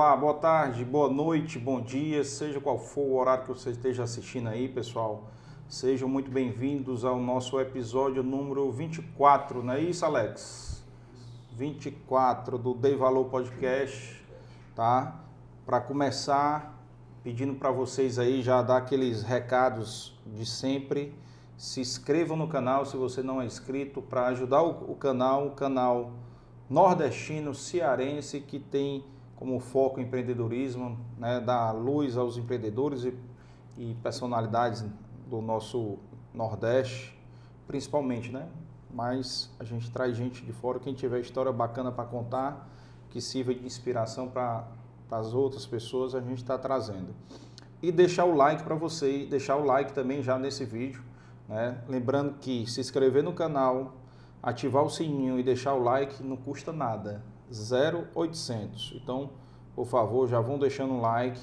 Olá, 0.00 0.16
boa 0.16 0.32
tarde, 0.32 0.82
boa 0.82 1.10
noite, 1.10 1.58
bom 1.58 1.78
dia, 1.78 2.24
seja 2.24 2.58
qual 2.58 2.78
for 2.78 3.02
o 3.02 3.16
horário 3.16 3.44
que 3.44 3.50
você 3.50 3.68
esteja 3.68 4.02
assistindo 4.02 4.48
aí, 4.48 4.66
pessoal. 4.66 5.24
Sejam 5.68 6.08
muito 6.08 6.30
bem-vindos 6.30 7.04
ao 7.04 7.18
nosso 7.18 7.60
episódio 7.60 8.22
número 8.22 8.72
24, 8.72 9.62
não 9.62 9.74
é 9.74 9.80
isso, 9.80 10.06
Alex? 10.06 10.82
24 11.52 12.56
do 12.56 12.72
Dei 12.72 12.96
Valor 12.96 13.26
Podcast, 13.26 14.24
tá? 14.74 15.20
Para 15.66 15.82
começar, 15.82 16.82
pedindo 17.22 17.54
para 17.56 17.70
vocês 17.70 18.18
aí 18.18 18.40
já 18.40 18.62
dar 18.62 18.78
aqueles 18.78 19.22
recados 19.22 20.18
de 20.24 20.46
sempre. 20.46 21.14
Se 21.58 21.78
inscrevam 21.78 22.38
no 22.38 22.48
canal 22.48 22.86
se 22.86 22.96
você 22.96 23.22
não 23.22 23.42
é 23.42 23.44
inscrito 23.44 24.00
para 24.00 24.28
ajudar 24.28 24.62
o, 24.62 24.92
o 24.92 24.96
canal, 24.96 25.48
o 25.48 25.50
canal 25.50 26.12
nordestino 26.70 27.54
cearense 27.54 28.40
que 28.40 28.58
tem 28.58 29.04
como 29.40 29.58
foco 29.58 29.98
empreendedorismo, 30.02 30.98
né, 31.16 31.40
dar 31.40 31.72
luz 31.72 32.14
aos 32.18 32.36
empreendedores 32.36 33.04
e, 33.04 33.14
e 33.78 33.96
personalidades 34.02 34.84
do 35.26 35.40
nosso 35.40 35.98
Nordeste, 36.34 37.18
principalmente, 37.66 38.30
né? 38.30 38.46
Mas 38.92 39.50
a 39.58 39.64
gente 39.64 39.90
traz 39.90 40.14
gente 40.14 40.44
de 40.44 40.52
fora, 40.52 40.78
quem 40.78 40.92
tiver 40.92 41.20
história 41.20 41.50
bacana 41.50 41.90
para 41.90 42.04
contar, 42.04 42.68
que 43.08 43.18
sirva 43.18 43.54
de 43.54 43.64
inspiração 43.64 44.28
para 44.28 44.68
as 45.10 45.32
outras 45.32 45.64
pessoas, 45.64 46.14
a 46.14 46.20
gente 46.20 46.42
está 46.42 46.58
trazendo. 46.58 47.14
E 47.82 47.90
deixar 47.90 48.26
o 48.26 48.34
like 48.34 48.62
para 48.62 48.74
você, 48.74 49.24
deixar 49.24 49.56
o 49.56 49.64
like 49.64 49.94
também 49.94 50.22
já 50.22 50.38
nesse 50.38 50.66
vídeo, 50.66 51.02
né? 51.48 51.82
Lembrando 51.88 52.34
que 52.38 52.70
se 52.70 52.78
inscrever 52.78 53.22
no 53.22 53.32
canal, 53.32 53.94
ativar 54.42 54.84
o 54.84 54.90
sininho 54.90 55.38
e 55.38 55.42
deixar 55.42 55.72
o 55.72 55.82
like 55.82 56.22
não 56.22 56.36
custa 56.36 56.72
nada. 56.72 57.24
0800. 57.50 58.94
Então, 59.02 59.30
por 59.74 59.86
favor, 59.86 60.28
já 60.28 60.40
vão 60.40 60.58
deixando 60.58 60.94
um 60.94 61.00
like 61.00 61.40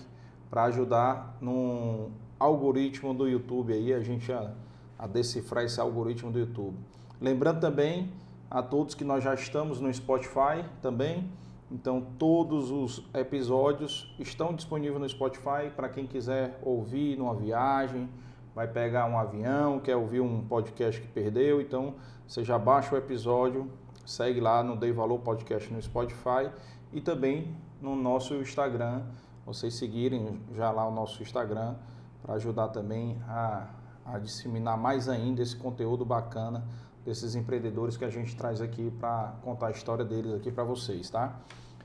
para 0.50 0.64
ajudar 0.66 1.38
no 1.42 2.12
algoritmo 2.40 3.14
do 3.14 3.28
YouTube 3.28 3.74
aí, 3.74 3.94
a 3.94 4.00
gente 4.00 4.32
a, 4.32 4.54
a 4.98 5.08
decifrar 5.08 5.64
esse 5.64 5.80
algoritmo 5.80 6.32
do 6.32 6.40
YouTube. 6.40 6.78
Lembrando 7.20 7.60
também 7.60 8.12
a 8.50 8.62
todos 8.62 8.96
que 8.96 9.04
nós 9.04 9.24
já 9.24 9.34
estamos 9.34 9.80
no 9.80 9.94
Spotify 9.94 10.64
também. 10.82 11.30
Então, 11.70 12.06
todos 12.18 12.72
os 12.72 13.04
episódios 13.14 14.16
estão 14.18 14.54
disponíveis 14.54 15.02
no 15.02 15.10
Spotify 15.10 15.70
para 15.76 15.90
quem 15.90 16.08
quiser 16.08 16.58
ouvir 16.64 17.18
numa 17.18 17.36
viagem, 17.36 18.10
vai 18.56 18.68
pegar 18.68 19.06
um 19.06 19.20
avião, 19.20 19.80
quer 19.80 19.98
ouvir 19.98 20.22
um 20.22 20.42
podcast 20.48 21.02
que 21.02 21.08
perdeu. 21.08 21.60
Então, 21.60 21.96
você 22.26 22.44
já 22.44 22.58
baixa 22.58 22.96
o 22.96 22.98
episódio, 22.98 23.70
segue 24.08 24.40
lá 24.40 24.64
no 24.64 24.78
Dei 24.78 24.94
Valor 24.94 25.20
Podcast 25.20 25.72
no 25.72 25.82
Spotify 25.82 26.50
e 26.94 27.02
também 27.02 27.54
no 27.82 27.94
nosso 27.94 28.36
Instagram. 28.36 29.04
Vocês 29.46 29.74
seguirem 29.74 30.40
já 30.56 30.72
lá 30.72 30.88
o 30.88 30.92
nosso 30.92 31.22
Instagram 31.22 31.76
para 32.24 32.36
ajudar 32.36 32.70
também 32.70 33.22
a, 33.28 33.68
a 34.06 34.18
disseminar 34.18 34.78
mais 34.78 35.10
ainda 35.10 35.42
esse 35.42 35.58
conteúdo 35.58 36.06
bacana 36.06 36.64
desses 37.04 37.36
empreendedores 37.36 37.98
que 37.98 38.06
a 38.06 38.10
gente 38.10 38.34
traz 38.34 38.62
aqui 38.62 38.90
para 38.92 39.36
contar 39.44 39.68
a 39.68 39.72
história 39.72 40.06
deles 40.06 40.34
aqui 40.34 40.54
para 40.54 40.64
vocês, 40.64 41.10
tá? 41.10 41.42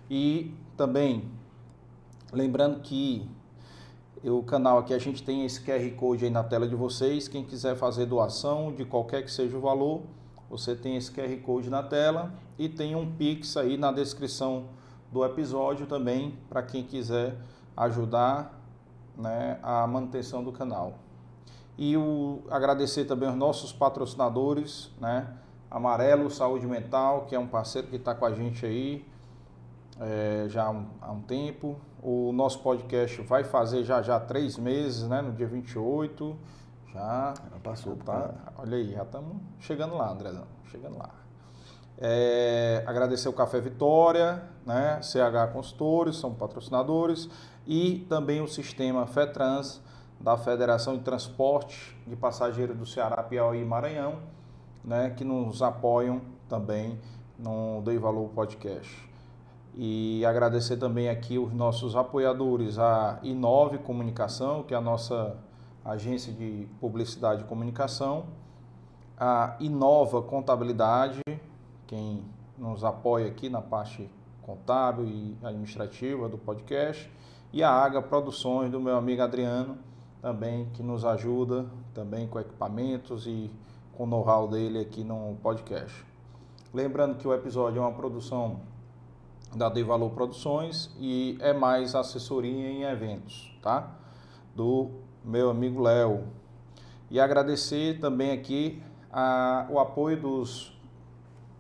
E 0.09 0.55
também 0.77 1.29
lembrando 2.33 2.81
que 2.83 3.29
o 4.23 4.45
canal 4.45 4.79
aqui 4.79 4.95
a 4.95 4.99
gente 4.99 5.25
tem 5.25 5.45
esse 5.45 5.61
QR 5.61 5.91
Code 5.97 6.25
aí 6.25 6.31
na 6.31 6.45
tela 6.45 6.69
de 6.69 6.77
vocês. 6.77 7.27
Quem 7.27 7.45
quiser 7.45 7.75
fazer 7.75 8.07
doação 8.07 8.73
de 8.73 8.85
qualquer 8.85 9.25
que 9.25 9.31
seja 9.31 9.57
o 9.57 9.61
valor, 9.61 10.03
você 10.53 10.77
tem 10.77 10.99
esse 10.99 11.11
QR 11.11 11.35
Code 11.41 11.71
na 11.71 11.83
tela 11.83 12.31
e 12.59 12.69
tem 12.69 12.95
um 12.95 13.11
Pix 13.11 13.57
aí 13.57 13.79
na 13.79 13.91
descrição 13.91 14.67
do 15.11 15.25
episódio 15.25 15.87
também 15.87 16.39
para 16.51 16.63
quem 16.63 16.85
quiser 16.85 17.39
ajudar 17.75 18.61
né, 19.17 19.59
a 19.63 19.87
manutenção 19.87 20.45
do 20.45 20.53
canal. 20.53 20.99
E 21.79 21.97
o, 21.97 22.43
agradecer 22.51 23.07
também 23.07 23.31
aos 23.31 23.39
nossos 23.39 23.73
patrocinadores, 23.73 24.91
né? 25.01 25.27
Amarelo 25.71 26.31
Saúde 26.31 26.67
Mental, 26.67 27.25
que 27.25 27.35
é 27.35 27.39
um 27.39 27.47
parceiro 27.47 27.89
que 27.89 27.97
está 27.97 28.15
com 28.15 28.27
a 28.27 28.35
gente 28.35 28.67
aí 28.67 29.07
é, 29.99 30.45
já 30.51 30.65
há 30.65 30.71
um, 30.71 30.87
há 31.01 31.13
um, 31.13 31.23
tempo. 31.23 31.77
O 32.03 32.31
nosso 32.31 32.59
podcast 32.59 33.23
vai 33.23 33.43
fazer 33.43 33.85
já 33.85 34.03
já 34.03 34.21
três 34.21 34.59
meses, 34.59 35.09
né? 35.09 35.23
No 35.23 35.33
dia 35.33 35.47
28. 35.47 36.37
Já, 36.93 37.35
já 37.51 37.59
passou, 37.63 37.97
já 37.97 38.05
tá? 38.05 38.35
Olha 38.59 38.77
aí, 38.77 38.93
já 38.93 39.03
estamos 39.03 39.37
chegando 39.59 39.97
lá, 39.97 40.11
Andrezão, 40.11 40.45
chegando 40.71 40.99
lá. 40.99 41.11
É, 41.97 42.83
agradecer 42.87 43.29
o 43.29 43.33
Café 43.33 43.61
Vitória, 43.61 44.43
né, 44.67 45.01
CH 45.03 45.53
Consultores, 45.53 46.17
são 46.17 46.35
patrocinadores, 46.35 47.31
e 47.67 48.07
também 48.09 48.41
o 48.43 48.49
sistema 48.49 49.07
FETRANS, 49.07 49.81
da 50.21 50.37
Federação 50.37 50.97
de 50.97 51.03
Transporte 51.03 51.97
de 52.07 52.15
Passageiros 52.15 52.77
do 52.77 52.87
Ceará, 52.87 53.23
Piauí 53.23 53.61
e 53.61 53.65
Maranhão, 53.65 54.21
né, 54.85 55.11
que 55.11 55.25
nos 55.25 55.63
apoiam 55.63 56.21
também 56.49 57.01
no 57.39 57.81
Dei 57.83 57.99
Valor 57.99 58.29
Podcast. 58.29 59.11
E 59.75 60.25
agradecer 60.25 60.77
também 60.77 61.09
aqui 61.09 61.39
os 61.39 61.53
nossos 61.53 61.97
apoiadores, 61.97 62.79
a 62.79 63.19
Inove 63.23 63.79
Comunicação, 63.79 64.63
que 64.63 64.75
é 64.75 64.77
a 64.77 64.81
nossa 64.81 65.37
agência 65.85 66.33
de 66.33 66.69
publicidade 66.81 67.43
e 67.43 67.45
comunicação, 67.45 68.27
a 69.19 69.57
Inova 69.61 70.23
Contabilidade, 70.23 71.21
quem 71.87 72.25
nos 72.59 72.85
apoia 72.85 73.29
aqui 73.29 73.49
na 73.49 73.61
parte 73.61 74.09
contábil 74.43 75.07
e 75.07 75.37
administrativa 75.43 76.29
do 76.29 76.39
podcast, 76.39 77.11
e 77.53 77.63
a 77.63 77.71
Aga 77.71 78.01
Produções 78.01 78.71
do 78.71 78.81
meu 78.81 78.97
amigo 78.97 79.23
Adriano, 79.23 79.79
também 80.21 80.69
que 80.73 80.83
nos 80.83 81.05
ajuda 81.05 81.67
também 81.93 82.27
com 82.27 82.41
equipamentos 82.41 83.27
e 83.27 83.51
com 83.97 84.05
o 84.05 84.07
know-how 84.07 84.49
dele 84.49 84.81
aqui 84.81 85.05
no 85.05 85.37
podcast. 85.43 86.05
Lembrando 86.73 87.17
que 87.17 87.29
o 87.29 87.35
episódio 87.35 87.79
é 87.79 87.81
uma 87.83 87.93
produção 87.93 88.61
da 89.55 89.69
De 89.69 89.83
Valor 89.83 90.11
Produções 90.11 90.91
e 90.99 91.37
é 91.41 91.53
mais 91.53 91.95
assessoria 91.95 92.71
em 92.71 92.83
eventos, 92.85 93.55
tá? 93.61 93.95
Do 94.57 94.91
meu 95.25 95.51
amigo 95.51 95.81
Léo. 95.81 96.25
E 97.11 97.21
agradecer 97.21 98.01
também 98.01 98.33
aqui 98.33 98.83
a, 99.13 99.67
o 99.71 99.79
apoio 99.79 100.21
dos, 100.21 100.77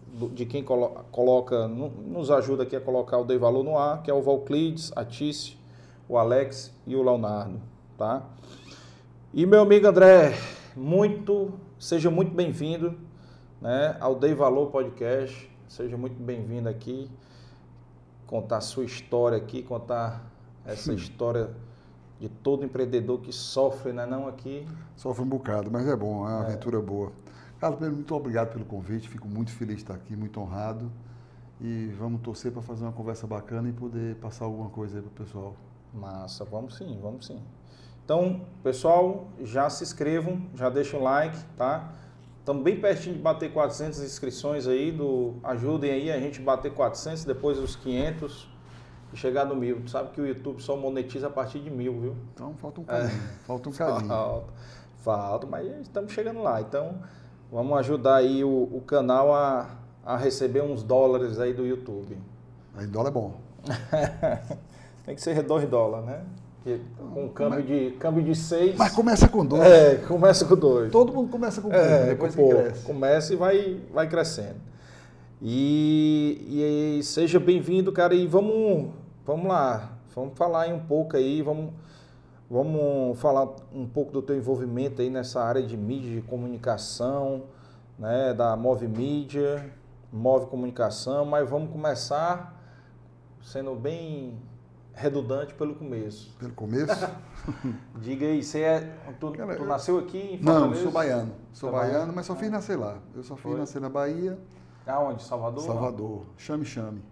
do, 0.06 0.28
de 0.28 0.46
quem 0.46 0.64
colo, 0.64 1.04
coloca, 1.10 1.68
nos 1.68 2.30
ajuda 2.30 2.62
aqui 2.62 2.74
a 2.74 2.80
colocar 2.80 3.18
o 3.18 3.24
Dei 3.24 3.38
Valor 3.38 3.62
no 3.62 3.78
ar, 3.78 4.02
que 4.02 4.10
é 4.10 4.14
o 4.14 4.22
Valclides, 4.22 4.92
a 4.96 5.04
Tício, 5.04 5.56
o 6.08 6.16
Alex 6.16 6.72
e 6.86 6.96
o 6.96 7.02
Leonardo, 7.02 7.60
tá? 7.96 8.22
E 9.32 9.46
meu 9.46 9.62
amigo 9.62 9.86
André, 9.86 10.34
muito, 10.76 11.52
seja 11.78 12.10
muito 12.10 12.34
bem-vindo, 12.34 12.98
né, 13.60 13.96
ao 14.00 14.14
Dei 14.14 14.34
Valor 14.34 14.70
Podcast. 14.70 15.50
Seja 15.68 15.96
muito 15.96 16.22
bem-vindo 16.22 16.68
aqui, 16.68 17.10
contar 18.26 18.58
a 18.58 18.60
sua 18.60 18.84
história 18.84 19.38
aqui, 19.38 19.62
contar 19.62 20.22
essa 20.66 20.92
história 20.94 21.50
de 22.22 22.28
todo 22.28 22.64
empreendedor 22.64 23.20
que 23.20 23.32
sofre, 23.32 23.92
né, 23.92 24.06
não 24.06 24.28
aqui? 24.28 24.64
Sofre 24.94 25.24
um 25.24 25.26
bocado, 25.26 25.68
mas 25.72 25.88
é 25.88 25.96
bom, 25.96 26.28
é 26.28 26.30
uma 26.30 26.44
é. 26.44 26.46
aventura 26.46 26.80
boa. 26.80 27.10
Carlos, 27.58 27.80
muito 27.80 28.14
obrigado 28.14 28.52
pelo 28.52 28.64
convite, 28.64 29.08
fico 29.08 29.26
muito 29.26 29.50
feliz 29.50 29.76
de 29.76 29.82
estar 29.82 29.94
aqui, 29.94 30.14
muito 30.14 30.40
honrado. 30.40 30.88
E 31.60 31.92
vamos 31.98 32.20
torcer 32.22 32.52
para 32.52 32.62
fazer 32.62 32.84
uma 32.84 32.92
conversa 32.92 33.26
bacana 33.26 33.68
e 33.68 33.72
poder 33.72 34.14
passar 34.16 34.44
alguma 34.44 34.70
coisa 34.70 34.98
aí 34.98 35.02
para 35.02 35.10
o 35.10 35.26
pessoal. 35.26 35.56
Massa, 35.92 36.44
vamos 36.44 36.76
sim, 36.76 36.96
vamos 37.02 37.26
sim. 37.26 37.42
Então, 38.04 38.42
pessoal, 38.62 39.26
já 39.42 39.68
se 39.68 39.82
inscrevam, 39.82 40.46
já 40.54 40.70
deixem 40.70 40.98
o 40.98 41.02
like, 41.02 41.36
tá? 41.56 41.92
Estamos 42.38 42.62
bem 42.62 42.80
pertinho 42.80 43.16
de 43.16 43.22
bater 43.22 43.52
400 43.52 44.00
inscrições 44.00 44.68
aí, 44.68 44.92
do, 44.92 45.34
ajudem 45.42 45.90
aí 45.90 46.10
a 46.10 46.20
gente 46.20 46.40
bater 46.40 46.72
400, 46.72 47.24
depois 47.24 47.58
os 47.58 47.74
500 47.74 48.51
e 49.12 49.16
chegar 49.16 49.44
no 49.44 49.54
mil. 49.54 49.82
Tu 49.82 49.90
sabe 49.90 50.10
que 50.10 50.20
o 50.20 50.26
YouTube 50.26 50.62
só 50.62 50.76
monetiza 50.76 51.26
a 51.26 51.30
partir 51.30 51.60
de 51.60 51.70
mil, 51.70 52.00
viu? 52.00 52.16
Então 52.34 52.54
falta 52.54 52.80
um 52.80 52.84
caminho. 52.84 53.08
É, 53.08 53.46
falta 53.46 53.68
um 53.68 53.72
caminho. 53.72 54.08
Falta, 54.08 54.46
falta, 55.02 55.46
mas 55.46 55.66
estamos 55.80 56.12
chegando 56.12 56.42
lá. 56.42 56.60
Então 56.60 56.94
vamos 57.50 57.76
ajudar 57.78 58.16
aí 58.16 58.44
o, 58.44 58.68
o 58.72 58.80
canal 58.86 59.34
a, 59.34 59.68
a 60.04 60.16
receber 60.16 60.62
uns 60.62 60.82
dólares 60.82 61.38
aí 61.38 61.52
do 61.52 61.66
YouTube. 61.66 62.16
Aí 62.74 62.86
dólar 62.86 63.08
é 63.08 63.12
bom. 63.12 63.34
Tem 65.04 65.14
que 65.14 65.20
ser 65.20 65.42
2 65.42 65.68
dólares, 65.68 66.06
né? 66.06 66.22
Com 67.12 67.28
câmbio 67.28 67.58
mas, 67.58 67.66
de, 67.66 67.90
câmbio 67.98 68.22
de 68.22 68.36
6. 68.36 68.76
Mas 68.76 68.92
começa 68.92 69.28
com 69.28 69.44
2. 69.44 69.62
É, 69.62 69.96
começa 69.96 70.44
com 70.44 70.56
2. 70.56 70.92
Todo 70.92 71.12
mundo 71.12 71.28
começa 71.28 71.60
com 71.60 71.68
2, 71.68 71.80
é, 71.80 72.06
depois 72.06 72.36
com 72.36 72.48
que 72.48 72.54
cresce. 72.54 72.86
Começa 72.86 73.32
e 73.32 73.36
vai, 73.36 73.80
vai 73.92 74.08
crescendo. 74.08 74.60
E, 75.40 76.98
e 76.98 77.02
seja 77.02 77.40
bem-vindo, 77.40 77.90
cara, 77.90 78.14
e 78.14 78.28
vamos 78.28 78.90
Vamos 79.24 79.46
lá, 79.46 79.92
vamos 80.14 80.36
falar 80.36 80.62
aí 80.62 80.72
um 80.72 80.80
pouco 80.84 81.16
aí, 81.16 81.42
vamos, 81.42 81.72
vamos 82.50 83.18
falar 83.20 83.48
um 83.72 83.86
pouco 83.86 84.10
do 84.12 84.20
teu 84.20 84.36
envolvimento 84.36 85.00
aí 85.00 85.08
nessa 85.10 85.42
área 85.42 85.62
de 85.62 85.76
mídia, 85.76 86.20
de 86.20 86.26
comunicação, 86.26 87.44
né, 87.98 88.34
da 88.34 88.56
Move 88.56 88.88
Mídia, 88.88 89.72
Move 90.12 90.46
Comunicação, 90.46 91.24
mas 91.24 91.48
vamos 91.48 91.70
começar 91.70 92.60
sendo 93.40 93.74
bem 93.76 94.36
redundante 94.92 95.54
pelo 95.54 95.74
começo. 95.76 96.36
Pelo 96.38 96.52
começo? 96.52 97.08
Diga 98.00 98.26
aí, 98.26 98.42
você 98.42 98.60
é. 98.60 98.96
Tu, 99.20 99.30
Cara, 99.32 99.54
tu 99.56 99.62
eu- 99.62 99.68
nasceu 99.68 99.98
aqui 100.00 100.18
em 100.18 100.38
Não, 100.42 100.52
Fortaleza? 100.54 100.82
sou 100.82 100.92
baiano. 100.92 101.32
Sou 101.52 101.70
Tá 101.70 101.76
baiano? 101.78 101.94
baiano, 101.94 102.12
mas 102.12 102.26
só 102.26 102.34
fiz 102.34 102.50
nascer 102.50 102.76
lá. 102.76 102.98
Eu 103.14 103.22
só 103.22 103.34
fiz 103.36 103.42
Foi? 103.44 103.58
nascer 103.58 103.80
na 103.80 103.88
Bahia, 103.88 104.36
Aonde? 104.86 105.22
Salvador? 105.22 105.62
Salvador. 105.64 106.22
Chame 106.36 106.64
Chame. 106.64 107.02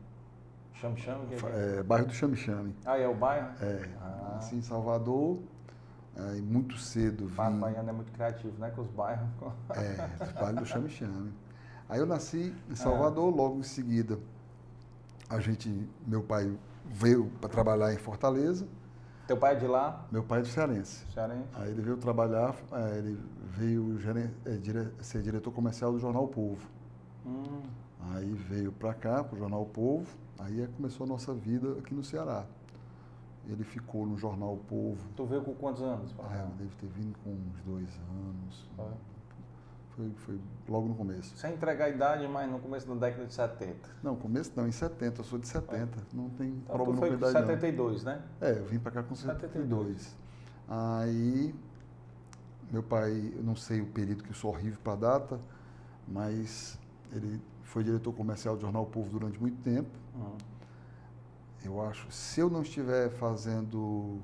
Chame, 0.81 0.97
chame. 0.99 1.27
que- 1.27 1.47
é? 1.47 1.79
É, 1.79 1.83
bairro 1.83 2.07
do 2.07 2.15
Chame 2.15 2.37
Chame. 2.37 2.75
Ah, 2.87 2.99
é 2.99 3.07
o 3.07 3.15
bairro? 3.15 3.49
É, 3.61 3.89
Ah. 4.01 4.31
nasci 4.35 4.57
em 4.57 4.63
Salvador. 4.63 5.39
Aí 6.17 6.41
muito 6.41 6.77
cedo 6.79 7.27
O 7.27 7.29
bairro 7.29 7.55
vim. 7.55 7.61
baiano 7.61 7.89
é 7.89 7.93
muito 7.93 8.13
criativo, 8.13 8.59
né? 8.59 8.71
Com 8.71 8.81
os 8.83 8.89
bairros. 8.89 9.29
É, 9.77 10.33
bairro 10.41 10.57
do 10.61 10.67
Chame 10.67 10.89
Chame. 10.89 11.33
Aí 11.89 11.99
eu 11.99 12.07
nasci 12.07 12.55
Ah. 12.69 12.73
em 12.73 12.77
Salvador, 12.77 13.35
logo 13.35 13.59
em 13.59 13.63
seguida 13.63 14.19
a 15.29 15.39
gente, 15.39 15.89
meu 16.07 16.23
pai 16.23 16.53
veio 16.87 17.27
para 17.41 17.49
trabalhar 17.51 17.93
em 17.93 17.99
Fortaleza. 17.99 18.67
Teu 19.27 19.37
pai 19.37 19.55
é 19.55 19.59
de 19.59 19.67
lá? 19.67 20.05
Meu 20.11 20.25
pai 20.25 20.41
é 20.41 20.43
do 20.43 20.49
Cearense. 20.49 21.05
Cearense? 21.15 21.45
Aí 21.55 21.71
ele 21.71 21.83
veio 21.83 21.97
trabalhar, 21.97 22.55
eh, 22.73 22.99
ele 22.99 23.21
veio 23.45 23.97
dire- 24.61 24.91
ser 25.01 25.23
diretor 25.23 25.53
comercial 25.53 25.93
do 25.93 25.99
Jornal 26.01 26.25
O 26.25 26.29
Povo. 26.29 26.67
Hum, 27.25 27.61
Aí 28.15 28.33
veio 28.33 28.73
para 28.73 28.95
cá, 28.95 29.23
para 29.23 29.37
o 29.37 29.39
Jornal 29.39 29.63
O 29.63 29.67
Povo, 29.67 30.07
aí 30.41 30.63
é 30.63 30.67
começou 30.67 31.05
a 31.05 31.09
nossa 31.09 31.35
vida 31.35 31.79
aqui 31.79 31.95
no 31.95 32.03
Ceará. 32.03 32.45
Ele 33.49 33.65
ficou 33.65 34.07
no 34.07 34.17
Jornal 34.17 34.55
O 34.55 34.59
Povo, 34.59 35.09
tu 35.17 35.25
veio 35.25 35.43
com 35.43 35.55
quantos 35.55 35.83
anos? 35.83 36.13
pra 36.13 36.27
ah, 36.27 36.29
cá? 36.29 36.49
deve 36.59 36.75
ter 36.77 36.87
vindo 36.89 37.17
com 37.25 37.31
uns 37.31 37.63
dois 37.63 37.99
anos. 38.27 38.69
Foi. 38.77 38.87
Foi, 39.97 40.11
foi 40.19 40.41
logo 40.69 40.89
no 40.89 40.95
começo. 40.95 41.37
Sem 41.37 41.53
entregar 41.53 41.87
a 41.87 41.89
idade, 41.89 42.27
mas 42.29 42.51
no 42.51 42.59
começo 42.59 42.87
da 42.87 42.95
década 42.95 43.27
de 43.27 43.35
70. 43.35 43.77
Não, 44.03 44.17
começo 44.17 44.53
não, 44.57 44.67
em 44.67 44.73
70, 44.73 45.21
eu 45.21 45.25
sou 45.25 45.39
de 45.39 45.49
70, 45.49 45.99
não 46.15 46.31
tem 46.31 46.49
Então, 46.49 46.63
tu 46.65 46.73
problema 46.73 46.99
foi 46.99 47.09
com 47.09 47.15
a 47.15 47.19
com 47.19 47.31
idade 47.31 47.47
não. 47.47 47.55
72, 47.55 48.05
né? 48.05 48.23
É, 48.41 48.59
eu 48.59 48.65
vim 48.65 48.79
para 48.79 48.93
cá 48.93 49.03
com 49.03 49.15
72. 49.15 49.51
72. 49.53 50.17
Aí, 50.69 51.55
meu 52.71 52.83
pai, 52.83 53.33
eu 53.37 53.43
não 53.43 53.57
sei 53.57 53.81
o 53.81 53.87
período 53.87 54.23
que 54.23 54.31
eu 54.31 54.35
sou 54.35 54.53
horrível 54.53 54.79
para 54.83 54.95
data, 54.95 55.41
mas 56.07 56.79
ele 57.13 57.43
foi 57.65 57.85
diretor 57.85 58.13
comercial 58.13 58.55
do 58.55 58.63
Jornal 58.63 58.85
O 58.85 58.87
Povo 58.87 59.11
durante 59.11 59.41
muito 59.41 59.61
tempo. 59.63 59.91
Eu 61.65 61.81
acho, 61.83 62.11
se 62.11 62.41
eu 62.41 62.49
não 62.49 62.63
estiver 62.63 63.11
fazendo. 63.11 64.21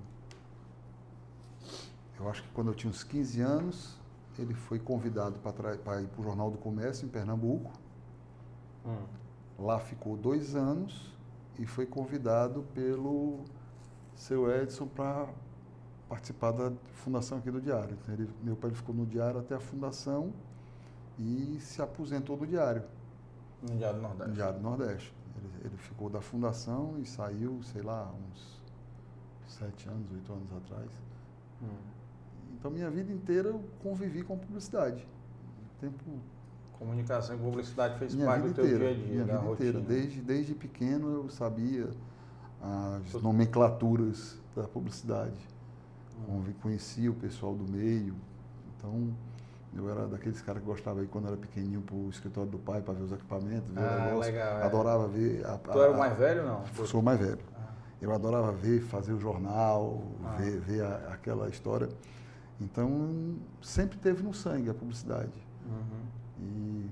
Eu 2.19 2.29
acho 2.31 2.43
que 2.43 2.49
quando 2.51 2.69
eu 2.69 2.75
tinha 2.75 2.91
uns 2.91 3.05
15 3.05 3.41
anos, 3.43 3.99
ele 4.39 4.55
foi 4.55 4.79
convidado 4.79 5.39
para 5.39 5.75
ir 6.03 6.09
para 6.09 6.21
o 6.21 6.25
Jornal 6.25 6.51
do 6.51 6.57
Comércio 6.59 7.05
em 7.05 7.09
Pernambuco. 7.09 7.73
Hum. 8.87 9.05
Lá 9.59 9.79
ficou 9.79 10.17
dois 10.17 10.55
anos 10.55 11.13
e 11.59 11.67
foi 11.67 11.87
convidado 11.87 12.63
pelo 12.75 13.45
seu 14.15 14.51
Edson 14.51 14.87
para 14.87 15.29
participar 16.09 16.53
da 16.53 16.73
fundação 16.95 17.39
aqui 17.39 17.51
do 17.51 17.61
Diário. 17.61 17.99
Então, 18.01 18.15
ele- 18.15 18.31
meu 18.43 18.57
pai 18.57 18.71
ficou 18.71 18.95
no 18.95 19.05
Diário 19.05 19.41
até 19.41 19.55
a 19.55 19.61
fundação 19.61 20.33
e 21.19 21.59
se 21.61 21.83
aposentou 21.83 22.37
do 22.37 22.47
Diário, 22.47 22.83
No 23.63 23.77
Diário 23.77 23.97
do 23.97 24.03
no 24.03 24.09
Nordeste. 24.09 24.33
Diário 24.35 24.59
do 24.59 24.63
Nordeste. 24.63 25.15
Ele, 25.39 25.67
ele 25.69 25.77
ficou 25.77 26.09
da 26.09 26.21
fundação 26.21 26.95
e 26.99 27.07
saiu, 27.07 27.61
sei 27.63 27.83
lá, 27.83 28.13
uns 28.31 28.63
sete 29.49 29.89
anos, 29.89 30.11
oito 30.13 30.33
anos 30.33 30.53
atrás. 30.53 30.91
Hum. 31.63 31.67
Então, 32.59 32.71
minha 32.71 32.91
vida 32.91 33.13
inteira 33.13 33.49
eu 33.49 33.63
convivi 33.83 34.23
com 34.23 34.37
publicidade. 34.39 35.07
Tempo 35.81 36.03
Comunicação 36.79 37.35
e 37.35 37.39
publicidade 37.39 37.99
fez 37.99 38.15
minha 38.15 38.27
parte 38.27 38.49
do 38.49 38.55
teu 38.55 38.67
inteira, 38.67 38.85
dia 38.85 38.91
a 38.91 38.95
dia, 38.95 39.07
minha 39.15 39.25
da 39.25 39.33
vida 39.39 39.49
rotina. 39.49 39.69
inteira. 39.71 39.87
Desde, 39.89 40.21
desde 40.21 40.55
pequeno 40.55 41.09
eu 41.11 41.29
sabia 41.31 41.89
as 42.61 43.13
Tu- 43.13 43.21
nomenclaturas 43.21 44.39
da 44.55 44.65
publicidade. 44.65 45.37
Hum. 46.29 46.43
O 47.09 47.15
pessoal 47.15 47.55
do 47.55 47.71
meio. 47.71 48.15
Então, 48.77 49.15
eu 49.77 49.91
era 49.91 50.07
daqueles 50.07 50.41
caras 50.43 50.63
que 50.63 50.67
gostava 50.69 51.01
aí 51.01 51.07
quando 51.07 51.29
era 51.29 51.37
pequenininho 51.37 51.83
pro 51.83 52.09
escritório 52.09 52.51
do 52.51 52.59
pai 52.59 52.81
para 52.83 52.95
ver 52.95 53.03
os 53.05 53.13
equipamentos, 53.13 53.71
ver 53.73 53.81
Ah, 53.81 53.93
o 53.93 54.05
negócio. 54.07 54.21
legal, 54.33 54.59
é. 54.59 54.63
Adorava 54.65 55.09
ver. 55.09 55.47
A, 55.47 55.59
Tu 55.59 55.81
era 55.83 55.93
o 55.93 55.99
mais 55.99 56.17
velho 56.17 56.45
não? 56.45 56.65
Eu 56.79 56.87
sou 56.87 57.01
o 57.01 57.03
mais 57.05 57.19
velho. 57.19 57.39
Ah. 57.57 57.67
Eu 58.01 58.13
adorava 58.13 58.53
ver, 58.53 58.81
fazer 58.83 59.13
o 59.13 59.21
jornal, 59.21 60.03
Ah. 60.25 60.37
ver, 60.37 60.59
ver 60.61 60.83
a- 60.85 61.13
aquela 61.13 61.49
história. 61.49 61.89
Então, 62.61 63.37
sempre 63.63 63.99
teve 63.99 64.23
no 64.23 64.33
sangue 64.33 64.71
a 64.71 64.75
publicidade. 64.75 65.31
Uhum. 65.67 66.07
E 66.41 66.91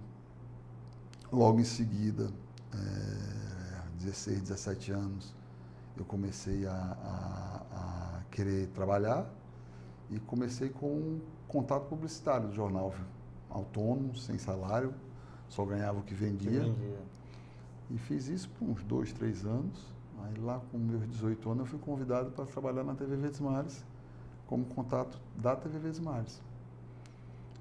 logo 1.33 1.59
em 1.61 1.65
seguida, 1.65 2.29
é, 2.73 3.81
16, 3.99 4.41
17 4.43 4.93
anos, 4.93 5.35
eu 5.97 6.05
comecei 6.05 6.67
a, 6.67 6.73
a- 6.73 7.63
a 8.19 8.21
querer 8.31 8.67
trabalhar 8.69 9.27
e 10.11 10.19
comecei 10.21 10.69
com 10.69 11.19
contato 11.55 11.87
publicitário 11.87 12.49
do 12.49 12.53
jornal, 12.53 12.93
autônomo, 13.49 14.17
sem 14.17 14.37
salário, 14.37 14.93
só 15.49 15.65
ganhava 15.65 16.01
o 16.01 16.03
que 16.03 16.09
Que 16.09 16.15
vendia. 16.15 16.63
vendia. 16.63 16.99
E 17.93 17.97
fiz 17.97 18.27
isso 18.27 18.51
por 18.51 18.69
uns 18.69 18.83
dois, 18.83 19.13
três 19.13 19.47
anos. 19.47 19.95
Aí 20.25 20.35
lá 20.41 20.61
com 20.73 20.79
meus 20.79 21.09
18 21.09 21.49
anos 21.49 21.61
eu 21.61 21.67
fui 21.67 21.79
convidado 21.79 22.33
para 22.33 22.45
trabalhar 22.47 22.83
na 22.83 22.97
TV 22.97 23.15
Verdes 23.15 23.39
Mares, 23.39 23.85
como 24.49 24.65
contato 24.65 25.21
da 25.37 25.55
TV 25.55 25.79
Verdes 25.79 26.01
Mares. 26.01 26.43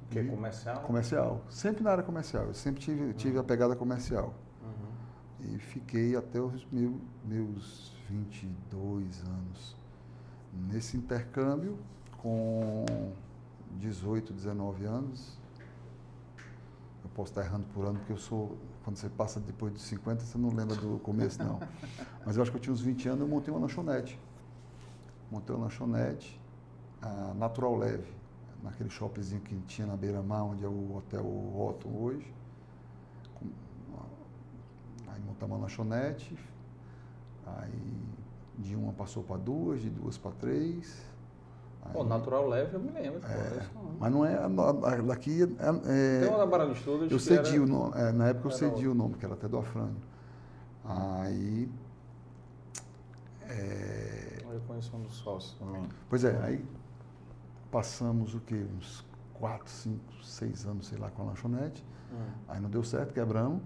Que 0.09 0.19
é 0.19 0.23
comercial? 0.23 0.81
Comercial. 0.81 1.41
Sempre 1.49 1.83
na 1.83 1.91
área 1.91 2.03
comercial. 2.03 2.45
Eu 2.45 2.53
sempre 2.55 2.81
tive, 2.81 3.13
tive 3.13 3.37
a 3.37 3.43
pegada 3.43 3.75
comercial. 3.75 4.33
Uhum. 4.63 5.53
E 5.53 5.59
fiquei 5.59 6.15
até 6.15 6.39
os 6.41 6.65
meu, 6.71 6.99
meus 7.23 7.95
22 8.09 9.21
anos 9.27 9.75
nesse 10.51 10.97
intercâmbio, 10.97 11.77
com 12.17 12.85
18, 13.79 14.33
19 14.33 14.85
anos. 14.85 15.37
Eu 17.03 17.09
posso 17.13 17.31
estar 17.31 17.43
errando 17.43 17.65
por 17.73 17.85
ano, 17.85 17.99
porque 17.99 18.13
eu 18.13 18.17
sou. 18.17 18.57
Quando 18.83 18.97
você 18.97 19.09
passa 19.09 19.39
depois 19.39 19.71
dos 19.71 19.83
50, 19.83 20.23
você 20.23 20.37
não 20.37 20.49
lembra 20.49 20.75
do 20.75 20.99
começo, 20.99 21.41
não. 21.43 21.59
Mas 22.25 22.35
eu 22.35 22.41
acho 22.41 22.51
que 22.51 22.57
eu 22.57 22.61
tinha 22.61 22.73
uns 22.73 22.81
20 22.81 23.09
anos, 23.09 23.21
eu 23.21 23.27
montei 23.27 23.53
uma 23.53 23.59
lanchonete. 23.59 24.19
Montei 25.31 25.55
uma 25.55 25.65
lanchonete, 25.65 26.39
a 27.01 27.33
Natural 27.33 27.75
Leve, 27.75 28.13
naquele 28.61 28.89
shoppingzinho 28.89 29.41
que 29.41 29.55
tinha 29.61 29.87
na 29.87 29.95
beira-mar, 29.95 30.43
onde 30.43 30.63
é 30.63 30.67
o 30.67 30.95
Hotel 30.95 31.25
Otton 31.25 31.89
hoje. 31.89 32.33
Aí 35.07 35.21
montamos 35.21 35.55
uma 35.55 35.63
lanchonete, 35.63 36.37
aí 37.45 38.03
de 38.57 38.75
uma 38.75 38.93
passou 38.93 39.23
para 39.23 39.37
duas, 39.37 39.81
de 39.81 39.89
duas 39.89 40.17
para 40.17 40.31
três. 40.31 41.12
Pô, 41.91 42.03
natural 42.03 42.47
leve, 42.47 42.75
eu 42.75 42.79
me 42.79 42.91
lembro. 42.91 43.19
pô, 43.19 43.27
é, 43.27 43.67
não. 43.75 43.95
mas 43.99 44.11
não 44.11 44.25
é, 44.25 44.35
a 44.35 44.45
a- 44.45 45.01
daqui 45.01 45.43
é, 45.43 45.45
é- 45.45 46.19
Tem 46.21 46.29
uma 46.29 46.45
da 46.45 46.65
de 46.65 46.71
Estudos 46.73 47.11
eu 47.11 47.19
cedi 47.19 47.55
era- 47.55 47.63
o 47.63 47.67
nome, 47.67 47.93
é, 47.95 48.11
na 48.11 48.27
época 48.29 48.47
eu 48.47 48.51
cedi 48.51 48.87
o 48.87 48.93
nome, 48.93 49.15
que 49.15 49.25
era 49.25 49.33
até 49.33 49.47
do 49.47 49.57
Afrânio. 49.57 49.95
Aí, 50.85 51.69
é, 53.41 54.39
Eu 54.51 54.61
conheço 54.61 54.95
um 54.95 55.01
dos 55.01 55.15
sócios 55.15 55.53
também. 55.57 55.87
pois 56.09 56.23
é, 56.23 56.37
aí 56.43 56.63
passamos 57.71 58.33
o 58.35 58.39
quê? 58.39 58.65
Uns 58.77 59.05
quatro, 59.33 59.69
cinco, 59.69 60.13
seis 60.23 60.65
anos, 60.65 60.87
sei 60.87 60.97
lá, 60.97 61.09
com 61.09 61.23
a 61.23 61.25
lanchonete. 61.25 61.83
Hum. 62.11 62.17
Aí 62.47 62.59
não 62.61 62.69
deu 62.69 62.83
certo, 62.83 63.13
quebramos. 63.13 63.61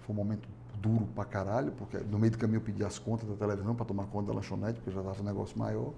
Foi 0.00 0.14
um 0.14 0.16
momento 0.16 0.48
duro 0.80 1.06
pra 1.14 1.24
caralho, 1.24 1.72
porque 1.72 1.96
no 1.98 2.18
meio 2.18 2.30
do 2.30 2.38
caminho 2.38 2.58
eu 2.58 2.62
pedi 2.62 2.84
as 2.84 2.98
contas 2.98 3.28
da 3.28 3.34
televisão 3.34 3.74
para 3.74 3.86
tomar 3.86 4.04
conta 4.06 4.28
da 4.28 4.34
lanchonete, 4.34 4.74
porque 4.74 4.90
já 4.90 5.00
estava 5.00 5.20
um 5.20 5.24
negócio 5.24 5.58
maior. 5.58 5.92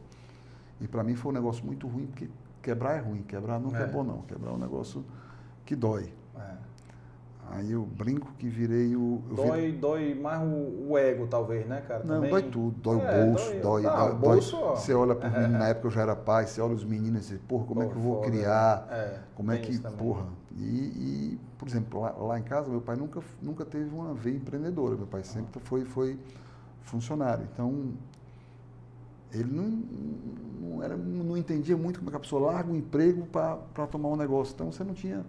E 0.81 0.87
para 0.89 1.03
mim 1.03 1.15
foi 1.17 1.33
um 1.33 1.35
negócio 1.35 1.65
muito 1.65 1.87
ruim, 1.87 2.07
porque 2.07 2.29
quebrar 2.63 2.97
é 2.97 3.01
ruim, 3.01 3.23
quebrar 3.23 3.59
nunca 3.59 3.79
é, 3.79 3.83
É. 3.83 3.87
bom 3.87 4.03
não, 4.05 4.23
quebrar 4.23 4.51
é 4.51 4.55
um 4.55 4.59
negócio 4.59 5.05
que 5.65 5.75
dói. 5.75 6.13
É. 6.39 6.69
Aí 7.51 7.73
eu 7.73 7.83
brinco 7.87 8.31
que 8.39 8.47
virei 8.47 8.95
o. 8.95 9.23
Dói, 9.35 9.73
dói 9.73 10.15
mais 10.15 10.41
o, 10.43 10.91
o 10.91 10.99
ego, 10.99 11.27
talvez, 11.27 11.67
né, 11.67 11.81
cara? 11.89 12.05
Não, 12.05 12.17
Também- 12.17 12.31
dói 12.31 12.43
tudo, 12.43 12.77
dói 12.83 13.01
É, 13.01 13.23
o 13.23 13.27
bolso, 13.27 13.51
dói- 13.53 13.61
dói. 13.61 13.83
não, 13.85 13.95
dói- 13.97 14.13
o 14.13 14.15
bolso, 14.19 14.57
dói. 14.57 14.77
Você 14.77 14.93
olha 14.95 15.15
pro 15.15 15.31
menino, 15.31 15.59
na 15.59 15.69
época 15.69 15.87
eu 15.87 15.91
já 15.91 16.03
era 16.03 16.15
pai, 16.15 16.47
você 16.47 16.61
olha 16.61 16.75
os 16.75 16.85
meninos 16.85 17.31
e 17.31 17.35
diz, 17.35 17.43
porra, 17.49 17.65
como 17.65 17.83
é 17.83 17.87
que 17.87 17.97
eu 17.97 18.01
vou 18.01 18.17
foda. 18.17 18.31
criar? 18.31 18.87
É, 18.91 19.19
Como 19.35 19.51
é 19.51 19.57
que, 19.59 19.79
porra, 19.79 20.27
e, 20.53 20.63
e, 20.63 21.41
por 21.57 21.67
exemplo, 21.67 22.01
lá, 22.03 22.11
lá 22.13 22.39
em 22.39 22.43
casa, 22.43 22.69
meu 22.69 22.83
pai 22.83 22.97
nunca, 22.97 23.21
nunca 23.41 23.65
teve 23.65 23.95
uma 23.95 24.13
veia 24.13 24.37
empreendedora, 24.37 24.95
meu 24.97 25.07
pai 25.07 25.25
sempre 25.25 25.59
foi, 25.65 25.87
foi 25.87 26.19
funcionário, 26.83 27.47
então, 27.51 27.93
ele 29.33 29.51
não, 29.51 29.65
não, 30.61 30.83
era, 30.83 30.97
não 30.97 31.37
entendia 31.37 31.77
muito 31.77 31.99
como 31.99 32.09
é 32.09 32.13
que 32.13 32.17
a 32.17 32.21
pessoa 32.21 32.51
larga 32.53 32.71
o 32.73 32.77
emprego 32.77 33.27
para 33.27 33.87
tomar 33.87 34.09
um 34.09 34.17
negócio, 34.17 34.55
então 34.55 34.71
você 34.73 34.83
não 34.85 34.95
tinha, 34.95 35.25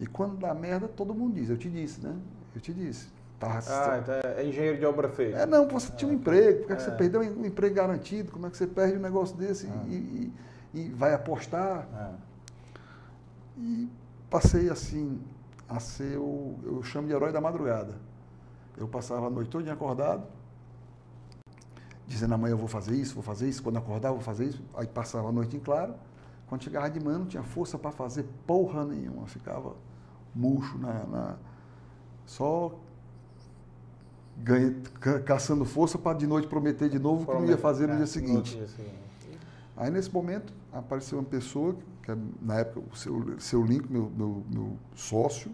e 0.00 0.06
quando 0.06 0.36
dá 0.36 0.52
merda, 0.54 0.88
todo 0.88 1.14
mundo 1.14 1.34
diz, 1.34 1.50
eu 1.50 1.56
te 1.56 1.68
disse, 1.70 2.00
né, 2.02 2.14
eu 2.54 2.60
te 2.60 2.72
disse, 2.72 3.08
tá, 3.38 3.60
Ah, 3.68 3.98
então 4.02 4.14
é 4.36 4.44
engenheiro 4.46 4.78
de 4.78 4.84
obra 4.86 5.08
feita. 5.08 5.38
é, 5.38 5.46
não, 5.46 5.68
você 5.68 5.92
tinha 5.92 6.10
um 6.10 6.14
emprego, 6.14 6.60
por 6.60 6.66
que, 6.68 6.72
é 6.72 6.76
que 6.76 6.82
você 6.82 6.90
É. 6.90 6.94
perdeu 6.94 7.20
um 7.20 7.44
emprego 7.44 7.74
garantido, 7.74 8.32
como 8.32 8.46
é 8.46 8.50
que 8.50 8.56
você 8.56 8.66
perde 8.66 8.96
um 8.96 9.00
negócio 9.00 9.36
desse 9.36 9.66
Ah. 9.66 9.84
e, 9.88 9.94
e- 9.94 10.32
e 10.74 10.88
vai 10.90 11.12
apostar, 11.14 11.86
É. 11.94 12.10
e 13.58 13.88
passei 14.30 14.70
assim 14.70 15.20
a 15.68 15.78
ser 15.80 16.18
o, 16.18 16.56
eu 16.64 16.82
chamo 16.82 17.06
de 17.08 17.14
herói 17.14 17.32
da 17.32 17.40
madrugada. 17.40 17.94
Eu 18.76 18.88
passava 18.88 19.26
a 19.26 19.30
noite 19.30 19.50
toda 19.50 19.70
acordado 19.72 20.24
dizendo 22.06 22.34
amanhã 22.34 22.52
eu 22.52 22.58
vou 22.58 22.68
fazer 22.68 22.94
isso, 22.94 23.14
vou 23.14 23.22
fazer 23.22 23.48
isso, 23.48 23.62
quando 23.62 23.76
acordar 23.78 24.08
eu 24.08 24.14
vou 24.14 24.22
fazer 24.22 24.46
isso. 24.46 24.62
Aí 24.74 24.86
passava 24.86 25.28
a 25.28 25.32
noite 25.32 25.56
em 25.56 25.60
claro. 25.60 25.94
Quando 26.46 26.64
chegava 26.64 26.90
de 26.90 27.00
manhã 27.00 27.18
não 27.18 27.26
tinha 27.26 27.42
força 27.42 27.78
para 27.78 27.90
fazer 27.90 28.26
porra 28.46 28.84
nenhuma, 28.84 29.26
ficava 29.26 29.74
murcho 30.34 30.78
na, 30.78 31.04
na 31.06 31.36
só 32.26 32.74
ganha, 34.36 34.74
caçando 35.24 35.64
força 35.64 35.98
para 35.98 36.16
de 36.16 36.26
noite 36.26 36.48
prometer 36.48 36.88
de 36.88 36.98
novo 36.98 37.22
o 37.22 37.26
que 37.26 37.32
não 37.32 37.46
ia 37.46 37.58
fazer 37.58 37.86
no 37.88 37.96
dia 37.96 38.06
seguinte. 38.06 38.56
No 38.56 38.66
dia 38.66 38.68
seguinte. 38.68 39.02
Aí 39.76 39.90
nesse 39.90 40.12
momento 40.12 40.52
apareceu 40.72 41.18
uma 41.18 41.24
pessoa, 41.24 41.74
que 42.02 42.10
é, 42.10 42.16
na 42.40 42.58
época 42.58 42.82
o 42.92 42.96
seu, 42.96 43.40
seu 43.40 43.64
link, 43.64 43.90
meu, 43.90 44.10
meu, 44.10 44.44
meu 44.50 44.76
sócio 44.94 45.50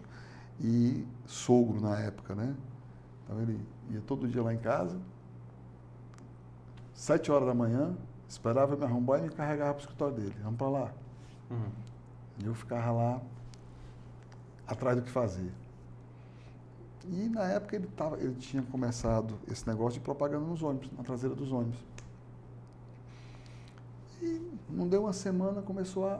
e 0.59 1.05
sogro 1.25 1.79
na 1.79 1.97
época, 1.99 2.35
né? 2.35 2.53
Então 3.23 3.41
ele 3.41 3.59
ia 3.91 4.01
todo 4.01 4.27
dia 4.27 4.43
lá 4.43 4.53
em 4.53 4.57
casa, 4.57 4.99
sete 6.99 7.31
horas 7.31 7.47
da 7.47 7.53
manhã, 7.53 7.95
esperava 8.27 8.75
me 8.75 8.83
arrumar 8.83 9.19
e 9.19 9.21
me 9.21 9.29
carregava 9.29 9.73
para 9.73 9.77
o 9.77 9.81
escritório 9.83 10.15
dele. 10.15 10.35
Vamos 10.43 10.57
para 10.57 10.67
lá. 10.67 10.91
Uhum. 11.49 11.71
E 12.39 12.45
eu 12.45 12.53
ficava 12.53 12.91
lá 12.91 13.21
atrás 14.67 14.97
do 14.97 15.03
que 15.03 15.09
fazer. 15.09 15.49
E 17.07 17.29
na 17.29 17.45
época 17.45 17.77
ele, 17.77 17.87
tava, 17.87 18.17
ele 18.17 18.35
tinha 18.35 18.61
começado 18.63 19.39
esse 19.49 19.65
negócio 19.65 19.93
de 19.93 20.01
propaganda 20.01 20.45
nos 20.45 20.61
ônibus, 20.61 20.91
na 20.91 21.01
traseira 21.01 21.33
dos 21.33 21.53
ônibus. 21.53 21.79
E 24.21 24.51
não 24.69 24.85
deu 24.85 25.03
uma 25.03 25.13
semana, 25.13 25.61
começou 25.61 26.05
a 26.05 26.19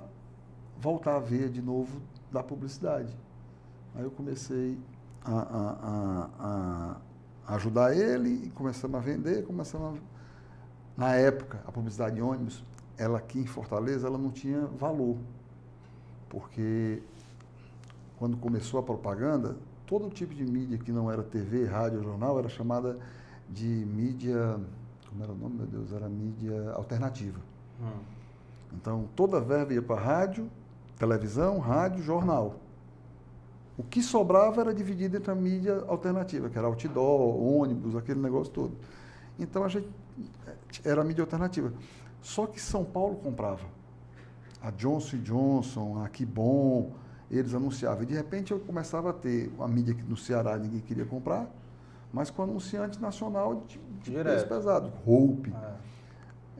voltar 0.80 1.18
a 1.18 1.20
ver 1.20 1.50
de 1.50 1.62
novo 1.62 2.02
da 2.32 2.42
publicidade. 2.42 3.14
Aí 3.96 4.04
eu 4.04 4.12
comecei 4.12 4.80
a, 5.26 5.40
a, 5.40 6.30
a, 6.40 6.98
a 7.50 7.56
ajudar 7.56 7.94
ele 7.94 8.46
e 8.46 8.50
começamos 8.52 8.98
a 8.98 9.02
vender, 9.02 9.46
começamos 9.46 10.00
a... 10.00 10.19
Na 11.00 11.16
época, 11.16 11.62
a 11.66 11.72
publicidade 11.72 12.18
de 12.18 12.22
ônibus, 12.22 12.62
ela 12.98 13.20
aqui 13.20 13.40
em 13.40 13.46
Fortaleza, 13.46 14.06
ela 14.06 14.18
não 14.18 14.30
tinha 14.30 14.66
valor. 14.78 15.16
Porque 16.28 17.02
quando 18.18 18.36
começou 18.36 18.82
a 18.82 18.84
propaganda, 18.84 19.56
todo 19.88 20.10
tipo 20.10 20.36
de 20.36 20.44
mídia 20.44 20.78
que 20.78 20.92
não 20.92 21.10
era 21.10 21.24
TV, 21.24 21.64
rádio, 21.64 22.04
jornal, 22.04 22.38
era 22.38 22.50
chamada 22.50 23.00
de 23.50 23.66
mídia... 23.66 24.60
Como 25.10 25.24
era 25.24 25.32
o 25.32 25.36
nome, 25.38 25.56
meu 25.56 25.68
Deus? 25.68 25.94
Era 25.94 26.10
mídia 26.10 26.72
alternativa. 26.74 27.40
Hum. 27.82 28.02
Então, 28.74 29.08
toda 29.16 29.40
verba 29.40 29.74
ia 29.74 29.82
para 29.82 30.02
rádio, 30.02 30.52
televisão, 30.98 31.60
rádio, 31.60 32.04
jornal. 32.04 32.60
O 33.78 33.84
que 33.84 34.04
sobrava 34.04 34.60
era 34.60 34.74
dividido 34.74 35.16
entre 35.16 35.32
a 35.32 35.36
mídia 35.36 35.82
alternativa, 35.88 36.50
que 36.50 36.58
era 36.58 36.68
outdoor, 36.68 37.42
ônibus, 37.42 37.96
aquele 37.96 38.20
negócio 38.20 38.52
todo. 38.52 38.74
Então, 39.40 39.64
a 39.64 39.70
gente 39.70 39.88
era 40.84 41.02
a 41.02 41.04
mídia 41.04 41.24
alternativa. 41.24 41.74
Só 42.22 42.46
que 42.46 42.60
São 42.60 42.84
Paulo 42.84 43.16
comprava. 43.16 43.66
A 44.62 44.72
Johnson 44.72 45.18
Johnson, 45.18 46.04
a 46.04 46.10
Kibon, 46.10 46.92
eles 47.32 47.54
anunciavam. 47.54 48.04
E 48.04 48.06
de 48.06 48.14
repente 48.14 48.52
eu 48.52 48.60
começava 48.60 49.12
a 49.12 49.14
ter 49.14 49.52
a 49.60 49.68
mídia 49.68 49.94
que 49.94 50.04
no 50.04 50.18
Ceará 50.18 50.58
ninguém 50.58 50.82
queria 50.82 51.06
comprar, 51.06 51.48
mas 52.12 52.30
com 52.30 52.44
anunciante 52.44 53.00
nacional 53.00 53.64
de, 53.68 53.80
de 54.04 54.12
peso 54.12 54.48
pesado, 54.48 54.92
Hope. 55.06 55.54
É. 55.54 55.90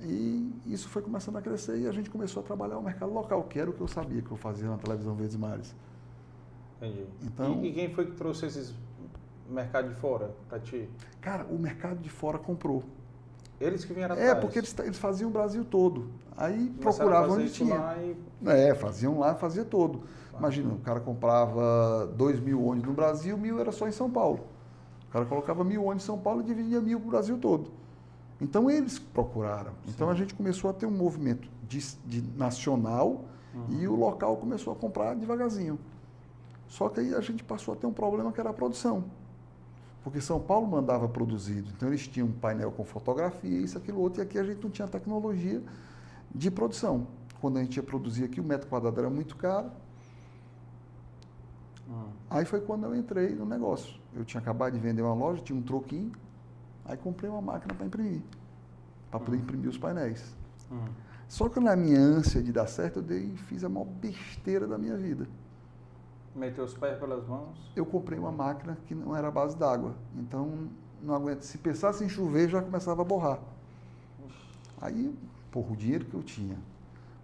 E 0.02 0.54
isso 0.66 0.88
foi 0.88 1.02
começando 1.02 1.38
a 1.38 1.42
crescer 1.42 1.78
e 1.78 1.88
a 1.88 1.92
gente 1.92 2.10
começou 2.10 2.42
a 2.42 2.46
trabalhar 2.46 2.78
o 2.78 2.84
mercado 2.84 3.12
local, 3.12 3.44
que 3.44 3.60
era 3.60 3.70
o 3.70 3.74
que 3.74 3.82
eu 3.82 3.88
sabia 3.88 4.22
que 4.22 4.32
eu 4.32 4.38
fazia 4.38 4.70
na 4.70 4.78
televisão 4.78 5.14
Verdes 5.14 5.36
Mares. 5.36 5.76
Entendi. 6.78 7.06
Então, 7.22 7.62
e, 7.62 7.68
e 7.68 7.74
quem 7.74 7.94
foi 7.94 8.06
que 8.06 8.14
trouxe 8.14 8.46
esses 8.46 8.74
mercado 9.50 9.90
de 9.90 9.96
fora 9.96 10.32
para 10.48 10.60
ti? 10.60 10.90
Cara, 11.20 11.46
o 11.46 11.58
mercado 11.58 12.00
de 12.00 12.10
fora 12.10 12.38
comprou. 12.38 12.84
Eles 13.60 13.84
que 13.84 13.94
vieram 13.94 14.16
é, 14.16 14.20
atrás? 14.20 14.38
É, 14.38 14.42
porque 14.42 14.60
eles, 14.60 14.76
eles 14.80 14.98
faziam 14.98 15.30
o 15.30 15.34
Brasil 15.34 15.66
todo. 15.66 16.08
Aí 16.38 16.70
procuravam 16.80 17.36
onde 17.36 17.52
tinha. 17.52 17.96
E... 18.02 18.16
É, 18.48 18.74
faziam 18.74 19.20
lá, 19.20 19.36
fazia 19.36 19.66
todo. 19.66 20.04
Imagina, 20.38 20.74
o 20.74 20.80
cara 20.80 21.02
comprava 21.02 22.08
2 22.16 22.40
mil 22.40 22.64
ônibus 22.64 22.88
no 22.88 22.96
Brasil, 22.96 23.38
mil 23.38 23.60
era 23.60 23.74
só 23.74 23.88
em 23.88 23.92
São 23.92 24.10
Paulo. 24.10 24.40
O 25.10 25.12
cara 25.12 25.26
colocava 25.26 25.64
mil 25.66 25.84
ônibus 25.84 26.04
em 26.04 26.06
São 26.06 26.18
Paulo 26.18 26.42
e 26.42 26.44
dividia 26.46 26.80
mil 26.80 27.00
para 27.00 27.08
o 27.08 27.12
Brasil 27.12 27.38
todo. 27.38 27.72
Então 28.40 28.72
eles 28.72 28.98
procuraram. 28.98 29.72
Sim. 29.84 29.92
Então 29.94 30.10
a 30.10 30.14
gente 30.14 30.34
começou 30.34 30.70
a 30.70 30.74
ter 30.74 30.86
um 30.86 30.92
movimento 30.92 31.50
de, 31.68 31.80
de 32.06 32.22
nacional 32.38 33.26
uhum. 33.54 33.66
e 33.82 33.88
o 33.88 33.96
local 33.96 34.38
começou 34.38 34.72
a 34.72 34.76
comprar 34.78 35.14
devagarzinho. 35.16 35.78
Só 36.68 36.88
que 36.88 37.02
aí 37.02 37.14
a 37.14 37.20
gente 37.20 37.44
passou 37.44 37.74
a 37.74 37.78
ter 37.78 37.88
um 37.88 37.92
problema 37.92 38.32
que 38.32 38.40
era 38.40 38.52
a 38.52 38.54
produção. 38.54 39.04
Porque 40.10 40.22
São 40.22 40.40
Paulo 40.40 40.68
mandava 40.68 41.08
produzido. 41.08 41.70
Então 41.78 41.88
eles 41.88 42.08
tinham 42.08 42.28
um 42.28 42.32
painel 42.32 42.72
com 42.72 42.84
fotografia, 42.84 43.60
isso, 43.60 43.78
aquilo, 43.78 44.00
outro, 44.00 44.20
e 44.20 44.24
aqui 44.24 44.40
a 44.40 44.44
gente 44.44 44.64
não 44.64 44.72
tinha 44.72 44.88
tecnologia 44.88 45.62
de 46.34 46.50
produção. 46.50 47.06
Quando 47.40 47.58
a 47.58 47.62
gente 47.62 47.78
ia 47.78 47.84
produzir 47.84 48.24
aqui, 48.24 48.42
o 48.42 48.44
metro 48.44 48.68
quadrado 48.68 49.00
era 49.00 49.08
muito 49.08 49.36
caro. 49.36 49.70
Uhum. 51.88 52.08
Aí 52.28 52.44
foi 52.44 52.60
quando 52.60 52.86
eu 52.86 52.96
entrei 52.96 53.36
no 53.36 53.46
negócio. 53.46 54.00
Eu 54.16 54.26
tinha 54.26 54.42
acabado 54.42 54.74
de 54.74 54.80
vender 54.80 55.04
uma 55.04 55.14
loja, 55.14 55.44
tinha 55.44 55.58
um 55.58 55.62
troquinho, 55.62 56.12
Aí 56.86 56.98
comprei 56.98 57.30
uma 57.30 57.40
máquina 57.40 57.76
para 57.76 57.86
imprimir, 57.86 58.24
para 59.12 59.20
poder 59.20 59.38
uhum. 59.38 59.44
imprimir 59.44 59.70
os 59.70 59.78
painéis. 59.78 60.36
Uhum. 60.72 60.88
Só 61.28 61.48
que 61.48 61.60
na 61.60 61.76
minha 61.76 62.00
ânsia 62.00 62.42
de 62.42 62.52
dar 62.52 62.66
certo, 62.66 62.98
eu 62.98 63.04
dei, 63.04 63.30
fiz 63.46 63.64
a 63.64 63.70
maior 63.70 63.86
besteira 63.86 64.66
da 64.66 64.76
minha 64.76 64.98
vida. 64.98 65.28
Meteu 66.40 66.64
os 66.64 66.74
pés 66.74 66.98
pelas 66.98 67.28
mãos? 67.28 67.58
Eu 67.76 67.86
comprei 67.86 68.18
uma 68.18 68.32
máquina 68.32 68.78
que 68.88 68.96
não 68.96 69.14
era 69.14 69.30
base 69.30 69.58
d'água. 69.58 69.94
Então, 70.16 70.70
não 71.04 71.14
aguento. 71.14 71.42
Se 71.42 71.58
pensasse 71.58 72.02
em 72.02 72.08
chover, 72.08 72.50
já 72.50 72.62
começava 72.62 73.02
a 73.02 73.06
borrar. 73.06 73.40
Aí, 74.80 75.14
porra, 75.52 75.74
o 75.74 75.76
dinheiro 75.76 76.06
que 76.06 76.14
eu 76.14 76.24
tinha. 76.24 76.58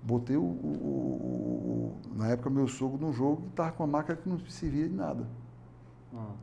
Botei 0.04 0.36
o, 0.36 0.42
o, 0.42 0.44
o, 0.44 1.98
o 2.14 2.18
na 2.18 2.28
época, 2.28 2.50
meu 2.50 2.68
sogro 2.68 2.98
no 2.98 3.14
jogo 3.14 3.44
e 3.46 3.48
estava 3.48 3.72
com 3.72 3.84
uma 3.84 3.98
máquina 4.00 4.18
que 4.18 4.28
não 4.28 4.38
servia 4.48 4.90
de 4.90 4.94
nada. 4.94 5.26
Uhum. 6.12 6.34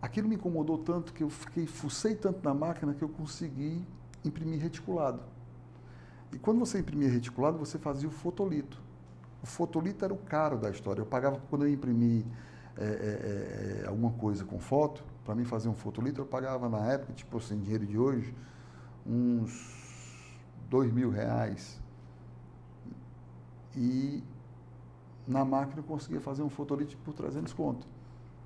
Aquilo 0.00 0.28
me 0.28 0.36
incomodou 0.36 0.78
tanto 0.78 1.12
que 1.12 1.24
eu 1.24 1.28
fiquei, 1.28 1.66
fucei 1.66 2.14
tanto 2.14 2.42
na 2.42 2.54
máquina 2.54 2.94
que 2.94 3.02
eu 3.02 3.08
consegui 3.08 3.84
imprimir 4.24 4.60
reticulado. 4.60 5.20
E 6.32 6.38
quando 6.38 6.60
você 6.60 6.78
imprimia 6.78 7.10
reticulado, 7.10 7.58
você 7.58 7.78
fazia 7.78 8.08
o 8.08 8.12
fotolito. 8.12 8.80
O 9.42 9.46
fotolito 9.46 10.04
era 10.04 10.12
o 10.12 10.18
caro 10.18 10.58
da 10.58 10.70
história. 10.70 11.00
Eu 11.00 11.06
pagava, 11.06 11.40
quando 11.48 11.66
eu 11.66 11.72
imprimi 11.72 12.26
é, 12.76 12.84
é, 12.84 13.82
é, 13.84 13.88
alguma 13.88 14.12
coisa 14.12 14.44
com 14.44 14.58
foto, 14.58 15.02
para 15.24 15.34
mim 15.34 15.44
fazer 15.44 15.68
um 15.68 15.74
fotolito, 15.74 16.20
eu 16.20 16.26
pagava 16.26 16.68
na 16.68 16.86
época, 16.92 17.12
tipo 17.12 17.36
assim, 17.38 17.58
dinheiro 17.58 17.86
de 17.86 17.98
hoje, 17.98 18.34
uns 19.06 20.30
dois 20.68 20.92
mil 20.92 21.10
reais. 21.10 21.80
E 23.76 24.22
na 25.26 25.44
máquina 25.44 25.80
eu 25.80 25.84
conseguia 25.84 26.20
fazer 26.20 26.42
um 26.42 26.50
fotolito 26.50 26.96
por 26.98 27.14
300 27.14 27.52
conto. 27.52 27.86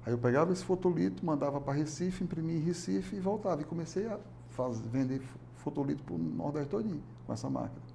Aí 0.05 0.13
eu 0.13 0.19
pegava 0.19 0.53
esse 0.53 0.65
fotolito, 0.65 1.25
mandava 1.25 1.61
para 1.61 1.73
Recife, 1.73 2.23
imprimia 2.23 2.57
em 2.57 2.61
Recife 2.61 3.17
e 3.17 3.21
voltava. 3.21 3.63
E 3.63 3.65
comecei 3.65 4.07
a 4.07 4.19
fazer, 4.51 4.87
vender 4.89 5.23
fotolito 5.57 6.03
para 6.03 6.15
o 6.15 6.19
Nordeste 6.19 6.71
todinho 6.71 7.03
com 7.27 7.33
essa 7.33 7.49
máquina. 7.49 7.94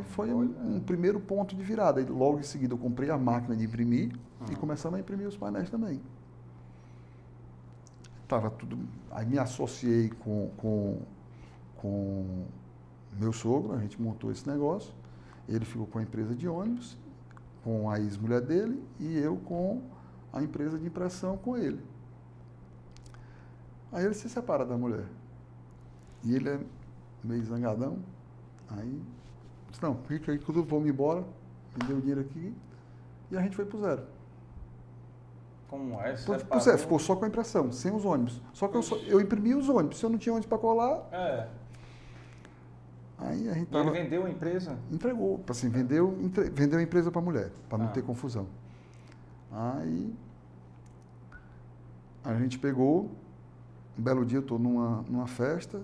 E 0.00 0.02
foi 0.04 0.32
um, 0.32 0.76
um, 0.76 0.80
primeiro 0.80 1.20
ponto 1.20 1.54
de 1.54 1.62
virada. 1.62 2.00
E 2.00 2.04
logo 2.04 2.38
em 2.38 2.42
seguida 2.42 2.74
eu 2.74 2.78
comprei 2.78 3.10
a 3.10 3.16
máquina 3.16 3.54
de 3.54 3.64
imprimir 3.64 4.12
e 4.48 4.54
ah. 4.54 4.56
começamos 4.56 4.96
a 4.96 5.00
imprimir 5.00 5.28
os 5.28 5.36
painéis 5.36 5.70
também. 5.70 6.00
Tava 8.26 8.50
tudo. 8.50 8.78
Aí 9.10 9.24
me 9.24 9.38
associei 9.38 10.10
com, 10.10 10.50
com, 10.56 10.98
com 11.76 12.44
meu 13.18 13.32
sogro, 13.32 13.74
a 13.74 13.78
gente 13.78 14.00
montou 14.00 14.30
esse 14.32 14.48
negócio. 14.48 14.92
Ele 15.48 15.64
ficou 15.64 15.86
com 15.86 15.98
a 15.98 16.02
empresa 16.02 16.34
de 16.34 16.48
ônibus, 16.48 16.98
com 17.62 17.88
a 17.88 18.00
ex-mulher 18.00 18.40
dele, 18.40 18.82
e 18.98 19.16
eu 19.16 19.36
com 19.36 19.80
a 20.32 20.42
empresa 20.42 20.76
de 20.78 20.86
impressão 20.86 21.36
com 21.36 21.56
ele. 21.56 21.80
Aí 23.92 24.04
ele 24.04 24.14
se 24.14 24.28
separa 24.28 24.64
da 24.64 24.76
mulher. 24.76 25.06
E 26.24 26.34
ele 26.34 26.48
é 26.48 26.60
meio 27.22 27.44
zangadão. 27.44 27.98
Aí, 28.68 29.02
disse, 29.70 29.82
não, 29.82 29.96
fica 30.06 30.32
aí 30.32 30.38
vou 30.38 30.80
me 30.80 30.90
embora, 30.90 31.20
me 31.20 31.86
deu 31.86 31.96
o 31.96 32.00
dinheiro 32.00 32.20
aqui, 32.20 32.54
e 33.30 33.36
a 33.36 33.42
gente 33.42 33.56
foi 33.56 33.64
pro 33.64 33.80
zero. 33.80 34.02
Como 35.68 36.00
é? 36.00 36.16
Você 36.16 36.38
pro, 36.38 36.60
zero, 36.60 36.78
ficou 36.78 36.98
só 36.98 37.16
com 37.16 37.24
a 37.24 37.28
impressão, 37.28 37.72
sem 37.72 37.92
os 37.92 38.04
ônibus. 38.04 38.40
Só 38.52 38.68
que 38.68 38.76
eu, 38.76 38.82
só, 38.82 38.96
eu 38.96 39.20
imprimi 39.20 39.54
os 39.54 39.68
ônibus, 39.68 39.98
se 39.98 40.04
eu 40.04 40.10
não 40.10 40.18
tinha 40.18 40.32
ônibus 40.32 40.48
para 40.48 40.58
colar. 40.58 41.08
É. 41.12 41.48
Aí 43.18 43.48
a 43.48 43.54
gente 43.54 43.70
tava, 43.70 43.90
ele 43.90 44.02
vendeu 44.02 44.26
a 44.26 44.30
empresa? 44.30 44.78
Entregou, 44.92 45.42
assim, 45.48 45.68
vendeu, 45.68 46.18
entre, 46.22 46.50
vendeu 46.50 46.78
a 46.78 46.82
empresa 46.82 47.10
para 47.10 47.20
a 47.20 47.24
mulher, 47.24 47.50
para 47.68 47.78
não 47.78 47.86
ah. 47.86 47.90
ter 47.90 48.02
confusão. 48.02 48.46
Aí 49.50 50.14
a 52.22 52.34
gente 52.34 52.58
pegou, 52.58 53.10
um 53.98 54.02
belo 54.02 54.24
dia 54.24 54.38
eu 54.38 54.42
estou 54.42 54.58
numa, 54.58 55.02
numa 55.08 55.26
festa 55.26 55.80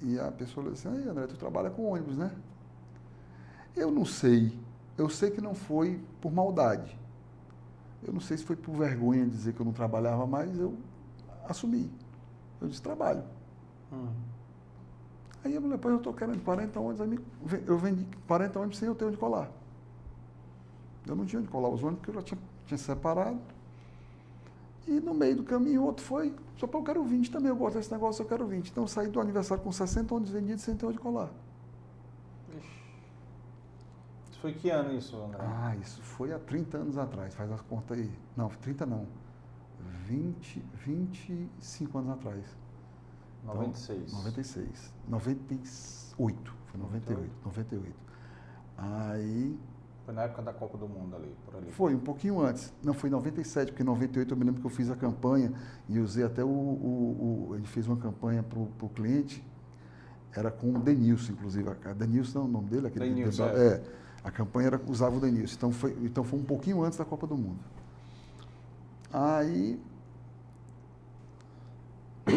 e 0.00 0.18
a 0.18 0.30
pessoa 0.30 0.70
disse 0.70 0.88
assim, 0.88 1.02
aí 1.02 1.08
André, 1.08 1.26
tu 1.26 1.36
trabalha 1.36 1.68
com 1.68 1.84
ônibus, 1.84 2.16
né? 2.16 2.30
Eu 3.76 3.90
não 3.90 4.04
sei. 4.04 4.52
Eu 4.96 5.08
sei 5.08 5.30
que 5.30 5.40
não 5.40 5.54
foi 5.54 6.00
por 6.20 6.32
maldade. 6.32 6.98
Eu 8.04 8.12
não 8.12 8.20
sei 8.20 8.36
se 8.36 8.44
foi 8.44 8.56
por 8.56 8.74
vergonha 8.74 9.24
de 9.24 9.30
dizer 9.30 9.52
que 9.52 9.60
eu 9.60 9.66
não 9.66 9.72
trabalhava 9.72 10.26
mais, 10.26 10.58
eu 10.58 10.74
assumi. 11.48 11.90
Eu 12.60 12.68
disse, 12.68 12.82
trabalho. 12.82 13.22
Hum. 13.92 14.08
Aí 15.44 15.58
depois 15.58 15.92
eu 15.92 15.98
estou 15.98 16.12
querendo 16.12 16.42
40 16.42 16.78
ônibus, 16.78 17.20
eu 17.66 17.78
vendi 17.78 18.06
40 18.26 18.58
ônibus 18.58 18.78
sem 18.78 18.86
eu 18.86 18.94
ter 18.94 19.04
onde 19.04 19.16
colar. 19.16 19.50
Eu 21.06 21.16
não 21.16 21.24
tinha 21.24 21.40
onde 21.40 21.48
colar 21.48 21.68
os 21.68 21.82
ônibus 21.82 21.98
porque 21.98 22.10
eu 22.10 22.14
já 22.14 22.22
tinha, 22.22 22.40
tinha 22.66 22.78
separado. 22.78 23.40
E 24.86 25.00
no 25.00 25.14
meio 25.14 25.36
do 25.36 25.42
caminho, 25.42 25.82
outro 25.82 26.04
foi, 26.04 26.34
só 26.58 26.66
para 26.66 26.78
eu 26.78 26.84
quero 26.84 27.04
20 27.04 27.30
também, 27.30 27.48
eu 27.48 27.56
gosto 27.56 27.76
desse 27.76 27.90
negócio, 27.90 28.22
eu 28.22 28.26
quero 28.26 28.46
20. 28.46 28.68
Então 28.68 28.84
eu 28.84 28.88
saí 28.88 29.08
do 29.08 29.20
aniversário 29.20 29.62
com 29.62 29.70
60 29.70 30.14
ônibus 30.14 30.32
vendidos 30.32 30.62
sem 30.62 30.76
ter 30.76 30.86
onde 30.86 30.98
colar. 30.98 31.30
Isso 34.30 34.31
foi 34.42 34.52
que 34.52 34.68
ano 34.68 34.92
isso, 34.92 35.16
André? 35.16 35.38
Ah, 35.40 35.76
isso 35.80 36.02
foi 36.02 36.32
há 36.32 36.38
30 36.38 36.76
anos 36.76 36.98
atrás, 36.98 37.32
faz 37.32 37.50
as 37.50 37.60
contas 37.62 37.96
aí. 37.96 38.10
Não, 38.36 38.48
30 38.48 38.84
não. 38.84 39.06
20, 40.06 40.62
25 40.84 41.98
anos 41.98 42.10
atrás. 42.10 42.44
96. 43.44 44.02
Então, 44.08 44.18
96. 44.18 44.94
98. 45.08 46.54
Foi 46.66 46.80
98. 46.80 47.30
98. 47.44 47.96
Aí 48.78 49.58
foi 50.04 50.14
na 50.14 50.22
época 50.22 50.42
da 50.42 50.52
Copa 50.52 50.76
do 50.76 50.88
Mundo 50.88 51.14
ali, 51.14 51.32
por 51.44 51.56
ali. 51.56 51.70
Foi, 51.70 51.94
um 51.94 52.00
pouquinho 52.00 52.40
antes. 52.40 52.72
Não, 52.82 52.92
foi 52.92 53.08
em 53.08 53.12
97, 53.12 53.70
porque 53.70 53.84
em 53.84 53.86
98 53.86 54.34
eu 54.34 54.36
me 54.36 54.44
lembro 54.44 54.60
que 54.60 54.66
eu 54.66 54.70
fiz 54.70 54.90
a 54.90 54.96
campanha 54.96 55.52
e 55.88 56.00
usei 56.00 56.24
até 56.24 56.42
o. 56.42 56.48
o, 56.48 57.48
o 57.50 57.54
ele 57.54 57.66
fez 57.66 57.86
uma 57.86 57.96
campanha 57.96 58.42
para 58.42 58.58
o 58.58 58.88
cliente, 58.88 59.44
era 60.34 60.50
com 60.50 60.74
o 60.74 60.78
Denilson, 60.80 61.32
inclusive. 61.32 61.68
A 61.70 61.92
Denilson 61.92 62.40
não 62.40 62.46
é 62.46 62.48
o 62.48 62.52
nome 62.52 62.68
dele? 62.68 62.86
Aquele 62.88 63.08
Denilson, 63.08 63.44
é. 63.44 63.66
é. 63.66 64.01
A 64.24 64.30
campanha 64.30 64.68
era, 64.68 64.80
usava 64.86 65.16
o 65.16 65.20
Denilson. 65.20 65.54
Então 65.56 65.72
foi, 65.72 65.96
então 66.02 66.22
foi 66.22 66.38
um 66.38 66.44
pouquinho 66.44 66.82
antes 66.82 66.98
da 66.98 67.04
Copa 67.04 67.26
do 67.26 67.36
Mundo. 67.36 67.58
Aí 69.12 69.80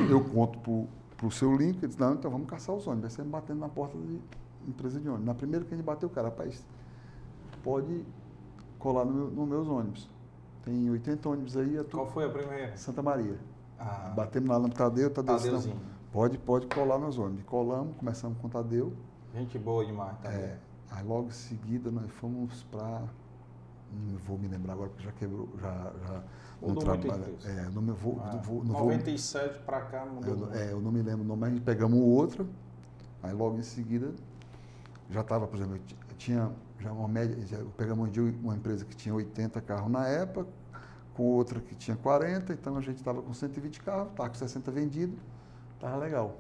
eu 0.09 0.23
conto 0.23 0.87
para 1.15 1.27
o 1.27 1.31
seu 1.31 1.55
link, 1.55 1.77
ele 1.77 1.87
disse, 1.87 1.99
não, 1.99 2.13
então 2.13 2.29
vamos 2.29 2.47
caçar 2.47 2.75
os 2.75 2.85
ônibus. 2.87 3.15
Vai 3.15 3.25
ser 3.25 3.29
batendo 3.29 3.59
na 3.59 3.69
porta 3.69 3.97
de 3.97 4.19
empresa 4.67 4.99
de 4.99 5.07
ônibus. 5.07 5.25
Na 5.25 5.35
primeira 5.35 5.63
que 5.63 5.73
a 5.73 5.77
gente 5.77 5.85
bateu, 5.85 6.09
o 6.09 6.11
cara, 6.11 6.29
rapaz, 6.29 6.65
pode 7.63 8.05
colar 8.79 9.05
nos 9.05 9.15
no, 9.15 9.29
no 9.31 9.45
meus 9.45 9.67
ônibus. 9.67 10.09
Tem 10.63 10.89
80 10.89 11.29
ônibus 11.29 11.55
aí. 11.55 11.83
Qual 11.91 12.07
foi 12.07 12.25
a 12.25 12.29
primeira? 12.29 12.75
Santa 12.75 13.01
Maria. 13.01 13.37
Ah. 13.79 14.13
Batemos 14.15 14.49
lá 14.49 14.59
no 14.59 14.69
Tadeu, 14.69 15.09
Tadeu 15.11 15.37
Tadeuzinho. 15.37 15.79
pode, 16.11 16.37
pode 16.39 16.67
colar 16.67 16.97
nos 16.97 17.19
ônibus. 17.19 17.43
Colamos, 17.45 17.95
começamos 17.97 18.37
com 18.39 18.47
o 18.47 18.49
Tadeu. 18.49 18.93
Gente 19.33 19.59
boa 19.59 19.85
demais, 19.85 20.17
Tadeu. 20.19 20.39
É, 20.39 20.57
aí 20.95 21.03
logo 21.03 21.27
em 21.27 21.31
seguida 21.31 21.91
nós 21.91 22.09
fomos 22.11 22.63
para 22.63 23.03
não 23.91 24.17
vou 24.19 24.37
me 24.37 24.47
lembrar 24.47 24.73
agora 24.73 24.89
porque 24.89 25.03
já 25.03 25.11
quebrou, 25.11 25.49
já, 25.59 25.93
já 26.07 26.23
não 26.61 26.75
trabalha. 26.75 27.33
É, 27.45 27.69
não 27.73 27.81
me 27.81 27.91
vou, 27.91 28.19
ah, 28.21 28.35
vou, 28.43 28.63
não 28.63 28.73
97 28.73 29.59
para 29.59 29.81
cá 29.81 30.05
mudou. 30.05 30.49
Eu, 30.49 30.53
é, 30.53 30.71
eu 30.71 30.81
não 30.81 30.91
me 30.91 31.01
lembro 31.01 31.21
o 31.21 31.27
nome, 31.27 31.41
mas 31.41 31.49
a 31.51 31.53
gente 31.53 31.63
pegamos 31.63 31.99
outra, 31.99 32.45
aí 33.21 33.33
logo 33.33 33.57
em 33.57 33.63
seguida 33.63 34.13
já 35.09 35.21
estava, 35.21 35.47
por 35.47 35.55
exemplo, 35.57 35.79
tinha 36.17 36.51
já 36.79 36.91
uma 36.91 37.07
média, 37.07 37.37
já 37.45 37.57
pegamos 37.77 38.09
uma 38.43 38.55
empresa 38.55 38.83
que 38.85 38.95
tinha 38.95 39.13
80 39.13 39.61
carros 39.61 39.91
na 39.91 40.07
época, 40.07 40.49
com 41.13 41.23
outra 41.23 41.59
que 41.59 41.75
tinha 41.75 41.95
40, 41.95 42.53
então 42.53 42.75
a 42.75 42.81
gente 42.81 42.97
estava 42.97 43.21
com 43.21 43.33
120 43.33 43.81
carros, 43.81 44.09
estava 44.11 44.29
com 44.29 44.35
60 44.35 44.71
vendidos, 44.71 45.17
estava 45.75 45.95
legal. 45.97 46.37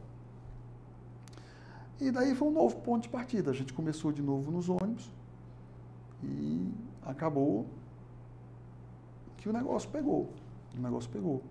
E 1.99 2.11
daí 2.11 2.35
foi 2.35 2.47
um 2.47 2.51
novo 2.51 2.75
ponto 2.77 3.03
de 3.03 3.09
partida. 3.09 3.51
A 3.51 3.53
gente 3.53 3.73
começou 3.73 4.11
de 4.11 4.21
novo 4.21 4.51
nos 4.51 4.69
ônibus 4.69 5.09
e 6.23 6.71
acabou 7.03 7.65
que 9.37 9.47
o 9.47 9.53
negócio 9.53 9.89
pegou. 9.89 10.29
O 10.77 10.81
negócio 10.81 11.09
pegou. 11.09 11.41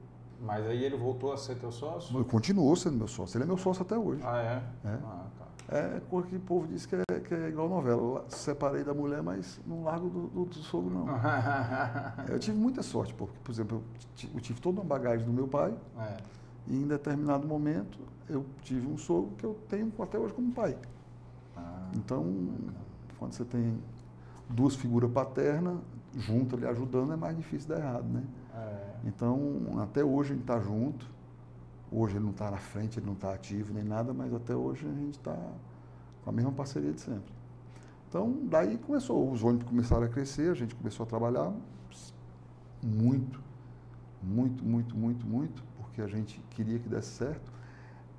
Mas 0.41 0.67
aí 0.67 0.85
ele 0.85 0.97
voltou 0.97 1.33
a 1.33 1.37
ser 1.37 1.57
teu 1.57 1.73
sócio? 1.73 2.15
Ele 2.17 2.25
continuou 2.25 2.77
sendo 2.77 2.97
meu 2.97 3.09
sócio. 3.09 3.37
Ele 3.37 3.45
é 3.45 3.47
meu 3.47 3.57
sócio 3.57 3.83
até 3.83 3.97
hoje. 3.97 4.21
Ah, 4.25 4.39
é? 4.43 4.89
É. 4.89 4.99
Ah, 5.03 5.27
tá. 5.39 5.45
É 5.77 6.01
coisa 6.11 6.29
que 6.29 6.37
o 6.37 6.41
povo 6.41 6.67
diz 6.67 6.85
que 6.85 6.95
é, 6.95 7.21
que 7.21 7.33
é 7.33 7.49
igual 7.49 7.69
novela. 7.69 8.27
Separei 8.29 8.85
da 8.85 8.93
mulher, 8.93 9.23
mas 9.23 9.59
não 9.67 9.85
largo 9.85 10.11
do, 10.11 10.27
do, 10.29 10.45
do 10.45 10.55
sogro, 10.57 10.91
não. 10.91 11.07
eu 12.29 12.39
tive 12.39 12.59
muita 12.59 12.83
sorte, 12.83 13.15
porque, 13.15 13.35
por 13.43 13.51
exemplo, 13.51 13.83
eu 14.35 14.41
tive 14.41 14.61
toda 14.61 14.81
uma 14.81 14.87
bagagem 14.87 15.25
do 15.25 15.33
meu 15.33 15.49
pai. 15.49 15.75
É. 15.99 16.17
E 16.67 16.77
em 16.77 16.87
determinado 16.87 17.47
momento 17.47 17.99
eu 18.29 18.45
tive 18.63 18.87
um 18.87 18.97
sogro 18.97 19.33
que 19.37 19.45
eu 19.45 19.55
tenho 19.69 19.93
até 19.99 20.19
hoje 20.19 20.33
como 20.33 20.53
pai. 20.53 20.77
Ah, 21.57 21.91
então, 21.95 22.49
quando 23.19 23.33
você 23.33 23.45
tem 23.45 23.79
duas 24.49 24.75
figuras 24.75 25.11
paternas 25.11 25.79
juntas 26.17 26.59
ali 26.59 26.67
ajudando, 26.67 27.13
é 27.13 27.17
mais 27.17 27.37
difícil 27.37 27.69
dar 27.69 27.79
errado, 27.79 28.05
né? 28.05 28.25
É. 28.55 28.95
Então, 29.05 29.81
até 29.83 30.05
hoje 30.05 30.33
a 30.33 30.35
gente 30.35 30.43
está 30.43 30.61
junto. 30.61 31.13
Hoje 31.91 32.17
ele 32.17 32.25
não 32.25 32.33
está 32.33 32.51
na 32.51 32.57
frente, 32.57 32.99
ele 32.99 33.07
não 33.07 33.13
está 33.13 33.33
ativo 33.33 33.73
nem 33.73 33.85
nada, 33.85 34.13
mas 34.13 34.33
até 34.35 34.55
hoje 34.55 34.87
a 34.87 34.93
gente 34.93 35.19
está 35.19 35.37
com 36.23 36.31
a 36.31 36.33
mesma 36.33 36.51
parceria 36.51 36.93
de 36.93 37.01
sempre. 37.01 37.33
Então, 38.09 38.39
daí 38.45 38.79
começou, 38.79 39.31
os 39.31 39.43
ônibus 39.43 39.69
começaram 39.69 40.05
a 40.05 40.09
crescer, 40.09 40.51
a 40.51 40.55
gente 40.55 40.75
começou 40.75 41.05
a 41.05 41.07
trabalhar 41.07 41.53
muito, 42.83 43.41
muito, 44.23 44.65
muito, 44.65 44.97
muito, 44.97 45.27
muito, 45.27 45.65
porque 45.95 46.03
a 46.03 46.09
gente 46.09 46.41
queria 46.51 46.79
que 46.81 46.89
desse 46.89 47.11
certo. 47.11 47.53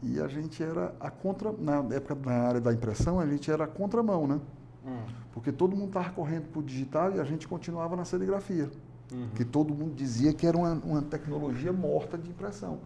E 0.01 0.19
a 0.21 0.27
gente 0.29 0.63
era 0.63 0.95
a 0.97 1.11
contra, 1.11 1.51
na 1.51 1.79
época 1.93 2.15
na 2.15 2.47
área 2.47 2.61
da 2.61 2.73
impressão, 2.73 3.19
a 3.19 3.27
gente 3.27 3.51
era 3.51 3.65
a 3.65 3.67
contramão, 3.67 4.25
né? 4.25 4.39
Hum. 4.85 5.03
Porque 5.33 5.51
todo 5.51 5.75
mundo 5.75 5.87
estava 5.87 6.09
correndo 6.11 6.47
para 6.47 6.59
o 6.59 6.63
digital 6.63 7.13
e 7.13 7.19
a 7.19 7.23
gente 7.25 7.47
continuava 7.47 7.95
na 7.97 8.05
serigrafia. 8.05 8.71
Uhum. 9.11 9.29
Que 9.35 9.43
todo 9.43 9.73
mundo 9.73 9.93
dizia 9.93 10.33
que 10.33 10.47
era 10.47 10.57
uma, 10.57 10.71
uma 10.73 11.01
tecnologia 11.01 11.73
morta 11.73 12.17
de 12.17 12.29
impressão. 12.29 12.79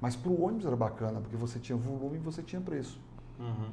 Mas 0.00 0.16
para 0.16 0.30
o 0.30 0.42
ônibus 0.42 0.64
era 0.64 0.76
bacana, 0.76 1.20
porque 1.20 1.36
você 1.36 1.58
tinha 1.58 1.76
volume 1.76 2.16
e 2.16 2.20
você 2.20 2.42
tinha 2.42 2.62
preço. 2.62 2.98
Uhum. 3.38 3.70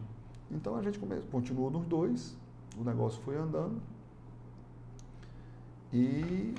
Então 0.51 0.75
a 0.75 0.82
gente 0.82 0.99
come... 0.99 1.21
continuou 1.32 1.71
nos 1.71 1.86
dois, 1.86 2.36
o 2.77 2.84
negócio 2.84 3.21
foi 3.21 3.38
andando. 3.38 3.82
E 5.93 6.53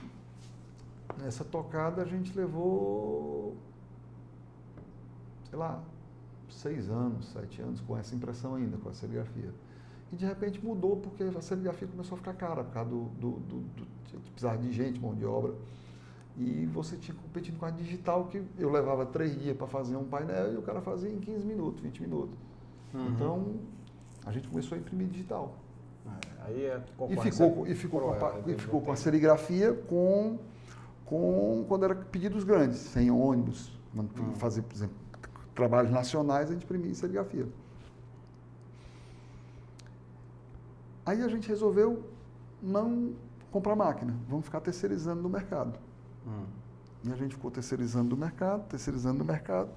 nessa 1.23 1.45
tocada 1.45 2.03
a 2.03 2.05
gente 2.05 2.35
levou, 2.37 3.57
sei 5.49 5.59
lá, 5.59 5.83
seis 6.51 6.89
anos, 6.89 7.29
sete 7.29 7.61
anos 7.61 7.81
com 7.81 7.97
essa 7.97 8.15
impressão 8.15 8.55
ainda, 8.55 8.77
com 8.79 8.89
a 8.89 8.95
serigrafia. 8.95 9.53
E 10.13 10.17
de 10.17 10.25
repente 10.25 10.65
mudou 10.65 10.97
porque 10.97 11.23
a 11.23 11.41
serigrafia 11.41 11.87
começou 11.87 12.17
a 12.17 12.19
ficar 12.19 12.35
cara 12.35 12.65
por 12.65 12.73
causa 12.73 12.91
do, 12.91 13.05
do, 13.05 13.31
do, 13.33 13.61
do 13.61 13.99
de 14.09 14.31
precisar 14.31 14.57
de 14.57 14.73
gente, 14.73 14.99
mão 14.99 15.15
de 15.15 15.25
obra. 15.25 15.55
E 16.37 16.67
você 16.67 16.97
tinha 16.97 17.17
competindo 17.17 17.59
com 17.59 17.67
a 17.67 17.71
digital, 17.71 18.27
que 18.27 18.43
eu 18.59 18.71
levava 18.71 19.05
três 19.05 19.39
dias 19.39 19.57
para 19.57 19.67
fazer 19.67 19.97
um 19.97 20.05
painel 20.05 20.53
e 20.53 20.57
o 20.57 20.63
cara 20.63 20.81
fazia 20.81 21.11
em 21.11 21.19
15 21.19 21.45
minutos, 21.45 21.81
20 21.83 22.01
minutos. 22.01 22.39
Uhum. 22.95 23.09
Então, 23.09 23.55
a 24.25 24.33
gente 24.33 24.49
começou 24.49 24.77
a 24.77 24.79
imprimir 24.79 25.09
digital. 25.09 25.57
É, 26.07 26.47
aí 26.47 26.65
é 26.65 26.83
e 27.11 27.31
ficou, 27.31 27.67
e 27.67 27.75
ficou, 27.75 28.01
com 28.01 28.25
a, 28.25 28.35
e 28.47 28.55
ficou 28.55 28.81
com 28.81 28.93
a 28.93 28.97
serigrafia 28.97 29.75
com, 29.75 30.39
com 31.05 31.65
quando 31.69 31.85
era 31.85 31.95
pedidos 31.95 32.45
grandes, 32.45 32.79
sem 32.79 33.11
ônibus, 33.11 33.77
uhum. 33.95 34.35
fazer, 34.37 34.63
por 34.63 34.75
exemplo, 34.75 34.97
trabalhos 35.59 35.91
nacionais, 35.91 36.49
a 36.49 36.53
gente 36.53 36.65
imprimia 36.65 36.93
em 36.93 36.95
serigrafia. 36.95 37.49
Aí 41.05 41.21
a 41.21 41.27
gente 41.27 41.49
resolveu 41.49 42.05
não 42.63 43.13
comprar 43.51 43.75
máquina, 43.75 44.15
vamos 44.29 44.45
ficar 44.45 44.61
terceirizando 44.61 45.21
no 45.21 45.29
mercado. 45.29 45.77
Hum. 46.25 46.45
E 47.03 47.13
a 47.13 47.17
gente 47.17 47.35
ficou 47.35 47.51
terceirizando 47.51 48.11
do 48.11 48.17
mercado, 48.17 48.69
terceirizando 48.69 49.19
do 49.19 49.25
mercado. 49.25 49.71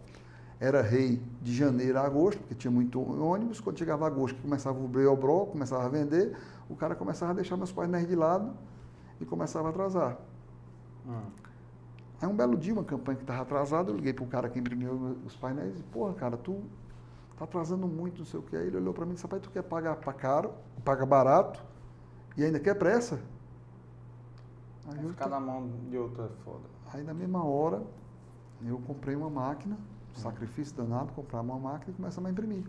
Era 0.59 0.83
rei 0.83 1.19
de 1.41 1.51
janeiro 1.51 1.97
a 1.97 2.05
agosto, 2.05 2.37
porque 2.39 2.53
tinha 2.53 2.69
muito 2.69 3.01
ônibus. 3.01 3.59
Quando 3.59 3.79
chegava 3.79 4.05
agosto, 4.05 4.39
começava 4.39 4.77
o 4.77 4.87
breobró, 4.87 5.45
começava 5.45 5.85
a 5.85 5.89
vender, 5.89 6.37
o 6.69 6.75
cara 6.75 6.93
começava 6.93 7.31
a 7.31 7.35
deixar 7.35 7.57
meus 7.57 7.71
painéis 7.71 8.07
de 8.07 8.15
lado 8.15 8.53
e 9.19 9.25
começava 9.25 9.69
a 9.69 9.71
atrasar. 9.71 10.19
Hum. 11.07 11.40
Aí 12.21 12.27
um 12.27 12.35
belo 12.35 12.55
dia, 12.55 12.71
uma 12.71 12.83
campanha 12.83 13.17
que 13.17 13.23
estava 13.23 13.41
atrasada, 13.41 13.89
eu 13.89 13.95
liguei 13.95 14.13
para 14.13 14.23
o 14.23 14.27
cara 14.27 14.47
que 14.47 14.59
imprimiu 14.59 15.17
os 15.25 15.35
painéis 15.35 15.79
e, 15.79 15.83
porra, 15.83 16.13
cara, 16.13 16.37
tu 16.37 16.61
tá 17.35 17.45
atrasando 17.45 17.87
muito, 17.87 18.19
não 18.19 18.25
sei 18.25 18.39
o 18.39 18.43
que. 18.43 18.55
Aí 18.55 18.67
ele 18.67 18.77
olhou 18.77 18.93
para 18.93 19.05
mim 19.05 19.11
e 19.11 19.13
disse, 19.15 19.25
rapaz, 19.25 19.41
tu 19.41 19.49
quer 19.49 19.63
pagar 19.63 19.95
para 19.95 20.13
caro, 20.13 20.53
paga 20.85 21.03
barato 21.03 21.63
e 22.37 22.43
ainda 22.43 22.59
quer 22.59 22.75
pressa? 22.75 23.19
Aí 24.87 25.07
ficar 25.09 25.25
tô... 25.25 25.29
na 25.31 25.39
mão 25.39 25.67
de 25.89 25.97
outra 25.97 26.25
é 26.25 26.43
foda. 26.43 26.65
Aí 26.93 27.03
na 27.03 27.13
mesma 27.13 27.43
hora, 27.43 27.81
eu 28.63 28.77
comprei 28.85 29.15
uma 29.15 29.29
máquina, 29.29 29.75
hum. 29.75 30.19
sacrifício 30.19 30.75
danado, 30.75 31.11
comprar 31.13 31.41
uma 31.41 31.57
máquina 31.57 31.91
e 31.91 31.95
começamos 31.95 32.27
a 32.27 32.31
imprimir. 32.31 32.63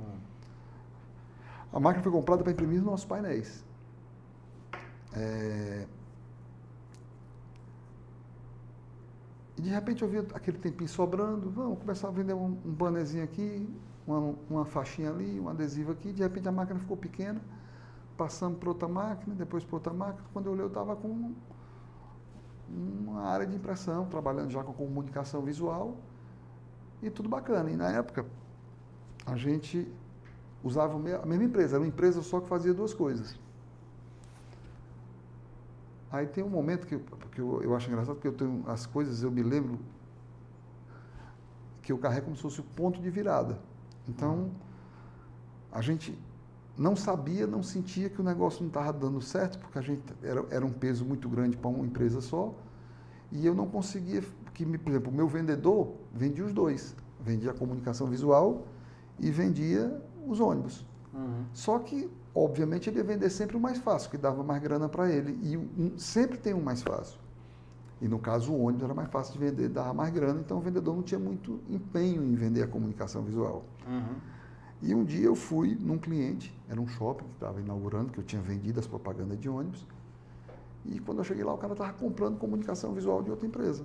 Hum. 0.00 0.18
A 1.72 1.80
máquina 1.80 2.04
foi 2.04 2.12
comprada 2.12 2.44
para 2.44 2.52
imprimir 2.52 2.78
os 2.78 2.84
nossos 2.84 3.06
painéis. 3.06 3.64
É... 5.12 5.88
E 9.60 9.62
de 9.62 9.68
repente 9.68 10.00
eu 10.00 10.08
vi 10.08 10.16
aquele 10.32 10.56
tempinho 10.56 10.88
sobrando, 10.88 11.50
vamos 11.50 11.78
começar 11.78 12.08
a 12.08 12.10
vender 12.10 12.32
um, 12.32 12.56
um 12.64 12.72
bannerzinho 12.72 13.22
aqui, 13.22 13.68
uma, 14.06 14.34
uma 14.48 14.64
faixinha 14.64 15.10
ali, 15.10 15.38
um 15.38 15.50
adesivo 15.50 15.92
aqui, 15.92 16.14
de 16.14 16.22
repente 16.22 16.48
a 16.48 16.52
máquina 16.52 16.80
ficou 16.80 16.96
pequena, 16.96 17.42
passamos 18.16 18.58
para 18.58 18.70
outra 18.70 18.88
máquina, 18.88 19.34
depois 19.34 19.62
para 19.62 19.76
outra 19.76 19.92
máquina, 19.92 20.26
quando 20.32 20.46
eu 20.46 20.52
olhei 20.52 20.64
eu 20.64 20.68
estava 20.68 20.96
com 20.96 21.34
uma 22.70 23.20
área 23.20 23.46
de 23.46 23.54
impressão, 23.54 24.06
trabalhando 24.06 24.50
já 24.50 24.64
com 24.64 24.72
comunicação 24.72 25.42
visual, 25.42 25.94
E 27.02 27.10
tudo 27.10 27.28
bacana. 27.28 27.70
E 27.70 27.76
na 27.76 27.90
época, 27.90 28.24
a 29.26 29.36
gente 29.36 29.86
usava 30.64 30.94
a 30.94 31.26
mesma 31.26 31.44
empresa, 31.44 31.76
era 31.76 31.82
uma 31.82 31.88
empresa 31.88 32.22
só 32.22 32.40
que 32.40 32.48
fazia 32.48 32.72
duas 32.72 32.94
coisas. 32.94 33.38
Aí 36.10 36.26
tem 36.26 36.42
um 36.42 36.48
momento 36.48 36.86
que, 36.86 36.98
que 37.32 37.40
eu, 37.40 37.62
eu 37.62 37.74
acho 37.76 37.88
engraçado, 37.88 38.16
porque 38.16 38.28
eu 38.28 38.32
tenho 38.32 38.64
as 38.66 38.84
coisas, 38.84 39.22
eu 39.22 39.30
me 39.30 39.42
lembro 39.42 39.78
que 41.82 41.92
eu 41.92 41.98
carrego 41.98 42.26
como 42.26 42.36
se 42.36 42.42
fosse 42.42 42.60
o 42.60 42.64
ponto 42.64 43.00
de 43.00 43.10
virada. 43.10 43.58
Então, 44.08 44.50
a 45.70 45.80
gente 45.80 46.18
não 46.76 46.96
sabia, 46.96 47.46
não 47.46 47.62
sentia 47.62 48.08
que 48.08 48.20
o 48.20 48.24
negócio 48.24 48.60
não 48.60 48.68
estava 48.68 48.92
dando 48.92 49.20
certo, 49.20 49.58
porque 49.58 49.78
a 49.78 49.82
gente 49.82 50.02
era, 50.22 50.44
era 50.50 50.66
um 50.66 50.72
peso 50.72 51.04
muito 51.04 51.28
grande 51.28 51.56
para 51.56 51.68
uma 51.68 51.86
empresa 51.86 52.20
só, 52.20 52.54
e 53.30 53.46
eu 53.46 53.54
não 53.54 53.66
conseguia, 53.68 54.22
que, 54.52 54.66
por 54.78 54.90
exemplo, 54.90 55.12
o 55.12 55.14
meu 55.14 55.28
vendedor 55.28 55.94
vendia 56.12 56.44
os 56.44 56.52
dois, 56.52 56.96
vendia 57.20 57.52
a 57.52 57.54
comunicação 57.54 58.08
visual 58.08 58.66
e 59.18 59.30
vendia 59.30 60.02
os 60.26 60.40
ônibus. 60.40 60.84
Uhum. 61.12 61.44
Só 61.52 61.78
que, 61.78 62.10
obviamente, 62.34 62.88
ele 62.88 62.98
ia 62.98 63.04
vender 63.04 63.30
sempre 63.30 63.56
o 63.56 63.60
mais 63.60 63.78
fácil, 63.78 64.10
que 64.10 64.16
dava 64.16 64.42
mais 64.42 64.62
grana 64.62 64.88
para 64.88 65.10
ele. 65.10 65.38
E 65.42 65.56
um, 65.56 65.98
sempre 65.98 66.38
tem 66.38 66.54
um 66.54 66.62
mais 66.62 66.82
fácil. 66.82 67.18
E 68.00 68.08
no 68.08 68.18
caso, 68.18 68.52
o 68.52 68.62
ônibus 68.62 68.84
era 68.84 68.94
mais 68.94 69.10
fácil 69.10 69.34
de 69.34 69.38
vender, 69.38 69.68
dava 69.68 69.92
mais 69.92 70.10
grana, 70.12 70.40
então 70.40 70.58
o 70.58 70.60
vendedor 70.60 70.96
não 70.96 71.02
tinha 71.02 71.20
muito 71.20 71.60
empenho 71.68 72.24
em 72.24 72.34
vender 72.34 72.62
a 72.62 72.66
comunicação 72.66 73.22
visual. 73.22 73.64
Uhum. 73.86 74.16
E 74.82 74.94
um 74.94 75.04
dia 75.04 75.26
eu 75.26 75.34
fui 75.34 75.76
num 75.78 75.98
cliente, 75.98 76.56
era 76.66 76.80
um 76.80 76.86
shopping 76.86 77.26
que 77.26 77.34
estava 77.34 77.60
inaugurando, 77.60 78.10
que 78.10 78.18
eu 78.18 78.24
tinha 78.24 78.40
vendido 78.40 78.80
as 78.80 78.86
propagandas 78.86 79.38
de 79.38 79.48
ônibus. 79.48 79.86
E 80.86 80.98
quando 81.00 81.18
eu 81.18 81.24
cheguei 81.24 81.44
lá, 81.44 81.52
o 81.52 81.58
cara 81.58 81.74
estava 81.74 81.92
comprando 81.92 82.38
comunicação 82.38 82.94
visual 82.94 83.22
de 83.22 83.30
outra 83.30 83.46
empresa. 83.46 83.84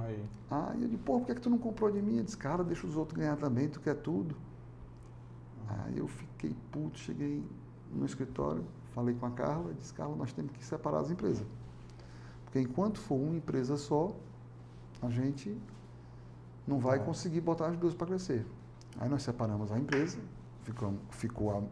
Aí. 0.00 0.24
Aí 0.50 0.82
eu 0.82 0.88
disse, 0.88 1.02
pô, 1.02 1.20
por 1.20 1.26
que, 1.26 1.32
é 1.32 1.34
que 1.36 1.40
tu 1.40 1.50
não 1.50 1.58
comprou 1.58 1.88
de 1.90 2.02
mim? 2.02 2.14
Ele 2.14 2.24
disse, 2.24 2.36
cara, 2.36 2.64
deixa 2.64 2.84
os 2.84 2.96
outros 2.96 3.16
ganhar 3.16 3.36
também, 3.36 3.68
tu 3.68 3.78
quer 3.78 3.94
tudo. 3.94 4.34
Aí 5.68 5.98
eu 5.98 6.06
fiquei 6.06 6.54
puto, 6.70 6.98
cheguei 6.98 7.44
no 7.92 8.04
escritório, 8.04 8.64
falei 8.92 9.14
com 9.14 9.26
a 9.26 9.30
Carla, 9.30 9.74
disse, 9.74 9.92
Carla, 9.92 10.14
nós 10.16 10.32
temos 10.32 10.52
que 10.52 10.64
separar 10.64 11.00
as 11.00 11.10
empresas. 11.10 11.46
Porque 12.44 12.60
enquanto 12.60 13.00
for 13.00 13.16
uma 13.16 13.36
empresa 13.36 13.76
só, 13.76 14.14
a 15.02 15.10
gente 15.10 15.56
não 16.66 16.78
vai 16.78 16.98
conseguir 17.04 17.40
botar 17.40 17.68
as 17.68 17.76
duas 17.76 17.94
para 17.94 18.06
crescer. 18.06 18.46
Aí 18.98 19.08
nós 19.08 19.22
separamos 19.22 19.70
a 19.70 19.78
empresa, 19.78 20.18
ficou, 20.62 20.94
ficou 21.10 21.58
a, 21.58 21.62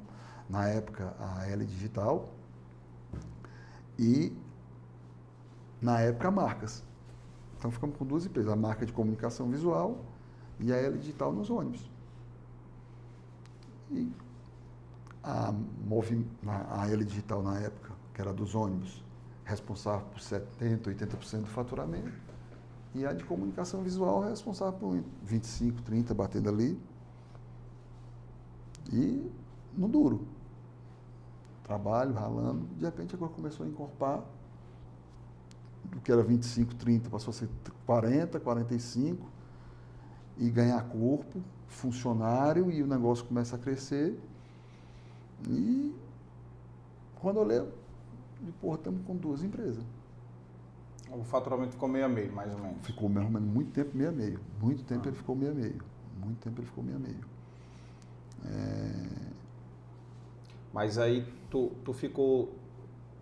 na 0.49 0.69
época 0.69 1.15
a 1.19 1.47
L 1.47 1.65
Digital 1.65 2.29
e 3.99 4.37
na 5.81 6.01
época 6.01 6.31
marcas. 6.31 6.85
Então 7.57 7.71
ficamos 7.71 7.97
com 7.97 8.05
duas 8.05 8.27
empresas, 8.27 8.53
a 8.53 8.57
marca 8.57 8.85
de 8.85 8.93
comunicação 8.93 9.49
visual 9.49 10.05
e 10.61 10.73
a 10.73 10.77
L 10.77 10.99
Digital 10.99 11.33
nos 11.33 11.49
ônibus. 11.49 11.91
E 13.91 14.11
a, 15.23 15.53
Movi, 15.87 16.27
a 16.47 16.89
L 16.89 17.05
Digital 17.05 17.43
na 17.43 17.59
época, 17.59 17.93
que 18.13 18.21
era 18.21 18.33
dos 18.33 18.55
ônibus, 18.55 19.03
responsável 19.45 20.07
por 20.07 20.21
70%, 20.21 20.83
80% 20.83 21.41
do 21.41 21.47
faturamento, 21.47 22.13
e 22.95 23.05
a 23.05 23.13
de 23.13 23.25
comunicação 23.25 23.83
visual 23.83 24.21
responsável 24.23 24.79
por 24.79 25.03
25%, 25.27 25.83
30% 25.83 26.15
batendo 26.15 26.49
ali. 26.49 26.79
E 28.93 29.31
no 29.77 29.89
duro. 29.89 30.27
Trabalho, 31.65 32.13
ralando, 32.13 32.67
de 32.77 32.85
repente 32.85 33.15
agora 33.15 33.33
começou 33.33 33.65
a 33.65 33.69
encorpar 33.69 34.23
do 35.85 36.01
que 36.01 36.13
era 36.13 36.23
25, 36.23 36.75
30, 36.75 37.11
passou 37.11 37.31
a 37.31 37.35
ser 37.35 37.49
40, 37.87 38.39
45, 38.39 39.27
e 40.39 40.51
ganhar 40.51 40.83
corpo, 40.85 41.43
funcionário, 41.75 42.71
e 42.71 42.83
o 42.83 42.87
negócio 42.87 43.25
começa 43.25 43.57
a 43.57 43.59
crescer. 43.59 44.19
E 45.49 45.95
quando 47.21 47.39
eu 47.39 47.45
leio, 47.45 47.69
porra, 48.61 48.77
estamos 48.77 49.05
com 49.07 49.17
duas 49.17 49.43
empresas. 49.43 49.85
O 51.11 51.23
faturamento 51.23 51.73
ficou 51.73 51.89
meio 51.89 52.07
a 52.07 52.09
meio, 52.09 52.33
mais 52.33 52.53
ou 52.53 52.59
menos. 52.59 52.85
Ficou 52.85 53.09
mais 53.09 53.27
ou 53.27 53.33
menos 53.33 53.49
muito 53.49 53.71
tempo 53.73 53.97
meio 53.97 54.11
a 54.11 54.13
meio. 54.13 54.41
Muito 54.61 54.83
tempo 54.85 55.03
ah. 55.05 55.09
ele 55.09 55.17
ficou 55.17 55.37
meio 55.37 55.53
a 55.53 55.55
meio. 55.55 55.83
Muito 56.25 56.39
tempo 56.39 56.61
ele 56.61 56.67
ficou 56.67 56.83
meio 56.83 56.97
a 56.97 57.01
meio. 57.01 57.25
É... 58.47 59.35
Mas 60.73 60.99
aí 60.99 61.27
tu, 61.51 61.71
tu 61.85 61.93
ficou 61.93 62.53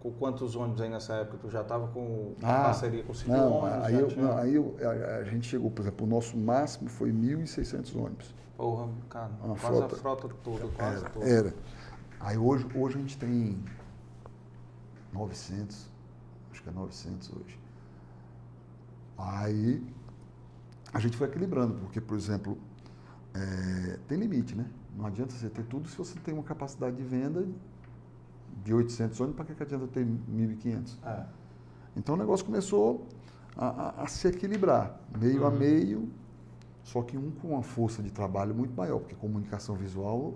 com 0.03 0.11
quantos 0.11 0.57
ônibus 0.57 0.81
aí 0.81 0.91
nessa 0.91 1.15
época? 1.15 1.39
Tu 1.39 1.49
já 1.49 1.63
estava 1.63 1.87
com 1.87 2.35
ah, 2.43 2.65
parceria 2.65 3.05
com 3.05 3.13
o 3.13 3.17
não, 3.29 3.53
ônibus? 3.53 3.85
Aí, 3.85 3.95
eu, 3.95 4.09
tinha... 4.09 4.25
não, 4.25 4.37
aí 4.37 4.55
eu, 4.57 4.77
a, 4.83 5.17
a, 5.19 5.25
gente 5.25 5.47
chegou, 5.47 5.71
por 5.71 5.83
exemplo, 5.83 6.05
o 6.05 6.11
nosso 6.11 6.37
máximo 6.37 6.91
foi 6.91 7.13
1.600 7.13 7.97
ônibus. 7.97 8.35
Porra, 8.57 8.89
cara, 9.09 9.31
Uma 9.45 9.55
quase 9.55 9.77
frota, 9.77 9.95
a 9.95 9.99
frota 9.99 10.29
toda, 10.43 10.67
quase 10.75 10.97
era, 10.97 11.11
toda. 11.11 11.25
Era. 11.29 11.55
Aí 12.19 12.37
hoje, 12.37 12.67
hoje 12.75 12.99
a 12.99 13.01
gente 13.01 13.17
tem 13.17 13.63
900, 15.13 15.89
acho 16.51 16.63
que 16.65 16.69
é 16.69 16.73
900 16.73 17.33
hoje. 17.37 17.61
Aí 19.17 19.87
a 20.93 20.99
gente 20.99 21.17
foi 21.17 21.29
equilibrando, 21.29 21.75
porque, 21.75 22.01
por 22.01 22.17
exemplo, 22.17 22.59
é, 23.35 23.99
tem 24.09 24.19
limite, 24.19 24.57
né? 24.57 24.67
Não 24.97 25.07
adianta 25.07 25.33
você 25.33 25.49
ter 25.49 25.65
tudo 25.65 25.89
se 25.89 25.97
você 25.97 26.19
tem 26.19 26.35
uma 26.35 26.43
capacidade 26.43 26.97
de 26.97 27.05
venda 27.05 27.47
de 28.65 28.75
800 28.75 29.21
ônibus, 29.21 29.37
para 29.37 29.45
que, 29.47 29.55
que 29.55 29.63
adianta 29.63 29.87
ter 29.87 30.07
1.500? 30.07 30.99
É. 31.05 31.25
Então 31.97 32.15
o 32.15 32.19
negócio 32.19 32.45
começou 32.45 33.07
a, 33.57 33.67
a, 33.67 34.03
a 34.03 34.07
se 34.07 34.29
equilibrar, 34.29 35.01
meio 35.19 35.43
uhum. 35.43 35.47
a 35.47 35.51
meio, 35.51 36.09
só 36.83 37.03
que 37.03 37.17
um 37.17 37.31
com 37.31 37.49
uma 37.49 37.63
força 37.63 38.03
de 38.03 38.11
trabalho 38.11 38.55
muito 38.55 38.75
maior, 38.75 38.99
porque 38.99 39.15
comunicação 39.15 39.75
visual 39.75 40.35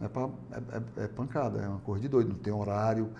é, 0.00 0.08
pra, 0.08 0.28
é, 0.52 1.00
é, 1.00 1.04
é 1.04 1.08
pancada, 1.08 1.60
é 1.60 1.68
uma 1.68 1.80
coisa 1.80 2.02
de 2.02 2.08
doido, 2.08 2.28
não 2.30 2.38
tem 2.38 2.52
horário, 2.52 3.10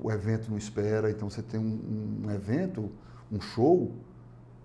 o 0.00 0.10
evento 0.10 0.50
não 0.50 0.58
espera, 0.58 1.10
então 1.10 1.30
você 1.30 1.42
tem 1.42 1.58
um, 1.60 2.22
um 2.24 2.30
evento, 2.30 2.90
um 3.30 3.40
show, 3.40 3.94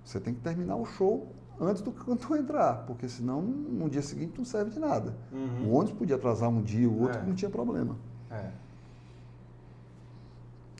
você 0.04 0.20
tem 0.20 0.34
que 0.34 0.42
terminar 0.42 0.76
o 0.76 0.86
show 0.86 1.28
antes 1.60 1.82
do 1.82 1.92
cantor 1.92 2.38
entrar, 2.40 2.86
porque 2.86 3.08
senão 3.08 3.42
no 3.42 3.90
dia 3.90 4.02
seguinte 4.02 4.34
não 4.38 4.46
serve 4.46 4.72
de 4.72 4.80
nada. 4.80 5.16
Uhum. 5.32 5.68
O 5.68 5.74
ônibus 5.74 5.98
podia 5.98 6.16
atrasar 6.16 6.50
um 6.50 6.62
dia, 6.62 6.90
o 6.90 7.02
outro 7.02 7.20
é. 7.20 7.26
não 7.26 7.34
tinha 7.34 7.50
problema. 7.50 7.96
É. 8.32 8.50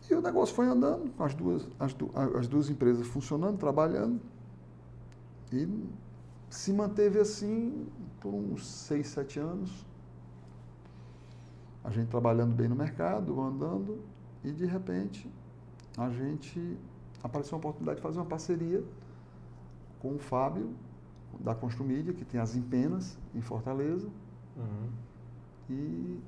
E 0.10 0.14
o 0.14 0.22
negócio 0.22 0.56
foi 0.56 0.66
andando, 0.66 1.12
as 1.20 1.36
duas, 1.36 1.68
as, 1.80 1.96
as 2.38 2.48
duas 2.48 2.70
empresas 2.70 3.06
funcionando, 3.08 3.58
trabalhando. 3.58 4.20
E 5.52 5.68
se 6.50 6.74
manteve 6.74 7.20
assim 7.20 7.88
por 8.20 8.34
uns 8.34 8.66
seis, 8.66 9.08
sete 9.08 9.40
anos. 9.40 9.86
A 11.84 11.92
gente 11.92 12.10
trabalhando 12.10 12.56
bem 12.56 12.68
no 12.68 12.76
mercado, 12.76 13.40
andando, 13.40 14.00
e 14.44 14.52
de 14.52 14.66
repente 14.66 15.30
a 15.98 16.10
gente 16.10 16.78
apareceu 17.24 17.56
uma 17.56 17.60
oportunidade 17.60 17.98
de 17.98 18.02
fazer 18.02 18.20
uma 18.20 18.26
parceria 18.26 18.84
com 20.00 20.16
o 20.16 20.20
Fábio, 20.20 20.74
da 21.40 21.54
Construmídia, 21.54 22.14
que 22.14 22.26
tem 22.26 22.40
as 22.40 22.56
empenas 22.56 23.18
em 23.36 23.42
Fortaleza. 23.42 24.08
Uhum. 24.58 24.90
E 25.70 26.20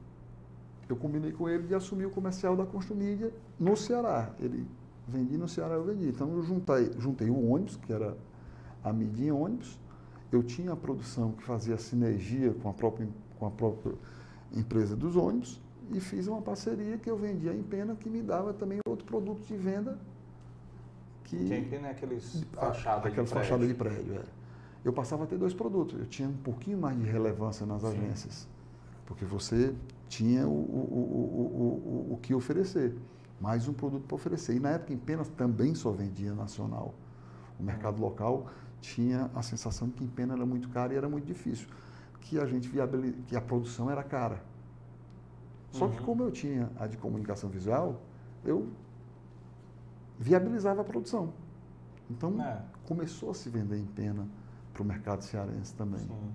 eu 0.92 0.96
combinei 0.96 1.32
com 1.32 1.48
ele 1.48 1.68
de 1.68 1.76
assumir 1.76 2.06
o 2.06 2.10
comercial 2.10 2.56
da 2.56 2.66
Construmídia 2.66 3.34
no 3.60 3.76
Ceará. 3.76 4.34
Ele 4.40 4.68
vendia 5.08 5.38
no 5.38 5.48
Ceará, 5.48 5.76
eu 5.76 5.84
vendi. 5.84 6.08
Então 6.08 6.30
eu 6.36 6.44
juntei, 6.44 6.92
juntei 6.98 7.30
o 7.30 7.52
ônibus, 7.52 7.78
que 7.78 7.92
era 7.92 8.18
a 8.84 8.92
mídia 8.92 9.26
em 9.26 9.32
ônibus. 9.32 9.80
Eu 10.32 10.44
tinha 10.44 10.74
a 10.74 10.76
produção 10.76 11.32
que 11.32 11.44
fazia 11.44 11.78
sinergia 11.78 12.54
com 12.62 12.70
a 12.70 12.74
própria, 12.74 13.08
com 13.38 13.46
a 13.46 13.52
própria 13.52 13.94
empresa 14.54 14.96
dos 14.96 15.16
ônibus 15.16 15.62
e 15.94 16.00
fiz 16.00 16.28
uma 16.28 16.42
parceria 16.42 16.98
que 16.98 17.10
eu 17.10 17.18
vendia 17.18 17.54
em 17.54 17.64
pena 17.64 17.96
que 17.96 18.10
me 18.10 18.22
dava 18.22 18.54
também 18.54 18.80
outro 18.88 19.06
produto 19.06 19.42
de 19.46 19.56
venda 19.56 19.98
que... 21.24 21.38
Que 21.38 21.58
empena 21.58 21.88
é 21.88 21.92
aqueles 21.92 22.44
fachadas 22.54 23.06
Aquelas 23.06 23.30
de 23.30 23.36
fachadas 23.36 23.68
de 23.68 23.74
prédio, 23.74 24.16
é. 24.16 24.24
Eu 24.84 24.92
passava 24.92 25.26
a 25.26 25.28
ter 25.28 25.38
dois 25.38 25.54
produtos. 25.54 26.00
Eu 26.00 26.06
tinha 26.08 26.28
um 26.28 26.38
pouquinho 26.38 26.78
mais 26.78 26.98
de 26.98 27.04
relevância 27.04 27.66
nas 27.66 27.82
Sim. 27.82 27.90
agências. 27.90 28.48
Porque 29.06 29.24
você 29.26 29.76
tinha 30.12 30.46
o, 30.46 30.52
o, 30.52 30.54
o, 30.54 32.10
o, 32.10 32.14
o 32.14 32.18
que 32.18 32.34
oferecer. 32.34 32.94
Mais 33.40 33.68
um 33.70 33.74
produto 33.74 34.06
para 34.06 34.16
oferecer. 34.16 34.54
E 34.54 34.60
na 34.60 34.72
época, 34.72 34.92
em 34.94 34.98
Pena 34.98 35.24
também 35.24 35.74
só 35.74 35.90
vendia 35.90 36.34
nacional. 36.34 36.94
O 37.58 37.64
mercado 37.64 37.98
hum. 37.98 38.02
local 38.02 38.48
tinha 38.82 39.32
a 39.34 39.42
sensação 39.42 39.88
de 39.88 39.94
que 39.94 40.04
em 40.04 40.08
Pena 40.08 40.34
era 40.34 40.46
muito 40.46 40.68
caro 40.68 40.92
e 40.92 40.98
era 40.98 41.08
muito 41.08 41.26
difícil. 41.26 41.66
Que 42.20 42.38
a 42.38 42.46
gente 42.46 42.68
viabiliz... 42.68 43.16
que 43.26 43.38
a 43.38 43.42
produção 43.42 43.90
era 43.90 44.04
cara. 44.04 44.44
Só 45.72 45.86
uhum. 45.86 45.92
que 45.92 46.04
como 46.04 46.24
eu 46.24 46.32
tinha 46.32 46.70
a 46.78 46.88
de 46.88 46.98
comunicação 46.98 47.50
visual, 47.50 48.02
eu 48.44 48.68
viabilizava 50.20 50.82
a 50.82 50.84
produção. 50.84 51.34
Então, 52.10 52.44
é. 52.44 52.62
começou 52.86 53.32
a 53.32 53.34
se 53.34 53.50
vender 53.50 53.78
em 53.78 53.86
pena 53.86 54.28
para 54.74 54.84
o 54.84 54.86
mercado 54.86 55.24
cearense 55.24 55.74
também. 55.74 56.02
Sim. 56.02 56.32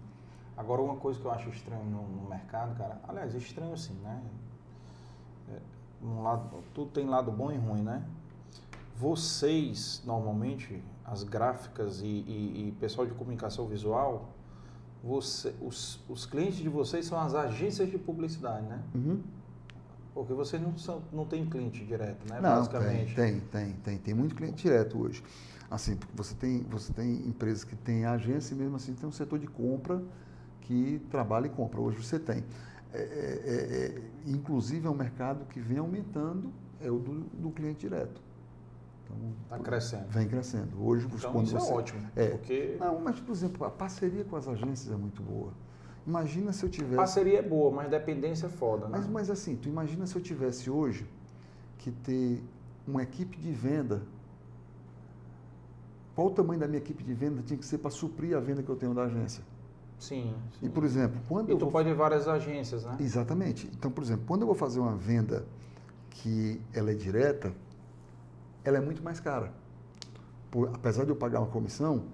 Agora, 0.57 0.81
uma 0.81 0.97
coisa 0.97 1.21
que 1.21 1.27
eu 1.27 1.31
acho 1.31 1.51
estranho 1.51 1.85
no, 1.85 2.03
no 2.09 2.29
mercado, 2.29 2.77
cara, 2.79 2.99
aliás, 3.07 3.35
estranho 3.35 3.75
assim, 3.75 3.95
né? 4.03 4.23
É, 5.51 5.59
um 6.03 6.23
lado, 6.23 6.63
tudo 6.73 6.91
tem 6.91 7.07
lado 7.07 7.31
bom 7.31 7.53
e 7.53 7.57
ruim, 7.57 7.83
né? 7.83 8.03
Vocês, 8.97 10.03
normalmente, 10.07 10.83
as 11.05 11.23
gráficas 11.23 12.01
e, 12.01 12.07
e, 12.07 12.69
e 12.69 12.77
pessoal 12.81 13.07
de 13.07 13.13
comunicação 13.13 13.67
visual, 13.67 14.31
você, 15.05 15.55
os, 15.61 16.01
os 16.09 16.25
clientes 16.25 16.57
de 16.57 16.71
vocês 16.71 17.05
são 17.05 17.21
as 17.21 17.35
agências 17.35 17.91
de 17.91 17.99
publicidade, 17.99 18.67
né? 18.67 18.83
Uhum. 18.95 19.23
Porque 20.15 20.33
vocês 20.33 20.61
não, 20.63 20.79
são, 20.79 21.03
não 21.13 21.27
tem 21.27 21.45
cliente 21.45 21.85
direto, 21.85 22.27
né? 22.27 22.41
Não, 22.41 22.57
Basicamente. 22.57 23.15
tem, 23.15 23.41
tem, 23.41 23.73
tem, 23.75 23.99
tem. 23.99 24.15
Muito 24.15 24.35
cliente 24.35 24.63
direto 24.63 24.99
hoje. 24.99 25.23
Assim, 25.71 25.97
porque 25.97 26.17
você 26.17 26.35
tem, 26.35 26.63
você 26.63 26.91
tem 26.95 27.29
empresas 27.29 27.63
que 27.63 27.77
têm 27.77 28.07
agência 28.07 28.55
e 28.55 28.57
mesmo 28.57 28.77
assim 28.77 28.95
tem 28.95 29.07
um 29.07 29.13
setor 29.13 29.39
de 29.39 29.47
compra 29.47 30.03
que 30.67 31.01
trabalha 31.11 31.47
e 31.47 31.51
compra. 31.51 31.81
Hoje 31.81 32.03
você 32.03 32.19
tem. 32.19 32.45
É, 32.93 32.99
é, 32.99 33.01
é, 33.01 33.87
é 33.87 34.31
inclusive 34.31 34.87
é 34.87 34.91
um 34.91 34.95
mercado 34.95 35.45
que 35.47 35.61
vem 35.61 35.79
aumentando, 35.79 36.53
é 36.81 36.91
o 36.91 36.99
do, 36.99 37.21
do 37.21 37.51
cliente 37.51 37.81
direto. 37.81 38.21
Está 39.45 39.59
crescendo. 39.61 40.09
Vem 40.09 40.27
crescendo. 40.27 40.85
Hoje, 40.85 41.07
então, 41.07 41.33
quando 41.33 41.47
isso 41.47 41.59
você, 41.59 41.71
é 41.71 41.75
ótimo. 41.75 42.11
É. 42.17 42.29
Porque... 42.31 42.77
Não, 42.81 43.01
mas, 43.01 43.21
por 43.21 43.33
exemplo, 43.33 43.65
a 43.65 43.71
parceria 43.71 44.25
com 44.25 44.35
as 44.35 44.49
agências 44.49 44.93
é 44.93 44.97
muito 44.97 45.23
boa. 45.23 45.53
Imagina 46.05 46.53
se 46.53 46.65
eu 46.65 46.69
tivesse. 46.69 46.97
Parceria 46.97 47.39
é 47.39 47.43
boa, 47.43 47.71
mas 47.71 47.89
dependência 47.89 48.47
é 48.47 48.49
foda, 48.49 48.89
né? 48.89 48.99
Mas, 48.99 49.07
mas 49.07 49.31
assim, 49.31 49.57
tu 49.57 49.69
imagina 49.69 50.07
se 50.07 50.17
eu 50.17 50.23
tivesse 50.23 50.69
hoje 50.69 51.07
que 51.79 51.93
ter 51.93 52.43
uma 52.87 53.03
equipe 53.03 53.37
de 53.37 53.53
venda. 53.53 54.03
Qual 56.15 56.29
o 56.29 56.31
tamanho 56.31 56.59
da 56.59 56.67
minha 56.67 56.79
equipe 56.79 57.05
de 57.05 57.15
venda 57.15 57.43
tinha 57.43 57.59
que 57.59 57.65
ser 57.65 57.79
para 57.79 57.91
suprir 57.91 58.37
a 58.37 58.41
venda 58.41 58.63
que 58.63 58.69
eu 58.69 58.77
tenho 58.77 58.95
da 58.95 59.05
agência? 59.05 59.45
Sim, 59.99 60.35
sim. 60.59 60.67
E, 60.67 60.69
por 60.69 60.85
exemplo, 60.85 61.21
quando 61.29 61.49
e 61.49 61.53
eu. 61.53 61.59
tu 61.59 61.65
vou... 61.65 61.73
pode 61.73 61.89
ir 61.89 61.95
várias 61.95 62.29
agências, 62.29 62.85
né? 62.85 62.97
Exatamente. 63.01 63.69
Então, 63.73 63.91
por 63.91 64.05
exemplo, 64.05 64.25
quando 64.27 64.43
eu 64.43 64.47
vou 64.47 64.57
fazer 64.57 64.79
uma 64.79 64.95
venda 64.95 65.45
que 66.11 66.61
ela 66.73 66.91
é 66.91 66.95
direta, 66.95 67.53
ela 68.65 68.77
é 68.79 68.81
muito 68.81 69.03
mais 69.03 69.21
cara. 69.21 69.53
Por, 70.51 70.69
apesar 70.75 71.05
de 71.05 71.11
eu 71.11 71.17
pagar 71.17 71.41
uma 71.41 71.51
comissão, 71.51 72.05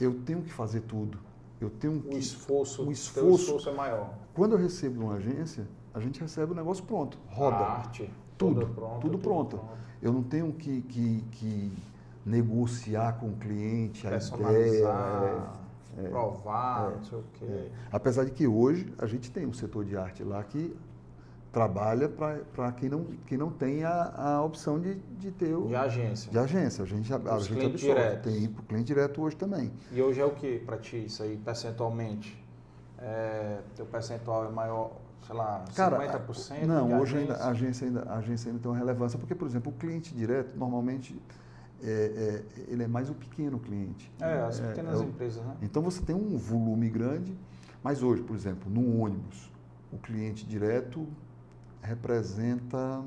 eu 0.00 0.14
tenho 0.22 0.42
que 0.42 0.52
fazer 0.52 0.80
tudo. 0.82 1.18
Eu 1.60 1.70
tenho 1.70 2.00
que, 2.02 2.14
o 2.14 2.18
esforço, 2.18 2.84
o 2.84 2.92
esforço, 2.92 3.44
esforço 3.44 3.68
é 3.70 3.72
maior. 3.72 4.14
Quando 4.34 4.52
eu 4.52 4.58
recebo 4.58 4.98
de 4.98 5.04
uma 5.04 5.14
agência, 5.14 5.66
a 5.92 6.00
gente 6.00 6.20
recebe 6.20 6.52
o 6.52 6.54
negócio 6.54 6.84
pronto, 6.84 7.18
roda. 7.28 7.56
A 7.56 7.78
arte, 7.78 8.12
tudo, 8.36 8.66
pronto, 8.68 9.00
tudo, 9.00 9.18
pronto. 9.18 9.56
pronto. 9.56 9.74
Eu 10.02 10.12
não 10.12 10.22
tenho 10.22 10.52
que, 10.52 10.82
que, 10.82 11.24
que 11.30 11.72
negociar 12.26 13.14
com 13.14 13.28
o 13.28 13.36
cliente 13.36 14.06
a 14.06 14.16
ideia. 14.16 15.63
É, 15.96 16.08
provar, 16.08 16.90
é, 16.90 16.96
não 16.96 17.04
sei 17.04 17.18
o 17.18 17.24
quê. 17.34 17.44
É. 17.44 17.70
Apesar 17.92 18.24
de 18.24 18.32
que 18.32 18.46
hoje 18.46 18.92
a 18.98 19.06
gente 19.06 19.30
tem 19.30 19.46
um 19.46 19.52
setor 19.52 19.84
de 19.84 19.96
arte 19.96 20.24
lá 20.24 20.42
que 20.42 20.74
trabalha 21.54 22.08
para 22.08 22.72
quem 22.72 22.88
não, 22.88 23.04
quem 23.26 23.38
não 23.38 23.48
tem 23.48 23.84
a, 23.84 24.12
a 24.16 24.42
opção 24.42 24.80
de, 24.80 24.96
de 24.96 25.30
ter 25.30 25.54
o... 25.54 25.68
De 25.68 25.76
agência. 25.76 26.30
De 26.30 26.36
agência. 26.36 26.82
A 26.82 26.86
gente, 26.86 27.12
a, 27.12 27.16
a 27.16 27.38
gente 27.38 27.64
absorve. 27.64 28.16
Tem 28.16 28.48
para 28.48 28.60
o 28.60 28.64
cliente 28.66 28.86
direto 28.86 29.22
hoje 29.22 29.36
também. 29.36 29.72
E 29.92 30.02
hoje 30.02 30.20
é 30.20 30.24
o 30.24 30.32
que 30.32 30.58
para 30.58 30.76
ti 30.78 31.04
isso 31.06 31.22
aí, 31.22 31.36
percentualmente? 31.36 32.44
É, 32.98 33.60
teu 33.76 33.86
percentual 33.86 34.46
é 34.46 34.48
maior, 34.48 34.96
sei 35.24 35.36
lá, 35.36 35.64
Cara, 35.76 35.98
50%? 36.26 36.64
Não, 36.64 37.00
hoje 37.00 37.18
ainda, 37.18 37.34
a, 37.34 37.50
agência 37.50 37.86
ainda, 37.86 38.02
a 38.02 38.16
agência 38.16 38.48
ainda 38.48 38.60
tem 38.60 38.70
uma 38.70 38.76
relevância, 38.76 39.16
porque, 39.16 39.34
por 39.34 39.46
exemplo, 39.46 39.70
o 39.70 39.74
cliente 39.76 40.12
direto, 40.12 40.56
normalmente, 40.58 41.16
é, 41.82 41.88
é, 41.88 42.62
ele 42.68 42.82
é 42.82 42.88
mais 42.88 43.10
o 43.10 43.14
pequeno 43.14 43.58
cliente. 43.58 44.10
É, 44.20 44.40
as 44.40 44.60
pequenas 44.60 45.00
é, 45.00 45.04
empresas, 45.04 45.44
né? 45.44 45.56
Então 45.62 45.82
você 45.82 46.02
tem 46.02 46.14
um 46.14 46.36
volume 46.36 46.88
grande, 46.88 47.36
mas 47.82 48.02
hoje, 48.02 48.22
por 48.22 48.34
exemplo, 48.34 48.70
no 48.70 49.00
ônibus, 49.00 49.50
o 49.92 49.98
cliente 49.98 50.46
direto 50.46 51.06
representa 51.82 53.04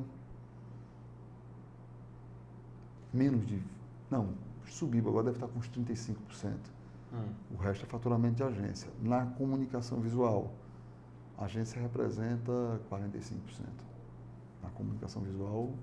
menos 3.13 3.45
de. 3.45 3.62
Não, 4.10 4.30
subiu, 4.65 5.08
agora 5.08 5.25
deve 5.25 5.38
estar 5.38 5.47
com 5.47 5.60
uns 5.60 5.69
35%. 5.69 6.53
Hum. 7.13 7.30
O 7.53 7.58
resto 7.58 7.86
é 7.86 7.88
faturamento 7.88 8.36
de 8.36 8.43
agência. 8.43 8.89
Na 9.01 9.25
comunicação 9.25 9.99
visual, 9.99 10.53
a 11.38 11.45
agência 11.45 11.82
representa 11.82 12.80
45%. 12.89 13.39
Na 14.62 14.69
comunicação 14.69 15.21
visual. 15.21 15.73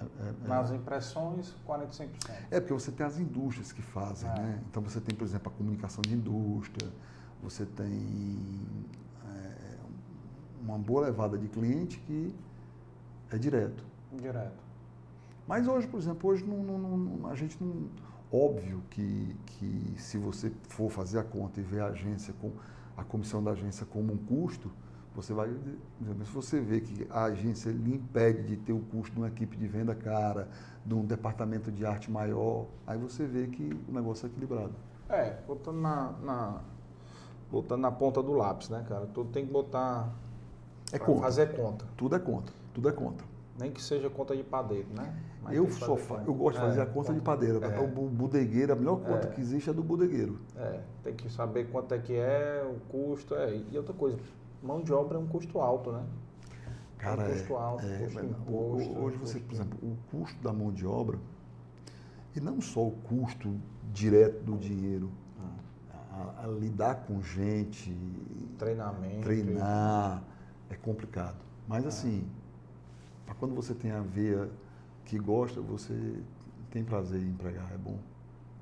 É, 0.00 0.04
é, 0.04 0.28
é 0.28 0.48
Nas 0.48 0.70
impressões, 0.70 1.54
45%. 1.66 2.08
É, 2.50 2.60
porque 2.60 2.74
você 2.74 2.90
tem 2.92 3.06
as 3.06 3.18
indústrias 3.18 3.72
que 3.72 3.82
fazem, 3.82 4.28
é. 4.30 4.34
né? 4.34 4.62
Então 4.70 4.82
você 4.82 5.00
tem, 5.00 5.14
por 5.14 5.24
exemplo, 5.24 5.52
a 5.52 5.56
comunicação 5.56 6.02
de 6.02 6.14
indústria, 6.14 6.90
você 7.42 7.64
tem 7.64 8.58
uma 10.68 10.78
boa 10.78 11.06
levada 11.06 11.38
de 11.38 11.48
cliente 11.48 11.98
que 12.00 12.34
é 13.30 13.38
direto. 13.38 13.82
Direto. 14.12 14.62
Mas 15.46 15.66
hoje, 15.66 15.86
por 15.86 15.98
exemplo, 15.98 16.30
hoje 16.30 16.44
não, 16.44 16.62
não, 16.62 16.98
não, 16.98 17.30
a 17.30 17.34
gente 17.34 17.62
não. 17.62 17.88
Óbvio 18.30 18.82
que, 18.90 19.34
que 19.46 19.94
se 19.96 20.18
você 20.18 20.52
for 20.68 20.90
fazer 20.90 21.18
a 21.18 21.24
conta 21.24 21.60
e 21.60 21.62
ver 21.62 21.80
a 21.80 21.86
agência 21.86 22.34
com 22.34 22.52
a 22.94 23.02
comissão 23.02 23.42
da 23.42 23.52
agência 23.52 23.86
como 23.86 24.12
um 24.12 24.18
custo, 24.18 24.70
você 25.22 25.32
vai. 25.32 25.48
Se 25.48 26.32
você 26.32 26.60
vê 26.60 26.80
que 26.80 27.06
a 27.10 27.24
agência 27.24 27.70
lhe 27.70 27.94
impede 27.94 28.44
de 28.44 28.56
ter 28.56 28.72
o 28.72 28.78
custo 28.78 29.12
de 29.12 29.18
uma 29.18 29.26
equipe 29.26 29.56
de 29.56 29.66
venda 29.66 29.92
cara, 29.94 30.48
de 30.86 30.94
um 30.94 31.04
departamento 31.04 31.72
de 31.72 31.84
arte 31.84 32.08
maior, 32.08 32.66
aí 32.86 32.96
você 32.96 33.26
vê 33.26 33.48
que 33.48 33.76
o 33.88 33.92
negócio 33.92 34.26
é 34.26 34.28
equilibrado. 34.28 34.72
É, 35.08 35.36
botando 35.46 35.80
na, 35.80 36.12
na, 36.22 36.60
botando 37.50 37.80
na 37.80 37.90
ponta 37.90 38.22
do 38.22 38.32
lápis, 38.32 38.68
né, 38.68 38.84
cara? 38.88 39.06
Tu 39.06 39.24
tem 39.26 39.44
que 39.44 39.52
botar 39.52 40.14
é 40.92 40.98
conta. 40.98 41.20
Fazer 41.22 41.56
conta. 41.56 41.84
Tudo 41.96 42.14
é 42.14 42.18
conta. 42.18 42.52
Tudo 42.72 42.88
é 42.88 42.92
conta. 42.92 43.24
Nem 43.58 43.72
que 43.72 43.82
seja 43.82 44.08
conta 44.08 44.36
de 44.36 44.44
padeiro, 44.44 44.86
né? 44.96 45.20
Mas 45.42 45.56
eu 45.56 45.68
só 45.68 45.96
fa... 45.96 46.22
eu 46.24 46.32
gosto 46.32 46.58
de 46.58 46.62
fazer 46.62 46.78
é, 46.78 46.82
a 46.84 46.86
conta 46.86 47.12
de 47.12 47.20
padeiro. 47.20 47.60
É. 47.64 47.80
O 47.80 47.88
bodegueiro, 47.88 48.72
a 48.72 48.76
melhor 48.76 49.00
conta 49.00 49.26
é. 49.26 49.30
que 49.32 49.40
existe 49.40 49.68
é 49.68 49.72
do 49.72 49.82
bodegueiro. 49.82 50.38
É, 50.56 50.80
tem 51.02 51.14
que 51.14 51.28
saber 51.28 51.68
quanto 51.70 51.92
é 51.92 51.98
que 51.98 52.14
é, 52.14 52.64
o 52.64 52.78
custo. 52.88 53.34
É. 53.34 53.56
E 53.72 53.76
outra 53.76 53.92
coisa, 53.92 54.16
mão 54.62 54.82
de 54.82 54.92
obra 54.92 55.16
é 55.16 55.20
um 55.20 55.26
custo 55.26 55.60
alto, 55.60 55.92
né? 55.92 56.04
Cara, 56.98 57.22
é 57.22 57.26
um 57.26 57.32
custo 57.32 57.56
alto, 57.56 57.86
é, 57.86 57.98
custo 57.98 58.18
é, 58.18 58.24
imposto, 58.24 58.98
hoje 58.98 59.16
você, 59.18 59.40
por 59.40 59.54
exemplo, 59.54 59.78
o 59.82 59.96
custo 60.10 60.42
da 60.42 60.52
mão 60.52 60.72
de 60.72 60.86
obra, 60.86 61.18
e 62.34 62.40
não 62.40 62.60
só 62.60 62.86
o 62.86 62.90
custo 62.90 63.56
direto 63.92 64.42
do 64.42 64.56
dinheiro, 64.56 65.10
ah. 65.40 66.34
a, 66.38 66.44
a, 66.44 66.46
lidar 66.48 67.06
com 67.06 67.22
gente, 67.22 67.92
treinamento, 68.58 69.22
treinar 69.22 70.22
é 70.70 70.76
complicado. 70.76 71.38
Mas 71.66 71.84
é. 71.84 71.88
assim, 71.88 72.28
quando 73.38 73.54
você 73.54 73.74
tem 73.74 73.90
a 73.90 74.00
veia 74.00 74.50
que 75.04 75.18
gosta, 75.18 75.60
você 75.60 76.20
tem 76.70 76.84
prazer 76.84 77.22
em 77.22 77.28
empregar, 77.28 77.72
é 77.72 77.78
bom. 77.78 77.98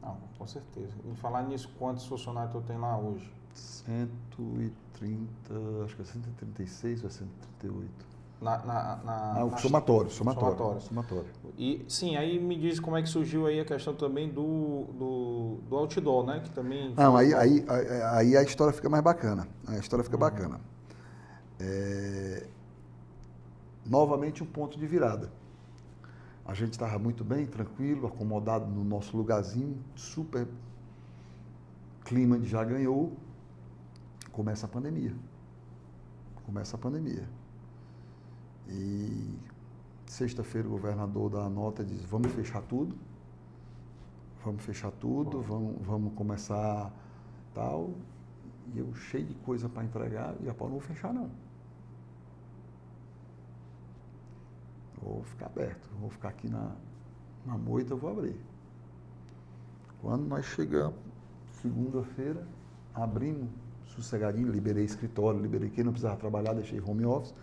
Não, 0.03 0.17
com 0.39 0.47
certeza. 0.47 0.95
E 1.05 1.15
falar 1.17 1.43
nisso, 1.43 1.71
quantos 1.79 2.07
funcionários 2.07 2.53
tu 2.53 2.61
tem 2.61 2.79
lá 2.79 2.97
hoje? 2.97 3.33
130, 3.59 5.27
acho 5.85 5.97
que 5.97 6.03
é 6.03 6.05
136 6.05 7.03
ou 7.03 7.09
é 7.09 7.13
138. 7.13 8.17
Na, 8.41 8.59
na, 8.59 8.65
na, 8.65 9.33
ah, 9.33 9.47
na 9.47 9.57
somatório, 9.57 10.11
somatório, 10.11 10.59
somatório. 10.59 10.81
somatório. 10.83 11.27
E 11.57 11.85
sim, 11.89 12.17
aí 12.17 12.39
me 12.39 12.55
diz 12.59 12.79
como 12.79 12.95
é 12.97 13.03
que 13.03 13.09
surgiu 13.09 13.47
aí 13.47 13.59
a 13.59 13.65
questão 13.65 13.95
também 13.95 14.29
do, 14.29 14.85
do, 14.93 15.59
do 15.69 15.77
outdoor, 15.77 16.27
né? 16.27 16.41
Que 16.41 16.51
também. 16.51 16.93
Não, 16.95 17.17
aí, 17.17 17.33
aí, 17.33 17.65
aí 18.13 18.37
a 18.37 18.43
história 18.43 18.75
fica 18.75 18.91
mais 18.91 19.03
bacana. 19.03 19.49
A 19.67 19.79
história 19.79 20.05
fica 20.05 20.17
uhum. 20.17 20.21
bacana. 20.21 20.61
É, 21.59 22.47
novamente 23.87 24.43
um 24.43 24.47
ponto 24.47 24.79
de 24.79 24.87
virada. 24.87 25.31
A 26.45 26.53
gente 26.53 26.73
estava 26.73 26.99
muito 26.99 27.25
bem, 27.25 27.47
tranquilo, 27.47 28.07
acomodado 28.07 28.67
no 28.67 28.85
nosso 28.85 29.17
lugarzinho, 29.17 29.79
super 29.97 30.47
clima 32.05 32.39
de 32.39 32.49
já 32.49 32.63
ganhou. 32.63 33.13
Começa 34.37 34.67
a 34.67 34.69
pandemia. 34.69 35.17
Começa 36.45 36.77
a 36.77 36.79
pandemia. 36.79 37.27
E 38.69 39.35
sexta-feira 40.05 40.69
o 40.69 40.73
governador 40.73 41.31
dá 41.31 41.45
a 41.45 41.49
nota 41.49 41.81
e 41.81 41.87
diz, 41.87 42.05
vamos 42.05 42.31
fechar 42.33 42.61
tudo. 42.61 42.95
Vamos 44.45 44.63
fechar 44.63 44.91
tudo, 44.91 45.41
vamos, 45.41 45.81
vamos 45.81 46.13
começar 46.13 46.93
tal. 47.55 47.95
E 48.75 48.79
eu 48.79 48.95
cheio 48.95 49.25
de 49.25 49.33
coisa 49.37 49.71
para 49.71 49.83
entregar, 49.83 50.35
e 50.43 50.51
a 50.51 50.55
pau 50.55 50.69
não 50.69 50.79
vou 50.79 50.87
fechar 50.87 51.15
não. 51.15 51.31
Vou 55.01 55.23
ficar 55.23 55.47
aberto, 55.47 55.89
vou 55.99 56.11
ficar 56.11 56.29
aqui 56.29 56.47
na, 56.47 56.77
na 57.47 57.57
moita, 57.57 57.95
vou 57.95 58.11
abrir. 58.11 58.39
Quando 60.03 60.27
nós 60.27 60.45
chegamos, 60.45 61.01
segunda-feira, 61.63 62.47
abrimos 62.93 63.49
sossegadinho, 63.97 64.49
liberei 64.49 64.85
escritório, 64.85 65.41
liberei 65.41 65.71
quem 65.71 65.85
não 65.85 65.93
precisava 65.93 66.17
trabalhar, 66.17 66.53
deixei 66.55 66.81
home 66.81 67.05
office. 67.05 67.35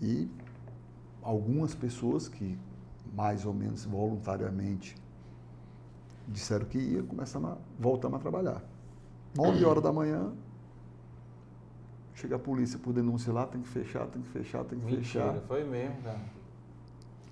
E 0.00 0.28
algumas 1.22 1.74
pessoas 1.74 2.28
que 2.28 2.58
mais 3.14 3.44
ou 3.44 3.52
menos 3.52 3.84
voluntariamente 3.84 4.96
disseram 6.28 6.64
que 6.66 6.78
ia, 6.78 7.02
começamos 7.02 7.50
a, 7.50 7.58
voltamos 7.78 8.18
a 8.18 8.20
trabalhar. 8.20 8.62
9 9.36 9.64
horas 9.64 9.82
da 9.82 9.92
manhã, 9.92 10.32
chega 12.14 12.36
a 12.36 12.38
polícia 12.38 12.78
por 12.78 12.92
denúncia 12.92 13.32
lá, 13.32 13.46
tem 13.46 13.60
que 13.60 13.68
fechar, 13.68 14.06
tem 14.06 14.22
que 14.22 14.28
fechar, 14.28 14.64
tem 14.64 14.78
que 14.78 14.84
Mentira, 14.84 15.02
fechar. 15.02 15.40
foi 15.46 15.64
mesmo, 15.64 16.02
cara. 16.02 16.20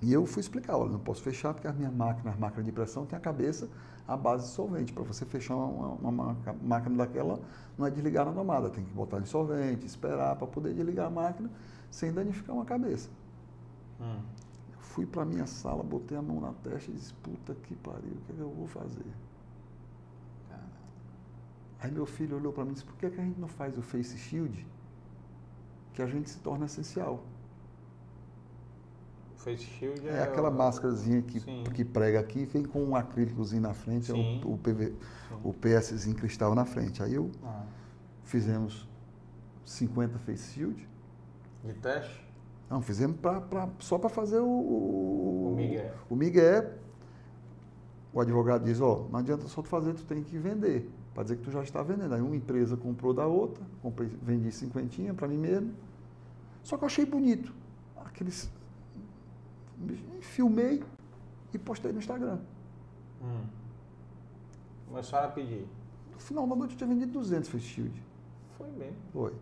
E 0.00 0.12
eu 0.12 0.24
fui 0.26 0.40
explicar, 0.40 0.76
olha, 0.76 0.92
não 0.92 1.00
posso 1.00 1.22
fechar 1.22 1.52
porque 1.52 1.66
as 1.66 1.74
minhas 1.74 1.92
máquinas, 1.92 2.34
as 2.34 2.38
máquinas 2.38 2.64
de 2.64 2.72
pressão, 2.72 3.04
tem 3.04 3.16
a 3.16 3.20
cabeça 3.20 3.68
à 4.08 4.16
base 4.16 4.44
de 4.44 4.52
solvente. 4.52 4.92
Para 4.92 5.04
você 5.04 5.26
fechar 5.26 5.54
uma, 5.54 5.88
uma, 5.88 6.08
uma, 6.08 6.36
máquina 6.62 6.96
daquela, 6.96 7.38
não 7.76 7.86
é 7.86 7.90
desligar 7.90 8.24
na 8.24 8.32
tomada, 8.32 8.70
tem 8.70 8.82
que 8.82 8.92
botar 8.92 9.18
em 9.18 9.26
solvente, 9.26 9.84
esperar 9.84 10.34
para 10.36 10.46
poder 10.46 10.72
desligar 10.74 11.06
a 11.06 11.10
máquina 11.10 11.50
sem 11.90 12.10
danificar 12.12 12.56
uma 12.56 12.64
cabeça. 12.64 13.10
Hum. 14.00 14.22
Fui 14.78 15.04
para 15.04 15.24
minha 15.24 15.46
sala, 15.46 15.82
botei 15.82 16.16
a 16.16 16.22
mão 16.22 16.40
na 16.40 16.52
testa 16.64 16.90
e 16.90 16.94
disse, 16.94 17.12
puta 17.14 17.54
que 17.54 17.76
pariu, 17.76 18.12
o 18.12 18.20
que, 18.26 18.32
é 18.32 18.34
que 18.34 18.40
eu 18.40 18.50
vou 18.50 18.66
fazer? 18.66 19.04
Aí 21.80 21.92
meu 21.92 22.06
filho 22.06 22.36
olhou 22.36 22.52
para 22.52 22.64
mim 22.64 22.70
e 22.70 22.74
disse, 22.74 22.84
por 22.84 22.96
que, 22.96 23.08
que 23.08 23.20
a 23.20 23.24
gente 23.24 23.38
não 23.38 23.46
faz 23.46 23.78
o 23.78 23.82
face 23.82 24.18
shield? 24.18 24.66
Que 25.94 26.02
a 26.02 26.06
gente 26.06 26.28
se 26.28 26.38
torna 26.40 26.66
essencial. 26.66 27.22
Face 29.38 29.62
shield 29.62 30.08
é, 30.08 30.14
é 30.14 30.22
aquela 30.22 30.50
o... 30.50 30.54
máscarazinha 30.54 31.22
que, 31.22 31.40
que 31.70 31.84
prega 31.84 32.18
aqui, 32.18 32.44
vem 32.44 32.64
com 32.64 32.82
um 32.82 32.96
acrílicozinho 32.96 33.62
na 33.62 33.72
frente, 33.72 34.10
é 34.10 34.14
o, 34.14 34.54
o, 34.54 34.58
PV, 34.58 34.94
o 35.44 35.52
PSzinho 35.52 36.16
cristal 36.16 36.54
na 36.54 36.64
frente. 36.64 37.02
Aí 37.02 37.14
eu 37.14 37.30
ah. 37.44 37.64
fizemos 38.24 38.88
50 39.64 40.18
face 40.18 40.52
shield. 40.52 40.88
De 41.64 41.72
teste? 41.74 42.26
Não, 42.68 42.82
fizemos 42.82 43.16
pra, 43.18 43.40
pra 43.40 43.68
só 43.78 43.96
para 43.96 44.10
fazer 44.10 44.40
o, 44.40 44.46
o, 44.46 45.52
o 45.52 45.56
Miguel. 45.56 45.94
O 46.10 46.16
Miguel. 46.16 46.72
O 48.12 48.20
advogado 48.20 48.64
diz, 48.64 48.80
ó, 48.80 49.04
oh, 49.06 49.08
não 49.10 49.20
adianta 49.20 49.46
só 49.46 49.62
tu 49.62 49.68
fazer, 49.68 49.94
tu 49.94 50.04
tem 50.04 50.22
que 50.22 50.36
vender. 50.36 50.90
Para 51.14 51.22
dizer 51.22 51.36
que 51.36 51.42
tu 51.42 51.50
já 51.52 51.62
está 51.62 51.82
vendendo. 51.82 52.12
Aí 52.12 52.20
uma 52.20 52.34
empresa 52.34 52.76
comprou 52.76 53.14
da 53.14 53.26
outra, 53.26 53.64
comprei, 53.82 54.08
vendi 54.22 54.50
cinquentinha 54.50 55.14
para 55.14 55.28
mim 55.28 55.38
mesmo. 55.38 55.72
Só 56.62 56.76
que 56.76 56.82
eu 56.82 56.86
achei 56.86 57.06
bonito. 57.06 57.54
Aqueles 58.04 58.50
filmei 60.20 60.82
e 61.52 61.58
postei 61.58 61.92
no 61.92 61.98
Instagram. 61.98 62.38
Hum. 63.22 63.44
Começaram 64.88 65.28
a 65.28 65.30
pedir? 65.30 65.66
No 66.12 66.18
final 66.18 66.46
da 66.46 66.56
noite 66.56 66.72
eu 66.72 66.78
tinha 66.78 66.88
vendido 66.88 67.12
200 67.12 67.48
face 67.48 67.64
shield. 67.64 68.02
Foi 68.56 68.70
mesmo? 68.70 68.96
Foi. 69.12 69.34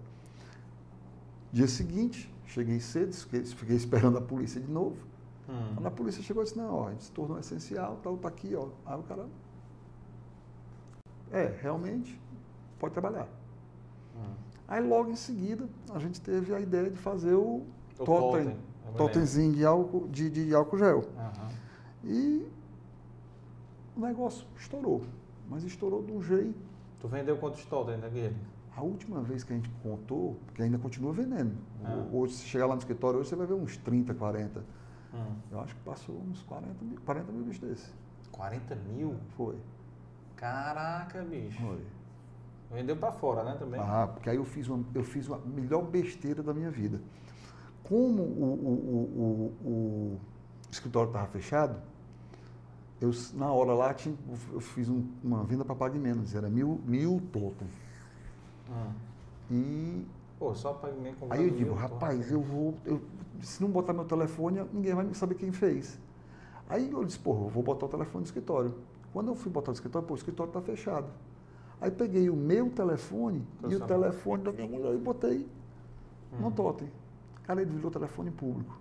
Dia 1.53 1.69
seguinte, 1.69 2.33
cheguei 2.47 2.81
cedo, 2.81 3.15
fiquei 3.15 3.77
esperando 3.77 4.19
a 4.19 4.21
polícia 4.21 4.61
de 4.61 4.71
novo. 4.71 4.97
Hum. 5.49 5.75
Quando 5.75 5.87
a 5.87 5.91
polícia 5.91 6.23
chegou, 6.23 6.43
eu 6.43 6.45
disse, 6.45 6.59
não, 6.59 6.75
ó, 6.75 6.89
a 6.89 6.91
gente 6.91 7.05
se 7.05 7.13
tornou 7.13 7.39
essencial, 7.39 7.99
tal, 8.03 8.17
tá 8.17 8.29
aqui, 8.29 8.55
ó. 8.55 8.69
Aí 8.85 8.99
o 8.99 9.03
cara, 9.05 9.27
é, 11.31 11.57
realmente, 11.63 12.21
pode 12.79 12.93
trabalhar. 12.93 13.29
Hum. 14.17 14.35
Aí 14.69 14.83
logo 14.83 15.11
em 15.11 15.17
seguida, 15.17 15.69
a 15.95 15.99
gente 15.99 16.21
teve 16.21 16.53
a 16.53 16.61
ideia 16.61 16.91
de 16.91 16.99
fazer 16.99 17.35
o, 17.35 17.65
o 17.99 18.05
totem. 18.05 18.45
totem 18.45 18.57
totemzinho 18.93 19.53
de 19.53 19.65
álcool, 19.65 20.09
de, 20.09 20.31
de 20.31 20.55
álcool 20.55 20.79
gel. 20.79 20.99
Uhum. 20.99 21.49
E 22.05 22.49
o 23.97 24.01
negócio 24.01 24.47
estourou. 24.57 25.05
Mas 25.49 25.65
estourou 25.65 26.03
de 26.03 26.13
um 26.13 26.23
jeito. 26.23 26.59
Tu 27.01 27.09
vendeu 27.09 27.37
quantos 27.37 27.65
totem 27.67 27.99
daquele? 27.99 28.37
A 28.77 28.83
última 28.83 29.23
vez 29.23 29.43
que 29.43 29.53
a 29.53 29.57
gente 29.57 29.71
contou, 29.83 30.37
porque 30.45 30.63
ainda 30.63 30.77
continua 30.77 31.13
vendendo. 31.13 31.57
Ah. 31.85 32.05
Hoje, 32.13 32.35
se 32.35 32.45
chegar 32.47 32.67
lá 32.67 32.75
no 32.75 32.81
escritório 32.81 33.19
hoje, 33.19 33.31
você 33.31 33.37
vai 33.37 33.47
ver 33.47 33.55
uns 33.55 33.77
30, 33.79 34.13
40. 34.15 34.65
Hum. 35.15 35.35
Eu 35.51 35.61
acho 35.61 35.75
que 35.75 35.81
passou 35.81 36.15
uns 36.15 36.43
40 36.43 36.85
mil, 36.85 37.01
40 37.07 37.33
mil 37.33 37.45
bichos 37.45 37.67
desses. 37.69 37.95
40 38.33 38.75
mil? 38.75 39.15
Foi. 39.37 39.57
Caraca, 40.37 41.23
bicho. 41.23 41.59
Foi. 41.63 41.81
Vendeu 42.71 42.97
para 42.97 43.13
fora, 43.13 43.45
né, 43.45 43.57
também? 43.59 43.81
Ah, 43.81 44.11
porque 44.13 44.29
aí 44.29 44.37
eu 44.37 44.45
fiz 44.45 44.69
uma, 44.69 44.85
eu 44.95 45.05
fiz 45.05 45.29
uma 45.29 45.39
melhor 45.39 45.83
besteira 45.83 46.43
da 46.43 46.53
minha 46.53 46.71
vida 46.71 47.01
como 47.89 48.23
o, 48.23 49.53
o, 49.65 49.65
o, 49.65 49.69
o 49.69 50.21
escritório 50.71 51.09
estava 51.09 51.27
fechado, 51.29 51.81
eu, 53.01 53.11
na 53.35 53.53
hora 53.53 53.75
lá 53.75 53.95
tinha, 53.95 54.15
eu 54.53 54.61
fiz 54.61 54.89
um, 54.89 55.05
uma 55.23 55.45
venda 55.45 55.65
para 55.65 55.75
pagar 55.75 55.99
menos, 55.99 56.35
era 56.35 56.49
mil, 56.49 56.81
mil 56.87 57.23
totem. 57.33 57.69
Ah. 58.71 58.93
E. 59.51 60.05
Pô, 60.39 60.55
só 60.55 60.73
pagamento 60.73 61.25
Aí 61.31 61.45
eu 61.45 61.51
digo, 61.51 61.75
rapaz, 61.75 62.31
eu 62.31 62.41
vou. 62.41 62.75
Eu, 62.85 63.01
se 63.41 63.63
não 63.63 63.71
botar 63.71 63.93
meu 63.93 64.05
telefone, 64.05 64.65
ninguém 64.73 64.95
vai 64.95 65.13
saber 65.15 65.35
quem 65.35 65.53
fez. 65.53 65.99
Aí 66.69 66.91
eu 66.91 67.05
disse, 67.05 67.19
pô, 67.19 67.33
eu 67.33 67.49
vou 67.49 67.63
botar 67.63 67.87
o 67.87 67.89
telefone 67.89 68.23
no 68.23 68.27
escritório. 68.27 68.75
Quando 69.13 69.29
eu 69.29 69.35
fui 69.35 69.51
botar 69.51 69.71
no 69.71 69.75
escritório, 69.75 70.07
pô, 70.07 70.15
o 70.15 70.17
escritório 70.17 70.51
está 70.51 70.61
fechado. 70.61 71.07
Aí 71.81 71.91
peguei 71.91 72.29
o 72.31 72.37
meu 72.37 72.71
telefone 72.71 73.47
e 73.69 73.75
o 73.75 73.81
telefone 73.87 74.43
da 74.43 74.53
minha 74.53 74.67
mulher 74.67 74.95
e 74.95 74.99
botei 74.99 75.47
hum. 76.33 76.41
no 76.41 76.51
totem. 76.51 76.91
Cara, 77.47 77.63
ele 77.63 77.71
virou 77.71 77.91
telefone 77.91 78.31
público. 78.31 78.79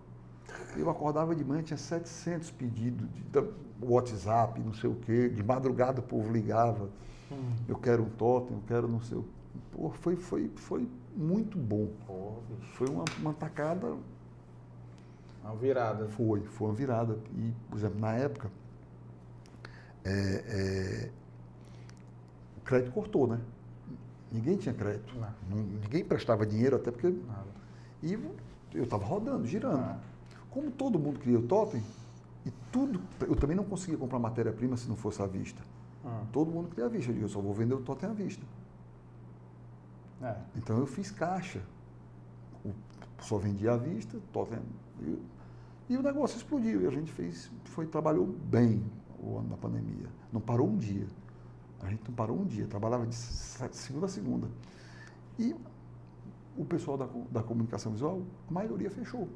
Eu 0.75 0.89
acordava 0.89 1.36
de 1.36 1.43
manhã, 1.43 1.62
tinha 1.62 1.78
700 1.78 2.51
pedidos 2.51 3.08
de, 3.13 3.21
de 3.21 3.47
WhatsApp, 3.82 4.60
não 4.60 4.73
sei 4.73 4.89
o 4.89 4.95
quê. 4.95 5.30
De 5.30 5.43
madrugada 5.43 5.99
o 5.99 6.04
povo 6.04 6.32
ligava. 6.32 6.89
Hum. 7.32 7.56
Eu 7.67 7.78
quero 7.78 8.04
um 8.04 8.10
totem, 8.10 8.56
eu 8.56 8.63
quero 8.67 8.88
não 8.88 9.01
sei 9.01 9.17
o 9.17 9.25
Pô, 9.71 9.89
foi, 9.89 10.15
foi, 10.15 10.51
foi 10.56 10.88
muito 11.15 11.58
bom. 11.58 11.89
Foi 12.73 12.88
uma, 12.88 13.06
uma 13.19 13.34
tacada. 13.34 13.95
Uma 15.43 15.56
virada. 15.56 16.08
Foi, 16.10 16.41
foi 16.41 16.67
uma 16.67 16.73
virada. 16.73 17.17
E, 17.36 17.54
por 17.69 17.78
exemplo, 17.78 17.99
na 17.99 18.13
época, 18.13 18.51
é, 20.04 20.12
é, 20.12 21.12
o 22.58 22.62
crédito 22.62 22.91
cortou, 22.91 23.28
né? 23.28 23.39
Ninguém 24.32 24.58
tinha 24.58 24.73
crédito. 24.73 25.13
Não. 25.15 25.58
Ninguém 25.58 26.04
prestava 26.04 26.45
dinheiro, 26.45 26.75
até 26.75 26.91
porque. 26.91 27.08
Nada. 27.08 27.56
E 28.01 28.17
eu 28.75 28.83
estava 28.83 29.05
rodando, 29.05 29.45
girando. 29.45 29.79
Ah. 29.79 29.99
Como 30.49 30.71
todo 30.71 30.97
mundo 30.99 31.19
queria 31.19 31.39
o 31.39 31.43
totem, 31.43 31.83
e 32.45 32.51
tudo, 32.71 33.01
eu 33.21 33.35
também 33.35 33.57
não 33.57 33.63
conseguia 33.63 33.97
comprar 33.97 34.19
matéria-prima 34.19 34.77
se 34.77 34.88
não 34.88 34.95
fosse 34.95 35.21
à 35.21 35.25
vista. 35.25 35.61
Ah. 36.05 36.23
Todo 36.31 36.51
mundo 36.51 36.69
queria 36.69 36.85
à 36.85 36.89
vista. 36.89 37.09
Eu 37.09 37.13
digo, 37.15 37.25
eu 37.25 37.29
só 37.29 37.41
vou 37.41 37.53
vender 37.53 37.73
o 37.73 37.81
totem 37.81 38.09
à 38.09 38.13
vista. 38.13 38.45
É. 40.21 40.35
Então 40.55 40.77
eu 40.77 40.85
fiz 40.85 41.11
caixa. 41.11 41.61
O, 42.63 42.71
só 43.19 43.38
vendia 43.38 43.73
à 43.73 43.77
vista, 43.77 44.19
totem. 44.31 44.59
E, 45.01 45.19
e 45.89 45.97
o 45.97 46.03
negócio 46.03 46.38
explodiu. 46.38 46.81
E 46.81 46.88
a 46.88 46.91
gente 46.91 47.11
fez, 47.11 47.51
foi, 47.65 47.88
trabalhou 47.88 48.25
bem 48.25 48.83
o 49.19 49.38
ano 49.38 49.49
da 49.49 49.57
pandemia. 49.57 50.07
Não 50.31 50.39
parou 50.39 50.67
um 50.67 50.77
dia. 50.77 51.07
A 51.81 51.89
gente 51.89 52.03
não 52.07 52.15
parou 52.15 52.39
um 52.39 52.45
dia, 52.45 52.67
trabalhava 52.67 53.05
de 53.05 53.15
segunda 53.15 54.05
a 54.05 54.09
segunda. 54.09 54.47
E 55.38 55.55
o 56.57 56.65
pessoal 56.65 56.97
da, 56.97 57.07
da 57.31 57.43
comunicação 57.43 57.91
visual, 57.91 58.21
a 58.49 58.53
maioria 58.53 58.89
fechou. 58.89 59.27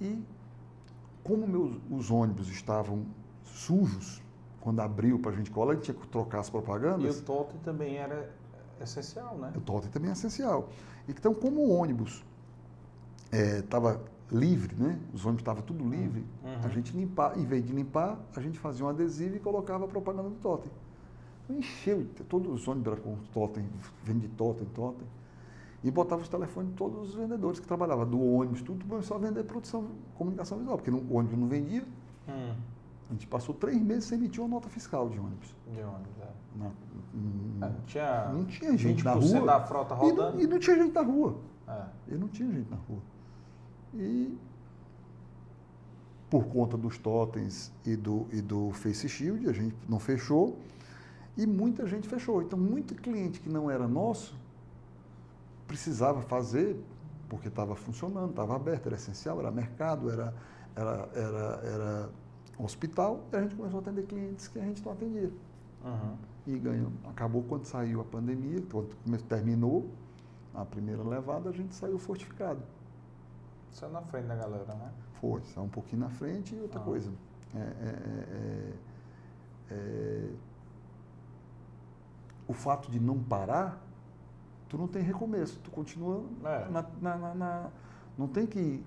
E 0.00 0.22
como 1.22 1.46
meus, 1.46 1.80
os 1.90 2.10
ônibus 2.10 2.48
estavam 2.48 3.06
sujos, 3.44 4.22
quando 4.60 4.80
abriu 4.80 5.18
para 5.18 5.30
a 5.30 5.34
gente 5.34 5.50
colar, 5.50 5.72
a 5.72 5.74
gente 5.76 5.84
tinha 5.84 5.94
que 5.94 6.06
trocar 6.08 6.40
as 6.40 6.50
propagandas. 6.50 7.16
E 7.16 7.20
o 7.20 7.22
totem 7.22 7.60
também 7.60 7.96
era 7.96 8.30
essencial, 8.80 9.36
né? 9.38 9.52
O 9.56 9.60
totem 9.60 9.90
também 9.90 10.10
é 10.10 10.12
essencial. 10.12 10.68
Então, 11.08 11.34
como 11.34 11.60
o 11.60 11.70
ônibus 11.70 12.24
estava 13.32 13.92
é, 13.92 14.34
livre, 14.34 14.74
né? 14.74 14.98
Os 15.12 15.24
ônibus 15.24 15.42
estavam 15.42 15.62
tudo 15.62 15.86
livre, 15.88 16.24
uhum. 16.42 16.60
a 16.62 16.68
gente 16.68 16.96
limpar, 16.96 17.38
em 17.38 17.44
vez 17.44 17.64
de 17.64 17.72
limpar, 17.72 18.18
a 18.34 18.40
gente 18.40 18.58
fazia 18.58 18.84
um 18.84 18.88
adesivo 18.88 19.36
e 19.36 19.40
colocava 19.40 19.84
a 19.84 19.88
propaganda 19.88 20.28
do 20.28 20.36
totem. 20.36 20.70
Encheu, 21.48 22.06
todos 22.28 22.52
os 22.52 22.68
ônibus 22.68 22.98
com 23.00 23.16
totem, 23.32 23.64
vende 24.02 24.28
totem, 24.28 24.66
totem. 24.74 25.06
E 25.82 25.90
botava 25.90 26.22
os 26.22 26.28
telefones 26.28 26.70
de 26.70 26.76
todos 26.76 27.10
os 27.10 27.14
vendedores 27.14 27.60
que 27.60 27.66
trabalhavam, 27.66 28.08
do 28.08 28.18
ônibus, 28.18 28.62
tudo, 28.62 28.84
a 28.96 29.18
vender 29.18 29.44
produção, 29.44 29.86
comunicação 30.16 30.56
visual, 30.56 30.78
porque 30.78 30.90
o 30.90 31.14
ônibus 31.14 31.38
não 31.38 31.46
vendia. 31.46 31.84
Hum. 32.26 32.54
A 33.10 33.12
gente 33.12 33.26
passou 33.26 33.54
três 33.54 33.80
meses 33.82 34.04
sem 34.04 34.18
emitir 34.18 34.42
uma 34.42 34.48
nota 34.48 34.70
fiscal 34.70 35.08
de 35.10 35.18
ônibus. 35.18 35.54
De 35.70 35.82
ônibus, 35.82 36.18
é. 36.22 36.32
Não, 36.56 36.72
não, 37.60 37.68
é, 37.68 37.72
tinha, 37.86 38.28
não 38.32 38.44
tinha 38.44 38.78
gente 38.78 39.04
na 39.04 39.12
rua. 39.12 39.40
da 39.40 39.60
frota 39.60 39.94
rodando. 39.94 40.40
E 40.40 40.44
não, 40.44 40.44
e 40.44 40.46
não 40.46 40.58
tinha 40.58 40.76
gente 40.76 40.94
na 40.94 41.02
rua. 41.02 41.36
É. 41.68 41.84
E 42.08 42.14
não 42.14 42.28
tinha 42.28 42.50
gente 42.50 42.70
na 42.70 42.76
rua. 42.76 43.00
E 43.94 44.38
por 46.30 46.46
conta 46.46 46.76
dos 46.76 46.98
totens 46.98 47.72
e 47.84 47.94
do, 47.94 48.26
e 48.32 48.40
do 48.40 48.70
Face 48.72 49.08
Shield, 49.08 49.48
a 49.48 49.52
gente 49.52 49.76
não 49.88 50.00
fechou. 50.00 50.56
E 51.36 51.46
muita 51.46 51.86
gente 51.86 52.08
fechou. 52.08 52.42
Então, 52.42 52.58
muito 52.58 52.94
cliente 52.94 53.40
que 53.40 53.48
não 53.48 53.70
era 53.70 53.88
nosso 53.88 54.34
precisava 55.66 56.20
fazer 56.22 56.78
porque 57.28 57.48
estava 57.48 57.74
funcionando, 57.74 58.30
estava 58.30 58.54
aberto, 58.54 58.86
era 58.86 58.96
essencial, 58.96 59.40
era 59.40 59.50
mercado, 59.50 60.10
era, 60.10 60.34
era, 60.76 61.08
era, 61.14 61.60
era 61.64 62.10
hospital, 62.58 63.24
e 63.32 63.36
a 63.36 63.42
gente 63.42 63.54
começou 63.54 63.80
a 63.80 63.82
atender 63.82 64.06
clientes 64.06 64.46
que 64.46 64.58
a 64.58 64.62
gente 64.62 64.84
não 64.84 64.92
atendia. 64.92 65.32
Uhum. 65.84 66.16
E 66.46 66.58
ganhou. 66.58 66.92
Acabou 67.08 67.42
quando 67.42 67.64
saiu 67.64 68.00
a 68.00 68.04
pandemia, 68.04 68.62
quando 68.70 69.22
terminou 69.22 69.88
a 70.54 70.64
primeira 70.64 71.02
levada, 71.02 71.48
a 71.48 71.52
gente 71.52 71.74
saiu 71.74 71.98
fortificado. 71.98 72.62
Saiu 73.72 73.90
na 73.90 74.02
frente 74.02 74.26
da 74.26 74.36
galera, 74.36 74.74
né? 74.74 74.92
Foi, 75.20 75.42
saiu 75.46 75.64
um 75.64 75.68
pouquinho 75.68 76.02
na 76.02 76.10
frente 76.10 76.54
e 76.54 76.60
outra 76.60 76.78
uhum. 76.78 76.84
coisa. 76.84 77.10
É, 77.54 77.58
é, 77.58 77.64
é, 79.70 79.74
é 79.74 80.28
o 82.46 82.52
fato 82.52 82.90
de 82.90 83.00
não 83.00 83.18
parar, 83.18 83.80
tu 84.68 84.76
não 84.78 84.86
tem 84.86 85.02
recomeço, 85.02 85.58
tu 85.62 85.70
continua 85.70 86.22
é. 86.44 86.68
na, 86.70 86.84
na, 87.00 87.16
na, 87.16 87.34
na, 87.34 87.66
não 88.18 88.26
tem 88.28 88.46
que 88.46 88.82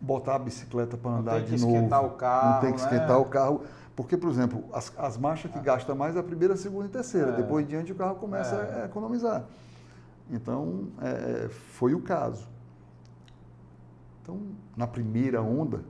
botar 0.00 0.36
a 0.36 0.38
bicicleta 0.38 0.96
para 0.96 1.10
Não 1.10 1.18
andar 1.18 1.34
tem 1.36 1.44
que 1.44 1.56
de 1.56 1.62
novo. 1.62 1.74
esquentar 1.74 2.04
o 2.04 2.10
carro, 2.10 2.52
Não 2.54 2.60
tem 2.60 2.72
que 2.72 2.80
né? 2.80 2.84
esquentar 2.84 3.18
o 3.18 3.24
carro. 3.26 3.62
Porque, 3.96 4.16
por 4.16 4.28
exemplo, 4.28 4.64
as, 4.72 4.92
as 4.98 5.16
marchas 5.16 5.50
que 5.52 5.60
gastam 5.60 5.94
mais 5.94 6.16
é 6.16 6.18
a 6.18 6.22
primeira, 6.22 6.54
a 6.54 6.56
segunda 6.56 6.86
e 6.86 6.88
terceira. 6.88 7.30
É. 7.30 7.36
Depois 7.36 7.64
em 7.64 7.68
diante 7.68 7.92
o 7.92 7.94
carro 7.94 8.16
começa 8.16 8.56
É. 8.56 8.82
a 8.82 8.84
economizar. 8.86 9.44
Então, 10.30 10.88
é, 11.00 11.48
foi 11.48 11.94
o 11.94 12.00
caso. 12.00 12.48
Então, 14.22 14.40
na 14.76 14.86
primeira 14.86 15.40
onda, 15.42 15.84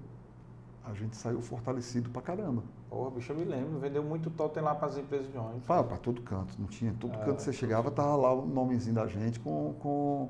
a 0.84 0.92
gente 0.92 1.16
saiu 1.16 1.40
fortalecido 1.40 2.10
pra 2.10 2.20
caramba. 2.20 2.62
Porra, 2.94 3.10
bicho, 3.10 3.32
eu 3.32 3.36
me 3.36 3.44
lembro. 3.44 3.80
Vendeu 3.80 4.04
muito 4.04 4.30
totem 4.30 4.62
lá 4.62 4.72
para 4.72 4.86
as 4.86 4.96
empresas 4.96 5.26
de 5.30 5.36
ônibus. 5.36 5.64
Para 5.66 5.82
todo 5.96 6.22
canto, 6.22 6.54
não 6.60 6.68
tinha. 6.68 6.94
Todo 7.00 7.12
É, 7.12 7.18
canto 7.24 7.36
que 7.36 7.42
você 7.42 7.52
chegava, 7.52 7.90
tava 7.90 8.14
lá 8.14 8.32
o 8.32 8.46
nomezinho 8.46 8.94
da 8.94 9.06
gente 9.08 9.40
com, 9.40 9.74
com 9.80 10.28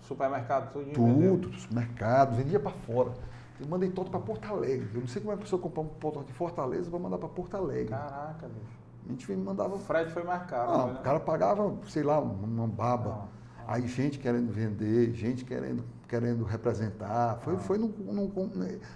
Supermercado, 0.00 0.72
tudo. 0.72 0.90
tudo, 0.92 1.50
mercado, 1.70 2.34
vendia 2.34 2.58
para 2.58 2.70
fora. 2.70 3.12
Eu 3.60 3.66
mandei 3.68 3.90
todo 3.90 4.08
para 4.10 4.20
Porto 4.20 4.46
Alegre. 4.46 4.88
Eu 4.94 5.00
não 5.02 5.08
sei 5.08 5.20
como 5.20 5.32
é 5.32 5.36
que 5.36 5.42
a 5.42 5.44
pessoa 5.44 5.60
comprar 5.60 5.82
um 5.82 5.86
ponto 5.88 6.24
de 6.24 6.32
Fortaleza 6.32 6.88
para 6.88 6.98
mandar 6.98 7.18
para 7.18 7.28
Porto 7.28 7.54
Alegre. 7.58 7.88
Caraca, 7.90 8.48
bicho. 8.48 8.78
A 9.06 9.10
gente 9.10 9.36
mandava. 9.36 9.74
O 9.74 9.78
frete 9.78 10.10
foi 10.10 10.22
mais 10.22 10.44
caro. 10.46 10.70
Não, 10.70 10.86
né? 10.94 11.00
o 11.00 11.02
cara 11.02 11.20
pagava, 11.20 11.74
sei 11.88 12.02
lá, 12.02 12.18
uma 12.20 12.66
baba. 12.66 13.10
Não, 13.10 13.38
Aí 13.66 13.86
gente 13.86 14.18
querendo 14.18 14.50
vender, 14.50 15.12
gente 15.12 15.44
querendo, 15.44 15.84
querendo 16.08 16.42
representar. 16.44 17.36
Foi, 17.42 17.54
Ah. 17.54 17.58
foi, 17.58 17.76
num, 17.76 17.88
num- 17.88 18.30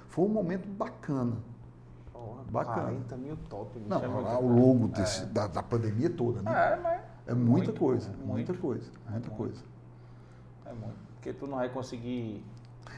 foi 0.09 0.25
um 0.25 0.29
momento 0.29 0.67
bacana. 0.67 1.37
Bacana. 2.53 2.83
40 2.83 3.17
mil 3.17 3.37
totem. 3.49 3.83
bicho, 3.83 3.89
Não, 3.89 4.03
é 4.29 4.35
ao 4.35 4.43
longo 4.43 4.89
desse- 4.89 5.25
da, 5.27 5.47
da 5.47 5.63
pandemia 5.63 6.11
toda, 6.11 6.43
né? 6.43 6.51
É, 6.53 6.77
mas. 6.83 7.01
É 7.27 7.35
muita 7.35 7.67
muito, 7.69 7.73
coisa, 7.81 8.09
muito, 8.11 8.27
muita 8.27 8.55
coisa, 8.55 8.91
É 9.09 9.11
muita 9.13 9.29
muito. 9.29 9.37
coisa. 9.39 9.63
É 10.67 10.73
muito. 10.73 10.95
Porque 11.15 11.33
tu 11.33 11.47
não 11.47 11.57
vai 11.57 11.69
conseguir. 11.71 12.45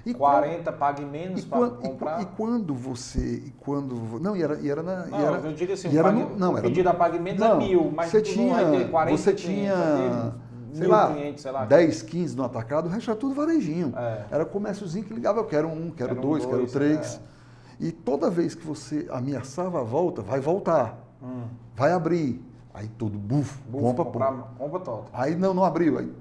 E 0.05 0.13
40, 0.13 0.73
pague 0.73 1.05
menos 1.05 1.45
para 1.45 1.59
quando, 1.59 1.79
e 1.85 1.89
comprar. 1.89 2.23
e 2.23 2.27
quando 2.27 2.75
você. 2.75 3.43
E 3.47 3.51
quando, 3.61 3.95
não, 4.21 4.35
e 4.37 4.43
era, 4.43 4.59
e 4.59 4.69
era 4.69 4.83
na. 4.83 5.07
Não, 5.07 5.21
e 5.21 5.23
era, 5.25 5.37
eu 5.39 5.53
digo 5.53 5.73
assim, 5.73 5.89
e 5.91 5.97
era 5.99 6.09
pague- 6.09 6.23
no- 6.25 6.37
não, 6.37 6.53
era 6.59 6.63
pedido 6.67 6.89
a 6.89 6.95
pagamento 6.95 7.45
é 7.45 7.49
não, 7.49 7.59
mil, 7.59 7.93
mas 7.95 8.11
você 8.11 8.21
tu 8.21 8.31
tinha, 8.33 8.57
não 8.57 8.71
vai 8.71 8.79
ter 8.81 8.91
40 8.91 9.17
você 9.19 9.35
tinha, 9.35 9.75
vai 9.77 9.97
ter 9.97 10.33
sei 10.73 10.81
mil 10.81 10.91
lá, 10.91 11.13
clientes, 11.13 11.43
sei 11.43 11.53
lá. 11.53 11.65
10, 11.67 12.03
15 12.03 12.37
no 12.37 12.45
atacado, 12.45 12.87
o 12.87 12.89
resto 12.91 13.11
era 13.11 13.21
tudo 13.21 13.35
varejinho. 13.35 13.93
É. 13.97 14.25
Era 14.31 14.45
comérciozinho 14.45 15.05
que 15.05 15.15
ligava, 15.15 15.39
eu 15.41 15.45
quero 15.45 15.69
um, 15.69 15.91
quero 15.91 16.15
Quero 16.15 16.19
um, 16.19 16.31
dois, 16.31 16.45
quero 16.45 16.57
dois, 16.59 16.73
três. 16.73 17.15
é. 17.31 17.34
E 17.81 17.91
toda 17.93 18.31
vez 18.31 18.55
que 18.55 18.67
você 18.67 19.07
ameaçava 19.11 19.81
a 19.81 19.85
volta, 19.85 20.23
vai 20.23 20.41
voltar, 20.41 20.99
Hum, 21.23 21.45
vai 21.75 21.93
abrir. 21.93 22.41
Aí 22.73 22.89
todo 22.99 23.19
bufo, 23.19 23.59
bufo, 23.69 23.85
compra, 23.85 24.05
comprar, 24.05 24.33
pô. 24.33 24.65
compra 24.65 24.81
totem. 24.81 25.11
Aí 25.13 25.35
não, 25.37 25.55
não 25.55 25.65
abriu. 25.65 25.99
Aí, 25.99 26.13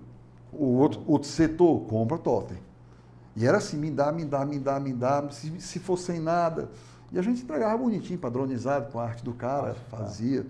o 0.52 0.66
outro, 0.78 1.02
outro 1.08 1.28
setor, 1.28 1.82
compra 1.88 2.18
totem. 2.18 2.58
E 3.36 3.46
era 3.46 3.58
assim, 3.58 3.76
me 3.78 3.90
dá, 3.90 4.12
me 4.12 4.24
dá, 4.24 4.46
me 4.46 4.60
dá, 4.60 4.80
me 4.80 4.94
dá, 4.94 5.28
se, 5.32 5.60
se 5.60 5.80
for 5.80 5.98
sem 5.98 6.20
nada. 6.20 6.70
E 7.12 7.18
a 7.18 7.22
gente 7.22 7.42
entregava 7.44 7.78
bonitinho, 7.78 8.20
padronizado, 8.20 8.92
com 8.92 9.00
a 9.00 9.04
arte 9.04 9.24
do 9.24 9.34
cara, 9.34 9.76
tá. 9.90 9.98
fazia. 9.98 10.46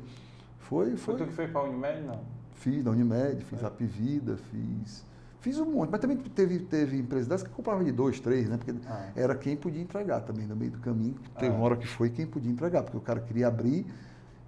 Foi, 0.59 0.95
Foi 0.95 0.97
foi. 0.97 1.15
tu 1.17 1.25
que 1.25 1.33
fez 1.33 1.49
para 1.49 1.61
a 1.61 1.63
Unimed? 1.63 2.01
Não. 2.05 2.19
Fiz 2.55 2.83
da 2.83 2.91
Unimed, 2.91 3.43
fiz 3.45 3.63
É. 3.63 3.65
a 3.65 3.69
Pivida, 3.69 4.37
fiz. 4.51 5.03
Fiz 5.43 5.59
um 5.59 5.65
monte, 5.65 5.89
mas 5.89 5.99
também 5.99 6.15
teve, 6.15 6.59
teve 6.59 6.97
empresas 6.97 7.27
dessas 7.27 7.45
que 7.45 7.53
comprava 7.53 7.83
de 7.83 7.91
dois, 7.91 8.17
três, 8.17 8.47
né? 8.47 8.55
Porque 8.55 8.73
Ah. 8.89 9.07
era 9.13 9.35
quem 9.35 9.57
podia 9.57 9.81
entregar 9.81 10.21
também 10.21 10.47
no 10.47 10.55
meio 10.55 10.71
do 10.71 10.79
caminho. 10.79 11.15
Teve 11.37 11.51
Ah. 11.53 11.57
uma 11.57 11.65
hora 11.65 11.75
que 11.75 11.85
foi 11.85 12.09
quem 12.09 12.25
podia 12.25 12.49
entregar, 12.49 12.81
porque 12.83 12.95
o 12.95 13.01
cara 13.01 13.19
queria 13.19 13.49
abrir 13.49 13.85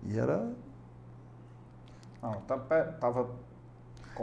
e 0.04 0.18
era. 0.18 0.48
Não, 2.24 2.32
tá, 2.48 2.58
tava. 3.00 3.28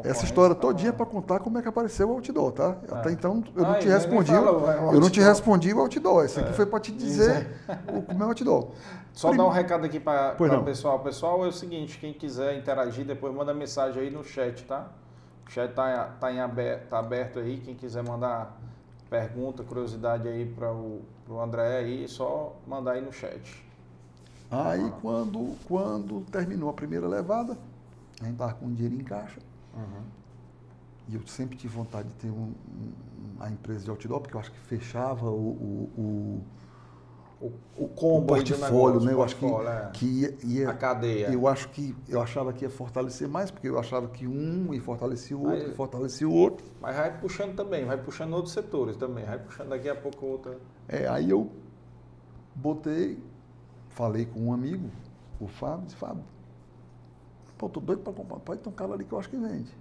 Essa 0.02 0.24
história 0.24 0.54
todinha 0.54 0.94
para 0.94 1.04
contar 1.04 1.40
como 1.40 1.58
é 1.58 1.62
que 1.62 1.68
apareceu 1.68 2.08
o 2.08 2.12
outdoor, 2.12 2.52
tá? 2.52 2.78
Até 2.90 3.12
então 3.12 3.44
eu 3.54 3.62
não 3.64 3.72
Ah, 3.72 3.78
te 3.78 3.86
respondi. 3.88 4.32
falou, 4.32 4.70
é, 4.70 4.78
eu 4.94 4.98
não 5.00 5.10
te 5.10 5.20
respondi 5.20 5.74
o 5.74 5.78
outdoor. 5.80 6.24
Esse 6.24 6.40
aqui 6.40 6.54
foi 6.54 6.64
para 6.64 6.80
te 6.80 6.90
dizer 6.90 7.48
o, 7.94 8.00
como 8.00 8.22
é 8.22 8.26
o 8.26 8.28
outdoor. 8.30 8.68
Só 9.12 9.28
Prim- 9.28 9.36
dar 9.36 9.44
um 9.44 9.50
recado 9.50 9.84
aqui 9.84 10.00
para 10.00 10.34
o 10.42 10.64
pessoal. 10.64 11.00
Pessoal, 11.00 11.44
é 11.44 11.48
o 11.48 11.52
seguinte, 11.52 11.98
quem 11.98 12.14
quiser 12.14 12.56
interagir, 12.56 13.04
depois 13.04 13.34
manda 13.34 13.52
mensagem 13.52 14.02
aí 14.04 14.10
no 14.10 14.24
chat, 14.24 14.64
tá? 14.64 14.88
O 15.52 15.54
chat 15.54 15.74
tá, 15.74 16.06
tá, 16.18 16.32
em 16.32 16.40
aberto, 16.40 16.88
tá 16.88 16.98
aberto 16.98 17.38
aí. 17.38 17.60
Quem 17.60 17.74
quiser 17.74 18.02
mandar 18.02 18.58
pergunta, 19.10 19.62
curiosidade 19.62 20.26
aí 20.26 20.46
para 20.46 20.72
o 20.72 21.02
André 21.42 21.76
aí, 21.76 22.04
é 22.04 22.08
só 22.08 22.56
mandar 22.66 22.92
aí 22.92 23.02
no 23.02 23.12
chat. 23.12 23.62
Aí 24.50 24.90
quando, 25.02 25.54
quando 25.68 26.22
terminou 26.32 26.70
a 26.70 26.72
primeira 26.72 27.06
levada, 27.06 27.58
a 28.18 28.24
gente 28.24 28.32
estava 28.32 28.54
com 28.54 28.64
um 28.64 28.72
dinheiro 28.72 28.94
em 28.98 29.04
caixa. 29.04 29.40
E 31.10 31.14
eu 31.16 31.26
sempre 31.26 31.58
tive 31.58 31.74
vontade 31.74 32.08
de 32.08 32.14
ter 32.14 32.30
um, 32.30 32.54
um- 32.54 32.92
uma 33.36 33.50
empresa 33.50 33.84
de 33.84 33.90
outdoor, 33.90 34.20
porque 34.20 34.34
eu 34.34 34.40
acho 34.40 34.52
que 34.52 34.58
fechava 34.58 35.28
o, 35.28 35.34
o, 35.34 35.90
o- 36.00 36.42
O, 37.42 37.46
o 37.76 37.84
o 37.84 37.88
combo 37.88 38.20
do 38.20 38.26
portfólio, 38.34 39.00
negócio, 39.00 39.06
né? 39.06 39.12
o 39.12 39.16
Eu 39.16 39.22
acho 39.24 39.36
que, 39.36 39.44
é. 39.46 39.90
que 39.92 40.06
ia, 40.06 40.36
ia- 40.44 40.70
a 40.70 40.74
cadeia. 40.74 41.26
eu 41.32 41.48
acho 41.48 41.68
que 41.70 41.92
eu 42.08 42.22
achava 42.22 42.52
que 42.52 42.64
ia 42.64 42.70
fortalecer 42.70 43.26
mais, 43.28 43.50
porque 43.50 43.68
eu 43.68 43.78
achava 43.80 44.06
que 44.06 44.28
um 44.28 44.72
ia 44.72 44.80
fortalecer 44.80 45.36
o 45.36 45.40
outro, 45.42 45.56
Aí- 45.62 45.68
ia 45.68 45.74
fortalecer 45.74 46.28
o 46.28 46.32
outro. 46.32 46.64
Mas 46.80 46.94
vai 46.96 47.18
puxando 47.20 47.56
também, 47.56 47.84
vai 47.84 47.96
puxando 47.98 48.32
outros 48.34 48.54
setores 48.54 48.96
também, 48.96 49.24
vai 49.24 49.40
puxando 49.40 49.70
daqui 49.70 49.88
a 49.88 49.94
pouco 49.96 50.24
outra. 50.24 50.56
É, 50.88 51.08
aí 51.08 51.28
eu 51.30 51.50
botei, 52.54 53.18
falei 53.88 54.24
com 54.26 54.38
um 54.40 54.52
amigo, 54.52 54.88
o 55.40 55.48
Fábio, 55.48 55.86
disse, 55.86 55.96
Fábio, 55.96 56.22
pô, 57.58 57.68
tô 57.68 57.80
doido 57.80 58.02
para 58.02 58.12
comprar, 58.12 58.38
pode 58.38 58.60
ter 58.60 58.68
um 58.68 58.72
cara 58.72 58.92
ali 58.94 59.04
que 59.04 59.12
eu 59.12 59.18
acho 59.18 59.28
que 59.28 59.36
vende. 59.36 59.74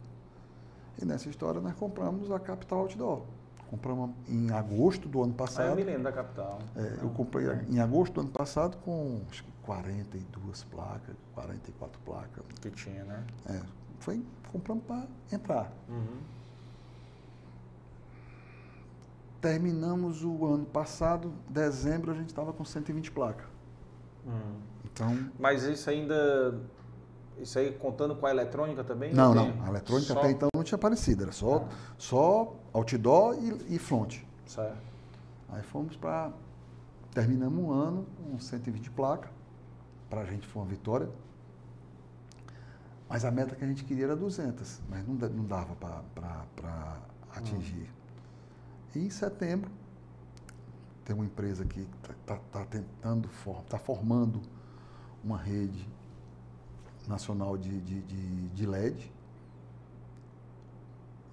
E 1.02 1.06
nessa 1.06 1.30
história 1.30 1.62
nós 1.62 1.74
compramos 1.76 2.32
a 2.32 2.40
Capital 2.40 2.80
Outdoor. 2.80 3.22
Compramos 3.72 4.12
em 4.28 4.52
agosto 4.52 5.08
do 5.08 5.24
ano 5.24 5.30
Aí 5.30 5.32
eu 5.32 5.38
passado. 5.38 5.76
me 5.78 5.84
lembro 5.84 6.04
da 6.04 6.12
capital. 6.12 6.60
É, 6.76 7.00
eu 7.02 7.10
comprei 7.12 7.48
em 7.70 7.80
agosto 7.80 8.14
do 8.16 8.22
ano 8.22 8.30
passado 8.30 8.76
com 8.84 9.22
acho 9.32 9.46
que 9.46 9.52
42 9.64 10.64
placas, 10.66 11.16
44 11.34 12.00
placas. 12.02 12.44
Que 12.60 12.70
tinha, 12.70 13.06
né? 13.06 13.24
É, 13.50 13.62
foi, 14.00 14.22
compramos 14.52 14.84
para 14.84 15.08
entrar. 15.32 15.72
Uhum. 15.88 16.20
Terminamos 19.40 20.22
o 20.22 20.46
ano 20.46 20.66
passado, 20.66 21.34
dezembro, 21.50 22.12
a 22.12 22.14
gente 22.14 22.28
estava 22.28 22.52
com 22.52 22.66
120 22.66 23.10
placas. 23.12 23.48
Uhum. 24.26 24.60
Então, 24.84 25.30
Mas 25.40 25.64
isso 25.64 25.90
ainda. 25.90 26.60
Isso 27.42 27.58
aí 27.58 27.72
contando 27.74 28.16
com 28.16 28.26
a 28.26 28.30
eletrônica 28.30 28.84
também? 28.84 29.14
Não, 29.14 29.34
não. 29.34 29.52
tem 29.52 29.62
A 29.64 29.68
eletrônica 29.70 30.14
só- 30.14 30.20
até 30.20 30.32
então 30.32 30.48
não 30.56 30.64
tinha 30.64 30.76
aparecido. 30.76 31.24
Era 31.24 31.32
só, 31.32 31.66
Ah. 31.68 31.70
só 31.98 32.56
outdoor 32.74 33.36
e, 33.36 33.76
e 33.76 33.80
front. 33.80 34.20
Certo. 34.46 34.78
Aí 35.50 35.64
fomos 35.64 35.96
para. 35.96 36.32
Terminamos 37.14 37.62
um 37.64 37.72
ano 37.72 38.06
com 38.18 38.40
120 38.40 38.90
placas. 38.92 39.30
Para 40.10 40.22
a 40.22 40.26
gente 40.26 40.46
foi 40.48 40.62
uma 40.62 40.68
vitória. 40.70 41.10
Mas 43.10 43.26
a 43.26 43.32
meta 43.32 43.56
que 43.56 43.64
a 43.64 43.68
gente 43.68 43.84
queria 43.84 44.06
era 44.06 44.16
200. 44.16 44.80
Mas 44.90 45.06
não, 45.06 45.16
não 45.16 45.44
dava 45.46 45.76
para 45.76 46.98
atingir. 47.36 47.90
E 48.96 49.00
em 49.00 49.10
setembro, 49.10 49.70
tem 51.04 51.16
uma 51.16 51.26
empresa 51.26 51.66
que 51.66 51.86
está 52.22 52.66
tentando, 52.66 53.30
está 53.64 53.78
formando 53.78 54.42
uma 55.24 55.38
rede 55.38 55.88
nacional 57.16 57.58
de, 57.58 57.80
de, 57.82 58.02
de, 58.02 58.48
de 58.50 58.66
LED. 58.66 59.12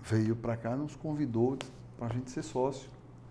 Veio 0.03 0.35
para 0.37 0.57
cá, 0.57 0.77
nos 0.77 0.97
convidou 0.97 1.57
para 1.97 2.07
a 2.07 2.11
gente 2.11 2.31
ser 2.31 2.43
sócio 2.43 2.91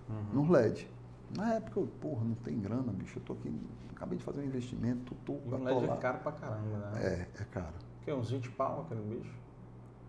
Uhum. 0.10 0.45
no 0.45 0.52
LED. 0.52 0.89
Na 1.36 1.56
época, 1.56 1.82
eu, 1.82 1.88
porra, 2.00 2.24
não 2.24 2.36
tem 2.36 2.58
grana, 2.60 2.93
bicho. 2.93 3.20
Eu 3.20 3.24
tô 3.24 3.34
aqui, 3.34 3.54
acabei 3.93 4.18
de 4.18 4.24
fazer 4.24 4.39
um 4.39 4.45
investimento, 4.45 5.14
tô, 5.26 5.34
tô 5.34 5.56
um 5.58 5.64
LED 5.66 5.84
é 5.84 5.98
caro 5.98 6.20
pra 6.20 6.32
caramba, 6.32 6.78
né? 6.91 7.04
É, 7.04 7.41
é 7.41 7.45
caro. 7.52 7.74
Que 8.04 8.14
uns 8.14 8.30
20 8.32 8.50
pau 8.52 8.84
aquele 8.86 9.02
bicho? 9.02 9.36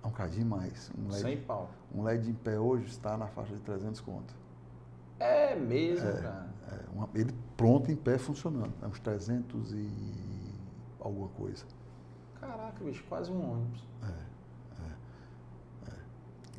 É 0.05 0.07
um 0.07 0.12
cadinho 0.12 0.47
mais. 0.47 0.93
Um 0.97 1.09
LED, 1.09 1.20
100 1.22 1.41
pau. 1.41 1.68
um 1.93 2.03
LED 2.05 2.30
em 2.30 2.34
pé 2.34 2.61
hoje 2.61 2.86
está 2.86 3.16
na 3.16 3.26
faixa 3.26 3.53
de 3.57 3.61
300 3.62 4.01
conto. 4.01 4.32
É 5.18 5.57
mesmo, 5.57 6.07
cara. 6.22 6.49
É, 6.70 6.84
uma- 6.95 7.09
ele 7.16 7.34
pronto 7.57 7.91
em 7.91 7.97
pé 7.97 8.16
funcionando. 8.18 8.72
É 8.80 8.86
uns 8.86 9.01
300 9.01 9.72
e 9.72 9.91
alguma 11.01 11.28
coisa. 11.30 11.64
Caraca, 12.41 12.84
bicho, 12.84 13.05
quase 13.09 13.30
um 13.32 13.53
ônibus. 13.53 13.86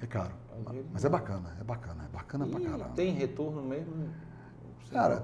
É 0.02 0.08
caro. 0.08 0.32
É 0.56 0.60
um 0.60 0.64
dinheiro 0.64 0.88
Mas 0.94 1.04
é 1.04 1.10
bacana, 1.10 1.56
é 1.60 1.64
bacana, 1.64 2.06
é 2.06 2.08
bacana 2.08 2.48
pra 2.48 2.60
E 2.60 2.64
caramba. 2.64 2.90
tem 2.96 3.14
retorno 3.14 3.62
mesmo? 3.62 4.10
Cara, 4.92 5.24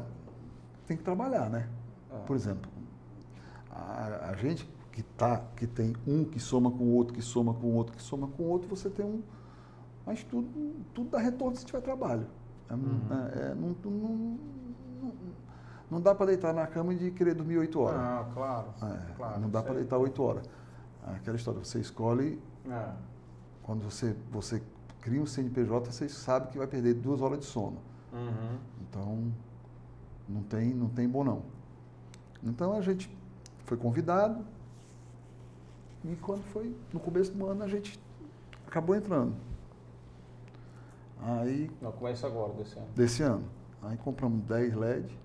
tem 0.86 0.98
que 0.98 1.04
trabalhar, 1.04 1.50
né? 1.50 1.70
Ah. 2.12 2.20
Por 2.28 2.36
exemplo, 2.36 2.70
a, 3.72 4.32
a 4.32 4.36
gente 4.36 4.68
que, 4.92 5.02
tá, 5.02 5.42
que 5.56 5.66
tem 5.66 5.96
um 6.06 6.26
que 6.26 6.40
soma 6.40 6.70
com 6.72 6.84
o 6.84 6.94
outro, 6.94 7.14
que 7.14 7.22
soma 7.22 7.54
com 7.54 7.68
o 7.68 7.74
outro, 7.74 7.96
que 7.96 8.02
soma 8.02 8.28
com 8.28 8.44
o 8.44 8.48
outro, 8.48 8.68
você 8.70 8.90
tem 8.90 9.06
um. 9.06 9.22
Mas 10.06 10.24
tudo, 10.24 10.76
tudo 10.94 11.10
dá 11.10 11.20
retorno 11.20 11.56
se 11.56 11.66
tiver 11.66 11.82
trabalho. 11.82 12.28
É, 12.70 12.74
Uhum. 12.74 13.02
é, 13.12 13.52
é, 13.52 13.56
não, 13.56 13.76
não, 13.84 13.92
não, 13.92 15.14
não 15.96 16.02
dá 16.02 16.14
para 16.14 16.26
deitar 16.28 16.54
na 16.54 16.68
cama 16.68 16.94
e 16.94 17.10
querer 17.12 17.34
dormir 17.34 17.58
oito 17.58 17.80
horas. 17.80 18.00
Ah, 18.02 18.26
claro. 18.34 18.68
É, 18.82 19.14
claro. 19.14 19.40
não 19.40 19.50
dá 19.50 19.64
para 19.64 19.76
deitar 19.76 19.98
oito 19.98 20.22
horas. 20.22 20.44
Aquela 21.06 21.38
história, 21.38 21.64
você 21.64 21.80
escolhe, 21.80 22.42
É. 22.70 22.92
quando 23.64 23.82
você, 23.84 24.14
você 24.30 24.62
cria 25.00 25.22
um 25.22 25.26
CNPJ, 25.26 25.92
você 25.92 26.10
sabe 26.10 26.50
que 26.50 26.58
vai 26.58 26.68
perder 26.68 26.96
duas 26.96 27.22
horas 27.22 27.40
de 27.40 27.46
sono. 27.46 27.78
Uhum. 28.12 28.58
Então, 28.82 29.32
não 30.28 30.44
tem, 30.44 30.74
não 30.74 30.90
tem 30.90 31.08
bom 31.08 31.24
não. 31.24 31.44
Então 32.44 32.74
a 32.74 32.82
gente 32.82 33.10
foi 33.66 33.78
convidado 33.78 34.46
e 36.04 36.16
quando 36.18 36.44
foi 36.52 36.76
no 36.92 37.00
começo 37.00 37.32
do 37.32 37.46
ano 37.48 37.64
a 37.64 37.68
gente 37.68 37.98
acabou 38.68 38.96
entrando. 38.96 39.34
Aí. 41.22 41.72
Não, 41.82 41.92
começa 41.94 42.28
agora, 42.28 42.54
desse 42.54 42.78
ano. 42.78 42.88
Desse 42.96 43.24
ano. 43.24 43.46
Aí 43.82 43.98
compramos 43.98 44.44
10 44.46 44.76
LED 44.76 45.25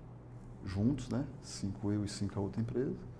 juntos, 0.65 1.09
né? 1.09 1.25
Cinco 1.41 1.91
eu 1.91 2.03
e 2.03 2.07
cinco 2.07 2.39
a 2.39 2.41
outra 2.41 2.61
empresa. 2.61 3.11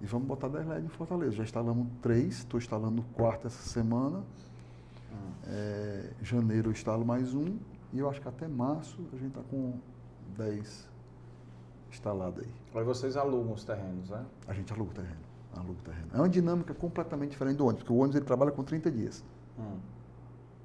E 0.00 0.06
vamos 0.06 0.26
botar 0.26 0.48
10 0.48 0.66
LED 0.66 0.86
em 0.86 0.88
Fortaleza. 0.88 1.32
Já 1.32 1.44
instalamos 1.44 1.86
três, 2.00 2.38
estou 2.38 2.58
instalando 2.58 3.02
o 3.02 3.04
quarto 3.14 3.46
essa 3.46 3.62
semana. 3.68 4.18
Hum. 5.12 5.32
É, 5.46 6.10
janeiro 6.22 6.68
eu 6.68 6.72
instalo 6.72 7.04
mais 7.04 7.34
um. 7.34 7.58
E 7.92 7.98
eu 7.98 8.08
acho 8.08 8.20
que 8.20 8.28
até 8.28 8.48
março 8.48 8.98
a 9.12 9.16
gente 9.16 9.28
está 9.28 9.42
com 9.50 9.74
10 10.36 10.88
instalados 11.90 12.44
aí. 12.44 12.50
Aí 12.74 12.84
vocês 12.84 13.16
alugam 13.16 13.52
os 13.52 13.64
terrenos, 13.64 14.08
né? 14.10 14.24
A 14.46 14.54
gente 14.54 14.72
aluga 14.72 14.90
o 14.90 14.94
terreno. 14.94 15.20
Aluga 15.54 15.72
o 15.72 15.82
terreno. 15.82 16.08
É 16.14 16.16
uma 16.16 16.28
dinâmica 16.28 16.72
completamente 16.72 17.32
diferente 17.32 17.56
do 17.56 17.64
ônibus, 17.64 17.82
porque 17.82 17.92
o 17.92 17.96
ônibus 17.96 18.16
ele 18.16 18.24
trabalha 18.24 18.52
com 18.52 18.62
30 18.62 18.90
dias. 18.90 19.24
Hum. 19.58 19.78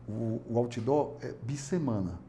O, 0.08 0.54
o 0.54 0.58
outdoor 0.60 1.16
é 1.22 1.34
bissemana. 1.44 2.20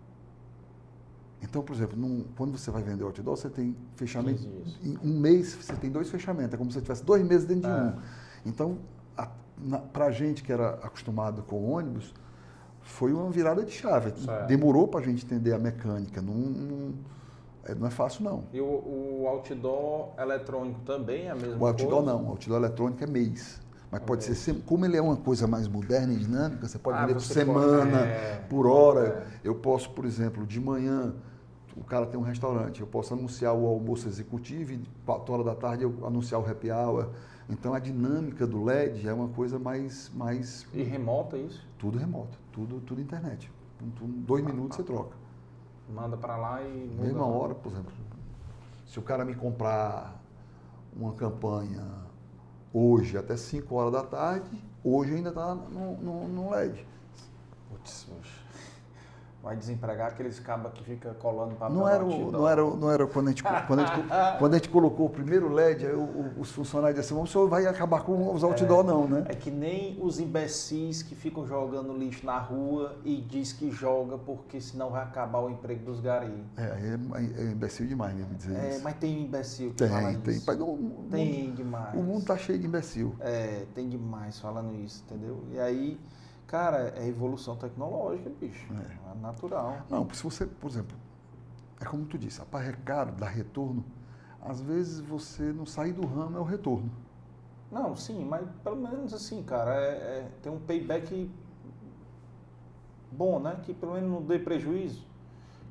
Então, 1.42 1.62
por 1.62 1.74
exemplo, 1.74 1.96
num, 1.98 2.24
quando 2.36 2.56
você 2.56 2.70
vai 2.70 2.82
vender 2.82 3.04
outdoor, 3.04 3.36
você 3.36 3.50
tem 3.50 3.76
fechamento. 3.96 4.42
Em 4.82 4.98
um 5.02 5.18
mês 5.18 5.54
você 5.54 5.74
tem 5.74 5.90
dois 5.90 6.08
fechamentos. 6.08 6.54
É 6.54 6.56
como 6.56 6.70
se 6.70 6.78
você 6.78 6.82
tivesse 6.82 7.04
dois 7.04 7.22
meses 7.22 7.46
dentro 7.46 7.70
é. 7.70 7.74
de 7.74 7.80
um. 7.80 8.00
Então, 8.46 8.78
para 9.92 10.06
a 10.06 10.10
gente 10.10 10.42
que 10.42 10.52
era 10.52 10.70
acostumado 10.82 11.42
com 11.42 11.70
ônibus, 11.70 12.12
foi 12.82 13.12
uma 13.12 13.30
virada 13.30 13.64
de 13.64 13.72
chave. 13.72 14.12
Demorou 14.46 14.86
para 14.88 15.00
a 15.00 15.02
gente 15.02 15.24
entender 15.24 15.52
a 15.52 15.58
mecânica. 15.58 16.22
Não, 16.22 16.34
não, 16.34 16.94
é, 17.64 17.74
não, 17.74 17.86
é 17.86 17.90
fácil, 17.90 18.24
não. 18.24 18.44
E 18.52 18.60
o, 18.60 18.64
o, 18.64 19.24
outdoor 19.26 20.10
eletrônico 20.18 20.80
também 20.80 21.26
é 21.26 21.30
a 21.30 21.34
mesma 21.34 21.58
coisa? 21.58 21.64
O 21.64 21.66
outdoor 21.66 21.90
coisa? 21.90 22.12
não. 22.12 22.24
O 22.24 22.28
outdoor 22.30 22.58
eletrônico 22.58 23.04
é 23.04 23.06
mês. 23.06 23.60
Mas 23.90 24.02
pode 24.02 24.24
ser, 24.24 24.54
como 24.66 24.84
ele 24.84 24.96
é 24.96 25.02
uma 25.02 25.16
coisa 25.16 25.46
mais 25.46 25.68
moderna 25.68 26.12
e 26.12 26.16
dinâmica, 26.16 26.66
você 26.66 26.78
pode 26.78 26.98
ah, 26.98 27.02
vender 27.02 27.14
por 27.14 27.22
semana, 27.22 27.98
pode, 27.98 28.10
é, 28.10 28.46
por 28.48 28.66
hora. 28.66 29.26
É. 29.44 29.48
Eu 29.48 29.54
posso, 29.54 29.90
por 29.90 30.04
exemplo, 30.04 30.44
de 30.44 30.60
manhã, 30.60 31.14
o 31.76 31.84
cara 31.84 32.06
tem 32.06 32.18
um 32.18 32.22
restaurante, 32.22 32.80
eu 32.80 32.86
posso 32.86 33.14
anunciar 33.14 33.54
o 33.54 33.66
almoço 33.66 34.08
executivo 34.08 34.72
e 34.72 34.80
4 35.04 35.32
horas 35.32 35.46
da 35.46 35.54
tarde 35.54 35.84
eu 35.84 35.94
anunciar 36.04 36.40
o 36.40 36.50
happy 36.50 36.70
hour. 36.70 37.10
Então 37.48 37.74
a 37.74 37.78
dinâmica 37.78 38.44
do 38.44 38.64
LED 38.64 39.08
é 39.08 39.12
uma 39.12 39.28
coisa 39.28 39.58
mais. 39.58 40.10
mais 40.14 40.66
e 40.74 40.82
remota 40.82 41.36
isso? 41.36 41.64
Tudo 41.78 41.96
remoto, 41.96 42.36
tudo, 42.52 42.80
tudo 42.80 43.00
internet. 43.00 43.50
Em 43.80 43.88
dois 44.22 44.44
ah, 44.44 44.48
minutos 44.48 44.78
ah, 44.78 44.82
você 44.82 44.86
troca. 44.86 45.16
Manda 45.94 46.16
para 46.16 46.36
lá 46.36 46.60
e. 46.62 46.88
Muda 46.88 47.02
Mesma 47.04 47.26
hora, 47.26 47.54
por 47.54 47.70
exemplo. 47.70 47.92
Se 48.84 48.98
o 48.98 49.02
cara 49.02 49.24
me 49.24 49.34
comprar 49.34 50.20
uma 50.96 51.12
campanha 51.12 52.05
hoje 52.72 53.16
até 53.16 53.36
5 53.36 53.74
horas 53.74 53.92
da 53.92 54.02
tarde, 54.02 54.48
hoje 54.84 55.14
ainda 55.14 55.30
está 55.30 55.54
no, 55.54 55.96
no, 55.96 56.28
no, 56.28 56.50
LED. 56.50 56.86
Vai 59.46 59.54
desempregar 59.54 60.08
aqueles 60.08 60.40
cabos 60.40 60.72
que 60.72 60.82
fica 60.82 61.14
colando 61.14 61.54
para 61.54 61.70
não 61.70 61.88
era 61.88 62.04
o, 62.04 62.32
não 62.32 62.48
era 62.48 62.64
não 62.64 62.90
era 62.90 63.06
quando 63.06 63.28
a 63.28 63.30
gente 63.30 63.44
quando 63.68 63.78
a 63.78 63.86
gente, 63.86 64.08
quando 64.40 64.54
a 64.54 64.56
gente 64.56 64.68
colocou 64.68 65.06
o 65.06 65.08
primeiro 65.08 65.48
LED 65.48 65.86
aí 65.86 65.94
os 66.36 66.50
funcionários 66.50 67.00
disseram 67.00 67.22
o 67.22 67.26
senhor 67.28 67.48
vai 67.48 67.64
acabar 67.64 68.02
com 68.02 68.34
os 68.34 68.42
outdoor 68.42 68.80
é, 68.80 68.88
não 68.88 69.06
né? 69.06 69.24
É 69.28 69.36
que 69.36 69.48
nem 69.48 69.96
os 70.02 70.18
imbecis 70.18 71.00
que 71.00 71.14
ficam 71.14 71.46
jogando 71.46 71.96
lixo 71.96 72.26
na 72.26 72.40
rua 72.40 72.96
e 73.04 73.20
diz 73.20 73.52
que 73.52 73.70
joga 73.70 74.18
porque 74.18 74.60
senão 74.60 74.90
vai 74.90 75.04
acabar 75.04 75.38
o 75.38 75.48
emprego 75.48 75.84
dos 75.84 76.00
gari. 76.00 76.42
É 76.56 76.62
é, 76.64 77.42
é 77.42 77.44
imbecil 77.44 77.86
demais 77.86 78.16
mesmo 78.16 78.34
dizer 78.34 78.56
é, 78.56 78.70
isso. 78.70 78.82
mas 78.82 78.96
tem 78.96 79.22
imbecil 79.22 79.70
que 79.70 79.76
tem 79.76 79.88
fala 79.88 80.12
tem 80.12 80.34
isso. 80.34 80.44
Pai, 80.44 80.56
não, 80.56 80.76
tem 81.08 81.54
demais. 81.54 81.94
o 81.94 82.02
mundo 82.02 82.24
tá 82.24 82.36
cheio 82.36 82.58
de 82.58 82.66
imbecil. 82.66 83.14
É 83.20 83.64
tem 83.76 83.88
demais 83.88 84.40
falando 84.40 84.74
isso 84.74 85.04
entendeu? 85.08 85.44
E 85.52 85.60
aí 85.60 86.00
Cara, 86.46 86.94
é 86.96 87.08
evolução 87.08 87.56
tecnológica, 87.56 88.30
bicho. 88.30 88.72
É. 88.72 89.10
é 89.10 89.20
natural. 89.20 89.78
Não, 89.90 90.08
se 90.10 90.22
você, 90.22 90.46
por 90.46 90.70
exemplo, 90.70 90.96
é 91.80 91.84
como 91.84 92.04
tu 92.06 92.16
disse, 92.16 92.40
para 92.46 92.72
caro, 92.72 93.12
dá 93.12 93.26
retorno. 93.26 93.84
Às 94.40 94.60
vezes 94.60 95.00
você 95.00 95.52
não 95.52 95.66
sair 95.66 95.92
do 95.92 96.06
ramo 96.06 96.36
é 96.36 96.40
o 96.40 96.44
retorno. 96.44 96.90
Não, 97.70 97.96
sim, 97.96 98.24
mas 98.24 98.46
pelo 98.62 98.76
menos 98.76 99.12
assim, 99.12 99.42
cara, 99.42 99.74
é, 99.74 99.88
é, 99.88 100.30
tem 100.40 100.52
um 100.52 100.60
payback 100.60 101.28
bom, 103.10 103.40
né? 103.40 103.58
Que 103.64 103.74
pelo 103.74 103.94
menos 103.94 104.08
não 104.08 104.22
dê 104.22 104.38
prejuízo 104.38 105.04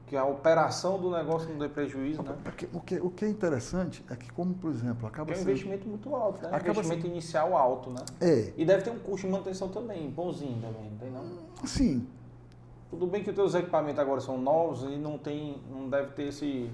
que 0.07 0.15
a 0.15 0.23
operação 0.23 0.99
do 0.99 1.09
negócio 1.09 1.49
não 1.49 1.57
dê 1.57 1.67
prejuízo, 1.67 2.21
né? 2.21 2.35
Porque, 2.43 2.67
o, 2.71 2.79
que, 2.79 2.95
o 2.99 3.09
que 3.09 3.25
é 3.25 3.29
interessante 3.29 4.05
é 4.09 4.15
que, 4.15 4.31
como 4.31 4.53
por 4.53 4.69
exemplo, 4.69 5.07
acaba 5.07 5.31
é 5.31 5.33
um 5.33 5.37
sendo... 5.37 5.49
investimento 5.49 5.87
muito 5.87 6.15
alto, 6.15 6.41
né? 6.43 6.49
Acaba 6.49 6.71
investimento 6.71 7.01
sendo... 7.01 7.11
inicial 7.11 7.57
alto, 7.57 7.89
né? 7.89 8.05
É. 8.21 8.53
E 8.55 8.63
deve 8.63 8.83
ter 8.83 8.91
um 8.91 8.99
custo 8.99 9.25
de 9.25 9.31
manutenção 9.31 9.69
também, 9.69 10.09
bonzinho 10.09 10.61
também, 10.61 10.91
não 10.91 10.97
tem 10.97 11.11
não? 11.11 11.67
Sim. 11.67 12.07
Tudo 12.89 13.07
bem 13.07 13.23
que 13.23 13.31
os 13.31 13.35
teus 13.35 13.55
equipamentos 13.55 13.99
agora 13.99 14.21
são 14.21 14.37
novos 14.37 14.83
e 14.83 14.95
não 14.95 15.17
tem, 15.17 15.59
não 15.71 15.89
deve 15.89 16.11
ter 16.11 16.27
esse... 16.27 16.69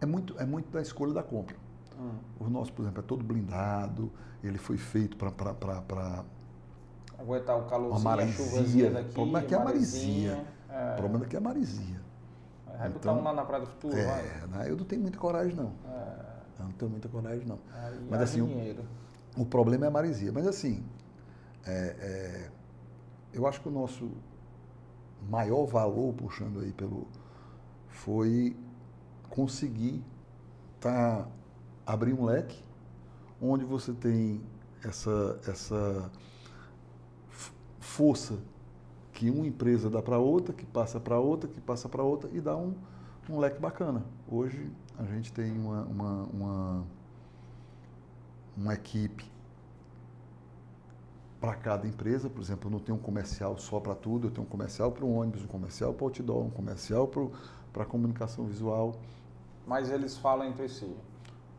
É 0.00 0.06
muito, 0.06 0.34
é 0.38 0.44
muito 0.44 0.68
da 0.70 0.82
escolha 0.82 1.12
da 1.12 1.22
compra. 1.22 1.56
Hum. 1.98 2.10
O 2.40 2.50
nosso, 2.50 2.72
por 2.72 2.82
exemplo, 2.82 3.00
é 3.00 3.06
todo 3.06 3.22
blindado, 3.22 4.10
ele 4.42 4.58
foi 4.58 4.76
feito 4.76 5.16
para... 5.16 6.24
Aguentar 7.18 7.58
o 7.58 7.64
calorzinho, 7.64 8.10
a 8.10 8.26
chuvazinha 8.26 8.90
daqui, 8.90 9.10
o 9.10 9.12
problema 9.12 9.38
é 9.38 9.42
que 9.42 9.54
é 9.54 9.56
a 9.56 9.64
maresia 9.64 10.55
é. 10.76 10.92
O 10.92 10.96
problema 10.96 11.24
daqui 11.24 11.36
é 11.36 11.38
a 11.38 11.42
maresia. 11.42 12.00
Vai 12.66 12.88
botar 12.90 13.12
então, 13.12 13.24
lá 13.24 13.32
na 13.32 13.44
Praia 13.44 13.64
do 13.64 13.70
Futuro, 13.70 13.96
é, 13.96 14.04
vai? 14.04 14.48
Né, 14.48 14.70
eu 14.70 14.76
não 14.76 14.84
tenho 14.84 15.00
muita 15.00 15.18
coragem, 15.18 15.54
não. 15.54 15.72
É. 15.88 16.36
Eu 16.58 16.64
não 16.64 16.72
tenho 16.72 16.90
muita 16.90 17.08
coragem, 17.08 17.46
não. 17.46 17.58
Aí 17.72 18.06
Mas 18.10 18.20
assim, 18.20 18.40
o, 18.40 19.42
o, 19.42 19.46
problema 19.46 19.86
é 19.86 19.88
a 19.88 19.90
maresia. 19.90 20.32
Mas 20.32 20.46
assim, 20.46 20.84
é, 21.64 21.96
é, 21.98 22.50
eu 23.32 23.46
acho 23.46 23.60
que 23.60 23.68
o 23.68 23.70
nosso 23.72 24.10
maior 25.28 25.64
valor, 25.66 26.12
puxando 26.14 26.60
aí 26.60 26.72
pelo, 26.72 27.06
foi 27.88 28.56
conseguir 29.30 30.04
tá, 30.80 31.26
abrir 31.86 32.12
um 32.12 32.24
leque 32.24 32.62
onde 33.40 33.64
você 33.64 33.92
tem 33.92 34.40
essa, 34.82 35.40
essa 35.46 36.10
força 37.80 38.38
que 39.16 39.30
uma 39.30 39.46
empresa 39.46 39.88
dá 39.88 40.02
para 40.02 40.18
outra, 40.18 40.52
que 40.52 40.66
passa 40.66 41.00
para 41.00 41.18
outra, 41.18 41.48
que 41.48 41.58
passa 41.58 41.88
para 41.88 42.02
outra 42.02 42.28
e 42.34 42.38
dá 42.38 42.54
um, 42.54 42.74
um 43.30 43.38
leque 43.38 43.58
bacana. 43.58 44.04
Hoje 44.30 44.70
a 44.98 45.04
gente 45.04 45.32
tem 45.32 45.52
uma, 45.58 45.84
uma, 45.84 46.22
uma, 46.24 46.84
uma 48.54 48.74
equipe 48.74 49.24
para 51.40 51.54
cada 51.54 51.88
empresa, 51.88 52.28
por 52.28 52.42
exemplo, 52.42 52.68
eu 52.68 52.72
não 52.72 52.78
tenho 52.78 52.98
um 52.98 53.00
comercial 53.00 53.56
só 53.56 53.80
para 53.80 53.94
tudo, 53.94 54.26
eu 54.26 54.30
tenho 54.30 54.46
um 54.46 54.50
comercial 54.50 54.92
para 54.92 55.04
um 55.06 55.16
ônibus, 55.16 55.44
um 55.44 55.46
comercial 55.46 55.94
para 55.94 56.04
o 56.04 56.08
outdoor, 56.08 56.44
um 56.44 56.50
comercial 56.50 57.08
para 57.72 57.82
a 57.84 57.86
comunicação 57.86 58.44
visual. 58.44 58.96
Mas 59.66 59.90
eles 59.90 60.18
falam 60.18 60.46
entre 60.46 60.68
si? 60.68 60.94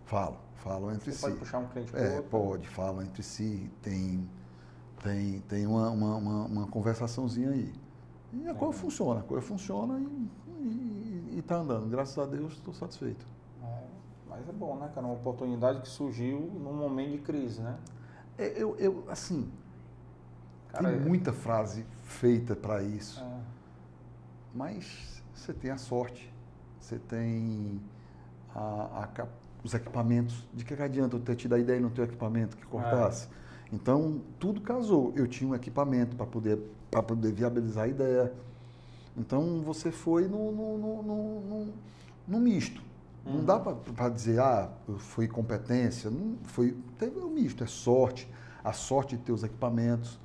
Falam, 0.05 0.37
falam 0.57 0.91
entre 0.93 1.11
Você 1.11 1.17
si. 1.17 1.21
pode 1.21 1.35
puxar 1.37 1.57
um 1.57 1.67
cliente 1.67 1.91
para 1.91 2.01
É, 2.01 2.21
pode, 2.21 2.67
falam 2.67 3.01
entre 3.01 3.23
si, 3.23 3.71
tem 3.81 4.29
tem, 5.03 5.39
tem 5.41 5.67
uma, 5.67 5.89
uma, 5.89 6.15
uma, 6.15 6.45
uma 6.45 6.67
conversaçãozinha 6.67 7.51
aí. 7.51 7.73
E 8.33 8.47
a 8.47 8.53
coisa 8.53 8.77
funciona, 8.77 9.21
a 9.21 9.23
coisa 9.23 9.45
funciona 9.45 9.99
e 10.59 11.39
está 11.39 11.55
andando. 11.55 11.87
Graças 11.89 12.17
a 12.17 12.25
Deus 12.25 12.53
estou 12.53 12.73
satisfeito. 12.73 13.25
É, 13.63 13.83
mas 14.29 14.47
é 14.47 14.51
bom, 14.51 14.75
né, 14.77 14.89
cara? 14.93 15.05
Uma 15.05 15.15
oportunidade 15.15 15.81
que 15.81 15.87
surgiu 15.87 16.39
num 16.39 16.73
momento 16.73 17.11
de 17.11 17.17
crise, 17.19 17.61
né? 17.61 17.77
É, 18.37 18.53
eu, 18.61 18.75
eu, 18.77 19.05
assim, 19.09 19.49
cara, 20.69 20.89
tem 20.89 20.95
é 20.95 20.99
muita 20.99 21.31
frase 21.31 21.85
feita 22.03 22.55
para 22.55 22.83
isso. 22.83 23.21
É. 23.21 23.39
Mas 24.53 25.23
você 25.33 25.53
tem 25.53 25.71
a 25.71 25.77
sorte, 25.77 26.31
você 26.79 26.99
tem 26.99 27.81
a, 28.53 29.09
a, 29.19 29.27
os 29.63 29.73
equipamentos. 29.73 30.47
De 30.53 30.65
que, 30.65 30.75
que 30.75 30.81
adianta 30.81 31.15
eu 31.15 31.19
ter 31.19 31.35
te 31.35 31.47
dar 31.47 31.59
ideia 31.59 31.77
e 31.77 31.81
não 31.81 31.89
ter 31.89 32.03
equipamento 32.03 32.57
que 32.57 32.65
cortasse? 32.65 33.29
Então, 33.71 34.21
tudo 34.39 34.61
casou. 34.61 35.11
Eu 35.15 35.27
tinha 35.27 35.49
um 35.49 35.55
equipamento 35.55 36.15
para 36.15 36.25
poder, 36.25 36.57
poder 36.89 37.31
viabilizar 37.31 37.85
a 37.85 37.87
ideia. 37.87 38.33
Então, 39.17 39.61
você 39.61 39.91
foi 39.91 40.27
no, 40.27 40.51
no, 40.51 40.77
no, 40.77 41.03
no, 41.03 41.73
no 42.27 42.39
misto. 42.39 42.81
Uhum. 43.25 43.37
Não 43.37 43.45
dá 43.45 43.59
para 43.59 44.09
dizer, 44.09 44.39
ah, 44.39 44.69
foi 44.97 45.27
competência. 45.27 46.09
Não, 46.09 46.37
foi, 46.43 46.77
teve 46.97 47.19
um 47.19 47.29
misto. 47.29 47.63
É 47.63 47.67
sorte, 47.67 48.27
a 48.63 48.71
sorte 48.71 49.17
de 49.17 49.23
ter 49.23 49.31
os 49.31 49.43
equipamentos, 49.43 50.17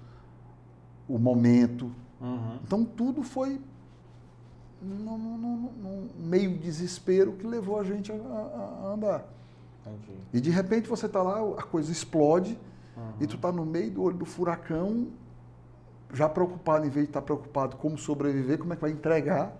o 1.09 1.18
momento. 1.18 1.90
Uhum. 2.20 2.59
Então, 2.62 2.84
tudo 2.84 3.22
foi 3.22 3.61
num, 4.80 6.09
meio 6.18 6.57
desespero 6.59 7.32
que 7.32 7.47
levou 7.47 7.78
a 7.78 7.84
gente 7.84 8.12
a, 8.12 8.14
a, 8.14 8.18
a 8.18 8.93
andar. 8.93 9.24
Entendi. 9.80 10.18
E 10.32 10.40
de 10.40 10.51
repente 10.51 10.88
você 10.88 11.07
está 11.07 11.22
lá, 11.22 11.40
a 11.59 11.62
coisa 11.62 11.90
explode 11.90 12.57
Uhum. 12.97 13.12
E 13.20 13.26
tu 13.26 13.38
tá 13.38 13.51
no 13.51 13.64
meio 13.64 13.90
do 13.90 14.03
olho 14.03 14.16
do 14.16 14.24
furacão, 14.24 15.09
já 16.12 16.28
preocupado, 16.28 16.86
em 16.86 16.90
vez 16.90 17.07
de 17.07 17.11
estar 17.11 17.20
tá 17.20 17.24
preocupado 17.24 17.76
como 17.76 17.97
sobreviver, 17.97 18.59
como 18.59 18.72
é 18.72 18.76
que 18.76 18.82
vai 18.82 18.90
entregar, 18.90 19.57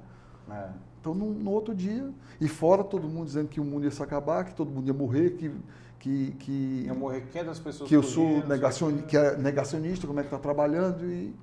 É. 0.51 0.71
Então, 1.01 1.15
no, 1.15 1.35
no, 1.35 1.51
outro 1.51 1.75
dia, 1.75 2.09
e 2.41 2.47
fora 2.47 2.85
todo 2.85 3.09
mundo 3.09 3.27
dizendo 3.27 3.49
que 3.49 3.61
o 3.61 3.65
mundo 3.65 3.85
ia 3.85 3.91
se 3.91 4.01
acabar, 4.01 4.45
que 4.45 4.55
todo 4.55 4.71
mundo 4.71 4.87
ia 4.87 4.95
morrer, 4.95 5.31
que. 5.31 5.51
que, 5.99 6.31
que 6.39 6.83
ia 6.87 6.95
morrer 6.95 7.23
500 7.23 7.59
pessoas 7.59 7.89
Que 7.89 7.97
eu 7.97 8.05
sou 8.05 8.47
negacion, 8.47 8.99
que 9.03 9.17
é 9.17 9.37
negacionista, 9.37 10.07
como 10.07 10.21
é 10.21 10.23
que 10.23 10.29
está 10.29 10.39
trabalhando. 10.39 11.05
E, 11.05 11.35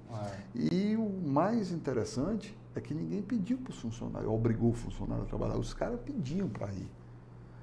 é. 0.55 0.73
e 0.73 0.95
o 0.95 1.09
mais 1.27 1.71
interessante 1.71 2.57
é 2.73 2.79
que 2.79 2.93
ninguém 2.93 3.21
pediu 3.21 3.57
para 3.57 3.71
os 3.71 3.79
funcionários, 3.79 4.31
obrigou 4.31 4.69
o 4.69 4.73
funcionário 4.73 5.23
a 5.23 5.27
trabalhar. 5.27 5.57
Os 5.57 5.73
caras 5.73 5.99
pediam 6.05 6.47
para 6.47 6.71
ir. 6.71 6.89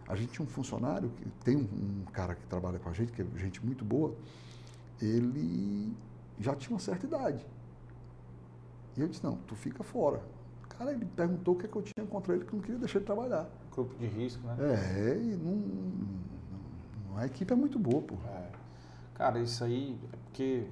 A 0.08 0.14
gente 0.14 0.32
tinha 0.32 0.46
um 0.46 0.48
funcionário, 0.48 1.10
tem 1.44 1.56
um, 1.56 2.04
cara 2.12 2.34
que 2.34 2.46
trabalha 2.46 2.78
com 2.78 2.88
a 2.88 2.92
gente, 2.92 3.12
que 3.12 3.22
é 3.22 3.26
gente 3.36 3.64
muito 3.64 3.84
boa, 3.84 4.14
ele 5.00 5.94
já 6.38 6.54
tinha 6.54 6.72
uma 6.72 6.80
certa 6.80 7.06
idade. 7.06 7.44
E 8.96 9.00
eu 9.00 9.08
disse, 9.08 9.22
não, 9.22 9.36
tu 9.36 9.54
fica 9.54 9.82
fora. 9.82 10.22
Cara, 10.68 10.92
ele 10.92 11.04
perguntou 11.04 11.54
o 11.54 11.58
que, 11.58 11.66
é 11.66 11.68
que 11.68 11.76
eu 11.76 11.82
tinha 11.82 12.06
contra 12.06 12.34
ele, 12.34 12.44
que 12.44 12.52
eu 12.52 12.56
não 12.56 12.62
queria 12.62 12.78
deixar 12.78 12.98
ele 12.98 13.06
trabalhar. 13.06 13.48
Grupo 13.72 13.94
de 13.96 14.06
risco, 14.06 14.46
né? 14.46 14.56
É, 14.60 15.16
e 15.16 15.36
não, 15.36 15.56
não, 17.08 17.18
a 17.18 17.26
equipe 17.26 17.52
é 17.52 17.56
muito 17.56 17.78
boa, 17.78 18.02
pô. 18.02 18.14
É. 18.26 18.50
Cara, 19.14 19.38
isso 19.40 19.64
aí 19.64 19.98
é 20.12 20.16
porque 20.16 20.66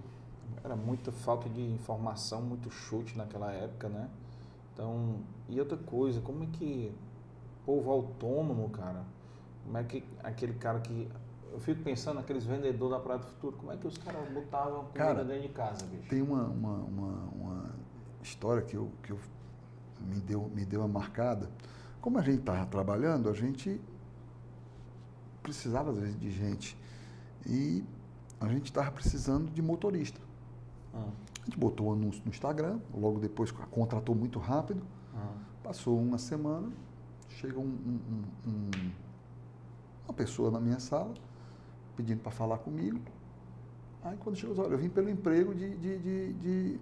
era 0.62 0.76
muita 0.76 1.10
falta 1.10 1.48
de 1.48 1.60
informação, 1.60 2.40
muito 2.40 2.70
chute 2.70 3.16
naquela 3.16 3.52
época, 3.52 3.88
né? 3.88 4.08
Então, 4.72 5.16
e 5.48 5.58
outra 5.58 5.76
coisa, 5.76 6.20
como 6.20 6.44
é 6.44 6.46
que 6.46 6.92
povo 7.64 7.90
autônomo, 7.90 8.68
cara, 8.70 9.04
como 9.64 9.78
é 9.78 9.84
que 9.84 10.04
aquele 10.22 10.54
cara 10.54 10.80
que 10.80 11.10
eu 11.52 11.60
fico 11.60 11.82
pensando 11.82 12.16
naqueles 12.16 12.44
vendedores 12.44 12.96
da 12.96 13.00
Praia 13.00 13.20
do 13.20 13.26
Futuro, 13.26 13.56
como 13.56 13.72
é 13.72 13.76
que 13.76 13.86
os 13.86 13.96
caras 13.96 14.28
botavam 14.30 14.84
comida 14.84 14.98
cara, 14.98 15.24
dentro 15.24 15.42
de 15.42 15.48
casa, 15.48 15.86
bicho? 15.86 16.08
Tem 16.08 16.20
uma, 16.20 16.44
uma, 16.44 16.76
uma, 16.78 17.12
uma 17.32 17.74
história 18.22 18.62
que 18.62 18.76
eu, 18.76 18.90
que 19.02 19.12
eu 19.12 19.18
me 20.00 20.20
deu, 20.20 20.50
me 20.54 20.64
deu 20.64 20.80
uma 20.80 20.88
marcada. 20.88 21.48
Como 22.00 22.18
a 22.18 22.22
gente 22.22 22.40
estava 22.40 22.66
trabalhando, 22.66 23.28
a 23.28 23.32
gente 23.32 23.80
precisava, 25.42 25.90
às 25.90 25.98
vezes, 25.98 26.18
de 26.18 26.30
gente. 26.30 26.76
E 27.46 27.84
a 28.40 28.48
gente 28.48 28.66
estava 28.66 28.90
precisando 28.90 29.50
de 29.50 29.62
motorista. 29.62 30.20
Ah. 30.92 31.08
A 31.42 31.44
gente 31.44 31.58
botou 31.58 31.88
o 31.88 31.92
anúncio 31.92 32.22
no 32.24 32.30
Instagram, 32.30 32.80
logo 32.92 33.20
depois 33.20 33.50
contratou 33.52 34.14
muito 34.14 34.38
rápido. 34.38 34.82
Ah. 35.14 35.34
Passou 35.62 36.00
uma 36.00 36.18
semana, 36.18 36.72
chega 37.28 37.58
um, 37.58 37.62
um, 37.64 38.22
um, 38.46 38.90
uma 40.06 40.14
pessoa 40.14 40.50
na 40.50 40.60
minha 40.60 40.78
sala 40.78 41.14
pedindo 41.96 42.20
para 42.20 42.32
falar 42.32 42.58
comigo. 42.58 43.00
Aí 44.02 44.16
quando 44.18 44.36
chegou, 44.36 44.64
olha, 44.64 44.74
eu 44.74 44.78
vim 44.78 44.88
pelo 44.88 45.08
emprego 45.08 45.54
de, 45.54 45.76
de, 45.76 45.98
de, 45.98 46.32
de 46.34 46.80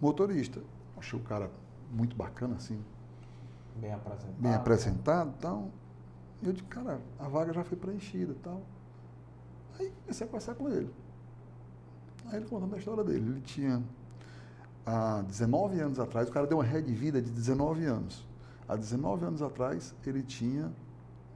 motorista. 0.00 0.60
Achei 0.96 1.18
o 1.18 1.22
cara 1.22 1.50
muito 1.90 2.14
bacana, 2.16 2.56
assim. 2.56 2.78
Bem 3.76 3.92
apresentado. 3.92 4.36
Bem 4.38 4.54
apresentado 4.54 5.30
e 5.30 5.40
tal. 5.40 5.70
E 6.42 6.46
eu 6.46 6.52
disse, 6.52 6.66
cara, 6.66 7.00
a 7.18 7.28
vaga 7.28 7.52
já 7.52 7.64
foi 7.64 7.76
preenchida 7.78 8.32
e 8.32 8.36
tal. 8.36 8.60
Aí 9.78 9.92
comecei 10.02 10.26
a 10.26 10.28
conversar 10.28 10.54
com 10.54 10.68
ele. 10.68 10.90
Aí 12.26 12.36
ele 12.36 12.46
contando 12.46 12.74
a 12.74 12.78
história 12.78 13.04
dele. 13.04 13.30
Ele 13.30 13.40
tinha, 13.40 13.82
há 14.84 15.22
19 15.22 15.80
anos 15.80 15.98
atrás, 15.98 16.28
o 16.28 16.32
cara 16.32 16.46
deu 16.46 16.58
uma 16.58 16.64
ré 16.64 16.80
de 16.80 16.92
vida 16.92 17.22
de 17.22 17.30
19 17.30 17.84
anos. 17.84 18.26
Há 18.68 18.76
19 18.76 19.24
anos 19.24 19.42
atrás, 19.42 19.94
ele 20.04 20.22
tinha, 20.22 20.70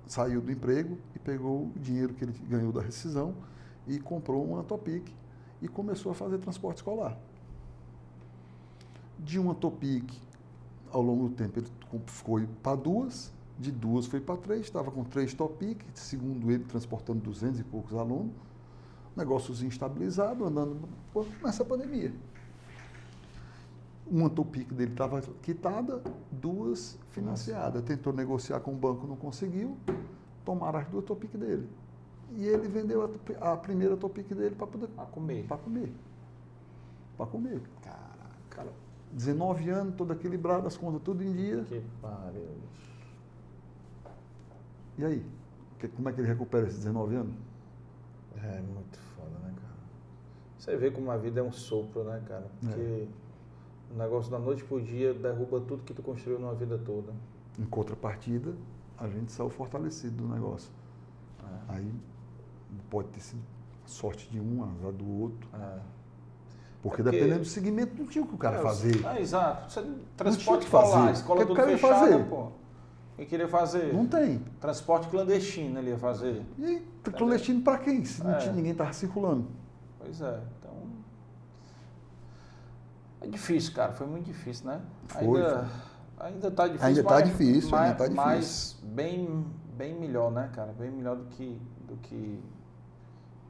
saiu 0.06 0.40
do 0.40 0.50
emprego 0.50 0.98
e 1.14 1.18
pegou 1.18 1.66
o 1.74 1.78
dinheiro 1.78 2.14
que 2.14 2.24
ele 2.24 2.32
ganhou 2.48 2.72
da 2.72 2.80
rescisão 2.80 3.34
e 3.86 3.98
comprou 3.98 4.44
uma 4.44 4.62
Topic 4.62 5.08
e 5.60 5.68
começou 5.68 6.12
a 6.12 6.14
fazer 6.14 6.38
transporte 6.38 6.78
escolar. 6.78 7.16
De 9.18 9.38
uma 9.38 9.54
Topic 9.54 10.12
ao 10.90 11.00
longo 11.00 11.28
do 11.28 11.34
tempo 11.34 11.58
ele 11.58 11.68
foi 12.06 12.46
para 12.62 12.76
duas, 12.76 13.32
de 13.58 13.70
duas 13.70 14.06
foi 14.06 14.20
para 14.20 14.36
três, 14.36 14.62
estava 14.62 14.90
com 14.90 15.04
três 15.04 15.32
Topic, 15.34 15.80
segundo 15.94 16.50
ele, 16.50 16.64
transportando 16.64 17.20
duzentos 17.20 17.60
e 17.60 17.64
poucos 17.64 17.94
alunos, 17.94 18.32
negócios 19.16 19.62
instabilizado, 19.62 20.44
andando 20.44 20.88
nessa 21.42 21.64
pandemia. 21.64 22.12
Uma 24.06 24.28
Topic 24.28 24.72
dele 24.72 24.92
estava 24.92 25.20
quitada, 25.42 26.02
duas 26.30 26.98
financiadas. 27.10 27.82
Tentou 27.82 28.12
negociar 28.12 28.60
com 28.60 28.72
o 28.72 28.76
banco, 28.76 29.06
não 29.06 29.16
conseguiu, 29.16 29.76
tomaram 30.44 30.78
as 30.78 30.88
duas 30.88 31.04
Topic 31.04 31.30
dele. 31.36 31.68
E 32.32 32.46
ele 32.46 32.68
vendeu 32.68 33.18
a, 33.40 33.52
a 33.52 33.56
primeira 33.56 33.96
Topic 33.96 34.28
dele 34.34 34.54
para 34.54 34.66
poder... 34.66 34.88
Para 34.88 35.06
comer. 35.06 35.46
Para 35.46 35.58
comer. 35.58 35.92
Para 37.16 37.26
comer. 37.26 37.62
Caraca. 37.82 38.72
19 39.12 39.70
anos, 39.70 39.94
todo 39.94 40.12
equilibrado, 40.12 40.66
as 40.66 40.76
contas 40.76 41.02
tudo 41.02 41.22
em 41.22 41.32
dia. 41.32 41.62
Que 41.64 41.82
pariu. 42.00 42.48
E 44.98 45.04
aí? 45.04 45.26
como 45.88 46.08
é 46.08 46.12
que 46.12 46.20
ele 46.20 46.28
recupera 46.28 46.66
esses 46.66 46.78
19 46.78 47.16
anos? 47.16 47.34
É 48.36 48.60
muito 48.60 48.98
foda, 48.98 49.30
né, 49.42 49.52
cara? 49.54 49.74
Você 50.58 50.76
vê 50.76 50.90
como 50.90 51.10
a 51.10 51.16
vida 51.16 51.40
é 51.40 51.42
um 51.42 51.52
sopro, 51.52 52.04
né, 52.04 52.22
cara? 52.26 52.46
Porque 52.60 52.80
é. 52.80 53.08
O 53.94 53.98
negócio 53.98 54.30
da 54.30 54.38
noite 54.38 54.64
pro 54.64 54.80
dia 54.80 55.12
derruba 55.12 55.60
tudo 55.60 55.82
que 55.82 55.92
tu 55.92 56.02
construiu 56.02 56.38
numa 56.38 56.54
vida 56.54 56.78
toda. 56.78 57.12
Em 57.58 57.64
contrapartida, 57.64 58.54
a 58.98 59.06
gente 59.08 59.30
saiu 59.30 59.50
fortalecido 59.50 60.22
do 60.22 60.28
negócio. 60.28 60.70
É. 61.40 61.76
Aí 61.76 61.92
pode 62.88 63.08
ter 63.08 63.20
sido 63.20 63.42
sorte 63.84 64.28
de 64.30 64.40
um, 64.40 64.64
azar 64.64 64.92
do 64.92 65.20
outro. 65.20 65.48
É. 65.54 65.78
Porque, 66.82 67.00
é 67.00 67.04
porque, 67.04 67.16
dependendo 67.16 67.40
do 67.40 67.46
segmento, 67.46 67.94
não 67.96 68.06
tinha 68.06 68.24
o 68.24 68.26
que 68.26 68.34
o 68.34 68.38
cara 68.38 68.58
é, 68.58 68.62
fazer. 68.62 69.04
É, 69.04 69.20
exato. 69.20 69.70
Você, 69.70 69.86
transporte 70.16 70.64
escolar, 70.64 71.12
escola 71.12 71.46
tudo 71.46 71.62
fechada, 71.62 71.94
fazer? 71.94 72.24
pô. 72.24 72.42
O 72.44 72.52
que 73.16 73.26
queria 73.26 73.46
fazer? 73.46 73.92
Não 73.92 74.06
tem. 74.06 74.38
Transporte 74.58 75.08
clandestino 75.08 75.78
ele 75.78 75.90
ia 75.90 75.98
fazer. 75.98 76.42
E 76.58 76.82
clandestino 77.12 77.60
para 77.60 77.78
quem? 77.78 78.04
Se 78.04 78.24
não 78.24 78.32
é. 78.32 78.38
tinha, 78.38 78.52
ninguém 78.52 78.72
estava 78.72 78.92
circulando. 78.92 79.46
Pois 79.98 80.20
é. 80.20 80.40
É 83.22 83.26
difícil, 83.26 83.72
cara. 83.72 83.92
Foi 83.92 84.06
muito 84.06 84.26
difícil, 84.26 84.66
né? 84.66 84.80
Foi. 85.08 85.40
Ainda, 85.40 85.68
ainda 86.18 86.50
tá 86.50 86.66
difícil. 86.66 86.86
Ainda 86.86 87.00
está 87.00 87.20
difícil, 87.20 87.70
mas, 87.70 87.80
ainda 87.80 87.94
tá 87.94 88.04
difícil. 88.04 88.24
Mas 88.24 88.78
bem, 88.82 89.46
bem 89.76 89.94
melhor, 89.94 90.30
né, 90.30 90.50
cara? 90.52 90.72
Bem 90.72 90.90
melhor 90.90 91.16
do 91.16 91.24
que, 91.26 91.60
do 91.86 91.96
que 91.96 92.40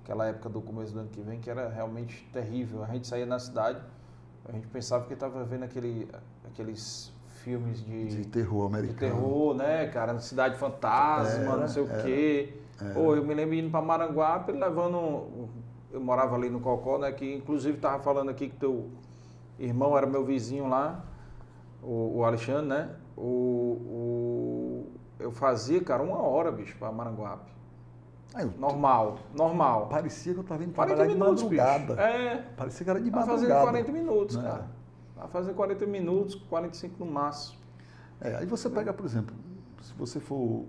aquela 0.02 0.26
época 0.26 0.48
do 0.48 0.60
começo 0.60 0.92
do 0.92 1.00
ano 1.00 1.08
que 1.08 1.20
vem, 1.20 1.40
que 1.40 1.48
era 1.48 1.68
realmente 1.68 2.28
terrível. 2.32 2.84
A 2.84 2.88
gente 2.88 3.06
saía 3.06 3.24
na 3.24 3.38
cidade, 3.38 3.80
a 4.44 4.52
gente 4.52 4.66
pensava 4.66 5.06
que 5.06 5.14
estava 5.14 5.42
vendo 5.44 5.64
aquele, 5.64 6.08
aqueles 6.46 7.12
filmes 7.42 7.84
de, 7.84 8.08
de 8.08 8.24
terror 8.26 8.66
americano. 8.66 9.14
De 9.14 9.20
terror, 9.20 9.54
né, 9.54 9.86
cara? 9.88 10.18
Cidade 10.18 10.56
Fantasma, 10.58 11.44
era, 11.44 11.56
não 11.56 11.68
sei 11.68 11.84
era, 11.84 11.98
o 11.98 12.02
quê. 12.02 12.54
Era. 12.80 12.94
Pô, 12.94 13.14
eu 13.16 13.24
me 13.24 13.32
lembro 13.32 13.54
indo 13.54 13.70
para 13.70 13.80
Maranguape, 13.80 14.52
levando. 14.52 15.48
Eu 15.90 16.00
morava 16.00 16.34
ali 16.36 16.48
no 16.48 16.60
Cocó, 16.60 16.98
né? 16.98 17.12
Que 17.12 17.34
inclusive 17.34 17.78
tava 17.78 18.02
falando 18.02 18.30
aqui 18.30 18.48
que 18.48 18.56
teu 18.56 18.88
irmão 19.58 19.96
era 19.96 20.06
meu 20.06 20.24
vizinho 20.24 20.68
lá, 20.68 21.04
o, 21.82 22.18
o 22.18 22.24
Alexandre, 22.24 22.66
né? 22.66 22.96
O, 23.16 23.22
o, 23.22 24.86
eu 25.18 25.30
fazia, 25.30 25.82
cara, 25.82 26.02
uma 26.02 26.18
hora, 26.18 26.50
bicho, 26.50 26.76
para 26.78 26.90
Maranguape. 26.90 27.52
Normal, 28.58 29.18
normal. 29.34 29.88
Parecia 29.88 30.32
que 30.32 30.38
eu 30.38 30.42
estava 30.42 30.64
indo 30.64 30.72
trabalhar 30.72 31.04
minutos, 31.04 31.42
de 31.42 31.54
madrugada. 31.56 31.94
Bicho. 31.94 32.00
É. 32.00 32.46
Parecia 32.56 32.84
que 32.84 32.90
era 32.90 33.00
de 33.00 33.10
madrugada. 33.10 33.36
Vai 33.36 33.48
fazer 33.48 33.62
40 33.62 33.92
minutos, 33.92 34.36
Não 34.36 34.42
cara. 34.42 34.66
Vai 35.16 35.28
fazer 35.28 35.52
40 35.52 35.86
minutos, 35.86 36.34
45 36.34 37.04
no 37.04 37.10
máximo. 37.10 37.58
É, 38.20 38.36
aí 38.36 38.46
você 38.46 38.70
pega, 38.70 38.92
por 38.92 39.04
exemplo, 39.04 39.34
se 39.82 39.92
você 39.94 40.18
for... 40.18 40.64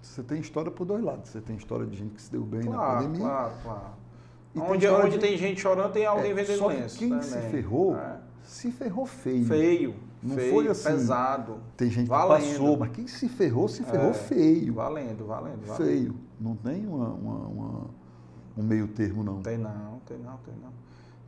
Você 0.00 0.22
tem 0.22 0.40
história 0.40 0.70
por 0.70 0.84
dois 0.84 1.02
lados. 1.02 1.28
Você 1.28 1.40
tem 1.40 1.56
história 1.56 1.84
de 1.84 1.96
gente 1.96 2.14
que 2.14 2.22
se 2.22 2.30
deu 2.30 2.42
bem 2.42 2.62
claro, 2.62 2.78
na 2.78 2.96
pandemia. 2.96 3.20
Claro, 3.20 3.52
claro. 3.62 3.99
E 4.54 4.58
onde 4.58 4.86
tem, 4.86 4.94
onde 4.94 5.10
de... 5.10 5.18
tem 5.18 5.36
gente 5.36 5.60
chorando, 5.60 5.92
tem 5.92 6.06
alguém 6.06 6.32
é, 6.32 6.34
vendendo 6.34 6.58
só 6.58 6.66
lenço. 6.66 6.98
quem 6.98 7.10
né, 7.10 7.22
se 7.22 7.38
ferrou, 7.50 7.96
é. 7.96 8.20
se 8.42 8.70
ferrou 8.72 9.06
feio. 9.06 9.44
Feio. 9.46 9.94
Não 10.22 10.36
feio, 10.36 10.52
foi 10.52 10.68
assim. 10.68 10.90
Pesado. 10.90 11.58
Tem 11.76 11.88
gente 11.88 12.08
valendo. 12.08 12.42
que 12.42 12.50
passou, 12.50 12.76
mas 12.76 12.90
quem 12.90 13.06
se 13.06 13.28
ferrou, 13.28 13.68
se 13.68 13.82
ferrou 13.84 14.10
é, 14.10 14.14
feio. 14.14 14.74
Valendo, 14.74 15.24
valendo, 15.24 15.66
valendo. 15.66 15.76
Feio. 15.76 16.14
Não 16.38 16.56
tem 16.56 16.86
uma, 16.86 17.08
uma, 17.08 17.38
uma, 17.46 17.90
um 18.56 18.62
meio 18.62 18.88
termo, 18.88 19.22
não. 19.22 19.40
Tem 19.40 19.56
não, 19.56 20.00
tem 20.06 20.18
não, 20.18 20.36
tem 20.38 20.54
não. 20.60 20.72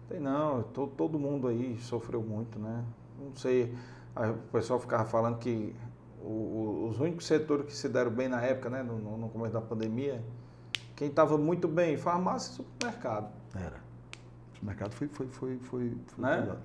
Tem 0.08 0.20
não, 0.20 0.62
todo, 0.64 0.92
todo 0.92 1.18
mundo 1.18 1.48
aí 1.48 1.78
sofreu 1.80 2.22
muito, 2.22 2.58
né? 2.58 2.84
Não 3.18 3.34
sei, 3.36 3.72
o 4.16 4.52
pessoal 4.52 4.78
ficava 4.78 5.04
falando 5.04 5.38
que 5.38 5.74
o, 6.20 6.88
os 6.90 7.00
únicos 7.00 7.26
setores 7.26 7.66
que 7.66 7.72
se 7.72 7.88
deram 7.88 8.10
bem 8.10 8.28
na 8.28 8.42
época, 8.42 8.68
né, 8.68 8.82
no, 8.82 9.16
no 9.16 9.28
começo 9.28 9.54
da 9.54 9.60
pandemia, 9.60 10.22
quem 11.02 11.08
estava 11.08 11.36
muito 11.36 11.66
bem, 11.66 11.96
farmácia 11.96 12.52
e 12.52 12.54
supermercado. 12.54 13.32
Era. 13.56 13.80
O 14.52 14.54
supermercado 14.54 14.92
foi, 14.92 15.08
foi, 15.08 15.26
foi, 15.26 15.58
foi, 15.58 15.96
foi 16.06 16.24
né? 16.24 16.56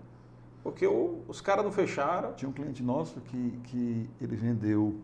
Porque 0.63 0.85
o, 0.85 1.23
os 1.27 1.41
caras 1.41 1.65
não 1.65 1.71
fecharam. 1.71 2.33
Tinha 2.33 2.47
um 2.47 2.51
cliente 2.53 2.83
nosso 2.83 3.19
que, 3.21 3.59
que 3.63 4.07
ele 4.21 4.35
vendeu 4.35 4.99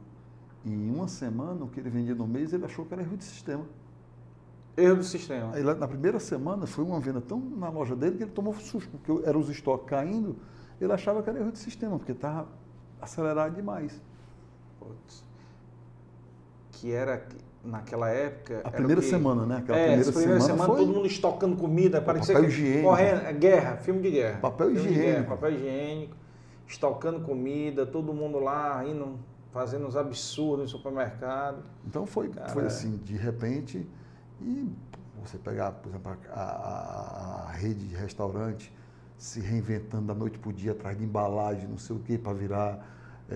em 0.64 0.92
uma 0.92 1.08
semana, 1.08 1.66
o 1.66 1.68
que 1.68 1.80
ele 1.80 1.90
vendia 1.90 2.14
no 2.14 2.28
mês, 2.28 2.54
ele 2.54 2.64
achou 2.64 2.86
que 2.86 2.94
era 2.94 3.02
erro 3.02 3.18
de 3.18 3.24
sistema. 3.24 3.66
Erro 4.78 4.98
do 4.98 5.04
sistema. 5.04 5.56
Aí, 5.56 5.64
na 5.64 5.88
primeira 5.88 6.20
semana 6.20 6.68
foi 6.68 6.84
uma 6.84 7.00
venda 7.00 7.20
tão 7.20 7.40
na 7.40 7.70
loja 7.70 7.96
dele 7.96 8.18
que 8.18 8.24
ele 8.24 8.32
tomou 8.32 8.54
susto, 8.54 9.00
porque 9.00 9.28
eram 9.28 9.40
os 9.40 9.50
estoques 9.50 9.88
caindo, 9.90 10.36
ele 10.80 10.94
achava 10.94 11.24
que 11.24 11.30
era 11.30 11.40
erro 11.40 11.52
de 11.52 11.58
sistema, 11.58 11.98
porque 11.98 12.12
estava 12.12 12.48
acelerado 13.02 13.56
demais. 13.56 14.00
Putz. 14.80 15.24
Que 16.72 16.92
era 16.92 17.28
naquela 17.64 18.09
época. 18.09 18.61
A 18.64 18.72
primeira 18.72 19.01
que, 19.01 19.07
semana, 19.07 19.45
né? 19.45 19.57
Aquela 19.57 19.78
é, 19.78 19.88
primeira, 19.88 20.11
primeira 20.11 20.41
semana, 20.41 20.57
semana 20.57 20.74
foi... 20.74 20.86
todo 20.86 20.93
mundo 20.93 21.07
estocando 21.07 21.55
comida, 21.55 22.01
parecia 22.01 22.36
papel 22.36 22.49
que 22.49 22.55
higiênico. 22.55 22.89
correndo, 22.89 23.22
é 23.26 23.34
guerra, 23.34 23.78
filme 23.78 24.01
de 24.01 24.11
guerra. 24.11 24.39
Papel 24.39 24.68
filme 24.68 24.82
higiênico. 24.82 25.11
Guerra, 25.11 25.24
papel 25.24 25.51
higiênico, 25.51 26.16
estocando 26.68 27.20
comida, 27.22 27.86
todo 27.86 28.14
mundo 28.14 28.39
lá 28.39 28.86
indo, 28.86 29.18
fazendo 29.51 29.88
uns 29.88 29.95
absurdos 29.95 30.64
no 30.64 30.78
supermercado. 30.78 31.64
Então 31.88 32.05
foi, 32.05 32.30
Cara, 32.30 32.49
foi 32.49 32.66
assim, 32.66 32.97
de 32.97 33.16
repente, 33.16 33.88
e 34.41 34.70
você 35.24 35.38
pegar, 35.38 35.72
por 35.72 35.89
exemplo, 35.89 36.18
a, 36.32 36.41
a, 36.41 37.49
a 37.49 37.51
rede 37.53 37.88
de 37.88 37.95
restaurante 37.95 38.74
se 39.18 39.39
reinventando 39.39 40.07
da 40.07 40.14
noite 40.14 40.38
para 40.38 40.49
o 40.49 40.53
dia, 40.53 40.74
atrás 40.74 40.97
de 40.97 41.03
embalagem, 41.03 41.66
não 41.68 41.78
sei 41.78 41.95
o 41.95 41.99
quê, 41.99 42.18
para 42.18 42.34
virar 42.34 42.86
é, 43.30 43.36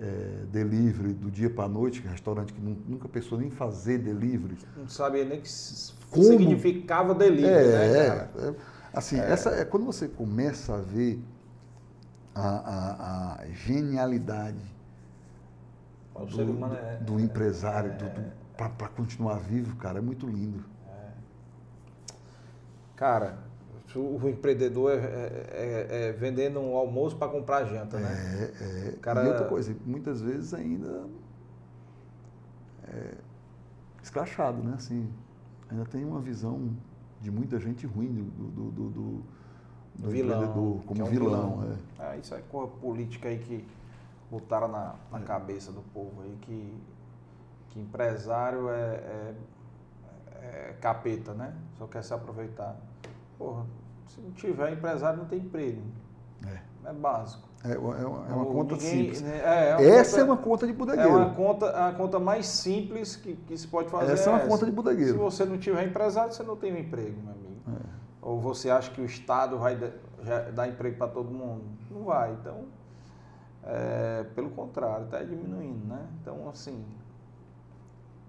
é, 0.00 0.46
delivery 0.52 1.12
do 1.14 1.30
dia 1.30 1.50
para 1.50 1.64
a 1.64 1.68
noite, 1.68 2.00
que 2.00 2.06
é 2.06 2.10
um 2.10 2.12
restaurante 2.12 2.52
que 2.52 2.60
nu- 2.60 2.76
nunca 2.88 3.08
pensou 3.08 3.38
nem 3.38 3.48
em 3.48 3.50
fazer 3.50 3.98
delivery. 3.98 4.56
Não 4.76 4.88
sabia 4.88 5.24
nem 5.24 5.38
o 5.38 5.42
que 5.42 5.48
Como? 6.10 6.24
significava 6.24 7.14
delivery, 7.14 7.68
né, 7.68 7.88
É, 7.88 8.06
cara? 8.06 8.30
é, 8.38 8.48
é. 8.48 8.54
assim, 8.92 9.18
essa 9.18 9.50
é 9.50 9.64
quando 9.64 9.86
você 9.86 10.06
começa 10.08 10.74
a 10.74 10.80
ver 10.80 11.20
a, 12.34 12.48
a- 12.48 13.34
a 13.42 13.46
genialidade 13.52 14.58
do, 16.30 16.74
é, 16.74 16.96
do 17.00 17.20
empresário, 17.20 17.90
é- 17.90 18.68
para 18.68 18.88
continuar 18.88 19.38
vivo, 19.38 19.76
cara, 19.76 19.98
é 19.98 20.02
muito 20.02 20.26
lindo. 20.26 20.62
Cara, 22.96 23.38
o, 23.98 24.28
empreendedor 24.28 24.92
é, 24.92 24.96
é- 24.96 25.86
é- 25.90 26.08
é 26.08 26.12
vendendo 26.12 26.60
um 26.60 26.76
almoço 26.76 27.16
para 27.16 27.28
comprar 27.30 27.64
janta, 27.64 27.98
né? 27.98 28.52
É, 28.60 28.88
é. 28.88 28.92
cara- 29.00 29.24
E 29.24 29.28
outra 29.28 29.46
coisa, 29.46 29.74
muitas 29.84 30.20
vezes 30.20 30.54
ainda 30.54 31.06
é 32.88 33.14
escrachado, 34.02 34.62
né? 34.62 34.74
Assim, 34.76 35.08
ainda 35.70 35.84
tem 35.84 36.04
uma 36.04 36.20
visão 36.20 36.70
de 37.20 37.30
muita 37.30 37.58
gente 37.58 37.86
ruim 37.86 38.08
do, 38.12 38.24
do, 38.24 38.70
do, 38.70 38.90
do- 38.90 39.22
do 39.94 40.10
Vilão, 40.10 40.82
como 40.86 41.00
é 41.02 41.04
um 41.04 41.08
vilão. 41.08 41.60
vilão. 41.60 41.72
é. 41.98 42.02
Ah, 42.02 42.16
isso 42.16 42.34
é 42.34 42.40
com 42.50 42.62
a 42.62 42.66
política 42.66 43.28
aí 43.28 43.38
que 43.38 43.64
botaram 44.30 44.66
na, 44.68 44.94
na 45.10 45.18
É. 45.18 45.22
cabeça 45.22 45.70
do 45.70 45.82
povo 45.92 46.22
aí, 46.22 46.36
que, 46.40 46.74
que 47.70 47.78
empresário 47.80 48.70
é, 48.70 48.74
é, 48.74 49.34
é 50.40 50.76
capeta, 50.80 51.34
né? 51.34 51.54
Só 51.78 51.86
quer 51.86 52.02
se 52.02 52.12
aproveitar. 52.14 52.74
Porra, 53.38 53.64
se 54.14 54.20
não 54.20 54.30
tiver 54.32 54.72
empresário, 54.72 55.18
não 55.18 55.26
tem 55.26 55.38
emprego. 55.40 55.82
É. 56.46 56.88
É 56.90 56.92
básico. 56.92 57.48
É, 57.64 57.78
uma- 57.78 57.96
é 57.96 58.04
uma, 58.04 58.28
é 58.28 58.32
uma 58.32 58.44
Ou 58.44 58.52
conta 58.52 58.74
ninguém- 58.74 58.90
simples. 58.90 59.22
né, 59.22 59.38
É, 59.44 59.70
é 59.70 59.76
uma 59.76 59.82
Essa 59.84 60.10
conta- 60.10 60.20
é 60.20 60.24
uma 60.24 60.36
conta 60.36 60.66
de 60.66 60.72
É 60.72 60.76
bodegueiro. 60.76 61.10
uma 61.16 61.30
conta, 61.34 61.88
a 61.88 61.92
conta 61.92 62.18
mais 62.18 62.46
simples 62.46 63.14
que, 63.16 63.36
que 63.36 63.56
se 63.56 63.68
pode 63.68 63.88
fazer. 63.88 64.12
Essa 64.12 64.30
é 64.30 64.32
uma 64.32 64.38
essa. 64.40 64.48
conta 64.48 64.64
de 64.64 64.70
Se 64.72 64.76
bodegueiro. 64.76 65.18
você 65.18 65.44
não 65.44 65.58
tiver 65.58 65.86
empresário, 65.86 66.32
você 66.32 66.42
não 66.42 66.56
tem 66.56 66.72
um 66.72 66.78
emprego, 66.78 67.20
meu 67.22 67.32
amigo. 67.32 67.60
É. 67.68 67.88
Ou 68.20 68.40
você 68.40 68.68
acha 68.68 68.90
que 68.90 69.00
o 69.00 69.04
Estado 69.04 69.58
vai 69.58 69.76
dar 70.54 70.68
emprego 70.68 70.96
para 70.98 71.06
todo 71.08 71.30
mundo? 71.30 71.62
Não 71.90 72.02
vai. 72.02 72.32
Então, 72.32 72.64
é, 73.64 74.24
pelo 74.34 74.50
contrário, 74.50 75.04
está 75.04 75.22
diminuindo, 75.22 75.86
né? 75.86 76.04
Então, 76.20 76.48
assim, 76.48 76.84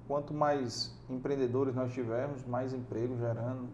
quanto 0.07 0.31
mais 0.33 0.95
empreendedores 1.09 1.73
nós 1.73 1.91
tivermos, 1.91 2.45
mais 2.45 2.71
emprego 2.73 3.17
gerando, 3.17 3.67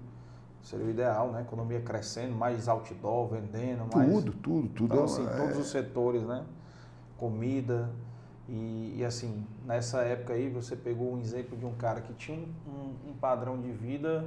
seria 0.61 0.85
o 0.85 0.89
ideal, 0.89 1.31
né? 1.31 1.41
Economia 1.41 1.79
crescendo, 1.81 2.35
mais 2.35 2.67
outdoor, 2.67 3.27
vendendo, 3.29 3.85
mais... 3.93 4.11
Tudo, 4.11 4.31
tudo, 4.33 4.67
tudo. 4.69 4.93
Então, 4.93 5.05
assim, 5.05 5.25
é- 5.25 5.29
todos 5.37 5.57
os 5.57 5.69
setores, 5.71 6.23
né? 6.23 6.43
Comida. 7.17 7.89
E, 8.47 8.95
e, 8.97 9.05
assim, 9.05 9.45
nessa 9.65 9.99
época 9.99 10.33
aí, 10.33 10.49
você 10.49 10.75
pegou 10.75 11.13
um 11.13 11.19
exemplo 11.19 11.55
de 11.57 11.65
um 11.65 11.73
cara 11.73 12.01
que 12.01 12.13
tinha 12.13 12.37
um, 12.67 13.09
um- 13.11 13.13
padrão 13.13 13.59
de 13.59 13.71
vida 13.71 14.25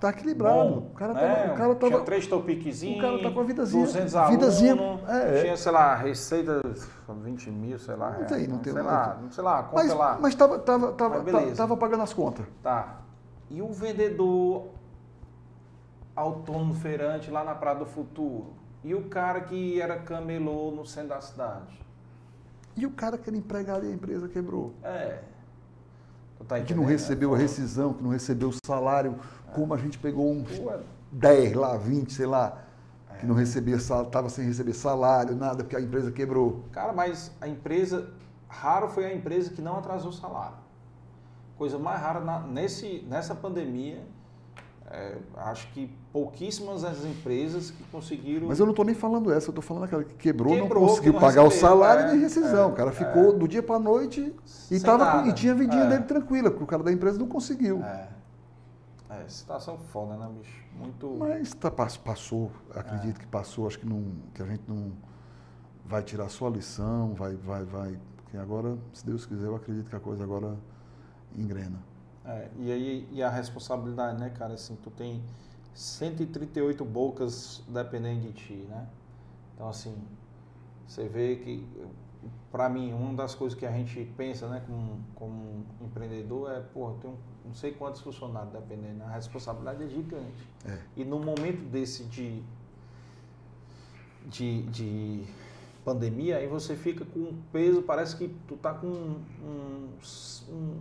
Tá 0.00 0.08
equilibrado. 0.10 0.56
bom, 0.70 0.78
o 0.78 0.94
cara 0.94 1.12
né? 1.12 1.20
tava. 1.20 1.52
O 1.52 1.56
cara 1.56 1.74
tava 1.74 1.92
tinha 1.92 2.00
três 2.04 2.26
topiquezinhos, 2.26 2.98
o 2.98 3.00
cara 3.02 3.22
tá 3.22 3.30
com 3.30 3.40
a 3.40 3.44
vidazinha- 3.44 3.84
200 3.84 4.16
alunos, 4.16 4.38
vidazinha, 4.40 5.00
é, 5.06 5.38
é. 5.38 5.42
tinha, 5.42 5.56
sei 5.58 5.72
lá, 5.72 5.94
receita 5.94 6.60
20 7.22 7.50
mil, 7.50 7.78
sei 7.78 7.94
lá. 7.96 8.10
Não 8.18 8.24
tem, 8.26 8.48
não 8.48 8.56
é, 8.56 8.58
tem, 8.60 8.72
Sei 8.72 8.82
não 8.82 8.88
lá, 8.90 9.08
tem. 9.20 9.30
sei 9.30 9.44
lá, 9.44 9.62
conta 9.62 9.74
mas, 9.84 9.94
lá. 9.94 10.18
mas 10.20 10.34
tava, 10.34 10.58
tava, 10.58 10.92
tava, 10.92 11.22
Mas 11.22 11.56
tava 11.56 11.76
pagando 11.76 12.02
as 12.02 12.12
contas. 12.14 12.46
Tá. 12.62 13.02
E 13.50 13.60
o 13.60 13.70
vendedor 13.72 14.68
autônomo 16.14 16.74
feirante 16.74 17.30
lá 17.30 17.44
na 17.44 17.54
Praia 17.54 17.78
do 17.78 17.86
Futuro? 17.86 18.52
E 18.82 18.94
o 18.94 19.08
cara 19.08 19.40
que 19.42 19.80
era 19.80 19.98
camelô 19.98 20.70
no 20.70 20.86
centro 20.86 21.10
da 21.10 21.20
cidade? 21.20 21.78
E 22.76 22.86
o 22.86 22.90
cara 22.90 23.18
que 23.18 23.28
era 23.28 23.36
empregado 23.36 23.84
e 23.84 23.88
a 23.88 23.92
empresa 23.94 24.28
quebrou. 24.28 24.74
É. 24.82 25.22
Tá 26.48 26.58
que 26.60 26.74
não 26.74 26.84
né? 26.84 26.90
recebeu 26.90 27.34
a 27.34 27.38
rescisão, 27.38 27.92
que 27.92 28.02
não 28.02 28.10
recebeu 28.10 28.48
o 28.48 28.54
salário, 28.66 29.18
como 29.54 29.74
a 29.74 29.76
gente 29.76 29.98
pegou 29.98 30.32
uns 30.32 30.58
Pô, 30.58 30.70
é- 30.70 30.80
10 31.12 31.52
lá, 31.54 31.76
20, 31.76 32.12
sei 32.14 32.24
lá, 32.26 32.62
que 33.18 33.24
É. 33.24 33.28
não 33.28 33.34
recebia 33.34 33.78
salário, 33.78 34.08
estava 34.08 34.28
sem 34.30 34.46
receber 34.46 34.72
salário, 34.72 35.36
nada, 35.36 35.62
porque 35.62 35.76
a 35.76 35.80
empresa 35.80 36.10
quebrou. 36.10 36.64
Cara, 36.72 36.92
mas 36.94 37.30
a 37.40 37.46
empresa, 37.46 38.08
raro 38.48 38.88
foi 38.88 39.04
a 39.04 39.14
empresa 39.14 39.50
que 39.50 39.60
não 39.60 39.76
atrasou 39.76 40.12
salário. 40.12 40.56
Coisa 41.58 41.78
mais 41.78 42.00
rara 42.00 42.20
na- 42.20 42.40
nesse, 42.40 43.04
nessa 43.06 43.34
pandemia, 43.34 44.02
é, 44.90 45.16
acho 45.36 45.68
que 45.72 45.88
pouquíssimas 46.12 46.82
as 46.84 47.04
empresas 47.04 47.70
que 47.70 47.82
conseguiram. 47.84 48.48
Mas 48.48 48.58
eu 48.58 48.66
não 48.66 48.72
estou 48.72 48.84
nem 48.84 48.94
falando 48.94 49.32
essa, 49.32 49.46
eu 49.48 49.52
estou 49.52 49.62
falando 49.62 49.84
aquela 49.84 50.02
que 50.02 50.14
quebrou, 50.14 50.54
Quebrou, 50.54 50.82
não 50.82 50.88
conseguiu 50.88 51.12
não 51.12 51.20
pagar 51.20 51.42
o 51.42 51.44
recebeu, 51.44 51.68
salário 51.68 52.02
é, 52.04 52.10
nem 52.12 52.20
rescisão. 52.20 52.68
é, 52.68 52.72
o 52.72 52.74
cara 52.74 52.90
ficou 52.92 53.32
do 53.38 53.46
dia 53.46 53.62
para 53.62 53.76
a 53.76 53.78
noite 53.78 54.34
e, 54.70 54.80
tava, 54.80 55.04
nada. 55.04 55.28
e 55.28 55.32
tinha 55.32 55.52
a 55.52 55.56
vidinha 55.56 55.84
É. 55.84 55.88
dele 55.88 56.04
tranquila, 56.04 56.50
porque 56.50 56.64
o 56.64 56.66
cara 56.66 56.82
da 56.82 56.92
empresa 56.92 57.18
não 57.18 57.28
conseguiu. 57.28 57.82
É. 57.84 58.08
É, 59.10 59.24
situação 59.28 59.76
foda, 59.78 60.16
né, 60.16 60.28
bicho? 60.38 60.60
Muito. 60.78 61.16
Mas 61.18 61.52
tá, 61.54 61.70
pass- 61.70 61.96
passou, 61.96 62.50
acredito 62.74 63.16
É. 63.16 63.20
que 63.20 63.26
passou, 63.26 63.66
acho 63.66 63.78
que, 63.78 63.86
não, 63.86 64.04
que 64.34 64.42
a 64.42 64.46
gente 64.46 64.62
não 64.68 64.92
vai 65.84 66.02
tirar 66.02 66.28
só 66.28 66.46
a 66.46 66.50
lição, 66.50 67.14
vai, 67.14 67.34
vai, 67.34 67.64
vai. 67.64 67.98
Porque 68.16 68.36
agora, 68.36 68.78
se 68.92 69.04
Deus 69.04 69.26
quiser, 69.26 69.46
eu 69.46 69.56
acredito 69.56 69.88
que 69.90 69.96
a 69.96 70.00
coisa 70.00 70.22
agora 70.22 70.56
engrena. 71.36 71.78
É, 72.24 72.48
e 72.58 72.72
aí 72.72 73.08
e 73.10 73.22
a 73.22 73.30
responsabilidade, 73.30 74.20
né, 74.20 74.30
cara? 74.30 74.54
Assim, 74.54 74.76
tu 74.82 74.90
tem 74.90 75.22
138 75.74 76.84
bocas 76.84 77.62
dependendo 77.68 78.20
de 78.20 78.32
ti, 78.32 78.66
né? 78.68 78.86
Então, 79.54 79.68
assim, 79.68 79.94
você 80.86 81.08
vê 81.08 81.36
que, 81.36 81.66
para 82.50 82.68
mim, 82.68 82.92
uma 82.92 83.14
das 83.14 83.34
coisas 83.34 83.58
que 83.58 83.64
a 83.64 83.72
gente 83.72 84.04
pensa, 84.16 84.48
né, 84.48 84.62
como, 84.66 85.00
como 85.14 85.66
empreendedor 85.80 86.50
é, 86.50 86.60
pô, 86.60 86.92
tem 87.00 87.14
não 87.44 87.54
sei 87.54 87.72
quantos 87.72 88.00
funcionários 88.00 88.52
dependendo, 88.52 89.02
a 89.02 89.10
responsabilidade 89.10 89.82
é 89.82 89.88
gigante. 89.88 90.48
É. 90.64 90.78
E 90.96 91.04
no 91.04 91.18
momento 91.18 91.68
desse 91.68 92.04
de, 92.04 92.42
de, 94.26 94.62
de 94.62 95.24
pandemia, 95.84 96.36
aí 96.36 96.46
você 96.46 96.76
fica 96.76 97.04
com 97.04 97.18
um 97.20 97.42
peso, 97.52 97.82
parece 97.82 98.16
que 98.16 98.28
tu 98.46 98.56
tá 98.56 98.72
com 98.72 98.86
um, 98.86 99.24
um, 99.42 99.88
um 100.52 100.80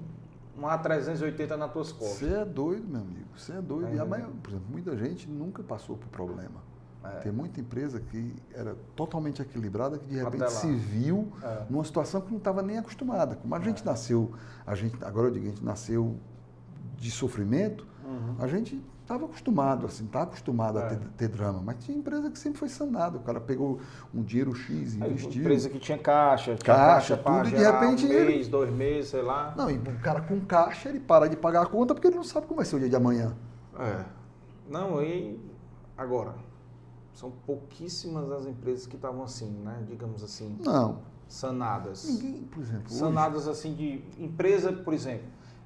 A380 0.67 1.55
nas 1.55 1.71
tuas 1.71 1.91
costas. 1.91 2.17
Você 2.19 2.33
é 2.33 2.45
doido, 2.45 2.87
meu 2.87 3.01
amigo, 3.01 3.27
você 3.37 3.53
é 3.53 3.61
doido. 3.61 3.87
É, 3.87 3.95
e 3.95 3.99
a 3.99 4.03
né? 4.03 4.09
maior- 4.09 4.29
por 4.41 4.49
exemplo, 4.49 4.67
muita 4.71 4.95
gente 4.97 5.29
nunca 5.29 5.61
passou 5.63 5.97
por 5.97 6.07
problema. 6.09 6.67
É. 7.03 7.07
Tem 7.21 7.31
muita 7.31 7.61
empresa 7.61 7.99
que 7.99 8.35
era 8.53 8.75
totalmente 8.95 9.41
equilibrada, 9.41 9.97
que 9.97 10.05
de 10.07 10.17
repente 10.21 10.51
se 10.51 10.69
viu 10.75 11.31
É. 11.41 11.65
numa 11.69 11.83
situação 11.85 12.19
que 12.19 12.29
não 12.29 12.37
estava 12.39 12.61
nem 12.61 12.77
acostumada. 12.77 13.35
Como 13.37 13.55
a 13.55 13.59
gente 13.59 13.85
nasceu, 13.85 14.31
a 14.67 14.75
gente, 14.75 15.01
agora 15.05 15.27
eu 15.27 15.31
digo, 15.31 15.45
a 15.45 15.49
gente 15.49 15.63
nasceu 15.63 16.17
de 16.97 17.09
sofrimento, 17.09 17.87
Uhum. 18.03 18.35
a 18.39 18.47
gente 18.47 18.83
estava 19.09 19.25
acostumado, 19.25 19.87
assim, 19.87 20.05
está 20.05 20.21
acostumado 20.21 20.77
a 20.77 20.83
É. 20.83 20.89
ter, 20.89 20.99
ter 21.17 21.27
drama. 21.29 21.63
Mas 21.65 21.83
tinha 21.83 21.97
empresa 21.97 22.29
que 22.29 22.37
sempre 22.37 22.59
foi 22.59 22.69
sanada. 22.69 23.17
O 23.17 23.21
cara 23.21 23.41
pegou 23.41 23.79
um 24.13 24.21
dinheiro 24.21 24.53
X, 24.53 25.01
Aí, 25.01 25.09
investiu. 25.09 25.41
empresa 25.41 25.67
que 25.67 25.79
tinha0,aixa, 25.79 26.55
tinha 26.55 26.57
Caixa, 26.57 27.15
caixa, 27.15 27.17
para 27.17 27.43
tudo, 27.45 27.55
e 27.55 27.57
de 27.57 27.63
repente 27.63 28.05
um 28.05 28.11
ele- 28.11 28.25
mês, 28.35 28.47
dois 28.47 28.71
meses, 28.71 29.09
sei 29.09 29.23
lá. 29.23 29.55
Não, 29.57 29.69
e 29.71 29.77
o 29.77 29.99
cara 30.01 30.21
com 30.21 30.39
caixa, 30.41 30.89
ele 30.89 30.99
para 30.99 31.27
de 31.27 31.35
pagar 31.35 31.63
a 31.63 31.65
conta 31.65 31.95
porque 31.95 32.07
ele 32.07 32.17
não 32.17 32.23
sabe 32.23 32.45
como 32.45 32.57
vai 32.57 32.65
ser 32.65 32.75
o 32.75 32.79
dia 32.79 32.87
de 32.89 32.95
amanhã. 32.95 33.35
É. 33.79 34.05
Não, 34.69 35.01
e 35.01 35.39
agora, 35.97 36.35
são 37.11 37.31
pouquíssimas 37.47 38.31
as 38.31 38.45
empresas 38.45 38.85
que 38.85 38.95
estavam 38.95 39.23
assim, 39.23 39.49
né? 39.65 39.83
Digamos 39.87 40.23
assim, 40.23 40.55
Não. 40.63 40.99
sanadas. 41.27 42.05
Ninguém, 42.07 42.43
por 42.43 42.61
exemplo, 42.61 42.83
hoje, 42.91 42.99
Sanadas 42.99 43.47
assim 43.47 43.73
de 43.73 44.03
empresa, 44.19 44.71
por 44.71 44.93
exemplo. 44.93 45.25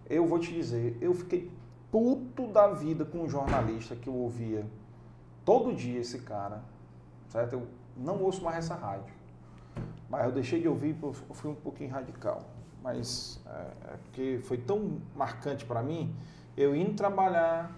Eu 0.10 0.26
vou 0.26 0.40
te 0.40 0.54
dizer, 0.54 0.98
eu 1.02 1.14
fiquei 1.14 1.52
puto 1.94 2.48
da 2.48 2.70
vida 2.70 3.06
com 3.06 3.20
um 3.20 3.30
jornalista 3.30 3.96
que 3.96 4.10
eu 4.10 4.16
ouvia 4.16 4.66
todo 5.46 5.76
dia 5.76 6.00
esse 6.00 6.18
cara, 6.18 6.64
certo? 7.28 7.54
Eu 7.54 7.68
não 7.96 8.20
ouço 8.20 8.44
mais 8.44 8.58
essa 8.58 8.74
rádio. 8.74 9.14
Mas 10.10 10.26
eu 10.26 10.32
deixei 10.32 10.60
de 10.60 10.68
ouvir 10.68 10.98
eu 11.00 11.14
fui 11.14 11.52
um 11.52 11.56
pouquinho 11.56 11.92
radical. 11.92 12.42
Mas 12.82 13.40
é, 13.46 13.94
é 13.94 13.98
porque 14.06 14.40
foi 14.44 14.58
tão 14.58 15.00
marcante 15.16 15.66
para 15.66 15.84
mim, 15.84 16.16
eu 16.58 16.76
indo 16.76 16.96
trabalhar 16.96 17.72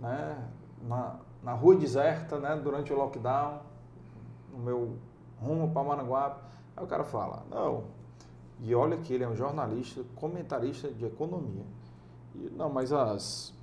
né, 0.00 0.42
na, 0.88 1.16
na 1.42 1.52
rua 1.52 1.76
deserta, 1.76 2.38
né, 2.38 2.56
durante 2.56 2.94
o 2.94 2.96
lockdown, 2.96 3.60
no 4.52 4.58
meu 4.58 4.96
rumo 5.38 5.70
para 5.70 5.84
Maranguape. 5.84 6.42
Aí 6.74 6.82
o 6.82 6.86
cara 6.86 7.04
fala, 7.04 7.44
não, 7.50 7.84
E 8.58 8.74
olha 8.74 8.96
que 8.96 9.12
ele 9.12 9.22
é 9.22 9.28
um 9.28 9.36
jornalista, 9.36 10.02
comentarista 10.16 10.88
de 10.88 11.04
economia. 11.04 11.73
Não, 12.34 12.68
mas 12.68 12.92
as 12.92 13.54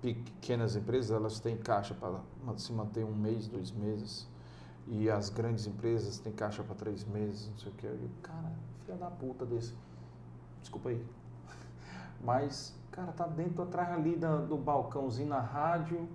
pequenas 0.00 0.76
empresas, 0.76 1.10
elas 1.10 1.40
têm 1.40 1.56
caixa 1.56 1.94
para 1.94 2.20
se 2.56 2.72
manter 2.72 3.04
um 3.04 3.14
mês, 3.14 3.48
dois 3.48 3.70
meses. 3.70 4.28
E 4.86 5.10
as 5.10 5.28
grandes 5.28 5.66
empresas 5.66 6.18
têm 6.18 6.32
caixa 6.32 6.62
para 6.62 6.74
três 6.74 7.04
meses, 7.04 7.48
não 7.50 7.58
sei 7.58 7.72
o 7.72 7.74
que. 7.74 7.86
Eu, 7.86 7.98
cara, 8.22 8.52
filha 8.84 8.96
da 8.96 9.10
puta 9.10 9.44
desse. 9.44 9.74
Desculpa 10.60 10.88
aí. 10.88 11.04
Mas, 12.24 12.74
cara, 12.90 13.12
tá 13.12 13.26
dentro 13.26 13.62
atrás 13.62 13.90
ali 13.92 14.16
da, 14.16 14.36
do 14.36 14.56
balcãozinho 14.56 15.28
na 15.28 15.40
rádio, 15.40 16.08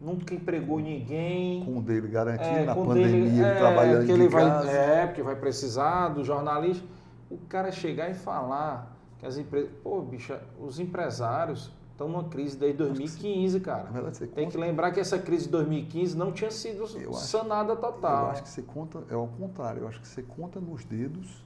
nunca 0.00 0.34
empregou 0.34 0.78
ninguém. 0.78 1.64
Com 1.64 1.78
o 1.78 1.82
dele 1.82 2.08
garantido, 2.08 2.48
é, 2.48 2.64
na 2.64 2.74
pandemia, 2.76 3.10
dele, 3.10 3.40
é, 3.40 3.58
trabalhando 3.58 4.06
que 4.06 4.12
ele 4.12 4.28
vai, 4.28 4.44
casa. 4.44 4.70
É, 4.70 5.06
porque 5.06 5.22
vai 5.22 5.36
precisar 5.36 6.08
do 6.10 6.22
jornalista. 6.22 6.86
O 7.28 7.38
cara 7.48 7.72
chegar 7.72 8.08
e 8.10 8.14
falar 8.14 8.91
que 9.22 9.26
as 9.26 9.38
empresas... 9.38 9.70
Pô, 9.84 10.02
bicha, 10.02 10.42
os 10.58 10.80
empresários 10.80 11.70
estão 11.92 12.08
numa 12.08 12.24
crise 12.24 12.56
desde 12.56 12.78
2015, 12.78 13.60
cara. 13.60 13.88
Verdade, 13.88 14.26
Tem 14.26 14.48
que 14.48 14.58
lembrar 14.58 14.90
que 14.90 14.98
essa 14.98 15.16
crise 15.16 15.44
de 15.44 15.50
2015 15.52 16.16
não 16.16 16.32
tinha 16.32 16.50
sido 16.50 16.82
eu 16.98 17.12
sanada 17.12 17.72
acho, 17.72 17.80
total. 17.80 18.24
Eu 18.24 18.30
acho 18.32 18.42
que 18.42 18.48
você 18.48 18.62
conta, 18.62 19.04
é 19.08 19.14
ao 19.14 19.28
contrário, 19.28 19.82
eu 19.82 19.88
acho 19.88 20.00
que 20.00 20.08
você 20.08 20.22
conta 20.22 20.60
nos 20.60 20.84
dedos 20.84 21.44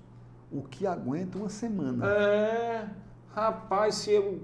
o 0.50 0.62
que 0.62 0.86
aguenta 0.86 1.36
uma 1.36 1.50
semana. 1.50 2.06
É, 2.06 2.88
rapaz, 3.34 3.96
se 3.96 4.10
eu, 4.10 4.40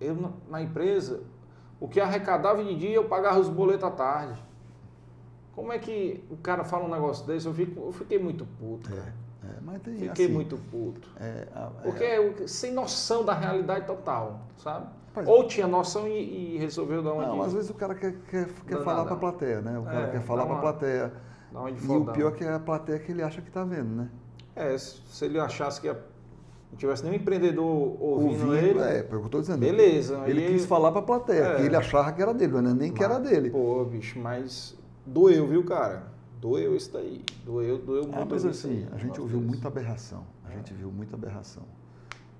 eu 0.00 0.32
na 0.48 0.62
empresa, 0.62 1.22
o 1.78 1.86
que 1.86 2.00
arrecadava 2.00 2.64
de 2.64 2.74
dia 2.76 2.94
eu 2.94 3.04
pagava 3.04 3.38
os 3.38 3.50
boletos 3.50 3.84
à 3.84 3.90
tarde. 3.90 4.42
Como 5.54 5.70
é 5.70 5.78
que 5.78 6.24
o 6.30 6.36
cara 6.38 6.64
fala 6.64 6.86
um 6.86 6.90
negócio 6.90 7.26
desse? 7.26 7.44
Eu, 7.44 7.52
fico, 7.52 7.78
eu 7.78 7.92
fiquei 7.92 8.18
muito 8.18 8.46
puto, 8.58 8.88
cara. 8.88 9.14
É, 9.42 9.46
é, 9.46 9.58
mas 9.62 9.82
tem, 9.82 9.94
Fiquei 9.96 10.26
assim, 10.26 10.34
muito 10.34 10.58
puto. 10.70 11.08
É, 11.18 11.46
Porque 11.82 12.04
é, 12.04 12.46
sem 12.46 12.72
noção 12.72 13.24
da 13.24 13.34
realidade 13.34 13.86
total, 13.86 14.40
sabe? 14.56 14.86
Ou 15.26 15.46
tinha 15.46 15.66
noção 15.66 16.06
e, 16.06 16.54
e, 16.54 16.58
resolveu 16.58 17.02
dar 17.02 17.12
uma 17.12 17.26
Não, 17.26 17.42
às 17.42 17.52
vezes 17.52 17.68
o 17.68 17.74
cara 17.74 17.94
quer, 17.94 18.14
quer, 18.30 18.48
quer 18.66 18.76
não, 18.76 18.84
falar 18.84 19.04
para 19.04 19.14
a 19.14 19.18
plateia, 19.18 19.60
né? 19.60 19.78
O 19.78 19.82
cara 19.82 20.06
é, 20.06 20.10
quer 20.12 20.20
falar 20.20 20.46
para 20.46 20.56
a 20.56 20.60
plateia. 20.60 21.12
E 21.52 21.86
o 21.88 22.04
pior 22.06 22.32
é 22.32 22.36
que 22.36 22.44
é 22.44 22.52
a 22.52 22.60
plateia 22.60 22.98
que 22.98 23.10
ele 23.10 23.22
acha 23.22 23.42
que 23.42 23.48
está 23.48 23.64
vendo, 23.64 23.88
né? 23.88 24.08
É, 24.54 24.78
se 24.78 25.24
ele 25.24 25.40
achasse 25.40 25.80
que 25.80 25.88
não 25.88 26.78
tivesse 26.78 27.02
nenhum 27.02 27.16
empreendedor 27.16 27.64
ouvindo, 28.00 28.46
ouvindo 28.46 28.56
ele. 28.56 28.78
É, 28.78 28.98
é 28.98 29.02
o 29.02 29.06
que 29.06 29.14
eu 29.14 29.24
estou 29.24 29.40
dizendo. 29.40 29.58
Beleza. 29.58 30.22
Ele 30.26 30.46
quis 30.52 30.64
falar 30.64 30.92
para 30.92 31.00
a 31.00 31.04
plateia, 31.04 31.44
é. 31.44 31.56
que 31.56 31.62
ele 31.62 31.76
achava 31.76 32.12
que 32.12 32.22
era 32.22 32.32
dele, 32.32 32.52
mas 32.52 32.62
nem 32.62 32.74
mas, 32.74 32.90
que 32.92 33.04
era 33.04 33.18
dele. 33.18 33.50
Pô, 33.50 33.84
bicho, 33.84 34.18
mas 34.18 34.78
doeu, 35.04 35.46
viu, 35.48 35.64
cara? 35.64 36.04
Doeu 36.40 36.74
isso 36.74 36.92
daí. 36.92 37.22
Doeu, 37.44 37.78
doeu 37.78 38.04
muito. 38.04 38.18
Ah, 38.18 38.26
mas 38.28 38.44
assim, 38.46 38.86
a 38.92 38.96
gente 38.96 39.20
ouviu 39.20 39.40
muita 39.40 39.68
aberração. 39.68 40.24
A 40.44 40.50
gente 40.50 40.72
viu 40.72 40.90
muita 40.90 41.14
aberração. 41.14 41.64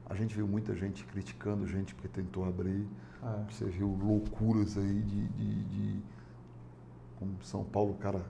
A 0.07 0.15
gente 0.15 0.35
viu 0.35 0.49
muita 0.49 0.75
gente 0.75 1.05
criticando 1.05 1.67
gente 1.67 1.95
porque 1.95 2.09
tentou 2.09 2.45
abrir. 2.45 2.87
É. 3.23 3.53
Você 3.53 3.67
viu 3.67 3.89
loucuras 4.03 4.79
aí 4.79 5.03
de, 5.03 5.29
de, 5.29 5.65
de 5.65 6.03
como 7.19 7.37
São 7.43 7.63
Paulo, 7.63 7.93
o 7.93 7.97
cara 7.97 8.25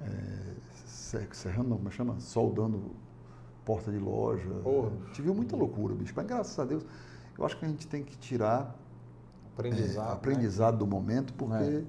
é, 0.00 0.54
serrando, 0.84 1.74
como 1.74 1.88
é 1.88 1.90
chama? 1.90 2.20
Soldando 2.20 2.92
porta 3.64 3.90
de 3.90 3.98
loja. 3.98 4.48
Porra. 4.62 4.92
A 5.02 5.06
gente 5.08 5.22
viu 5.22 5.34
muita 5.34 5.56
loucura, 5.56 5.94
bicho. 5.94 6.12
Mas 6.14 6.26
graças 6.26 6.56
a 6.58 6.64
Deus, 6.64 6.86
eu 7.36 7.44
acho 7.44 7.58
que 7.58 7.64
a 7.64 7.68
gente 7.68 7.86
tem 7.88 8.04
que 8.04 8.16
tirar 8.16 8.74
aprendizado, 9.52 10.08
é, 10.08 10.12
aprendizado 10.12 10.72
né? 10.74 10.78
do 10.78 10.86
momento, 10.86 11.34
porque 11.34 11.64
é. 11.64 11.84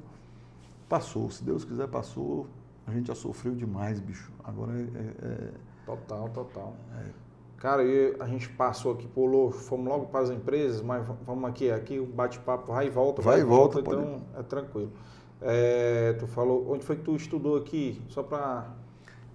Passou. 0.88 1.30
Se 1.30 1.44
Deus 1.44 1.64
quiser, 1.64 1.88
passou. 1.88 2.48
A 2.86 2.92
gente 2.92 3.08
já 3.08 3.16
sofreu 3.16 3.54
demais, 3.54 4.00
bicho. 4.00 4.32
Agora 4.44 4.74
é. 4.74 4.82
é, 4.82 5.26
é 5.26 5.52
total, 5.86 6.30
total. 6.30 6.76
É. 7.00 7.28
Cara, 7.58 7.84
e 7.84 8.16
a 8.20 8.28
gente 8.28 8.50
passou 8.50 8.94
aqui, 8.94 9.08
pulou, 9.08 9.52
fomos 9.52 9.88
logo 9.88 10.06
para 10.08 10.22
as 10.22 10.30
empresas, 10.30 10.82
mas 10.82 11.04
vamos 11.26 11.50
aqui, 11.50 11.72
aqui 11.72 12.00
o 12.00 12.06
bate-papo 12.06 12.72
vai 12.72 12.86
e 12.86 12.90
volta, 12.90 13.20
vai, 13.22 13.38
vai 13.38 13.42
e 13.42 13.44
volta, 13.44 13.82
volta 13.82 14.00
então 14.00 14.22
é 14.40 14.44
tranquilo. 14.44 14.92
É, 15.42 16.14
tu 16.14 16.28
falou, 16.28 16.72
onde 16.72 16.86
foi 16.86 16.98
que 16.98 17.04
tu 17.04 17.16
estudou 17.16 17.58
aqui? 17.58 18.02
Só 18.10 18.22
para... 18.22 18.76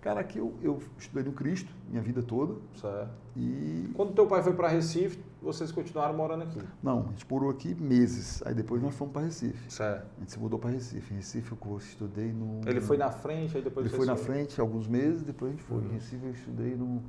Cara, 0.00 0.20
aqui 0.20 0.38
eu, 0.38 0.53
eu, 0.62 0.78
estudei 0.98 1.24
no 1.24 1.32
Cristo, 1.32 1.72
minha 1.88 2.03
vida 2.03 2.22
toda. 2.22 2.55
Certo. 2.74 3.11
E... 3.36 3.90
Quando 3.94 4.14
teu 4.14 4.26
pai 4.26 4.42
foi 4.42 4.53
para 4.53 4.68
Recife, 4.68 5.18
vocês 5.43 5.72
continuaram 5.72 6.14
morando 6.14 6.45
aqui? 6.45 6.61
Não, 6.82 7.01
a 7.01 7.11
gente 7.11 7.26
morou 7.28 7.51
aqui 7.51 7.74
meses, 7.74 8.43
aí 8.47 8.55
depois 8.55 8.80
nós 8.80 8.95
fomos 8.95 9.12
para 9.12 9.22
Recife. 9.22 9.70
Certo. 9.70 10.07
A 10.16 10.20
gente 10.20 10.32
se 10.32 10.38
mudou 10.38 10.59
para 10.59 10.70
Recife. 10.70 11.12
Em 11.12 11.16
Recife 11.16 11.53
eu 11.53 11.76
estudei 11.78 12.32
no... 12.32 12.61
Ele 12.66 12.80
foi 12.80 12.97
na 12.97 13.11
frente, 13.11 13.57
aí 13.57 13.62
depois... 13.62 13.86
Ele 13.86 13.97
foi 13.97 14.07
na 14.07 14.16
frente 14.16 14.61
alguns 14.61 14.86
meses, 14.86 15.22
depois 15.22 15.53
a 15.53 15.55
gente 15.55 15.64
foi. 15.64 15.78
Uhum. 15.78 15.90
Em 15.90 15.93
Recife 15.95 16.24
eu 16.24 16.32
estudei 16.32 16.76
no 16.76 17.03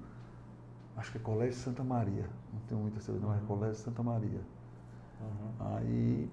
acho 0.95 1.11
que 1.11 1.17
é 1.17 1.21
Colégio 1.21 1.59
Santa 1.59 1.84
Maria, 1.84 2.29
não 2.51 2.59
tenho 2.67 2.81
muita 2.81 2.99
certeza, 2.99 3.25
mas 3.25 3.41
é 3.41 3.45
Colégio 3.45 3.75
Santa 3.75 4.03
Maria. 4.03 4.41
Uhum. 5.21 5.67
Aí 5.75 6.29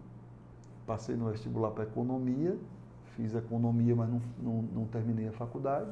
passei 0.87 1.17
no 1.17 1.31
vestibular 1.31 1.71
para 1.71 1.85
economia, 1.85 2.59
fiz 3.17 3.35
economia, 3.35 3.95
mas 3.95 4.09
não, 4.09 4.23
não, 4.39 4.63
não 4.63 4.85
terminei 4.87 5.29
a 5.29 5.33
faculdade. 5.33 5.91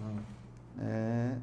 Uhum. 0.00 0.16
É, 0.80 1.36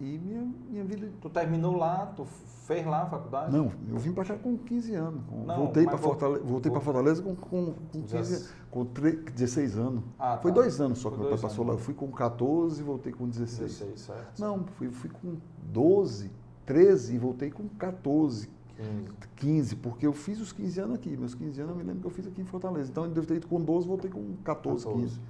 e 0.00 0.18
minha, 0.18 0.48
minha 0.70 0.84
vida. 0.84 1.10
Tu 1.20 1.28
terminou 1.30 1.76
lá, 1.76 2.06
tu 2.06 2.24
fez 2.24 2.86
lá 2.86 3.02
a 3.02 3.06
faculdade? 3.06 3.56
Não, 3.56 3.72
eu 3.88 3.98
vim 3.98 4.12
para 4.12 4.24
cá 4.24 4.36
com 4.36 4.56
15 4.56 4.94
anos. 4.94 5.24
Com, 5.26 5.44
não, 5.44 5.56
voltei 5.56 5.84
para 5.84 5.98
Fortaleza, 5.98 6.44
voltei 6.44 6.70
para 6.70 6.80
Fortaleza 6.80 7.22
com, 7.22 7.34
com, 7.34 7.72
com, 7.72 8.02
15, 8.02 8.48
com 8.70 8.84
3, 8.84 9.24
16 9.32 9.78
anos. 9.78 10.04
Ah, 10.18 10.38
Foi 10.40 10.52
tá. 10.52 10.60
dois 10.60 10.80
anos 10.80 10.98
só 10.98 11.10
que 11.10 11.18
meu 11.18 11.28
pai 11.28 11.38
passou 11.38 11.64
lá. 11.64 11.74
Eu 11.74 11.78
fui 11.78 11.94
com 11.94 12.10
14 12.10 12.80
e 12.80 12.84
voltei 12.84 13.12
com 13.12 13.28
16. 13.28 13.70
16, 13.70 14.00
certo. 14.00 14.40
Não, 14.40 14.64
fui, 14.76 14.90
fui 14.90 15.10
com 15.10 15.36
12, 15.72 16.30
13 16.64 17.14
e 17.14 17.18
voltei 17.18 17.50
com 17.50 17.68
14. 17.68 18.48
15. 18.76 19.08
15, 19.34 19.76
porque 19.76 20.06
eu 20.06 20.12
fiz 20.12 20.40
os 20.40 20.52
15 20.52 20.80
anos 20.80 20.94
aqui. 20.94 21.16
Meus 21.16 21.34
15 21.34 21.60
anos 21.60 21.72
eu 21.72 21.76
me 21.76 21.82
lembro 21.82 22.02
que 22.02 22.06
eu 22.06 22.10
fiz 22.12 22.26
aqui 22.28 22.40
em 22.40 22.44
Fortaleza. 22.44 22.88
Então 22.90 23.04
eu 23.04 23.10
devo 23.10 23.26
ter 23.26 23.34
ido 23.36 23.48
com 23.48 23.60
12, 23.60 23.88
voltei 23.88 24.10
com 24.10 24.36
14, 24.44 24.84
14. 24.84 25.08
15. 25.08 25.20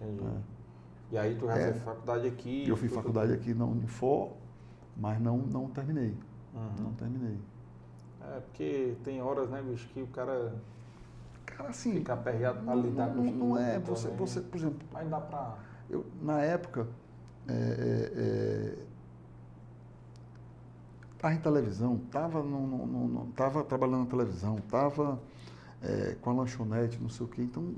Entendi. 0.00 0.24
É. 0.24 0.55
E 1.10 1.18
aí 1.18 1.36
tu 1.36 1.46
já 1.46 1.56
é, 1.56 1.72
fez 1.72 1.82
faculdade 1.82 2.26
aqui? 2.26 2.68
Eu 2.68 2.76
fiz 2.76 2.92
faculdade 2.92 3.32
aqui 3.32 3.54
na 3.54 3.64
Unifor, 3.64 4.32
mas 4.96 5.20
não, 5.20 5.38
não 5.38 5.68
terminei. 5.68 6.14
Uhum. 6.54 6.84
Não 6.84 6.92
terminei. 6.94 7.38
É, 8.20 8.40
porque 8.40 8.96
tem 9.04 9.22
horas, 9.22 9.48
né, 9.48 9.62
bicho, 9.62 9.88
que 9.88 10.02
o 10.02 10.06
cara. 10.08 10.54
Cara, 11.44 11.70
assim. 11.70 11.92
Fica 11.92 12.14
aperreado 12.14 12.64
para 12.64 12.74
lidar 12.74 13.08
com 13.08 13.22
Não, 13.22 13.32
não 13.32 13.58
é. 13.58 13.78
Você, 13.78 14.08
você, 14.08 14.40
por 14.40 14.56
exemplo. 14.56 14.78
Mas 14.92 15.08
dá 15.08 15.20
para. 15.20 15.58
Eu, 15.88 16.04
na 16.20 16.40
época. 16.40 16.86
É, 17.48 17.52
é, 17.52 18.82
é, 18.82 18.86
em 21.32 21.38
televisão, 21.38 22.00
estava 22.06 22.40
no, 22.40 22.66
no, 22.66 22.86
no, 22.86 23.26
tava 23.32 23.64
trabalhando 23.64 24.04
na 24.04 24.06
televisão, 24.06 24.58
estava 24.58 25.18
é, 25.82 26.16
com 26.20 26.30
a 26.30 26.32
lanchonete, 26.32 27.00
não 27.00 27.08
sei 27.08 27.26
o 27.26 27.28
quê. 27.28 27.42
Então, 27.42 27.74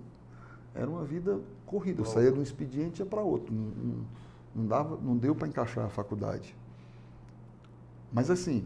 era 0.79 0.89
uma 0.89 1.05
vida 1.05 1.41
corrida. 1.67 2.03
Eu 2.03 2.05
saía 2.05 2.31
de 2.31 2.39
um 2.39 2.43
expediente 2.43 3.03
e 3.03 3.05
ia 3.05 3.07
para 3.07 3.21
outro. 3.21 3.53
Não, 3.53 3.65
não, 3.65 4.05
não, 4.55 4.67
dava, 4.67 4.97
não 4.97 5.17
deu 5.17 5.35
para 5.35 5.49
encaixar 5.49 5.85
a 5.85 5.89
faculdade. 5.89 6.57
Mas 8.13 8.31
assim, 8.31 8.65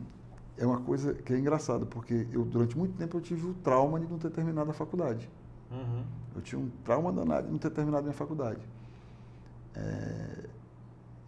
é 0.59 0.67
uma 0.67 0.81
coisa 0.81 1.15
que 1.15 1.33
é 1.33 1.39
engraçada, 1.39 1.87
porque 1.87 2.27
eu 2.31 2.45
durante 2.45 2.77
muito 2.77 2.97
tempo 2.97 3.17
eu 3.17 3.21
tive 3.21 3.47
o 3.47 3.55
trauma 3.55 3.99
de 3.99 4.07
não 4.07 4.19
ter 4.19 4.31
terminado 4.31 4.71
a 4.71 4.75
faculdade. 4.75 5.29
Uhum. 5.71 6.05
Eu 6.37 6.43
tinha 6.43 6.61
um 6.61 6.69
trauma 6.85 7.11
danado 7.11 7.47
de 7.47 7.53
não 7.53 7.59
ter 7.59 7.71
terminado 7.71 8.01
a 8.01 8.03
minha 8.03 8.15
faculdade. 8.15 8.61
É, 9.75 10.49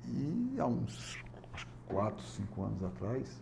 e 0.07 0.57
há 0.59 0.67
uns 0.67 1.19
quatro, 1.89 2.25
cinco 2.27 2.63
anos 2.63 2.85
atrás, 2.85 3.41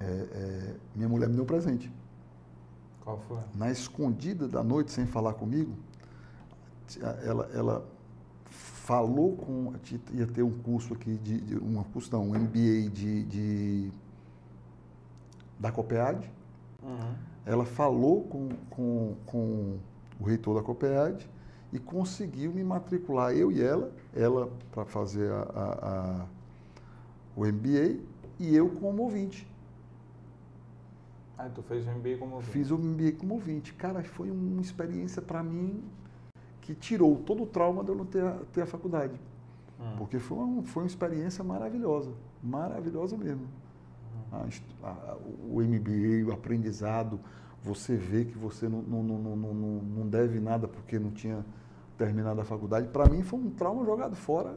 é, 0.00 0.04
é, 0.04 0.76
minha 0.96 1.08
mulher 1.08 1.28
me 1.28 1.34
deu 1.34 1.44
um 1.44 1.46
presente. 1.46 1.92
Qual 3.04 3.18
foi? 3.28 3.38
Na 3.54 3.70
escondida 3.70 4.48
da 4.48 4.64
noite, 4.64 4.90
sem 4.90 5.06
falar 5.06 5.34
comigo, 5.34 5.76
ela, 6.98 7.50
ela 7.54 7.86
falou 8.90 9.36
com. 9.36 9.74
ia 10.12 10.26
ter 10.26 10.42
um 10.42 10.58
curso 10.58 10.94
aqui, 10.94 11.16
de, 11.18 11.40
de 11.40 11.56
um 11.56 11.82
curso 11.84 12.10
não, 12.12 12.30
um 12.30 12.34
MBA 12.34 12.90
de, 12.90 13.24
de 13.24 13.92
da 15.58 15.70
COPEAD. 15.70 16.30
Uhum. 16.82 17.14
Ela 17.44 17.64
falou 17.64 18.24
com, 18.24 18.48
com, 18.70 19.14
com 19.26 19.78
o 20.18 20.24
reitor 20.24 20.56
da 20.56 20.62
COPEAD 20.62 21.28
e 21.72 21.78
conseguiu 21.78 22.52
me 22.52 22.64
matricular, 22.64 23.32
eu 23.32 23.52
e 23.52 23.62
ela, 23.62 23.92
ela 24.14 24.50
para 24.72 24.84
fazer 24.84 25.30
a, 25.30 25.42
a, 25.42 26.22
a, 26.22 26.26
o 27.36 27.46
MBA 27.46 28.00
e 28.38 28.56
eu 28.56 28.70
como 28.70 29.02
ouvinte. 29.02 29.46
Ah, 31.38 31.48
tu 31.54 31.62
fez 31.62 31.86
o 31.86 31.90
MBA 31.90 32.18
como 32.18 32.34
ouvinte? 32.36 32.52
Fiz 32.52 32.70
o 32.70 32.78
MBA 32.78 33.12
como 33.12 33.34
ouvinte. 33.34 33.72
Cara, 33.74 34.02
foi 34.02 34.30
uma 34.30 34.60
experiência 34.60 35.22
para 35.22 35.42
mim 35.42 35.82
que 36.60 36.74
tirou 36.74 37.16
todo 37.16 37.42
o 37.42 37.46
trauma 37.46 37.82
de 37.82 37.90
eu 37.90 37.94
não 37.94 38.04
ter 38.04 38.24
a, 38.24 38.38
ter 38.52 38.62
a 38.62 38.66
faculdade. 38.66 39.14
Hum. 39.80 39.94
Porque 39.96 40.18
foi 40.18 40.38
uma, 40.38 40.62
foi 40.62 40.82
uma 40.82 40.86
experiência 40.86 41.42
maravilhosa, 41.42 42.12
maravilhosa 42.42 43.16
mesmo. 43.16 43.46
Hum. 44.32 44.48
A, 44.82 44.88
a, 44.88 45.16
o 45.48 45.60
MBA, 45.60 46.28
o 46.28 46.32
aprendizado, 46.32 47.18
você 47.62 47.96
vê 47.96 48.24
que 48.24 48.36
você 48.38 48.68
não, 48.68 48.82
não, 48.82 49.02
não, 49.02 49.36
não, 49.36 49.54
não 49.54 50.08
deve 50.08 50.40
nada 50.40 50.66
porque 50.66 50.98
não 50.98 51.10
tinha 51.10 51.44
terminado 51.98 52.40
a 52.40 52.44
faculdade. 52.44 52.88
Para 52.88 53.08
mim 53.08 53.22
foi 53.22 53.38
um 53.38 53.50
trauma 53.50 53.84
jogado 53.84 54.16
fora 54.16 54.56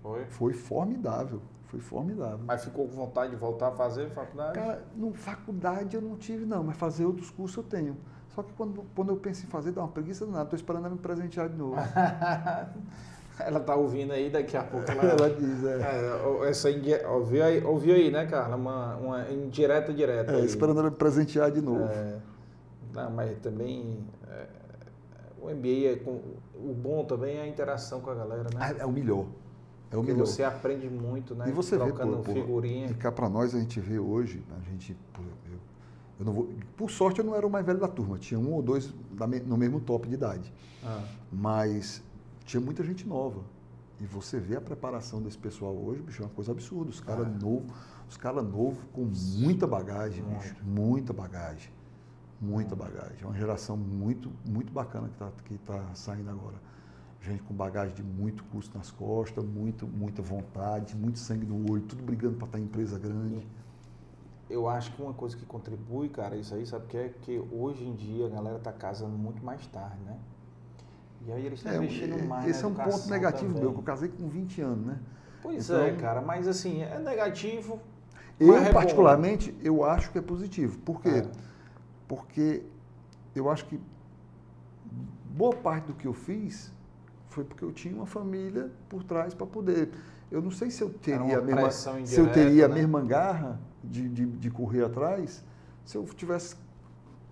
Foi? 0.00 0.24
Foi 0.26 0.52
formidável. 0.52 1.42
Foi 1.66 1.80
formidável. 1.80 2.40
Mas 2.46 2.64
ficou 2.64 2.86
com 2.86 2.94
vontade 2.94 3.30
de 3.32 3.36
voltar 3.36 3.68
a 3.68 3.72
fazer 3.72 4.10
faculdade? 4.10 4.54
Cara, 4.54 4.84
no 4.94 5.12
faculdade 5.12 5.96
eu 5.96 6.02
não 6.02 6.16
tive, 6.16 6.46
não, 6.46 6.62
mas 6.62 6.76
fazer 6.76 7.04
outros 7.04 7.30
cursos 7.30 7.56
eu 7.56 7.64
tenho. 7.64 7.96
Só 8.34 8.42
que 8.42 8.52
quando, 8.54 8.84
quando 8.94 9.10
eu 9.10 9.16
penso 9.16 9.44
em 9.44 9.48
fazer, 9.48 9.70
dá 9.70 9.82
uma 9.82 9.88
preguiça 9.88 10.26
nada. 10.26 10.42
Estou 10.42 10.56
esperando 10.56 10.86
ela 10.86 10.94
me 10.94 11.00
presentear 11.00 11.48
de 11.48 11.56
novo. 11.56 11.76
ela 13.38 13.60
tá 13.60 13.74
ouvindo 13.76 14.12
aí, 14.12 14.28
daqui 14.28 14.56
a 14.56 14.64
pouco 14.64 14.90
ela. 14.90 15.04
ela 15.04 15.30
diz, 15.30 15.64
é. 15.64 16.44
é 16.44 16.50
essa 16.50 16.70
indi... 16.70 16.92
ouviu, 17.06 17.44
aí, 17.44 17.62
ouviu 17.62 17.94
aí, 17.94 18.10
né, 18.10 18.26
Carla? 18.26 18.56
Uma, 18.56 18.96
uma 18.96 19.30
indireta 19.30 19.92
direta. 19.92 20.32
É, 20.32 20.36
aí. 20.36 20.46
esperando 20.46 20.80
ela 20.80 20.90
me 20.90 20.96
presentear 20.96 21.50
de 21.50 21.60
novo. 21.60 21.84
É, 21.84 22.18
não, 22.92 23.10
mas 23.10 23.38
também. 23.38 24.04
É, 24.28 24.46
o 25.40 25.50
MBA, 25.50 25.92
é 25.92 25.96
com, 25.96 26.20
o 26.54 26.74
bom 26.74 27.04
também 27.04 27.36
é 27.36 27.42
a 27.42 27.46
interação 27.46 28.00
com 28.00 28.10
a 28.10 28.14
galera, 28.14 28.48
né? 28.54 28.76
É, 28.78 28.82
é 28.82 28.86
o 28.86 28.90
melhor. 28.90 29.26
É 29.90 29.96
o 29.96 30.00
Porque 30.00 30.12
melhor. 30.12 30.26
você 30.26 30.42
aprende 30.42 30.88
muito, 30.88 31.34
né? 31.34 31.44
E 31.48 31.52
você 31.52 31.76
vê, 31.76 31.84
Trocando 31.84 32.16
pô, 32.16 32.22
pô, 32.22 32.32
figurinha. 32.32 32.88
E 32.88 32.94
cá 32.94 33.12
para 33.12 33.28
nós 33.28 33.54
a 33.54 33.60
gente 33.60 33.78
vê 33.78 33.98
hoje, 33.98 34.42
a 34.56 34.70
gente, 34.70 34.96
pô, 35.12 35.22
eu, 36.18 36.24
não 36.24 36.32
vou, 36.32 36.48
por 36.76 36.90
sorte 36.90 37.18
eu 37.20 37.24
não 37.24 37.34
era 37.34 37.46
o 37.46 37.50
mais 37.50 37.64
velho 37.66 37.78
da 37.80 37.88
turma, 37.88 38.18
tinha 38.18 38.38
um 38.38 38.52
ou 38.52 38.62
dois 38.62 38.92
da 39.12 39.26
no 39.26 39.56
mesmo 39.56 39.80
top 39.80 40.08
de 40.08 40.14
idade, 40.14 40.52
Ah, 40.82 41.02
mas 41.32 42.02
tinha 42.44 42.60
muita 42.60 42.84
gente 42.84 43.06
nova. 43.06 43.40
E 44.00 44.06
você 44.06 44.38
vê 44.38 44.56
a 44.56 44.60
preparação 44.60 45.22
desse 45.22 45.38
pessoal 45.38 45.72
hoje, 45.74 46.02
bicho, 46.02 46.22
é 46.22 46.26
uma 46.26 46.32
coisa 46.32 46.50
absurda. 46.52 46.90
Os 46.90 47.00
caras 47.00 47.26
Ah. 47.26 47.30
novos, 47.30 47.72
os 48.08 48.16
caras 48.16 48.44
novos 48.44 48.78
com 48.92 49.04
muita 49.38 49.66
bagagem, 49.66 50.22
Muito. 50.22 50.38
bicho, 50.42 50.56
muita 50.64 51.12
bagagem, 51.12 51.70
muita 52.40 52.74
bagagem. 52.76 53.18
É 53.22 53.26
uma 53.26 53.36
geração 53.36 53.76
muito, 53.76 54.30
muito 54.44 54.72
bacana 54.72 55.08
que 55.08 55.14
está 55.14 55.30
que 55.44 55.58
tá 55.58 55.94
saindo 55.94 56.28
agora. 56.28 56.56
Gente 57.22 57.42
com 57.44 57.54
bagagem 57.54 57.94
de 57.94 58.02
muito 58.02 58.44
custo 58.44 58.76
nas 58.76 58.90
costas, 58.90 59.42
muito, 59.44 59.86
muita 59.86 60.20
vontade, 60.20 60.94
muito 60.94 61.18
sangue 61.18 61.46
no 61.46 61.70
olho, 61.72 61.82
tudo 61.82 62.02
brigando 62.02 62.36
para 62.36 62.46
estar 62.46 62.58
em 62.58 62.64
empresa 62.64 62.98
grande. 62.98 63.46
Eu 64.50 64.68
acho 64.68 64.92
que 64.92 65.02
uma 65.02 65.14
coisa 65.14 65.36
que 65.36 65.44
contribui, 65.46 66.08
cara, 66.08 66.36
isso 66.36 66.54
aí, 66.54 66.66
sabe 66.66 66.84
o 66.84 66.88
que 66.88 66.96
é? 66.96 67.08
Que 67.22 67.38
hoje 67.52 67.84
em 67.84 67.94
dia 67.94 68.26
a 68.26 68.28
galera 68.28 68.58
tá 68.58 68.72
casando 68.72 69.16
muito 69.16 69.44
mais 69.44 69.66
tarde, 69.68 69.98
né? 70.04 70.16
E 71.26 71.32
aí 71.32 71.46
eles 71.46 71.60
estão 71.60 71.72
É, 71.72 71.76
investindo 71.76 72.22
mais 72.28 72.46
esse 72.48 72.62
é 72.62 72.66
um 72.66 72.74
ponto 72.74 73.08
negativo 73.08 73.46
também. 73.48 73.62
meu, 73.62 73.72
que 73.72 73.78
eu 73.78 73.82
casei 73.82 74.08
com 74.10 74.28
20 74.28 74.60
anos, 74.60 74.86
né? 74.86 74.98
Pois 75.42 75.64
Então- 75.70 75.82
é, 75.82 75.92
cara, 75.96 76.20
mas 76.20 76.46
assim, 76.46 76.82
é 76.82 76.98
negativo. 76.98 77.78
Eu, 78.38 78.56
é 78.56 78.66
bom. 78.66 78.72
particularmente, 78.72 79.54
eu 79.62 79.84
acho 79.84 80.10
que 80.10 80.18
é 80.18 80.22
positivo. 80.22 80.78
Por 80.80 81.00
quê? 81.00 81.08
É. 81.08 81.28
Porque 82.06 82.62
eu 83.34 83.48
acho 83.50 83.64
que 83.66 83.80
boa 85.30 85.54
parte 85.54 85.86
do 85.86 85.94
que 85.94 86.06
eu 86.06 86.12
fiz 86.12 86.72
foi 87.28 87.44
porque 87.44 87.64
eu 87.64 87.72
tinha 87.72 87.94
uma 87.94 88.06
família 88.06 88.70
por 88.88 89.02
trás 89.02 89.34
para 89.34 89.46
poder. 89.46 89.90
Eu 90.34 90.42
não 90.42 90.50
sei 90.50 90.68
se 90.68 90.82
eu 90.82 90.92
teria 90.92 91.38
a 91.38 91.40
mesma, 91.40 91.70
se 91.70 92.18
eu 92.18 92.32
teria 92.32 92.66
né? 92.66 92.74
a 92.74 92.76
mesma 92.76 93.00
garra 93.02 93.60
de, 93.84 94.08
de, 94.08 94.26
de 94.26 94.50
correr 94.50 94.84
atrás 94.84 95.44
se 95.84 95.96
eu 95.96 96.02
estivesse 96.02 96.56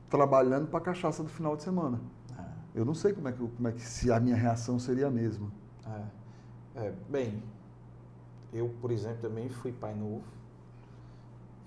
trabalhando 0.09 0.68
para 0.68 0.80
cachaça 0.80 1.20
do 1.20 1.28
final 1.28 1.57
de 1.57 1.64
semana. 1.64 2.00
É, 2.38 2.44
Eu 2.76 2.84
não 2.84 2.94
sei 2.94 3.12
como 3.12 3.26
é 3.26 3.32
que, 3.32 3.38
como 3.38 3.66
é 3.66 3.72
que 3.72 3.80
se 3.80 4.12
a 4.12 4.20
minha 4.20 4.36
reação 4.36 4.78
seria 4.78 5.09
a 5.09 5.11
mesma. 5.11 5.50
é. 5.84 6.22
É, 6.76 6.94
bem, 7.09 7.42
eu, 8.53 8.72
por 8.80 8.92
exemplo, 8.92 9.18
também 9.20 9.48
fui 9.48 9.72
pai 9.72 9.96
novo. 9.96 10.22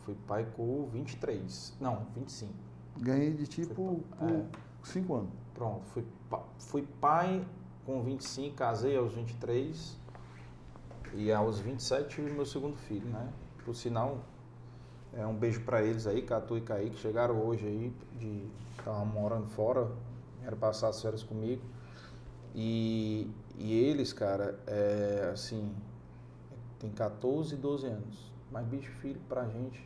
Fui 0.06 0.16
pai 0.26 0.48
com 0.56 0.86
23. 0.86 1.76
Não, 1.82 2.08
25. 2.16 2.54
Ganhei 3.02 3.34
de 3.34 3.46
tipo 3.46 4.02
por 4.18 4.26
é. 4.30 4.46
cinco 4.84 5.16
anos. 5.16 5.34
Pronto, 5.54 5.84
fui, 5.88 6.06
fui 6.60 6.88
pai 7.02 7.46
com 7.86 8.02
25, 8.02 8.56
casei 8.56 8.96
aos 8.96 9.14
23 9.14 10.05
e 11.14 11.32
aos 11.32 11.60
27 11.60 12.16
tive 12.16 12.32
meu 12.32 12.46
segundo 12.46 12.76
filho, 12.78 13.08
né? 13.08 13.32
Por 13.64 13.76
sinal, 13.76 14.20
é 15.14 15.26
um 15.26 15.36
beijo 15.36 15.62
pra 15.62 15.82
eles 15.82 16.08
aí, 16.08 16.22
Catu 16.22 16.58
e 16.58 16.62
Kaique, 16.62 16.98
chegaram 16.98 17.40
hoje 17.46 17.66
aí, 17.66 17.94
de 18.20 18.48
estavam 18.78 19.06
morando 19.06 19.48
fora, 19.48 19.90
vieram 20.40 20.58
passar 20.58 20.90
as 20.90 21.02
férias 21.02 21.24
comigo. 21.24 21.62
E, 22.54 23.30
e 23.58 23.74
eles, 23.74 24.14
cara, 24.14 24.60
é, 24.68 25.30
assim, 25.34 25.74
tem 26.80 26.90
14 26.92 27.56
e 27.56 27.58
12 27.58 27.88
anos. 27.88 28.32
Mas 28.52 28.66
bicho, 28.68 28.92
filho 29.02 29.20
pra 29.28 29.48
gente. 29.48 29.84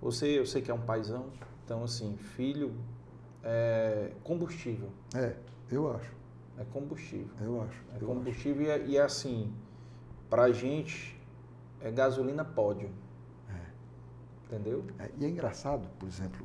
Você, 0.00 0.38
eu 0.38 0.46
sei 0.46 0.62
que 0.62 0.70
é 0.70 0.74
um 0.74 0.80
paizão, 0.80 1.26
então 1.64 1.84
assim, 1.84 2.16
filho 2.16 2.74
é 3.42 4.12
combustível. 4.22 4.88
É, 5.14 5.36
eu 5.70 5.94
acho. 5.94 6.12
É 6.58 6.64
combustível. 6.72 7.28
Eu 7.40 7.62
acho. 7.62 7.82
É 7.92 7.92
eu 7.92 7.96
acho. 7.96 8.06
combustível 8.06 8.62
e 8.62 8.68
é, 8.68 8.86
e 8.86 8.96
é 8.96 9.02
assim, 9.02 9.52
pra 10.34 10.50
gente 10.50 11.16
é 11.80 11.92
gasolina 11.92 12.44
pódio. 12.44 12.90
Entendeu? 14.46 14.82
É, 14.98 15.08
e 15.16 15.24
é 15.24 15.28
engraçado, 15.28 15.86
por 15.96 16.08
exemplo, 16.08 16.44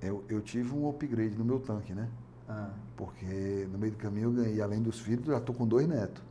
eu, 0.00 0.24
eu 0.28 0.40
tive 0.40 0.74
um 0.74 0.88
upgrade 0.88 1.36
no 1.36 1.44
meu 1.44 1.60
tanque, 1.60 1.92
né? 1.92 2.08
Ah, 2.48 2.70
Porque 2.96 3.68
no 3.70 3.78
meio 3.78 3.92
do 3.92 3.98
caminho 3.98 4.28
eu 4.28 4.32
ganhei, 4.32 4.60
além 4.62 4.80
dos 4.82 4.98
filhos, 5.00 5.26
já 5.26 5.38
tô 5.38 5.52
com 5.52 5.66
dois 5.66 5.86
netos. 5.86 6.22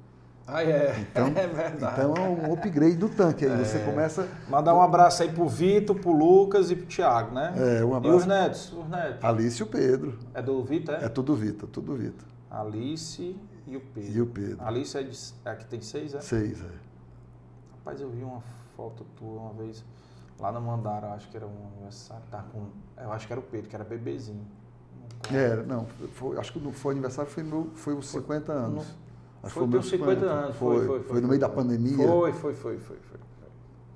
Ah, 0.47 0.63
é. 0.63 0.99
Então, 0.99 1.27
é 1.37 1.47
verdade. 1.47 1.93
então 2.01 2.13
é 2.15 2.27
um 2.27 2.53
upgrade 2.53 2.95
do 2.95 3.07
tanque. 3.07 3.45
Aí 3.45 3.57
você 3.65 3.79
começa. 3.79 4.27
Mandar 4.49 4.73
um 4.73 4.81
abraço 4.81 5.21
aí 5.21 5.31
pro 5.31 5.47
Vitor, 5.47 5.95
pro 5.95 6.11
Lucas 6.11 6.71
e 6.71 6.75
pro 6.75 6.87
Thiago, 6.87 7.35
né? 7.35 7.53
É, 7.55 7.85
um 7.85 7.93
E 7.93 7.97
abraço. 7.97 8.17
os 8.17 8.25
netos? 8.25 8.73
Os 8.73 8.89
netos. 8.89 9.23
Alice 9.23 9.59
e 9.59 9.63
o 9.63 9.67
Pedro. 9.67 10.17
É 10.33 10.41
do 10.41 10.63
Vitor, 10.63 10.95
é? 10.95 11.05
É 11.05 11.09
tudo 11.09 11.35
Vitor, 11.35 11.69
tudo 11.69 11.95
Vitor. 11.95 12.27
Alice 12.49 13.35
e 13.69 13.77
o 13.77 13.81
Pedro. 13.81 14.11
E 14.11 14.21
o 14.21 14.25
Pedro. 14.25 14.65
Alice 14.65 14.97
é, 14.97 15.03
de, 15.03 15.17
é 15.45 15.55
que 15.55 15.65
tem 15.65 15.81
seis, 15.81 16.13
é? 16.13 16.21
Seis, 16.21 16.59
é. 16.61 16.71
Rapaz, 17.77 18.01
eu 18.01 18.09
vi 18.09 18.23
uma 18.23 18.41
foto 18.75 19.05
tua 19.15 19.41
uma 19.41 19.53
vez 19.53 19.83
lá 20.39 20.51
no 20.51 20.61
Mandara, 20.61 21.13
acho 21.13 21.29
que 21.29 21.37
era 21.37 21.45
um 21.45 21.67
aniversário, 21.73 22.23
tá 22.31 22.43
com, 22.51 22.67
eu 22.97 23.11
acho 23.11 23.27
que 23.27 23.33
era 23.33 23.39
o 23.39 23.43
Pedro, 23.43 23.69
que 23.69 23.75
era 23.75 23.83
bebezinho. 23.83 24.45
É, 25.31 25.55
não, 25.63 25.85
foi, 26.13 26.37
acho 26.37 26.53
que 26.53 26.59
não 26.59 26.71
foi 26.71 26.93
aniversário, 26.93 27.29
foi, 27.29 27.43
meu, 27.43 27.69
foi 27.75 27.93
os 27.93 28.07
50 28.09 28.51
anos. 28.51 28.85
Acho 29.41 29.53
Foi 29.53 29.67
meus 29.67 29.89
teus 29.89 30.01
50 30.01 30.25
anos, 30.25 30.55
foi, 30.57 30.85
foi, 30.85 31.03
foi. 31.03 31.21
no 31.21 31.27
meio 31.27 31.39
da 31.39 31.47
pandemia. 31.47 31.95
Foi, 31.95 32.33
foi, 32.33 32.53
foi, 32.53 32.77
foi, 32.79 32.97
foi. 32.97 33.19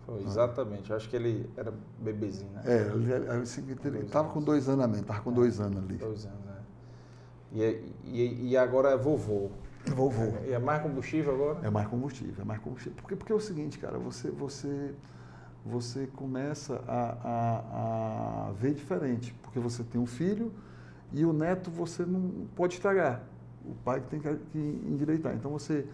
Foi, 0.06 0.22
exatamente. 0.24 0.90
Eu 0.90 0.98
acho 0.98 1.10
que 1.10 1.16
ele 1.16 1.50
era 1.56 1.74
bebezinho, 2.00 2.52
né? 2.52 2.62
É, 2.66 2.78
ele, 2.94 3.12
ele, 3.12 3.26
ele, 3.86 3.98
ele 4.00 4.10
tava 4.10 4.30
com 4.30 4.42
dois 4.42 4.68
anos 4.68 4.84
a 4.84 4.88
menos, 4.88 5.06
tava 5.06 5.22
com 5.22 5.32
dois 5.32 5.60
anos 5.60 5.78
ali. 5.78 5.96
Dois 5.96 6.26
anos, 6.26 6.46
né? 6.46 6.58
E, 7.54 7.64
é- 7.64 7.84
e, 8.06 8.50
e 8.50 8.58
agora 8.58 8.90
é 8.92 8.98
vovô. 8.98 9.50
Vovô. 9.92 10.38
E 10.46 10.54
é 10.54 10.60
mais 10.60 10.82
combustível 10.82 11.34
agora? 11.34 11.68
É 11.68 11.70
mais 11.70 11.88
combustível, 11.88 12.42
é 12.42 12.46
mais 12.46 12.62
combustível. 12.62 12.94
Porque, 13.02 13.16
porque 13.16 13.32
é 13.32 13.36
o 13.36 13.40
seguinte, 13.40 13.78
cara, 13.78 13.98
você, 13.98 14.32
você, 14.32 14.96
você 15.66 16.08
começa 16.08 16.82
a, 16.88 17.18
a, 17.24 18.48
a 18.48 18.52
ver 18.54 18.74
diferente. 18.74 19.34
Porque 19.42 19.60
você 19.60 19.84
tem 19.84 20.00
um 20.00 20.06
filho 20.06 20.52
e 21.12 21.26
o 21.26 21.34
neto 21.34 21.70
você 21.70 22.06
não 22.06 22.48
pode 22.56 22.76
estragar. 22.76 23.24
O 23.66 23.74
pai 23.76 24.02
que 24.02 24.08
tem 24.08 24.20
que, 24.20 24.58
endireitar. 24.58 25.34
Então 25.36 25.52
você. 25.52 25.88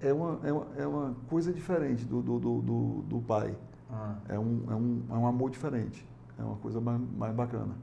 É 0.00 0.12
uma, 0.12 0.40
é 0.44 0.52
uma, 0.52 0.66
é 0.76 0.86
uma 0.86 1.16
coisa 1.28 1.52
diferente 1.52 2.04
do, 2.04 2.20
do, 2.20 2.38
do, 2.38 2.62
do, 2.62 3.02
do 3.02 3.20
pai. 3.20 3.56
Ah, 3.90 4.16
É 4.28 4.38
um, 4.38 4.62
é, 4.68 4.74
um, 4.74 5.02
é 5.10 5.14
um 5.14 5.26
amor 5.26 5.50
diferente. 5.50 6.06
É 6.38 6.42
uma 6.42 6.56
coisa 6.56 6.80
mais, 6.80 7.00
mais 7.16 7.34
bacana. 7.34 7.74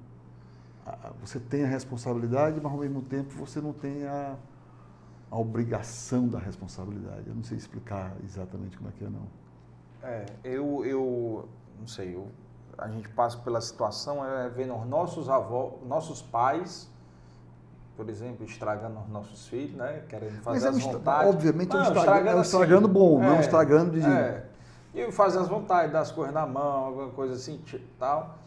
Você 1.22 1.40
tem 1.40 1.64
a 1.64 1.68
responsabilidade, 1.68 2.60
mas 2.62 2.72
ao 2.72 2.78
mesmo 2.80 3.02
tempo 3.02 3.34
você 3.34 3.62
não 3.62 3.72
tem 3.74 4.06
a, 4.06 4.36
a 5.32 5.38
obrigação 5.38 6.28
da 6.28 6.40
responsabilidade. 6.40 7.24
Eu 7.28 7.36
não 7.36 7.44
sei 7.44 7.58
explicar 7.58 8.14
exatamente 8.24 8.78
como 8.78 8.90
é 8.90 8.94
que 8.94 9.06
é, 9.06 9.10
não. 9.10 9.28
é, 10.04 10.26
eu, 10.44 10.86
eu 10.86 11.48
não 11.80 11.88
sei, 11.88 12.14
eu, 12.16 12.28
a 12.78 12.88
gente 12.90 13.08
passa 13.10 13.38
pela 13.38 13.62
situação, 13.62 14.26
é 14.26 14.50
vendo 14.50 14.76
os 14.76 14.86
nossos 14.86 15.30
avós, 15.30 15.74
nossos 15.88 16.22
pais, 16.22 16.90
por 17.96 18.10
exemplo, 18.10 18.46
estragando 18.46 19.00
os 19.00 19.08
nossos 19.10 19.48
filhos, 19.48 19.76
né? 19.78 20.04
Querendo 20.10 20.42
fazer 20.42 20.68
é 20.68 20.72
um 20.72 20.76
as 20.76 20.84
vontades. 20.84 21.34
obviamente 21.36 21.72
é 21.76 21.80
um 21.80 21.84
Não, 21.84 21.94
estraga- 21.94 22.30
é 22.32 22.36
um 22.36 22.40
assim, 22.40 22.50
estragando 22.50 22.88
bom, 22.88 23.20
não 23.20 23.28
é 23.28 23.34
um 23.34 23.40
estragando 23.40 23.92
de- 23.92 24.06
É, 24.06 24.46
e 24.94 25.12
fazer 25.12 25.40
as 25.40 25.48
vontades, 25.48 25.94
dar 25.94 26.02
as 26.02 26.12
coisas 26.12 26.34
na 26.34 26.46
mão, 26.46 26.86
alguma 26.86 27.10
coisa 27.12 27.36
assim, 27.36 27.58
ti- 27.60 27.86
tal. 28.00 28.38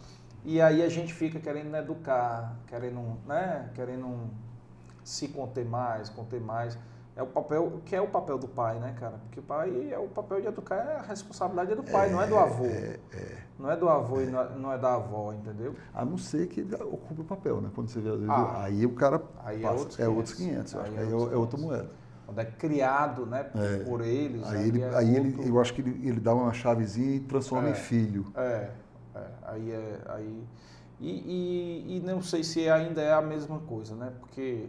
E 0.45 0.61
aí 0.61 0.83
a 0.83 0.89
gente 0.89 1.13
fica 1.13 1.41
querendo 1.41 1.75
educar, 1.77 2.57
querendo, 2.67 3.01
né? 3.27 3.69
Querendo 3.75 4.31
se 5.03 5.29
conter 5.29 5.65
mais, 5.65 6.09
conter 6.09 6.41
mais. 6.41 6.79
É 7.17 7.23
o 7.23 7.27
papel, 7.27 7.81
que 7.87 7.97
é 7.97 8.01
o 8.01 8.07
papel 8.09 8.37
do 8.37 8.47
pai, 8.47 8.79
né, 8.79 8.95
cara? 9.01 9.15
Porque 9.25 9.41
o 9.41 9.43
pai 9.43 9.89
é 9.91 9.99
o 9.99 10.07
papel 10.07 10.41
de 10.43 10.49
educar, 10.49 10.75
é 10.77 10.97
a 10.97 11.03
responsabilidade 11.03 11.73
é 11.73 11.75
do 11.77 11.83
pai, 11.83 12.11
não 12.11 12.21
é 12.21 12.27
do 12.27 12.37
avô. 12.37 12.67
Não 13.59 13.71
é 13.71 13.77
do 13.77 13.89
avô 13.89 14.21
e 14.21 14.27
não 14.27 14.41
é, 14.41 14.49
não 14.55 14.73
é 14.73 14.77
da 14.79 14.95
avó, 14.97 15.33
entendeu? 15.33 15.75
A 15.95 16.05
não 16.05 16.19
ser 16.19 16.47
que 16.47 16.61
ele 16.61 16.75
ocupe 16.75 17.23
o 17.23 17.25
papel, 17.25 17.61
né? 17.63 17.71
Quando 17.75 17.89
você 17.89 18.01
vê, 18.01 18.11
às 18.11 18.17
vezes, 18.17 18.29
Ah, 18.31 18.65
aí 18.65 18.85
o 18.85 18.93
cara 18.95 19.23
aí 19.45 19.61
é 19.61 19.63
passa. 19.63 19.79
outros 19.79 19.99
é 20.01 20.09
outros 20.09 20.35
500. 20.35 20.73
500. 20.73 20.75
eu 20.75 20.81
acho 20.81 20.91
Aí 20.91 20.95
que 20.95 21.01
é 21.01 21.05
Aí 21.07 21.11
é, 21.11 21.15
outros 21.17 21.33
é 21.33 21.37
outra 21.37 21.59
500. 21.59 21.65
moeda. 21.79 21.91
Quando 22.27 22.39
é 22.41 22.45
criado, 22.45 23.25
né, 23.27 23.45
por, 23.87 24.01
É. 24.03 24.07
eles. 24.07 24.47
Aí, 24.49 24.69
ele, 24.69 24.83
é 24.83 24.95
aí 24.97 25.17
ele, 25.17 25.49
eu 25.49 25.59
acho 25.61 25.73
que 25.73 25.81
ele, 25.81 26.07
ele 26.07 26.21
dá 26.21 26.35
uma 26.35 26.53
chavezinha 26.53 27.17
e 27.17 27.21
transforma 27.21 27.69
É. 27.69 27.71
em 27.71 27.75
filho. 27.75 28.27
É, 28.35 28.69
é, 29.17 29.31
aí 29.43 29.71
é. 29.71 30.01
Aí, 30.07 30.45
e, 31.01 31.11
e, 31.11 31.97
e 31.97 32.01
não 32.01 32.23
sei 32.23 32.43
se 32.43 32.69
ainda 32.69 33.03
é 33.03 33.13
a 33.13 33.21
mesma 33.21 33.59
coisa, 33.61 33.95
né? 33.95 34.13
Porque 34.21 34.69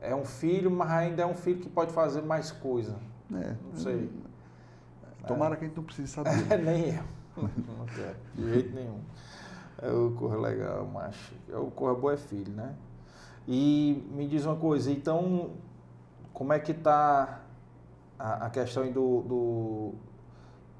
é 0.00 0.14
um 0.14 0.24
filho, 0.24 0.70
mas 0.70 0.90
ainda 0.90 1.22
é 1.22 1.26
um 1.26 1.34
filho 1.34 1.60
que 1.60 1.68
pode 1.68 1.92
fazer 1.92 2.22
mais 2.22 2.50
coisa. 2.50 2.96
É, 3.32 3.54
Não 3.70 3.76
sei. 3.76 4.10
Tomara 5.26 5.56
que 5.56 5.64
a 5.64 5.68
gente 5.68 5.76
não 5.76 5.84
precise 5.84 6.08
saber. 6.08 6.30
Nem 6.62 6.96
eu. 6.96 7.04
Não 7.36 7.86
quero, 7.86 8.16
de 8.34 8.52
jeito 8.52 8.74
nenhum. 8.74 9.00
É 9.80 9.90
o 9.90 10.12
Corra 10.12 10.36
legal, 10.36 10.86
macho. 10.86 11.34
É 11.48 11.56
o 11.56 11.70
Corra 11.70 11.94
boa 11.94 12.12
é 12.12 12.16
filho, 12.16 12.52
né? 12.52 12.74
E 13.48 14.06
me 14.12 14.26
diz 14.26 14.44
uma 14.46 14.56
coisa, 14.56 14.90
então, 14.90 15.50
como 16.32 16.52
é 16.52 16.58
que 16.58 16.72
tá 16.72 17.40
a, 18.18 18.46
a 18.46 18.50
questão 18.50 18.90
do, 18.90 19.22
do. 19.22 19.94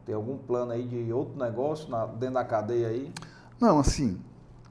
Tem 0.04 0.14
algum 0.14 0.36
plano 0.36 0.72
aí 0.72 0.86
de 0.86 1.12
outro 1.12 1.38
negócio 1.38 1.90
na, 1.90 2.06
dentro 2.06 2.34
da 2.34 2.44
cadeia 2.44 2.88
aí? 2.88 3.12
Não, 3.60 3.78
assim, 3.78 4.20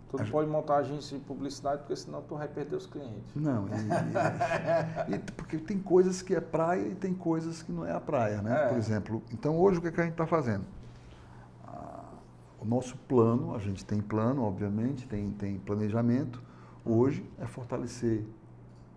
Tu 0.10 0.20
não 0.20 0.30
pode 0.30 0.48
montar 0.48 0.76
agência 0.78 1.18
de 1.18 1.24
publicidade, 1.26 1.80
porque 1.80 1.96
senão 1.96 2.22
tu 2.22 2.36
vai 2.36 2.48
perder 2.48 2.76
os 2.76 2.86
clientes. 2.86 3.36
Não, 3.36 3.66
e, 3.68 5.10
e- 5.12 5.16
e 5.16 5.20
porque 5.20 5.58
tem 5.58 5.80
coisas 5.80 6.22
que 6.22 6.36
é 6.36 6.40
praia 6.40 6.88
e 6.88 6.94
tem 6.94 7.16
coisas 7.16 7.64
que 7.64 7.72
não 7.72 7.84
é 7.84 7.92
a 7.94 8.00
praia, 8.00 8.40
né? 8.40 8.66
É. 8.66 8.68
Por 8.68 8.78
exemplo, 8.78 9.24
então 9.32 9.58
hoje 9.58 9.80
o 9.80 9.82
que, 9.82 9.88
é 9.88 9.92
que 9.92 10.00
a 10.00 10.04
gente 10.04 10.14
está 10.14 10.28
fazendo? 10.28 10.66
Ah, 11.66 12.12
o 12.60 12.66
nosso 12.66 12.96
plano, 12.96 13.56
a 13.56 13.60
gente 13.60 13.84
tem 13.84 14.00
plano, 14.02 14.44
obviamente, 14.44 15.08
tem, 15.08 15.32
tem 15.32 15.58
planejamento. 15.58 16.40
Hoje 16.86 17.28
é 17.40 17.48
fortalecer 17.48 18.24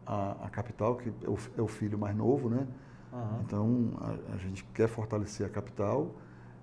a, 0.05 0.33
a 0.45 0.51
capital, 0.51 0.97
que 0.97 1.09
é 1.09 1.31
o, 1.31 1.39
é 1.57 1.63
o 1.63 1.69
filho 1.69 1.99
mais 1.99 2.15
novo, 2.15 2.51
né? 2.51 2.67
Aham. 3.11 3.39
Então 3.43 3.91
a, 4.03 4.35
a 4.35 4.37
gente 4.37 4.63
quer 4.75 4.87
fortalecer 4.89 5.47
a 5.47 5.49
capital. 5.49 6.11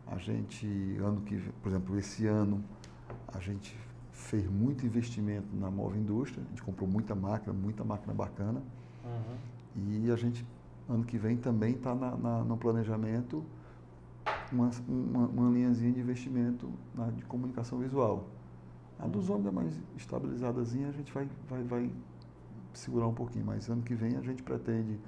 A 0.07 0.17
gente, 0.17 0.67
ano 0.99 1.21
que, 1.21 1.37
por 1.61 1.69
exemplo, 1.69 1.97
esse 1.97 2.27
ano, 2.27 2.63
a 3.27 3.39
gente 3.39 3.77
fez 4.11 4.47
muito 4.47 4.85
investimento 4.85 5.47
na 5.55 5.71
nova 5.71 5.97
indústria. 5.97 6.43
A 6.45 6.49
gente 6.49 6.61
comprou 6.61 6.87
muita 6.87 7.15
máquina, 7.15 7.53
muita 7.53 7.83
máquina 7.83 8.13
bacana. 8.13 8.61
Uhum. 9.03 10.03
E 10.05 10.11
a 10.11 10.15
gente, 10.15 10.45
ano 10.87 11.03
que 11.03 11.17
vem, 11.17 11.37
também 11.37 11.73
está 11.73 11.95
no 11.95 12.57
planejamento 12.57 13.43
uma, 14.51 14.69
uma, 14.87 15.27
uma 15.27 15.51
linhazinha 15.51 15.91
de 15.91 15.99
investimento 15.99 16.69
na, 16.93 17.09
de 17.09 17.23
comunicação 17.25 17.79
visual. 17.79 18.27
A 18.99 19.07
dos 19.07 19.29
homens 19.29 19.47
é 19.47 19.51
mais 19.51 19.79
estabilizadazinha, 19.97 20.89
a 20.89 20.91
gente 20.91 21.11
vai, 21.11 21.27
vai, 21.49 21.63
vai 21.63 21.91
segurar 22.73 23.07
um 23.07 23.13
pouquinho, 23.13 23.45
mas 23.45 23.67
ano 23.69 23.81
que 23.81 23.95
vem 23.95 24.15
a 24.15 24.21
gente 24.21 24.43
pretende 24.43 24.99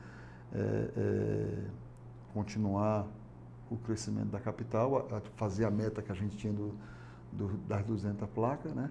é, 0.53 0.91
é, 0.97 1.63
continuar 2.33 3.07
o 3.69 3.77
crescimento 3.77 4.27
da 4.29 4.39
capital, 4.39 5.07
a, 5.11 5.17
a 5.17 5.21
fazer 5.35 5.65
a 5.65 5.71
meta 5.71 6.01
que 6.01 6.11
a 6.11 6.15
gente 6.15 6.37
tinha 6.37 6.53
do, 6.53 6.73
do, 7.31 7.47
das 7.67 7.83
200 7.85 8.27
placas, 8.29 8.73
né? 8.73 8.89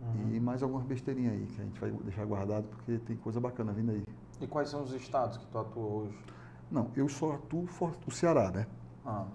Uhum. 0.00 0.34
E 0.34 0.40
mais 0.40 0.62
algumas 0.62 0.84
besteirinhas 0.84 1.34
aí 1.34 1.46
que 1.46 1.60
a 1.60 1.64
gente 1.64 1.80
vai 1.80 1.90
deixar 1.90 2.24
guardado 2.24 2.64
porque 2.68 2.98
tem 2.98 3.16
coisa 3.16 3.40
bacana 3.40 3.72
vindo 3.72 3.92
aí. 3.92 4.02
E 4.40 4.46
quais 4.46 4.68
são 4.68 4.82
os 4.82 4.92
estados 4.92 5.36
que 5.38 5.46
tu 5.46 5.58
atua 5.58 5.84
hoje? 5.84 6.18
Não, 6.70 6.88
eu 6.96 7.08
só 7.08 7.34
atuo 7.34 7.66
fora 7.66 7.94
do 8.04 8.10
Ceará, 8.10 8.50
né? 8.50 8.66
Ah, 9.04 9.26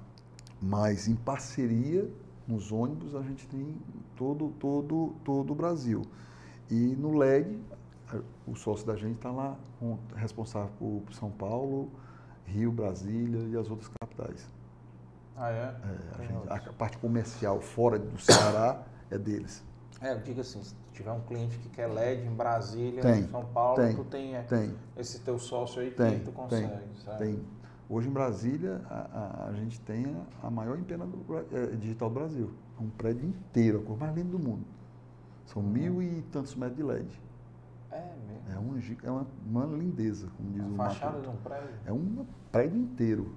Mas 0.61 1.07
em 1.07 1.15
parceria 1.15 2.09
nos 2.47 2.71
ônibus 2.71 3.13
a 3.15 3.21
gente 3.21 3.47
tem 3.47 3.75
todo 4.15 4.49
todo 4.59 5.13
todo 5.23 5.51
o 5.51 5.55
Brasil. 5.55 6.01
E 6.69 6.95
no 6.97 7.17
LED 7.17 7.59
a- 8.11 8.19
o 8.47 8.55
sócio 8.55 8.85
da 8.87 8.95
gente 8.95 9.15
está 9.17 9.31
lá 9.31 9.55
responsável 10.15 10.71
por 10.79 11.13
São 11.13 11.29
Paulo, 11.29 11.89
Rio, 12.45 12.71
Brasília 12.71 13.39
e 13.49 13.55
as 13.57 13.69
outras 13.69 13.89
capitais. 14.01 14.49
Ah 15.37 15.49
é? 15.51 15.55
É, 15.55 15.69
a, 16.13 16.17
Tem 16.17 16.27
gente- 16.27 16.49
a 16.69 16.73
parte 16.73 16.97
comercial 16.97 17.61
fora 17.61 17.97
do 17.99 18.19
Ceará 18.19 18.81
é 19.09 19.17
deles. 19.17 19.63
É, 20.01 20.13
eu 20.13 20.19
digo 20.19 20.41
assim, 20.41 20.63
se 20.63 20.75
tiver 20.93 21.11
um 21.11 21.21
cliente 21.21 21.57
que 21.57 21.69
quer 21.69 21.87
LED 21.87 22.27
em 22.27 22.33
Brasília, 22.35 23.01
Tem, 23.01 23.21
em 23.21 23.27
São 23.29 23.45
Paulo, 23.45 23.81
tem, 23.81 23.95
tu 23.95 24.03
tem 24.03 24.35
é, 24.35 24.41
Tem, 24.43 24.75
esse 24.95 25.19
teu 25.21 25.39
sócio 25.39 25.81
aí 25.81 25.89
Tem, 25.91 26.19
que 26.19 26.25
tu 26.25 26.31
consegue, 26.31 26.69
certo? 27.03 27.17
tem. 27.19 27.39
Hoje 27.89 28.07
em 28.09 28.11
Brasília 28.11 28.81
a, 28.89 28.95
a- 28.95 29.47
a 29.47 29.53
gente 29.53 29.79
tem 29.81 30.15
a, 30.43 30.49
maior 30.51 30.77
empena 30.77 31.05
do, 31.05 31.25
é, 31.51 31.67
digital 31.77 32.09
do 32.09 32.15
Brasil. 32.15 32.51
É 32.79 32.83
um 32.83 32.89
prédio 32.89 33.25
inteiro, 33.27 33.79
a 33.79 33.83
cor 33.83 33.97
mais 33.97 34.13
linda 34.15 34.29
do 34.29 34.39
mundo. 34.39 34.65
São 35.45 35.61
Uhum. 35.63 35.69
mil 35.69 36.01
e 36.01 36.21
tantos 36.31 36.53
metros 36.55 36.75
de 36.77 36.83
LED. 36.83 37.07
É 37.89 38.01
mesmo. 38.27 38.43
É 38.53 38.59
uma, 38.59 38.79
gi- 38.81 38.97
é 39.01 39.09
uma, 39.09 39.25
uma 39.45 39.65
lindeza, 39.77 40.27
como 40.37 40.51
diz 40.51 40.61
A 40.61 40.67
o 40.67 40.75
fachada 40.75 41.21
de 41.21 41.27
Matheus. 41.27 41.35
um 41.35 41.41
prédio. 41.41 41.69
É 41.85 41.93
um 41.93 42.25
prédio 42.51 42.77
inteiro. 42.77 43.33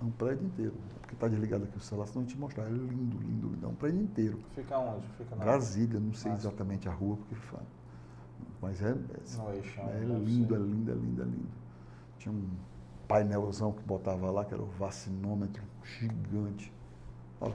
É 0.00 0.04
um 0.04 0.10
prédio 0.10 0.46
inteiro. 0.46 0.74
Porque 1.00 1.14
está 1.14 1.28
desligado 1.28 1.64
aqui 1.64 1.76
o 1.76 1.80
celular, 1.80 2.06
senão 2.06 2.22
a 2.24 2.28
gente 2.28 2.38
mostrar. 2.38 2.64
É 2.64 2.68
lindo, 2.70 3.18
lindo, 3.18 3.48
lindo. 3.48 3.66
É 3.66 3.68
um 3.68 3.74
prédio 3.74 4.00
inteiro. 4.02 4.38
Fica 4.54 4.78
onde? 4.78 5.06
Fica 5.16 5.34
na, 5.36 5.44
Brasília, 5.44 5.98
não 6.00 6.12
sei 6.14 6.30
Massa. 6.30 6.46
exatamente 6.48 6.88
a 6.88 6.92
rua, 6.92 7.16
porque 7.16 7.34
fa- 7.34 7.58
mas 8.60 8.82
é, 8.82 8.88
é, 8.90 8.90
é 8.90 8.94
deve 8.94 10.14
lindo, 10.24 10.54
é 10.54 10.58
lindo, 10.58 10.90
é 10.90 10.94
lindo, 10.94 11.22
é 11.22 11.24
lindo. 11.24 11.48
Tinha 12.18 12.32
um 12.34 12.48
painelzão 13.06 13.72
que 13.72 13.82
botava 13.82 14.30
lá, 14.30 14.44
que 14.44 14.52
era 14.54 14.62
o 14.62 14.66
vacinômetro 14.66 15.62
gigante. 15.82 16.72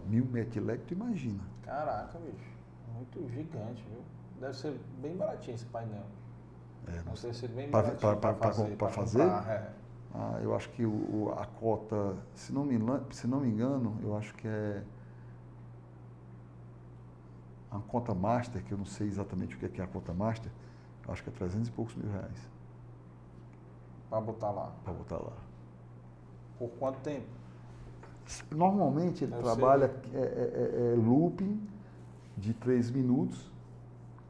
Mil 0.09 0.27
LED, 0.33 0.81
tu 0.87 0.93
imagina. 0.93 1.43
Caraca, 1.63 2.17
bicho. 2.19 2.53
Muito 2.95 3.29
gigante, 3.29 3.83
viu? 3.89 3.99
Deve 4.39 4.53
ser 4.55 4.79
bem 5.01 5.15
baratinho 5.15 5.55
esse 5.55 5.65
painel. 5.65 6.03
É, 6.87 6.97
não 7.03 7.13
Deve 7.13 7.33
ser 7.33 7.47
bem 7.49 7.69
Pra- 7.69 7.81
baratinho 7.81 8.17
pra 8.19 8.33
fazer. 8.33 8.75
pra 8.77 8.87
comprar, 8.89 9.49
é. 9.51 9.71
Ah, 10.13 10.39
eu 10.43 10.55
acho 10.55 10.69
que 10.69 10.85
o, 10.85 10.89
o- 10.91 11.33
a 11.37 11.45
cota, 11.45 12.15
se 12.35 12.53
não, 12.53 12.63
me, 12.63 12.77
se 13.11 13.25
não 13.27 13.39
me 13.39 13.47
engano, 13.49 13.97
eu 14.03 14.15
acho 14.15 14.33
que 14.35 14.47
é 14.47 14.83
a 17.71 17.79
cota 17.79 18.13
master, 18.13 18.63
que 18.63 18.71
eu 18.71 18.77
não 18.77 18.85
sei 18.85 19.07
exatamente 19.07 19.55
o 19.55 19.59
que 19.59 19.65
é, 19.65 19.69
que 19.69 19.81
é 19.81 19.83
a 19.83 19.87
cota 19.87 20.13
master, 20.13 20.51
eu 21.07 21.13
acho 21.13 21.23
que 21.23 21.29
é 21.29 21.33
300 21.33 21.67
e 21.67 21.71
poucos 21.71 21.95
mil 21.95 22.11
reais 22.11 22.49
Pra 24.09 24.21
botar 24.21 24.51
lá. 24.51 24.71
para 24.83 24.93
botar 24.93 25.17
lá. 25.17 25.33
Por 26.59 26.69
quanto 26.77 26.99
tempo? 26.99 27.25
Normalmente 28.51 29.23
ele 29.23 29.33
Eu 29.33 29.41
trabalha 29.41 29.85
é, 30.13 30.17
é- 30.17 30.21
é- 30.21 30.93
é 30.93 30.95
looping 30.95 31.59
de 32.37 32.53
3 32.53 32.91
minutos 32.91 33.51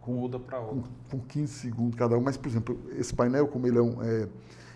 com, 0.01 0.13
Muda 0.13 0.39
pra 0.39 0.59
com, 0.61 0.77
outro. 0.77 0.91
com 1.11 1.19
15 1.19 1.53
segundos 1.53 1.95
cada 1.95 2.17
um. 2.17 2.21
Mas, 2.21 2.37
por 2.37 2.47
exemplo, 2.47 2.79
esse 2.91 3.13
painel, 3.13 3.47
como 3.49 3.67
ele 3.67 3.77
é 3.77 3.81
um. 3.81 4.01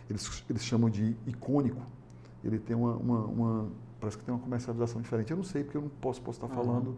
Eles, 0.10 0.44
eles 0.50 0.64
chamam 0.64 0.90
de 0.90 1.16
icônico, 1.26 1.82
ele 2.44 2.60
tem 2.60 2.76
uma, 2.76 2.96
uma- 2.96 3.26
uma- 3.26 3.72
Parece 4.00 4.16
que 4.20 4.24
tem 4.24 4.32
uma 4.34 4.40
comercialização 4.40 5.02
diferente. 5.02 5.32
Eu 5.32 5.38
não 5.38 5.44
sei, 5.44 5.64
porque 5.64 5.76
eu 5.76 5.82
não 5.82 5.90
posso, 5.90 6.22
posso 6.22 6.38
estar 6.38 6.48
Uhum. 6.56 6.66
falando. 6.66 6.98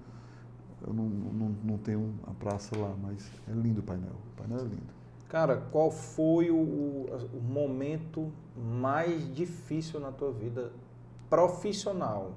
Eu 0.86 0.94
não, 0.94 1.06
não, 1.06 1.50
não 1.64 1.78
tenho 1.78 2.14
a 2.28 2.32
praça 2.32 2.78
lá, 2.78 2.94
mas 3.02 3.26
é 3.48 3.54
lindo 3.54 3.80
o 3.80 3.84
painel. 3.84 4.12
O 4.34 4.38
painel 4.38 4.60
é 4.60 4.64
lindo. 4.64 5.00
Cara, 5.30 5.56
qual 5.72 5.90
foi 5.92 6.52
o, 6.52 6.58
o- 6.58 7.42
momento 7.42 8.30
mais 8.58 9.34
difícil 9.34 10.00
na 10.02 10.12
tua 10.12 10.32
vida 10.34 10.74
profissional? 11.30 12.34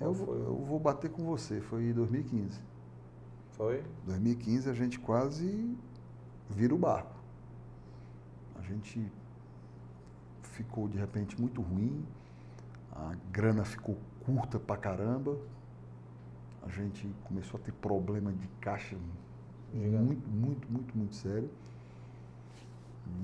Eu, 0.00 0.12
eu 0.14 0.64
vou 0.66 0.78
bater 0.78 1.10
com 1.10 1.24
você, 1.24 1.60
foi 1.60 1.84
em 1.84 1.92
2015. 1.92 2.58
Foi? 3.52 3.82
2015 4.06 4.70
a 4.70 4.72
gente 4.72 4.98
quase 4.98 5.76
vira 6.48 6.74
o 6.74 6.78
barco. 6.78 7.19
A 8.70 8.72
gente 8.72 9.04
ficou 10.42 10.86
de 10.86 10.96
repente 10.96 11.40
muito 11.40 11.60
ruim, 11.60 12.04
a 12.92 13.16
grana 13.32 13.64
ficou 13.64 13.96
curta 14.24 14.60
pra 14.60 14.76
caramba, 14.76 15.36
a 16.62 16.68
gente 16.68 17.08
começou 17.24 17.58
a 17.58 17.62
ter 17.64 17.72
problema 17.72 18.32
de 18.32 18.46
caixa 18.60 18.96
muito, 19.74 20.28
muito, 20.30 20.70
muito, 20.70 20.96
muito 20.96 21.14
sério. 21.16 21.50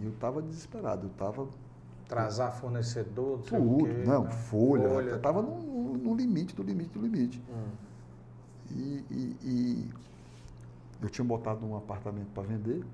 E 0.01 0.05
eu 0.05 0.11
estava 0.11 0.43
desesperado, 0.43 1.07
eu 1.07 1.11
estava 1.13 1.47
Trazer 2.09 2.51
fornecedor, 2.53 3.41
tudo, 3.43 3.85
quê, 3.85 4.05
não, 4.07 4.25
né? 4.25 4.31
folha, 4.31 4.89
Folha. 4.89 5.11
eu 5.11 5.17
estava 5.17 5.43
no, 5.43 5.97
no 5.97 6.15
limite, 6.17 6.55
do 6.57 6.63
limite, 6.65 6.91
do 6.91 7.01
limite. 7.01 7.41
Hum. 7.49 7.71
E, 8.71 9.05
e- 9.11 9.37
e 9.43 9.91
eu 11.03 11.09
tinha 11.11 11.25
botado 11.25 11.65
um 11.67 11.77
apartamento 11.77 12.29
para 12.33 12.43
vender. 12.45 12.85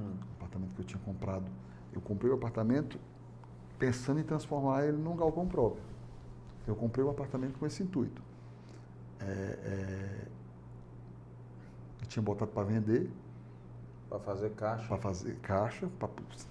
Um 0.00 0.14
apartamento 0.38 0.74
que 0.74 0.80
eu 0.80 0.84
tinha 0.84 1.00
comprado. 1.04 1.44
Eu 1.92 2.00
comprei 2.00 2.30
o 2.30 2.34
apartamento 2.34 2.98
pensando 3.78 4.20
em 4.20 4.22
transformar 4.22 4.84
ele 4.84 4.96
num 4.96 5.16
galpão 5.16 5.46
próprio. 5.46 5.82
Eu 6.66 6.74
comprei 6.74 7.04
o 7.04 7.10
apartamento 7.10 7.58
com 7.58 7.66
esse 7.66 7.82
intuito. 7.82 8.22
É, 9.20 9.24
é, 9.24 10.28
eu 12.00 12.06
tinha 12.06 12.22
botado 12.22 12.50
para 12.50 12.64
vender, 12.64 13.10
Pra 14.08 14.18
fazer 14.18 14.50
caixa. 14.50 14.86
para 14.86 14.96
fazer 14.98 15.36
caixa, 15.40 15.88
pra, 15.98 16.08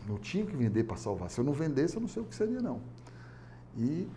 não 0.07 0.17
tinha 0.17 0.45
que 0.45 0.55
vender 0.55 0.83
para 0.83 0.97
salvar. 0.97 1.29
Se 1.29 1.39
eu 1.39 1.45
não 1.45 1.53
vendesse, 1.53 1.95
eu 1.95 2.01
não 2.01 2.07
sei 2.07 2.21
o 2.21 2.25
que 2.25 2.35
seria 2.35 2.61
não. 2.61 2.81
E 3.77 4.07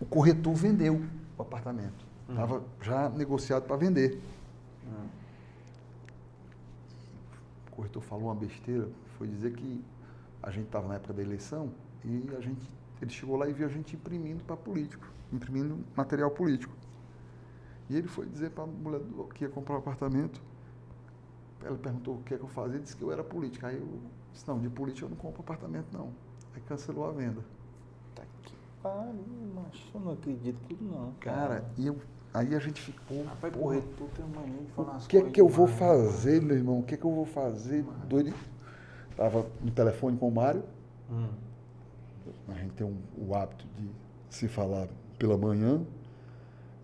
o 0.00 0.04
corretor 0.04 0.54
vendeu 0.54 1.02
o 1.36 1.42
apartamento. 1.42 2.06
Uhum. 2.28 2.34
Estava 2.34 2.64
já 2.80 3.08
negociado 3.08 3.64
para 3.64 3.76
vender. 3.76 4.20
Hum. 4.86 5.06
O 7.76 7.78
corretor 7.78 8.02
falou 8.02 8.26
uma 8.26 8.34
besteira, 8.34 8.88
foi 9.18 9.28
dizer 9.28 9.52
que 9.54 9.84
a 10.42 10.50
gente 10.50 10.66
estava 10.66 10.88
na 10.88 10.94
época 10.94 11.12
da 11.12 11.22
eleição 11.22 11.70
e 12.04 12.24
a 12.36 12.40
gente, 12.40 12.70
ele 13.02 13.10
chegou 13.10 13.36
lá 13.36 13.48
e 13.48 13.52
viu 13.52 13.66
a 13.66 13.70
gente 13.70 13.94
imprimindo 13.96 14.42
para 14.44 14.56
político, 14.56 15.06
imprimindo 15.32 15.78
material 15.96 16.30
político. 16.30 16.74
E 17.88 17.96
ele 17.96 18.08
foi 18.08 18.26
dizer 18.26 18.50
para 18.50 18.64
a 18.64 18.66
mulher 18.66 19.00
do- 19.00 19.24
que 19.26 19.44
ia 19.44 19.50
comprar 19.50 19.76
o 19.76 19.78
apartamento, 19.78 20.40
ela 21.64 21.76
perguntou 21.76 22.16
o 22.16 22.22
que 22.22 22.34
é 22.34 22.38
que 22.38 22.44
eu 22.44 22.48
fazia, 22.48 22.78
disse 22.78 22.96
que 22.96 23.02
eu 23.02 23.10
era 23.12 23.24
político. 23.24 23.66
Aí 23.66 23.76
eu 23.76 23.86
Disse, 24.32 24.46
não, 24.48 24.58
de 24.60 24.68
política 24.68 25.06
eu 25.06 25.08
não 25.10 25.16
compro 25.16 25.40
apartamento 25.40 25.86
não. 25.94 26.12
Aí 26.54 26.60
cancelou 26.60 27.06
a 27.06 27.10
venda. 27.10 27.42
Tá 28.14 28.22
que 28.44 28.54
pariu, 28.82 29.54
macho. 29.54 29.90
Eu 29.94 30.00
não 30.00 30.12
acredito 30.12 30.58
tudo 30.68 30.84
não. 30.84 31.12
Cara, 31.20 31.64
e 31.78 31.86
eu, 31.86 31.98
aí 32.36 32.54
a 32.54 32.58
gente 32.58 32.80
ficou. 32.80 33.24
Correr 33.58 33.82
falar 34.74 34.96
O 34.96 35.06
que 35.08 35.16
é 35.16 35.22
que 35.30 35.40
eu 35.40 35.48
vou 35.48 35.66
fazer, 35.66 36.42
meu 36.42 36.56
irmão? 36.56 36.80
O 36.80 36.82
que 36.82 36.94
é 36.94 36.96
que 36.96 37.04
eu 37.04 37.12
vou 37.14 37.24
fazer? 37.26 37.84
Doido. 38.08 38.34
Tava 39.16 39.46
no 39.62 39.70
telefone 39.70 40.16
com 40.18 40.28
o 40.28 40.32
Mário. 40.32 40.62
Hum. 41.10 41.28
A 42.48 42.54
gente 42.54 42.72
tem 42.74 42.86
um- 42.86 42.98
o 43.16 43.34
hábito 43.34 43.66
de 43.76 43.88
se 44.28 44.48
falar 44.48 44.88
pela 45.18 45.38
manhã. 45.38 45.82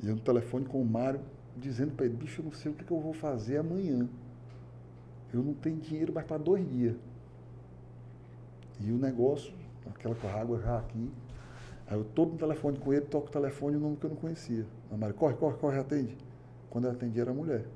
E 0.03 0.09
eu 0.09 0.15
no 0.15 0.20
telefone 0.20 0.65
com 0.65 0.81
o 0.81 0.85
Mário, 0.85 1.20
dizendo 1.57 1.93
para 1.93 2.07
ele, 2.07 2.16
bicho, 2.16 2.41
eu 2.41 2.45
não 2.47 2.53
sei 2.53 2.73
o 2.73 2.74
que, 2.74 2.85
que 2.85 2.91
eu 2.91 3.01
vou 3.01 3.12
fazer 3.12 3.59
amanhã. 3.59 4.09
Eu 5.33 5.43
não 5.43 5.55
tenho 5.55 5.77
dinheiro 5.77 6.12
mais 6.12 6.27
para 6.27 6.39
dois 6.39 6.66
dias. 6.69 6.97
E 8.81 8.91
o 8.91 8.99
negócio, 8.99 9.53
aquela 9.91 10.15
com 10.15 10.27
a 10.29 10.33
água 10.33 10.61
já 10.61 10.79
aqui. 10.79 11.11
Aí 11.93 11.98
eu 11.98 12.05
todo 12.05 12.32
no 12.32 12.39
telefone 12.39 12.78
com 12.78 12.90
ele, 12.90 13.05
toco 13.05 13.27
o 13.27 13.31
telefone 13.31 13.77
o 13.77 13.78
nome 13.78 13.97
que 13.98 14.06
eu 14.06 14.10
não 14.10 14.16
conhecia. 14.16 14.66
A 14.90 14.97
Mário, 14.97 15.14
corre, 15.14 15.35
corre, 15.35 15.59
corre, 15.59 15.78
atende. 15.78 16.16
Quando 16.70 16.86
eu 16.86 16.90
atendi 16.90 17.20
era 17.20 17.35
mulher. 17.35 17.66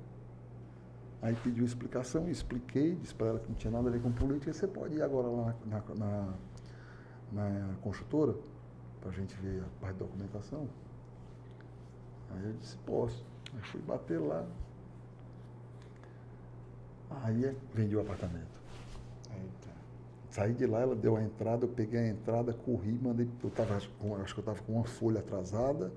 Aí 1.20 1.36
pediu 1.44 1.66
explicação, 1.66 2.26
expliquei, 2.26 2.94
disse 2.94 3.14
para 3.14 3.26
ela 3.26 3.38
que 3.38 3.46
não 3.46 3.54
tinha 3.56 3.70
nada 3.70 3.90
a 3.90 3.92
ver 3.92 4.00
com 4.00 4.10
política, 4.10 4.54
você 4.54 4.66
pode 4.66 4.94
ir 4.94 5.02
agora 5.02 5.28
lá 5.28 5.54
na, 5.66 5.82
na, 5.94 6.34
na, 7.30 7.74
construtora, 7.82 8.34
para 9.02 9.10
a 9.10 9.12
gente 9.12 9.36
ver 9.36 9.62
a 9.62 9.80
parte 9.82 9.98
da 9.98 10.06
documentação. 10.06 10.66
Aí 12.30 12.46
eu 12.46 12.52
disse, 12.54 12.78
posso. 12.86 13.22
Aí 13.52 13.60
fui 13.64 13.82
bater 13.82 14.18
lá. 14.18 14.46
Aí 17.22 17.54
vendi 17.74 17.94
o 17.94 18.00
apartamento. 18.00 18.55
Saí 20.36 20.52
de 20.52 20.66
lá, 20.66 20.82
ela 20.82 20.94
deu 20.94 21.16
a 21.16 21.22
entrada, 21.22 21.64
eu 21.64 21.68
peguei 21.70 21.98
a 21.98 22.08
entrada, 22.08 22.52
corri, 22.52 22.92
mandei. 23.02 23.26
Eu 23.42 23.48
tava, 23.48 23.74
acho 23.74 23.88
que 24.34 24.38
eu 24.38 24.42
estava 24.42 24.60
com 24.60 24.74
uma 24.74 24.84
folha 24.84 25.20
atrasada, 25.20 25.90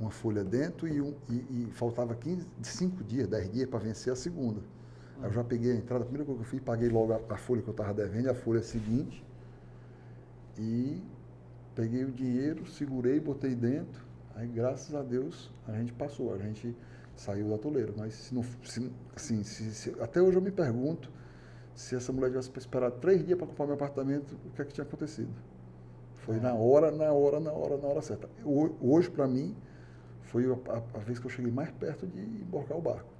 uma 0.00 0.10
folha 0.10 0.42
dentro 0.42 0.88
e, 0.88 1.02
um, 1.02 1.12
e, 1.28 1.34
e 1.34 1.70
faltava 1.74 2.14
15, 2.14 2.46
5 2.62 3.04
dias, 3.04 3.28
10 3.28 3.52
dias 3.52 3.68
para 3.68 3.78
vencer 3.78 4.10
a 4.10 4.16
segunda. 4.16 4.62
Aí 5.20 5.28
eu 5.28 5.32
já 5.34 5.44
peguei 5.44 5.72
a 5.72 5.74
entrada, 5.74 6.02
a 6.02 6.06
primeira 6.06 6.24
coisa 6.24 6.40
que 6.40 6.46
eu 6.46 6.50
fiz, 6.50 6.60
paguei 6.62 6.88
logo 6.88 7.12
a, 7.12 7.20
a 7.34 7.36
folha 7.36 7.60
que 7.60 7.68
eu 7.68 7.72
estava 7.72 7.92
devendo, 7.92 8.30
a 8.30 8.34
folha 8.34 8.62
seguinte, 8.62 9.22
e 10.58 11.02
peguei 11.74 12.04
o 12.06 12.10
dinheiro, 12.10 12.66
segurei, 12.66 13.20
botei 13.20 13.54
dentro, 13.54 14.02
aí 14.34 14.48
graças 14.48 14.94
a 14.94 15.02
Deus 15.02 15.50
a 15.68 15.72
gente 15.72 15.92
passou, 15.92 16.32
a 16.32 16.38
gente 16.38 16.74
saiu 17.14 17.50
da 17.50 17.58
toleira. 17.58 17.92
Mas 17.94 18.14
se 18.14 18.34
não, 18.34 18.42
se, 18.64 18.90
assim, 19.14 19.44
se- 19.44 19.74
se- 19.74 19.94
até 20.00 20.22
hoje 20.22 20.38
eu 20.38 20.42
me 20.42 20.50
pergunto 20.50 21.12
se 21.74 21.96
essa 21.96 22.12
mulher 22.12 22.28
tivesse 22.30 22.50
esperado 22.56 22.96
três 23.00 23.24
dias 23.24 23.36
para 23.38 23.46
comprar 23.46 23.66
meu 23.66 23.74
apartamento, 23.74 24.36
o 24.46 24.50
que 24.50 24.62
é 24.62 24.64
que 24.64 24.72
tinha 24.72 24.84
acontecido? 24.86 25.32
Foi 26.18 26.36
É. 26.36 26.40
na 26.40 26.54
hora, 26.54 26.90
na 26.90 27.12
hora, 27.12 27.40
na 27.40 27.52
hora, 27.52 27.76
na 27.76 27.88
hora 27.88 28.00
certa. 28.02 28.28
Ho- 28.44 28.74
Hoje, 28.80 29.10
para 29.10 29.26
mim, 29.26 29.54
foi 30.22 30.44
a, 30.46 30.54
a- 30.96 30.98
vez 31.00 31.18
que 31.18 31.26
eu 31.26 31.30
cheguei 31.30 31.50
mais 31.52 31.70
perto 31.72 32.06
de 32.06 32.18
embarcar 32.20 32.78
o 32.78 32.80
barco. 32.80 33.12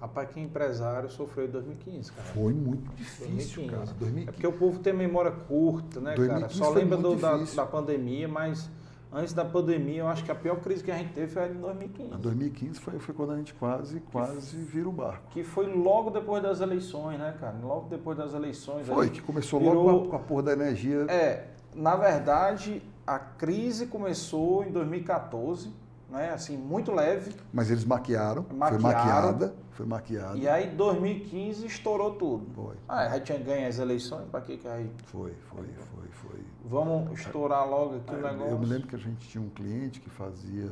Rapaz, 0.00 0.28
que 0.28 0.38
empresário 0.38 1.10
sofreu 1.10 1.46
em 1.46 1.50
2015, 1.50 2.12
cara. 2.12 2.28
Foi 2.28 2.52
muito 2.52 2.94
difícil, 2.94 3.62
2015. 3.64 3.70
cara. 3.70 3.82
É 3.82 3.94
2015. 3.94 4.26
porque 4.26 4.46
o 4.46 4.52
povo 4.52 4.78
tem 4.80 4.92
memória 4.92 5.30
curta, 5.32 6.00
né, 6.00 6.14
cara? 6.14 6.28
2015 6.40 6.58
Só 6.58 6.70
lembra 6.70 6.98
do- 6.98 7.16
da, 7.16 7.36
da 7.38 7.66
pandemia, 7.66 8.28
mas 8.28 8.70
antes 9.12 9.32
da 9.32 9.44
pandemia, 9.44 10.00
eu 10.00 10.08
acho 10.08 10.24
que 10.24 10.30
a 10.30 10.34
pior 10.34 10.56
crise 10.60 10.82
que 10.84 10.90
a 10.90 10.96
gente 10.96 11.12
teve 11.12 11.28
foi 11.32 11.48
em 11.48 11.54
2015. 11.54 12.14
Em 12.14 12.18
2015 12.18 12.80
foi, 12.80 12.98
foi 12.98 13.14
quando 13.14 13.32
a 13.32 13.36
gente 13.36 13.54
quase, 13.54 14.00
quase 14.12 14.56
vira 14.56 14.88
o 14.88 14.92
barco. 14.92 15.24
Que 15.30 15.42
foi 15.42 15.66
logo 15.74 16.10
depois 16.10 16.42
das 16.42 16.60
eleições, 16.60 17.18
né, 17.18 17.34
cara? 17.40 17.56
Logo 17.62 17.88
depois 17.88 18.16
das 18.18 18.34
eleições. 18.34 18.86
Foi, 18.86 19.08
que 19.10 19.20
começou 19.22 19.60
virou- 19.60 19.84
logo 19.84 19.98
com 20.00 20.06
a, 20.06 20.10
com 20.10 20.16
a 20.16 20.20
porra 20.20 20.42
da 20.44 20.52
energia. 20.52 21.06
É, 21.08 21.48
na 21.74 21.96
verdade, 21.96 22.82
a 23.06 23.18
crise 23.18 23.86
começou 23.86 24.64
em 24.64 24.70
2014, 24.72 25.72
né? 26.10 26.30
Assim, 26.30 26.56
muito 26.56 26.92
leve. 26.92 27.34
Mas 27.52 27.70
eles 27.70 27.84
maquiaram, 27.84 28.44
foi 28.44 28.56
Maquiaram. 28.56 28.82
maquiada, 28.82 29.54
foi 29.72 29.86
maquiada. 29.86 30.36
E 30.38 30.48
aí, 30.48 30.68
2015, 30.68 31.66
estourou 31.66 32.14
tudo. 32.14 32.46
Foi, 32.54 32.74
Ah, 32.88 33.08
já 33.08 33.20
tinha 33.20 33.38
ganho 33.38 33.68
as 33.68 33.78
eleições, 33.78 34.26
pra 34.30 34.40
que 34.40 34.56
que 34.56 34.66
aí? 34.68 34.90
foi, 35.06 35.32
foi, 35.48 35.64
foi, 35.66 36.08
foi. 36.12 36.40
Vamos 36.68 37.18
estourar 37.20 37.68
logo 37.68 37.96
aqui 37.96 38.12
o 38.12 38.26
Ah, 38.26 38.32
negócio. 38.32 38.50
Eu 38.52 38.58
me 38.58 38.66
lembro 38.66 38.88
que 38.88 38.96
a 38.96 38.98
gente 38.98 39.28
tinha 39.28 39.42
um 39.42 39.48
cliente 39.50 40.00
que 40.00 40.10
fazia 40.10 40.68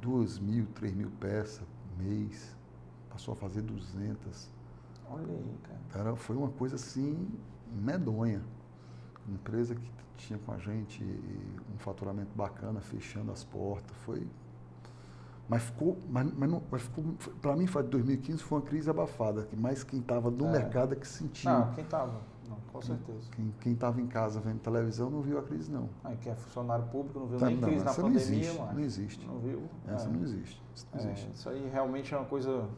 duas 0.00 0.38
mil, 0.38 0.66
três 0.74 0.92
mil 0.94 1.10
peças 1.20 1.62
mês, 1.98 2.54
passou 3.10 3.32
a 3.32 3.36
fazer 3.36 3.62
200. 3.62 4.50
Olha 5.08 5.22
aí, 5.32 5.58
cara. 5.62 6.08
Era, 6.08 6.16
foi 6.16 6.36
uma 6.36 6.48
coisa 6.48 6.74
assim 6.74 7.28
medonha. 7.72 8.42
Uma 9.26 9.34
empresa 9.34 9.74
que 9.74 9.90
tinha 10.16 10.38
com 10.38 10.52
a 10.52 10.58
gente 10.58 11.02
um 11.74 11.78
faturamento 11.78 12.30
bacana, 12.34 12.80
fechando 12.80 13.30
as 13.30 13.44
portas, 13.44 13.96
foi. 13.98 14.26
Mas 15.48 15.62
ficou, 15.62 15.96
mas, 16.10 16.32
mas 16.36 16.50
não, 16.50 16.60
mas 16.70 16.82
ficou, 16.82 17.04
para 17.40 17.54
mim, 17.54 17.68
foi 17.68 17.84
2015 17.84 18.42
foi 18.42 18.58
uma 18.58 18.64
crise 18.66 18.90
abafada, 18.90 19.44
que 19.44 19.54
mais 19.54 19.84
quem 19.84 20.00
estava 20.00 20.28
no 20.28 20.44
É. 20.46 20.50
mercado 20.50 20.92
é 20.92 20.96
que 20.96 21.06
sentiu. 21.06 21.48
Não, 21.48 21.72
quem 21.72 21.84
tava? 21.84 22.20
Não, 22.48 22.56
com 22.72 22.80
certeza. 22.82 23.30
Quem 23.60 23.72
estava 23.72 24.00
em 24.00 24.06
casa 24.06 24.40
vendo 24.40 24.58
televisão 24.60 25.10
não 25.10 25.20
viu 25.20 25.38
a 25.38 25.42
crise, 25.42 25.70
não. 25.70 25.88
Aí 26.04 26.16
quem 26.16 26.32
é 26.32 26.34
funcionário 26.34 26.84
público 26.86 27.18
não 27.20 27.26
viu 27.26 27.38
Tá, 27.38 27.46
nem 27.46 27.56
não, 27.56 27.68
crise 27.68 27.84
na 27.84 27.90
essa 27.90 28.02
não 28.02 28.12
pandemia, 28.12 28.38
existe, 28.38 28.58
não 28.74 28.80
existe. 28.80 29.26
Não 29.26 29.38
viu? 29.38 29.62
Essa 29.88 30.08
É. 30.08 30.12
não 30.12 30.22
existe. 30.22 30.62
Isso 30.74 30.86
não 30.92 31.00
É, 31.00 31.04
existe. 31.04 31.30
isso 31.34 31.48
aí 31.48 31.68
realmente 31.72 32.14
é 32.14 32.16
uma 32.16 32.26
coisa 32.26 32.68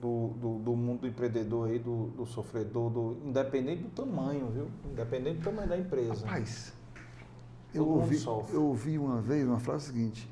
do, 0.00 0.28
do, 0.40 0.58
do 0.58 0.76
mundo 0.76 1.00
do 1.00 1.06
empreendedor 1.06 1.68
aí, 1.68 1.78
do, 1.78 2.08
do 2.08 2.26
sofredor, 2.26 2.90
do, 2.90 3.16
independente 3.24 3.82
do 3.82 3.90
tamanho, 3.90 4.48
viu? 4.50 4.68
Independente 4.90 5.38
do 5.38 5.44
tamanho 5.44 5.68
da 5.68 5.78
empresa. 5.78 6.26
Rapaz, 6.26 6.72
Todo 7.72 7.82
eu 7.82 7.88
ouvi, 7.88 8.16
sofre. 8.16 8.54
eu 8.54 8.64
ouvi 8.64 8.98
uma 8.98 9.20
vez 9.20 9.46
uma 9.46 9.58
frase 9.58 9.86
seguinte: 9.86 10.30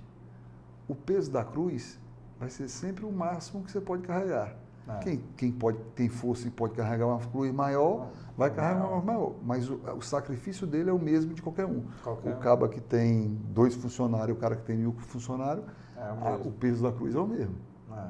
o 0.89 0.95
peso 0.95 1.31
da 1.31 1.45
cruz 1.45 1.99
vai 2.39 2.49
ser 2.51 2.69
sempre 2.69 3.05
o 3.05 3.13
máximo 3.13 3.63
que 3.65 3.71
você 3.73 3.81
pode 3.81 4.03
carregar. 4.03 4.55
É. 4.87 4.99
Quem, 4.99 5.25
quem 5.37 5.51
pode, 5.53 5.79
tem 5.95 6.09
força 6.11 6.47
e 6.47 6.51
pode 6.51 6.75
carregar 6.75 7.07
uma 7.07 7.19
cruz 7.19 7.51
maior, 7.53 8.09
vai 8.37 8.51
carregar 8.51 8.87
uma 8.87 9.01
maior. 9.01 9.33
Mas 9.43 9.69
o, 9.71 9.77
o 9.97 10.03
sacrifício 10.03 10.67
dele 10.67 10.91
é 10.91 10.93
o 10.93 10.99
mesmo 10.99 11.33
de 11.33 11.41
qualquer 11.41 11.65
um. 11.65 11.85
Qualquer 12.03 12.35
o 12.35 12.37
um. 12.37 12.41
caba 12.41 12.69
que 12.69 12.81
tem 12.81 13.29
dois 13.49 13.75
funcionários, 13.75 14.37
o 14.37 14.41
cara 14.41 14.57
que 14.57 14.63
tem 14.63 14.77
mil 14.77 14.93
funcionários, 14.93 15.65
É 15.97 16.13
o 16.13 16.27
a- 16.29 16.37
o 16.37 16.53
peso 16.53 16.83
da 16.83 16.93
cruz 16.93 17.15
é 17.15 17.19
o 17.19 17.27
mesmo. 17.27 17.55
É. 17.97 18.09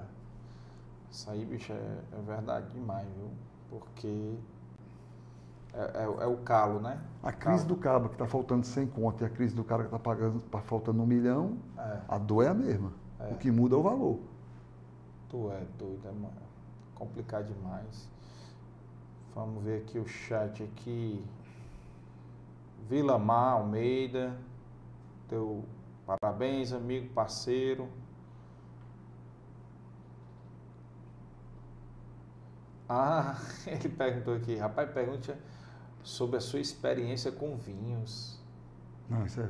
Isso 1.12 1.30
aí, 1.30 1.44
bicho, 1.44 1.72
é, 1.72 1.76
é 1.76 2.22
verdade 2.26 2.66
demais, 2.72 3.06
viu? 3.16 3.28
Porque 3.70 4.34
é, 5.72 6.02
é- 6.02 6.24
é 6.24 6.26
o 6.26 6.36
calo, 6.38 6.80
né? 6.80 6.98
A 7.22 7.30
crise 7.32 7.64
Calo. 7.64 7.68
do 7.76 7.80
caba 7.80 8.09
que 8.09 8.14
está 8.16 8.26
faltando 8.26 8.66
100 8.66 8.86
conto 8.88 9.22
e 9.22 9.26
a 9.26 9.30
crise 9.30 9.55
do 9.55 9.62
cara 9.62 9.82
que 9.84 9.88
está 9.88 9.98
pagando, 9.98 10.40
tá 10.40 10.59
faltando 10.60 11.01
um 11.02 11.06
milhão, 11.06 11.56
É, 11.78 11.98
a 12.09 12.18
dor 12.18 12.42
é 12.44 12.48
a 12.48 12.55
mesma. 12.55 12.90
É. 13.20 13.32
O 13.32 13.36
que 13.36 13.51
muda 13.51 13.76
é 13.76 13.78
o 13.78 13.82
valor. 13.82 14.18
tu 15.28 15.51
é 15.52 15.62
doido, 15.78 16.01
é 16.05 16.12
mano. 16.12 16.43
Complicado 17.05 17.47
demais. 17.52 18.09
Vamos 19.35 19.62
ver 19.62 19.82
aqui 19.82 19.98
o 19.98 20.06
chat 20.06 20.62
aqui. 20.62 21.24
Vila 22.89 23.18
Mar 23.18 23.55
Almeida, 23.55 24.36
teu 25.28 25.64
parabéns, 26.06 26.72
amigo, 26.72 27.12
parceiro. 27.14 27.89
Ah, 32.89 33.36
ele 33.66 33.89
perguntou 33.89 34.35
aqui, 34.35 34.56
rapaz, 34.56 34.90
pergunta 34.93 35.39
sobre 36.02 36.36
a 36.36 36.40
sua 36.40 36.60
experiência 36.60 37.32
com 37.32 37.56
vinhos. 37.56 38.39
Não, 39.09 39.26
isso 39.26 39.40
é- 39.40 39.48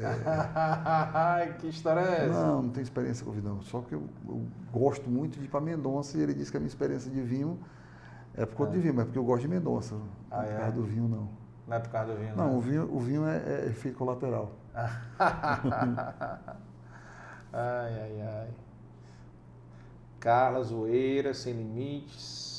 é- 0.00 1.42
é, 1.44 1.52
que 1.60 1.68
história 1.68 2.00
é 2.00 2.26
essa? 2.26 2.46
Não, 2.46 2.62
não 2.62 2.70
tenho 2.70 2.82
experiência 2.82 3.24
com 3.24 3.30
vinho, 3.32 3.44
não. 3.44 3.62
Só 3.62 3.80
que 3.80 3.94
eu, 3.94 4.02
eu 4.28 4.44
gosto 4.72 5.08
muito 5.08 5.38
de 5.38 5.44
ir 5.44 5.48
para 5.48 5.60
Mendonça 5.60 6.18
e 6.18 6.22
ele 6.22 6.34
disse 6.34 6.50
que 6.50 6.56
a 6.56 6.60
minha 6.60 6.68
experiência 6.68 7.10
de 7.10 7.22
vinho 7.22 7.58
é 8.34 8.44
por 8.44 8.56
conta 8.56 8.72
É. 8.72 8.74
de 8.74 8.80
vinho, 8.80 8.94
mas 8.94 9.02
é 9.02 9.06
porque 9.06 9.18
eu 9.18 9.24
gosto 9.24 9.42
de 9.42 9.48
Mendonça. 9.48 9.94
Não 9.94 10.02
Ah, 10.30 10.42
é 10.42 10.46
por 10.46 10.52
é? 10.54 10.56
causa 10.58 10.72
do 10.72 10.82
vinho, 10.84 11.08
não. 11.08 11.28
Não 11.68 11.76
é 11.76 11.80
por 11.80 11.90
causa 11.90 12.12
do 12.12 12.18
vinho, 12.18 12.36
Não, 12.36 12.56
o 12.56 12.60
vinho, 12.60 12.94
o 12.94 13.00
vinho 13.00 13.26
é, 13.26 13.36
é 13.38 13.66
efeito 13.68 13.96
colateral. 13.96 14.52
ai, 17.52 18.00
ai, 18.00 18.20
ai. 18.22 18.50
Carla 20.20 20.62
Zoeira, 20.62 21.32
Sem 21.34 21.54
Limites. 21.54 22.55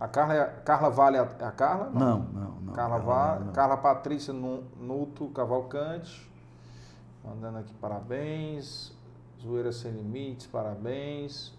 A 0.00 0.06
Carla, 0.06 0.34
é- 0.34 0.46
Carla 0.64 0.90
Vale 0.90 1.16
é 1.16 1.20
a, 1.20 1.28
é 1.40 1.44
a 1.44 1.50
Carla? 1.50 1.90
Não, 1.92 2.20
não, 2.20 2.50
não. 2.60 2.72
Carla, 2.72 2.96
Carla 2.98 2.98
Va- 2.98 3.38
não. 3.44 3.52
Carla 3.52 3.76
Patrícia 3.76 4.32
Nu- 4.32 4.64
Nuto 4.80 5.26
Cavalcante. 5.28 6.30
Mandando 7.24 7.58
aqui 7.58 7.74
parabéns. 7.74 8.92
Zoeira 9.42 9.72
Sem 9.72 9.90
Limites, 9.92 10.46
parabéns. 10.46 11.52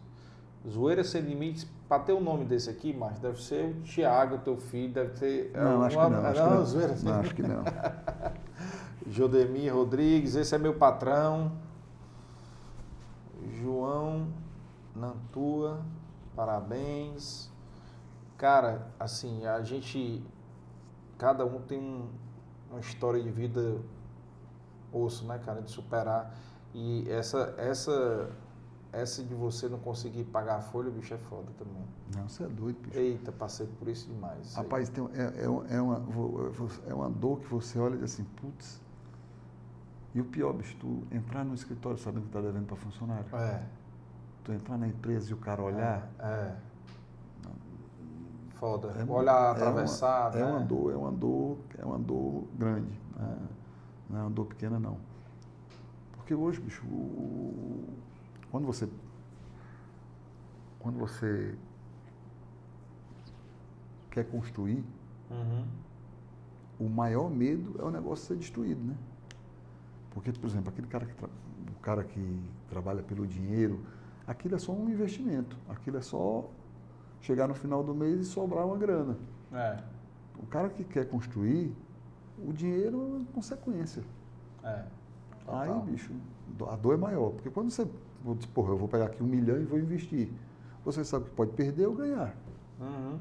Zoeira 0.67 1.03
Sem 1.03 1.21
Limites, 1.21 1.65
para 1.87 2.03
ter 2.03 2.13
o 2.13 2.19
nome 2.21 2.45
desse 2.45 2.69
aqui, 2.69 2.93
mas 2.93 3.17
deve 3.19 3.41
ser 3.41 3.75
o 3.75 3.81
Tiago, 3.81 4.37
teu 4.39 4.57
filho, 4.57 4.93
deve 4.93 5.11
ter. 5.19 5.51
Não, 5.55 5.81
acho 5.83 5.95
que 5.97 6.01
alguma- 6.03 6.21
não. 6.21 6.29
Acho 6.29 6.43
que 6.43 6.49
não. 6.49 6.65
Zoeira 6.65 6.97
Sem 6.97 7.09
Não, 7.11 7.19
acho 7.19 7.35
que 7.35 7.41
não. 7.41 7.63
Jodemir 9.07 9.73
Rodrigues, 9.73 10.35
esse 10.35 10.53
é 10.53 10.57
meu 10.57 10.73
patrão. 10.75 11.51
João 13.61 14.27
Nantua, 14.95 15.79
parabéns. 16.35 17.49
Cara, 18.39 18.87
assim, 18.97 19.45
a 19.45 19.61
gente. 19.61 20.23
Cada 21.17 21.45
um 21.45 21.61
tem 21.61 21.77
um, 21.77 22.07
uma 22.71 22.79
história 22.79 23.21
de 23.21 23.29
vida 23.29 23.77
osso, 24.93 25.27
né, 25.27 25.37
cara, 25.45 25.61
de 25.61 25.69
superar. 25.69 26.33
E 26.73 27.05
essa, 27.09 27.53
essa, 27.57 28.31
essa 28.93 29.21
de 29.21 29.35
você 29.35 29.67
não 29.67 29.77
conseguir 29.77 30.23
pagar 30.23 30.55
a 30.55 30.61
folha, 30.61 30.89
bicho, 30.89 31.13
é 31.13 31.17
foda 31.17 31.51
também. 31.57 31.83
Não, 32.15 32.29
você 32.29 32.45
é 32.45 32.47
doido, 32.47 32.79
bicho. 32.79 32.97
Eita, 32.97 33.29
passei 33.33 33.67
por 33.67 33.89
isso 33.89 34.07
demais. 34.07 34.47
isso. 34.47 34.55
Rapaz, 34.55 34.87
tem, 34.87 35.03
é, 35.13 35.41
é, 35.41 35.75
é 35.75 35.81
uma, 35.81 36.01
é 36.87 36.93
uma 36.93 37.09
dor 37.09 37.41
que 37.41 37.47
você 37.47 37.77
olha 37.77 37.95
e 37.95 37.97
diz 37.97 38.13
assim, 38.13 38.23
putz. 38.23 38.81
E 40.15 40.21
o 40.21 40.25
pior, 40.25 40.53
bicho, 40.53 40.77
tu 40.79 41.03
entrar 41.11 41.43
no 41.43 41.53
escritório 41.53 41.97
sabendo 41.97 42.27
que 42.27 42.31
tá 42.31 42.39
devendo 42.39 42.67
para 42.67 42.77
funcionário. 42.77 43.25
É. 43.35 43.63
Tu 44.45 44.53
entrar 44.53 44.77
na 44.77 44.87
empresa 44.87 45.29
e 45.29 45.33
o 45.33 45.37
cara 45.37 45.61
olhar. 45.61 46.09
É. 46.17 46.68
Foda. 48.59 48.89
É 48.97 49.03
uma- 49.03 49.13
Olhar 49.15 49.47
é 49.47 49.51
atravessado. 49.51 50.35
Uma, 50.37 50.41
é 50.43 50.45
né? 50.45 50.51
uma 50.57 50.65
dor, 50.65 50.91
é 50.91 50.95
uma 50.97 51.11
dor, 51.11 51.57
é 51.77 51.85
uma 51.85 51.99
dor 51.99 52.43
grande. 52.57 52.99
né? 53.15 53.37
Não 54.09 54.19
é 54.19 54.21
uma 54.23 54.29
dor 54.29 54.45
pequena, 54.47 54.79
não. 54.79 54.97
Porque 56.13 56.33
hoje, 56.33 56.59
bicho, 56.59 56.85
o- 56.85 57.87
quando 58.51 58.65
você. 58.65 58.87
Quando 60.79 60.97
você 60.97 61.55
quer 64.11 64.25
construir, 64.25 64.83
Uhum. 65.29 65.65
o 66.79 66.89
maior 66.89 67.29
medo 67.29 67.75
é 67.79 67.83
o 67.83 67.91
negócio 67.91 68.25
ser 68.27 68.35
destruído, 68.37 68.81
né? 68.81 68.95
Porque, 70.11 70.31
por 70.31 70.47
exemplo, 70.47 70.69
aquele 70.69 70.87
cara 70.87 71.05
que, 71.05 71.13
tra- 71.13 71.29
o 71.77 71.79
cara 71.81 72.03
que 72.03 72.39
trabalha 72.69 73.03
pelo 73.03 73.27
dinheiro, 73.27 73.85
aquilo 74.25 74.55
é 74.55 74.59
só 74.59 74.71
um 74.71 74.89
investimento. 74.89 75.55
Aquilo 75.69 75.97
é 75.97 76.01
só 76.01 76.49
chegar 77.21 77.47
no 77.47 77.53
final 77.53 77.83
do 77.83 77.93
mês 77.93 78.19
e 78.19 78.25
sobrar 78.25 78.65
uma 78.65 78.77
grana. 78.77 79.17
É. 79.51 79.77
O 80.41 80.45
cara 80.45 80.69
que 80.69 80.83
quer 80.83 81.07
construir, 81.07 81.73
o 82.37 82.53
dinheiro 82.53 82.97
é 82.97 83.05
uma 83.17 83.25
consequência. 83.33 84.03
É. 84.63 84.83
Aí, 85.47 85.67
Total. 85.67 85.81
bicho, 85.81 86.13
a 86.67 86.75
dor 86.75 86.93
é 86.93 86.97
maior. 86.97 87.31
Porque 87.31 87.49
quando 87.49 87.71
você, 87.71 87.85
dizer, 87.85 88.47
porra, 88.53 88.71
eu 88.71 88.77
vou 88.77 88.87
pegar 88.87 89.05
aqui 89.05 89.23
um 89.23 89.27
milhão 89.27 89.59
e 89.59 89.65
vou 89.65 89.79
investir. 89.79 90.29
Você 90.85 91.03
sabe 91.03 91.25
que 91.25 91.31
pode 91.31 91.51
perder 91.51 91.87
ou 91.87 91.95
ganhar. 91.95 92.35
Uhum. 92.79 93.19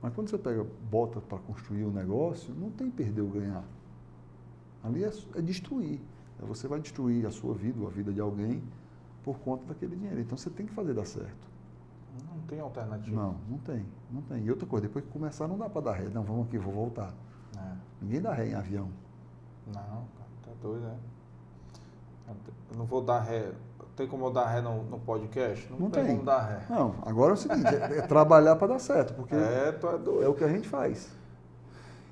Mas 0.00 0.14
quando 0.14 0.28
você 0.28 0.38
pega, 0.38 0.64
bota 0.90 1.20
para 1.20 1.38
construir 1.38 1.84
um 1.84 1.90
negócio, 1.90 2.54
não 2.54 2.70
tem 2.70 2.90
perder 2.90 3.22
ou 3.22 3.28
ganhar. 3.28 3.64
Ali 4.84 5.02
é, 5.02 5.10
é 5.34 5.42
destruir. 5.42 6.00
Você 6.40 6.68
vai 6.68 6.78
destruir 6.78 7.26
a 7.26 7.30
sua 7.30 7.54
vida 7.54 7.80
ou 7.80 7.86
a 7.86 7.90
vida 7.90 8.12
de 8.12 8.20
alguém 8.20 8.62
por 9.24 9.38
conta 9.38 9.64
daquele 9.64 9.96
dinheiro. 9.96 10.20
Então 10.20 10.36
você 10.36 10.50
tem 10.50 10.66
que 10.66 10.72
fazer 10.72 10.94
dar 10.94 11.06
certo. 11.06 11.55
Não 12.24 12.40
tem 12.46 12.60
alternativa. 12.60 13.16
Não, 13.20 13.36
não 13.48 13.58
tem. 13.58 13.84
Não 14.10 14.22
tem. 14.22 14.44
E 14.44 14.50
outra 14.50 14.66
coisa, 14.66 14.86
depois 14.86 15.04
que 15.04 15.10
começar, 15.10 15.46
não 15.48 15.58
dá 15.58 15.68
para 15.68 15.80
dar 15.82 15.92
ré. 15.92 16.08
Não, 16.12 16.22
vamos 16.22 16.46
aqui, 16.46 16.58
vou 16.58 16.72
voltar. 16.72 17.12
É. 17.56 17.72
Ninguém 18.02 18.20
dá 18.20 18.32
ré 18.32 18.48
em 18.48 18.54
avião. 18.54 18.88
Não, 19.66 20.04
tá 20.44 20.50
doido, 20.62 20.82
né? 20.84 20.96
Eu 22.70 22.76
não 22.78 22.84
vou 22.86 23.02
dar 23.02 23.20
ré. 23.20 23.52
Tem 23.96 24.06
como 24.06 24.26
eu 24.26 24.30
dar 24.32 24.46
ré 24.46 24.60
no, 24.60 24.82
no 24.84 24.98
podcast? 24.98 25.70
Não, 25.70 25.78
Não 25.78 25.90
tem, 25.90 26.04
tem. 26.04 26.12
como 26.16 26.26
dar 26.26 26.42
ré. 26.42 26.60
Não, 26.68 26.94
agora 27.02 27.32
é 27.32 27.34
o 27.34 27.36
seguinte, 27.36 27.66
é, 27.74 27.98
é 27.98 28.02
trabalhar 28.02 28.56
para 28.56 28.68
dar 28.68 28.78
certo, 28.78 29.14
porque 29.14 29.34
é, 29.34 29.68
É, 29.68 29.72
tu 29.72 29.86
é 29.88 29.96
doido. 29.98 30.30
o 30.30 30.34
que 30.34 30.44
a 30.44 30.48
gente 30.48 30.68
faz. 30.68 31.10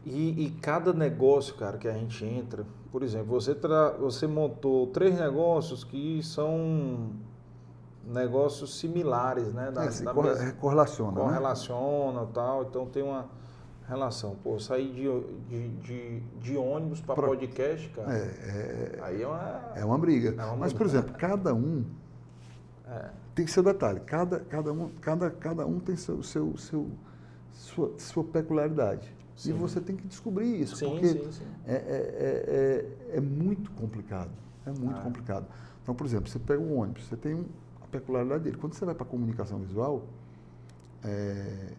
E, 0.07 0.45
e 0.47 0.51
cada 0.63 0.93
negócio, 0.93 1.55
cara, 1.57 1.77
que 1.77 1.87
a 1.89 1.93
gente 1.93 2.25
entra, 2.25 2.65
por 2.91 3.03
exemplo, 3.03 3.27
você, 3.29 3.55
tra- 3.55 3.91
você 3.93 4.27
montou 4.27 4.87
três 4.89 5.19
negócios 5.19 5.85
que 5.85 6.23
são 6.23 7.11
negócios 8.07 8.79
similares, 8.79 9.53
né? 9.53 9.71
Da, 9.71 9.85
É, 9.85 9.91
se 9.91 10.05
da 10.05 10.13
corre- 10.13 10.31
é, 10.49 10.53
correlaciona, 10.53 11.13
né? 11.13 11.25
correlaciona 11.27 12.23
e 12.23 12.33
tal, 12.33 12.63
então 12.65 12.87
tem 12.87 13.03
uma 13.03 13.27
relação. 13.89 14.37
Pô, 14.43 14.59
sair 14.59 14.93
de, 14.93 15.09
de, 15.49 15.69
de, 15.79 16.21
de 16.41 16.57
ônibus 16.57 17.01
para 17.01 17.15
Pro- 17.15 17.27
podcast, 17.29 17.89
cara, 17.91 18.13
É, 18.15 18.19
é, 18.19 18.99
aí 19.03 19.23
é 19.23 19.27
uma... 19.27 19.61
é 19.77 19.85
uma 19.85 19.99
briga. 19.99 20.31
É 20.41 20.45
uma 20.47 20.57
Mas, 20.57 20.73
por 20.73 20.85
briga. 20.87 20.99
exemplo, 20.99 21.15
cada 21.19 21.55
um 21.55 21.85
É, 22.87 23.11
tem 23.35 23.47
seu 23.47 23.63
detalhe. 23.63 24.01
Cada, 24.01 24.41
cada, 24.41 24.73
um, 24.73 24.89
cada, 25.01 25.31
cada 25.31 25.67
um 25.67 25.81
tem 25.81 25.97
seu, 25.97 26.23
seu, 26.23 26.55
seu, 26.57 26.87
sua, 27.53 27.93
sua 27.99 28.25
peculiaridade. 28.25 29.15
Sim. 29.37 29.51
E 29.51 29.53
você 29.55 29.81
tem 29.81 29.97
que 29.97 30.07
descobrir 30.07 30.61
isso, 30.61 30.77
sim, 30.77 30.89
porque 30.91 31.09
sim, 31.09 31.33
sim. 31.33 31.45
É, 31.67 31.75
é, 31.75 31.77
é, 31.77 33.15
é, 33.15 33.17
é 33.17 33.21
muito 33.21 33.71
complicado. 33.73 34.31
É 34.67 34.71
muito 34.71 34.99
Ah. 34.99 35.03
complicado. 35.03 35.47
Então, 35.83 35.95
por 35.95 36.07
exemplo, 36.07 36.29
você 36.31 36.39
pega 36.39 36.61
um 36.63 36.79
ônibus, 36.79 37.07
você 37.09 37.17
tem 37.17 37.35
um- 37.35 37.45
peculiaridade 37.99 38.43
dele. 38.45 38.57
Quando 38.57 38.75
você 38.75 38.85
vai 38.85 38.95
para 38.95 39.05
a 39.05 39.09
comunicação 39.09 39.59
visual, 39.59 40.05
é, 41.05 41.73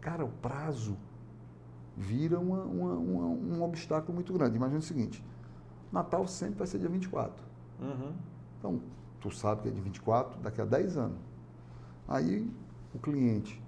cara, 0.00 0.24
o 0.24 0.28
prazo 0.28 0.96
vira 1.96 2.38
uma, 2.38 2.62
uma- 2.62 2.94
uma- 2.94 3.26
um 3.56 3.62
obstáculo 3.62 4.14
muito 4.14 4.32
grande. 4.32 4.56
Imagina 4.56 4.78
o 4.78 4.82
seguinte: 4.82 5.22
Natal 5.92 6.26
sempre 6.26 6.58
vai 6.58 6.66
ser 6.66 6.78
dia 6.78 6.88
24. 6.88 7.44
Uhum. 7.80 8.12
Então, 8.58 8.80
tu 9.20 9.30
sabe 9.30 9.62
que 9.62 9.68
é 9.68 9.70
de 9.70 9.80
24 9.80 10.40
daqui 10.40 10.60
a 10.60 10.64
10 10.64 10.96
anos. 10.96 11.18
Aí, 12.06 12.50
o 12.94 12.98
cliente 12.98 13.60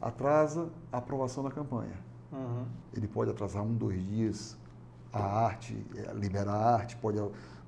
atrasa 0.00 0.68
a 0.92 0.98
aprovação 0.98 1.42
da 1.42 1.50
campanha. 1.50 1.96
Uhum. 2.32 2.64
Ele 2.94 3.08
pode 3.08 3.30
atrasar 3.30 3.62
um, 3.62 3.74
dois 3.74 4.00
dias 4.06 4.56
a 5.12 5.22
arte, 5.22 5.74
eh, 5.96 6.12
liberar 6.14 6.52
a 6.54 6.74
arte, 6.74 6.96
pode 6.96 7.18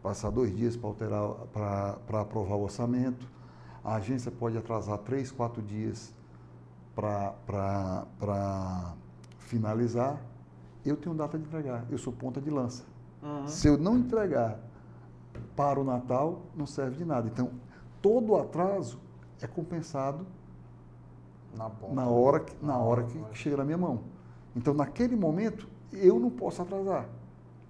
passar 0.02 0.30
dois 0.30 0.54
dias 0.54 0.76
para 0.76 0.88
alterar, 0.88 1.28
para 2.06 2.20
aprovar 2.20 2.56
o 2.56 2.62
orçamento. 2.62 3.26
A 3.88 3.94
agência 3.94 4.30
pode 4.30 4.58
atrasar 4.58 4.98
três, 4.98 5.32
quatro 5.32 5.62
dias 5.62 6.14
para 6.94 7.34
finalizar. 9.38 10.20
Eu 10.84 10.94
tenho 10.94 11.14
data 11.14 11.38
de 11.38 11.44
entregar, 11.46 11.86
eu 11.90 11.96
sou 11.96 12.12
ponta 12.12 12.38
de 12.38 12.50
lança. 12.50 12.84
Uhum. 13.22 13.48
Se 13.48 13.66
eu 13.66 13.78
não 13.78 13.96
entregar 13.96 14.60
para 15.56 15.80
o 15.80 15.84
Natal, 15.84 16.42
não 16.54 16.66
serve 16.66 16.98
de 16.98 17.04
nada. 17.06 17.28
Então, 17.28 17.50
todo 18.02 18.36
atraso 18.36 19.00
é 19.40 19.46
compensado 19.46 20.26
Na 21.56 21.70
ponta. 21.70 21.94
na 21.94 22.06
hora 22.08 22.40
que, 22.40 22.54
na 22.64 22.76
hora 22.76 23.04
que 23.04 23.18
chega 23.32 23.56
na 23.56 23.64
minha 23.64 23.78
mão. 23.78 24.00
Então, 24.54 24.74
naquele 24.74 25.16
momento, 25.16 25.66
eu 25.94 26.20
não 26.20 26.28
posso 26.30 26.60
atrasar 26.60 27.08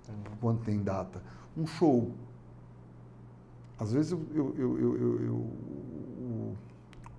Entendi. 0.03 0.37
quando 0.41 0.65
tem 0.65 0.83
data. 0.83 1.23
Um 1.57 1.65
show. 1.65 2.11
Às 3.79 3.93
vezes, 3.93 4.11
eu, 4.11 4.21
eu- 4.35 4.55
eu- 4.59 4.79
eu- 4.79 5.47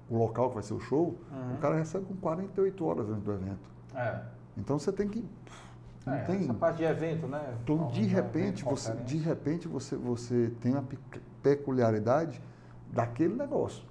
o 0.09 0.17
local 0.17 0.49
que 0.49 0.55
vai 0.55 0.63
ser 0.63 0.73
o 0.73 0.79
show, 0.79 1.17
Uhum. 1.31 1.55
o 1.55 1.57
cara 1.57 1.75
recebe 1.77 2.05
com 2.05 2.15
48 2.15 2.85
horas 2.85 3.09
antes 3.09 3.23
do 3.23 3.31
evento. 3.33 3.69
É. 3.95 4.21
Então, 4.57 4.77
você 4.79 4.91
tem 4.91 5.07
que... 5.07 5.23
Não 6.05 6.13
É, 6.13 6.23
tem... 6.23 6.41
Essa 6.41 6.53
parte 6.53 6.77
de 6.77 6.83
evento, 6.83 7.27
né? 7.27 7.55
Então, 7.63 7.87
de 7.87 8.03
repente, 8.03 8.63
você, 8.63 8.93
de 8.95 9.17
repente 9.17 9.67
você, 9.67 9.95
você 9.95 10.51
tem 10.61 10.71
uma 10.73 10.81
pe- 10.83 10.97
peculiaridade 11.43 12.41
daquele 12.91 13.35
negócio, 13.35 13.83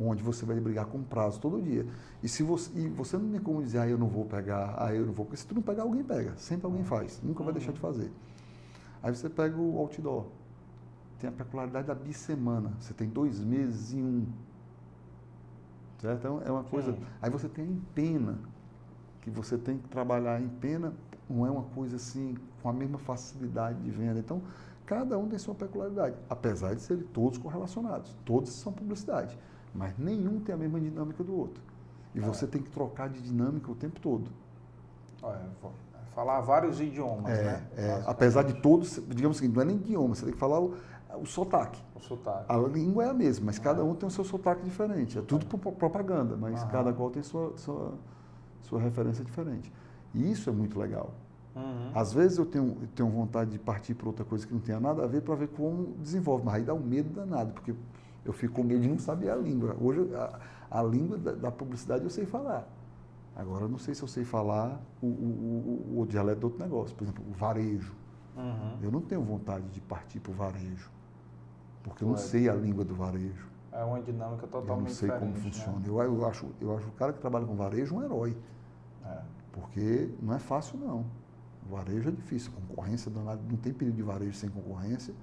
onde 0.00 0.22
você 0.22 0.46
vai 0.46 0.58
brigar 0.60 0.86
com 0.86 1.02
prazo 1.02 1.40
todo 1.40 1.60
dia. 1.60 1.86
E 2.22 2.28
se 2.28 2.42
você, 2.42 2.70
e 2.78 2.88
você 2.88 3.18
não 3.18 3.28
tem 3.30 3.40
como 3.40 3.62
dizer, 3.62 3.78
ah, 3.80 3.88
eu 3.88 3.98
não 3.98 4.06
vou 4.08 4.24
pegar, 4.24 4.74
ah, 4.78 4.94
eu 4.94 5.04
não 5.04 5.12
vou, 5.12 5.26
porque 5.26 5.36
se 5.36 5.46
tu 5.46 5.54
não 5.54 5.62
pegar, 5.62 5.82
alguém 5.82 6.02
pega. 6.02 6.32
Sempre 6.36 6.66
alguém 6.66 6.84
faz, 6.84 7.20
nunca 7.22 7.42
vai 7.42 7.48
Uhum. 7.52 7.58
deixar 7.58 7.72
de 7.72 7.80
fazer. 7.80 8.10
Aí 9.02 9.14
você 9.14 9.28
pega 9.28 9.56
o 9.60 9.78
outdoor, 9.78 10.26
tem 11.20 11.28
a 11.28 11.32
peculiaridade 11.32 11.86
da 11.88 11.94
bissemana, 11.94 12.72
você 12.80 12.94
tem 12.94 13.08
dois 13.08 13.40
meses 13.40 13.92
em 13.92 14.02
um. 14.02 14.26
Certo? 16.00 16.18
Então, 16.18 16.42
é 16.44 16.50
uma 16.50 16.64
coisa. 16.64 16.92
Sim. 16.92 16.98
Aí 17.20 17.30
você 17.30 17.48
tem 17.48 17.64
a 17.64 17.68
empena, 17.68 18.38
que 19.20 19.30
você 19.30 19.58
tem 19.58 19.78
que 19.78 19.88
trabalhar 19.88 20.40
em 20.40 20.48
pena, 20.48 20.92
não 21.28 21.46
é 21.46 21.50
uma 21.50 21.64
coisa 21.64 21.96
assim 21.96 22.36
com 22.62 22.68
a 22.68 22.72
mesma 22.72 22.98
facilidade 22.98 23.78
de 23.80 23.90
venda. 23.90 24.18
Então, 24.18 24.40
cada 24.86 25.18
um 25.18 25.28
tem 25.28 25.38
sua 25.38 25.54
peculiaridade, 25.54 26.16
apesar 26.30 26.74
de 26.74 26.82
serem 26.82 27.02
todos 27.04 27.38
correlacionados, 27.38 28.14
todos 28.24 28.50
são 28.52 28.72
publicidade, 28.72 29.36
mas 29.74 29.92
nenhum 29.98 30.40
tem 30.40 30.54
a 30.54 30.58
mesma 30.58 30.80
dinâmica 30.80 31.22
do 31.22 31.36
outro. 31.36 31.62
E 32.14 32.18
É. 32.18 32.22
você 32.22 32.46
tem 32.46 32.62
que 32.62 32.70
trocar 32.70 33.08
de 33.08 33.20
dinâmica 33.20 33.70
o 33.70 33.74
tempo 33.74 34.00
todo. 34.00 34.30
Olha, 35.22 35.40
falar 36.14 36.40
vários 36.40 36.80
idiomas, 36.80 37.30
É, 37.32 37.42
né? 37.44 37.66
é, 37.76 38.02
apesar 38.06 38.44
de 38.44 38.54
todos, 38.54 39.00
digamos 39.08 39.36
assim, 39.36 39.48
não 39.48 39.62
é 39.62 39.64
nem 39.64 39.76
idioma, 39.76 40.14
você 40.14 40.24
tem 40.24 40.32
que 40.32 40.40
falar 40.40 40.60
o, 41.22 41.26
sotaque. 41.26 41.82
O 41.94 42.00
sotaque. 42.00 42.44
A 42.52 42.56
língua 42.56 43.04
é 43.04 43.10
a 43.10 43.14
mesma, 43.14 43.46
mas 43.46 43.58
cada 43.58 43.84
um 43.84 43.94
tem 43.94 44.06
o 44.06 44.10
seu 44.10 44.24
sotaque 44.24 44.62
diferente. 44.62 45.18
É 45.18 45.22
tudo 45.22 45.44
É. 45.46 45.56
pro- 45.58 45.72
propaganda, 45.72 46.36
mas 46.36 46.62
cada 46.64 46.92
qual 46.92 47.10
tem 47.10 47.22
sua, 47.22 47.52
sua, 47.56 47.92
sua 48.62 48.80
referência 48.80 49.24
diferente. 49.24 49.72
E 50.14 50.30
isso 50.30 50.48
é 50.48 50.52
muito 50.52 50.78
legal. 50.78 51.10
Uhum. 51.54 51.90
Às 51.94 52.12
vezes 52.12 52.38
eu 52.38 52.46
tenho, 52.46 52.76
eu 52.80 52.88
tenho 52.94 53.08
vontade 53.08 53.50
de 53.50 53.58
partir 53.58 53.94
para 53.94 54.06
outra 54.06 54.24
coisa 54.24 54.46
que 54.46 54.52
não 54.54 54.60
tenha 54.60 54.78
nada 54.78 55.02
a 55.04 55.06
ver 55.06 55.22
para 55.22 55.34
ver 55.34 55.48
como 55.48 55.94
desenvolve, 56.00 56.44
mas 56.44 56.54
aí 56.54 56.62
dá 56.64 56.72
um 56.74 56.80
medo 56.80 57.10
danado, 57.10 57.52
porque 57.52 57.74
eu 58.24 58.32
fico 58.32 58.54
com 58.54 58.62
medo 58.62 58.80
de 58.80 58.88
não 58.88 58.98
saber 58.98 59.30
a 59.30 59.36
língua. 59.36 59.76
Hoje 59.80 60.08
a, 60.14 60.38
a 60.78 60.82
língua 60.82 61.18
da, 61.18 61.32
da 61.32 61.50
publicidade 61.50 62.04
eu 62.04 62.10
sei 62.10 62.24
falar. 62.26 62.66
Agora 63.34 63.64
eu 63.64 63.68
não 63.68 63.78
sei 63.78 63.94
se 63.94 64.02
eu 64.02 64.08
sei 64.08 64.24
falar 64.24 64.80
o, 65.02 65.06
o, 65.06 65.92
o, 65.96 66.00
o 66.00 66.06
dialeto 66.06 66.40
do 66.40 66.44
outro 66.48 66.60
negócio. 66.62 66.94
Por 66.96 67.04
exemplo, 67.04 67.24
o 67.28 67.32
varejo. 67.32 67.92
Uhum. 68.36 68.76
Eu 68.82 68.90
não 68.92 69.00
tenho 69.00 69.22
vontade 69.22 69.64
de 69.68 69.80
partir 69.80 70.20
para 70.20 70.30
o 70.30 70.34
varejo, 70.34 70.90
porque 71.88 72.04
eu 72.04 72.08
não 72.08 72.14
Claro. 72.14 72.28
sei 72.30 72.48
a 72.48 72.54
língua 72.54 72.84
do 72.84 72.94
varejo. 72.94 73.46
É. 73.72 73.80
É 73.80 73.84
uma 73.84 74.00
dinâmica 74.00 74.46
totalmente 74.46 74.70
Eu 74.70 74.76
não 74.80 74.86
sei 74.88 75.08
diferente. 75.08 75.20
como 75.20 75.32
né? 75.32 75.38
funciona. 75.52 75.82
Eu, 75.86 76.02
eu, 76.02 76.26
acho, 76.26 76.46
eu 76.60 76.76
acho 76.76 76.88
o 76.88 76.92
cara 76.92 77.12
que 77.12 77.20
trabalha 77.20 77.46
com 77.46 77.54
varejo 77.54 77.94
um 77.94 78.02
herói. 78.02 78.36
É. 79.04 79.18
Porque 79.52 80.10
não 80.22 80.34
é 80.34 80.38
fácil, 80.38 80.78
não. 80.78 81.04
O 81.68 81.74
varejo 81.76 82.08
é 82.08 82.12
difícil. 82.12 82.50
Concorrência 82.68 83.10
danada. 83.10 83.40
Não 83.48 83.56
tem 83.56 83.72
período 83.72 83.96
de 83.96 84.02
varejo 84.02 84.32
sem 84.34 84.48
concorrência. 84.50 85.14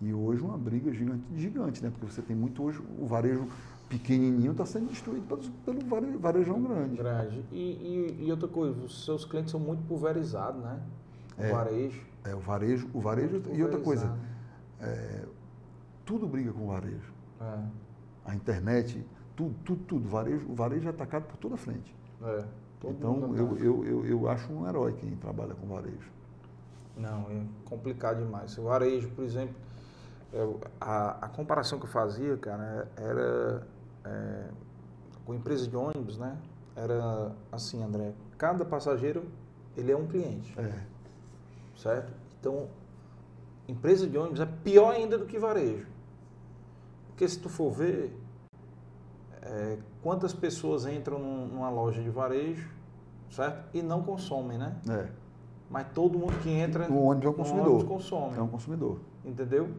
E 0.00 0.12
hoje 0.12 0.42
uma 0.42 0.58
briga 0.58 0.92
gigante, 0.92 1.22
gigante 1.36 1.82
né? 1.82 1.90
Porque 1.90 2.06
você 2.12 2.20
tem 2.22 2.34
muito 2.34 2.62
hoje, 2.62 2.82
o 2.98 3.06
varejo 3.06 3.46
pequenininho 3.88 4.52
está 4.52 4.66
sendo 4.66 4.88
destruído 4.88 5.26
pelo, 5.26 5.42
pelo 5.64 5.88
vare- 5.88 6.16
varejão 6.16 6.60
grande. 6.62 6.96
Grande. 6.96 7.44
E, 7.52 8.16
e, 8.18 8.24
e 8.26 8.30
outra 8.30 8.48
coisa, 8.48 8.80
os 8.80 9.04
seus 9.04 9.24
clientes 9.24 9.50
são 9.52 9.60
muito 9.60 9.82
pulverizados, 9.86 10.60
né? 10.62 10.80
O 11.38 11.42
É. 11.42 11.52
varejo. 11.52 12.00
É, 12.24 12.34
o 12.34 12.40
varejo, 12.40 12.88
o 12.92 13.00
varejo 13.00 13.34
muito 13.34 13.54
e 13.54 13.62
outra 13.62 13.78
coisa, 13.80 14.06
pulverizado. 14.80 15.28
Tudo 16.04 16.26
briga 16.26 16.52
com 16.52 16.64
o 16.64 16.68
varejo. 16.68 17.12
É. 17.40 17.58
A 18.26 18.34
internet, 18.34 19.04
tudo, 19.36 19.54
tudo, 19.64 19.84
tudo. 19.84 20.06
O 20.06 20.08
varejo, 20.10 20.46
o 20.48 20.54
varejo 20.54 20.86
é 20.86 20.90
atacado 20.90 21.24
por 21.24 21.36
toda 21.36 21.54
a 21.54 21.58
frente. 21.58 21.94
É. 22.22 22.44
Então, 22.86 23.14
mundo 23.14 23.36
eu, 23.36 23.56
eu, 23.58 23.84
eu, 23.84 24.06
eu 24.06 24.28
acho 24.28 24.52
um 24.52 24.68
herói 24.68 24.92
quem 24.94 25.16
trabalha 25.16 25.54
com 25.54 25.66
varejo. 25.66 26.12
Não, 26.96 27.22
é 27.30 27.42
complicado 27.64 28.18
demais. 28.22 28.56
O 28.58 28.64
varejo, 28.64 29.08
por 29.10 29.24
exemplo, 29.24 29.54
eu- 30.32 30.60
a, 30.80 31.24
a 31.24 31.28
comparação 31.28 31.78
que 31.78 31.86
eu 31.86 31.90
fazia, 31.90 32.36
cara, 32.36 32.88
era 32.96 33.66
é, 34.04 34.44
com 35.24 35.34
empresa 35.34 35.66
de 35.66 35.74
ônibus, 35.76 36.18
né? 36.18 36.36
Era 36.76 37.32
assim, 37.50 37.82
André, 37.82 38.12
cada 38.36 38.64
passageiro, 38.64 39.24
ele 39.76 39.90
é 39.90 39.96
um 39.96 40.06
cliente, 40.06 40.54
É, 40.58 40.72
certo? 41.76 42.12
Então, 42.38 42.68
empresa 43.66 44.06
de 44.06 44.18
ônibus 44.18 44.40
é 44.40 44.46
pior 44.46 44.92
ainda 44.94 45.16
do 45.16 45.24
que 45.24 45.38
varejo. 45.38 45.86
Porque 47.14 47.28
se 47.28 47.38
tu 47.38 47.48
for 47.48 47.70
ver, 47.70 48.18
é, 49.42 49.78
quantas 50.02 50.34
pessoas 50.34 50.84
entram 50.84 51.16
num- 51.18 51.46
numa 51.46 51.70
loja 51.70 52.02
de 52.02 52.10
varejo, 52.10 52.68
certo? 53.30 53.64
E 53.72 53.80
não 53.82 54.02
consomem, 54.02 54.58
né? 54.58 54.74
é. 54.88 55.06
Mas 55.70 55.86
todo 55.94 56.18
mundo 56.18 56.38
que 56.42 56.50
entra 56.50 56.90
O 56.92 57.04
ônibus 57.06 57.24
é 57.24 57.28
um 57.28 57.30
no 57.32 57.36
consumidor. 57.38 57.68
ônibus 57.70 57.88
consome. 57.88 58.36
É 58.36 58.42
um 58.42 58.46
consumidor. 58.48 59.00
Entendeu? 59.24 59.70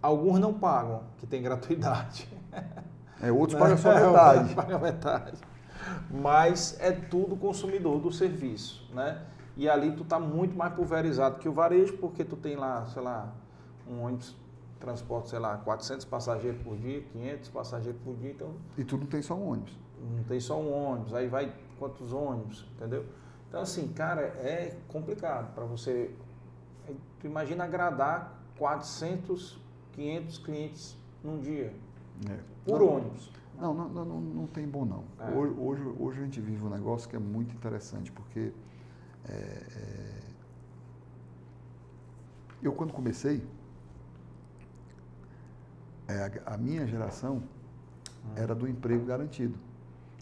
Alguns 0.00 0.38
não 0.38 0.54
pagam, 0.54 1.02
que 1.18 1.26
tem 1.26 1.42
gratuidade. 1.42 2.28
É, 3.20 3.32
outros 3.32 3.58
pagam 3.58 3.76
só 3.76 3.92
É, 3.92 4.06
metade. 4.06 4.54
Paga 4.54 4.78
metade. 4.78 5.38
Mas 6.10 6.76
é 6.80 6.92
tudo 6.92 7.36
consumidor 7.36 8.00
do 8.00 8.12
serviço, 8.12 8.88
né? 8.94 9.22
E 9.56 9.68
ali 9.68 9.92
tu 9.92 10.04
tá 10.04 10.18
muito 10.20 10.56
mais 10.56 10.72
pulverizado 10.74 11.38
que 11.38 11.48
o 11.48 11.52
varejo, 11.52 11.96
porque 11.98 12.24
tu 12.24 12.36
tem 12.36 12.56
lá, 12.56 12.86
sei 12.86 13.02
lá, 13.02 13.32
um 13.90 14.02
ônibus 14.04 14.34
transporta, 14.80 15.28
sei 15.28 15.38
lá, 15.38 15.56
400 15.58 16.04
passageiros 16.04 16.60
por 16.62 16.76
dia, 16.76 17.02
500 17.12 17.48
passageiros 17.50 18.00
por 18.02 18.14
dia, 18.16 18.30
então 18.30 18.54
E 18.76 18.84
tu 18.84 18.96
não 18.98 19.06
tem 19.06 19.22
só 19.22 19.34
um 19.34 19.48
ônibus. 19.50 19.76
não 20.16 20.24
tem 20.24 20.38
só 20.40 20.60
um 20.60 20.72
ônibus, 20.72 21.14
aí 21.14 21.28
vai 21.28 21.52
quantos 21.78 22.12
ônibus, 22.12 22.66
entendeu? 22.76 23.04
Então, 23.48 23.60
assim, 23.62 23.88
cara, 23.88 24.22
é 24.22 24.76
complicado 24.88 25.54
para 25.54 25.64
você. 25.64 26.14
é, 26.88 26.92
Tu 27.20 27.26
imagina 27.26 27.64
agradar 27.64 28.38
400, 28.58 29.58
500 29.92 30.38
clientes 30.38 30.96
num 31.24 31.38
dia, 31.40 31.72
É. 32.28 32.38
por 32.64 32.80
não, 32.80 32.88
ônibus. 32.96 33.30
Não, 33.58 33.72
não, 33.72 33.88
não, 33.88 34.04
não, 34.04 34.20
não 34.20 34.46
tem 34.46 34.66
bom 34.68 34.84
não. 34.84 35.04
É. 35.18 35.30
Hoje, 35.34 35.54
hoje, 35.58 35.82
hoje 35.98 36.20
a 36.20 36.24
gente 36.24 36.40
vive 36.40 36.62
um 36.62 36.68
negócio 36.70 37.08
que 37.08 37.16
é 37.16 37.18
muito 37.18 37.54
interessante, 37.54 38.12
porque 38.12 38.52
é, 39.28 39.32
é, 39.32 40.20
eu 42.62 42.72
quando 42.72 42.92
comecei, 42.92 43.42
é, 46.08 46.42
a, 46.46 46.56
minha 46.56 46.86
geração 46.86 47.42
era 48.34 48.54
do 48.54 48.68
emprego 48.68 49.04
garantido. 49.04 49.58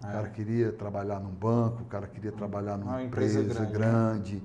O 0.03 0.07
É. 0.07 0.13
cara 0.13 0.29
queria 0.29 0.73
trabalhar 0.73 1.21
num 1.21 1.31
banco, 1.33 1.83
o 1.83 1.87
cara 1.87 2.07
queria 2.07 2.33
trabalhar 2.33 2.77
numa 2.77 2.93
Uma 2.93 3.03
empresa, 3.03 3.41
empresa 3.41 3.65
grande, 3.65 3.73
grande. 3.73 4.43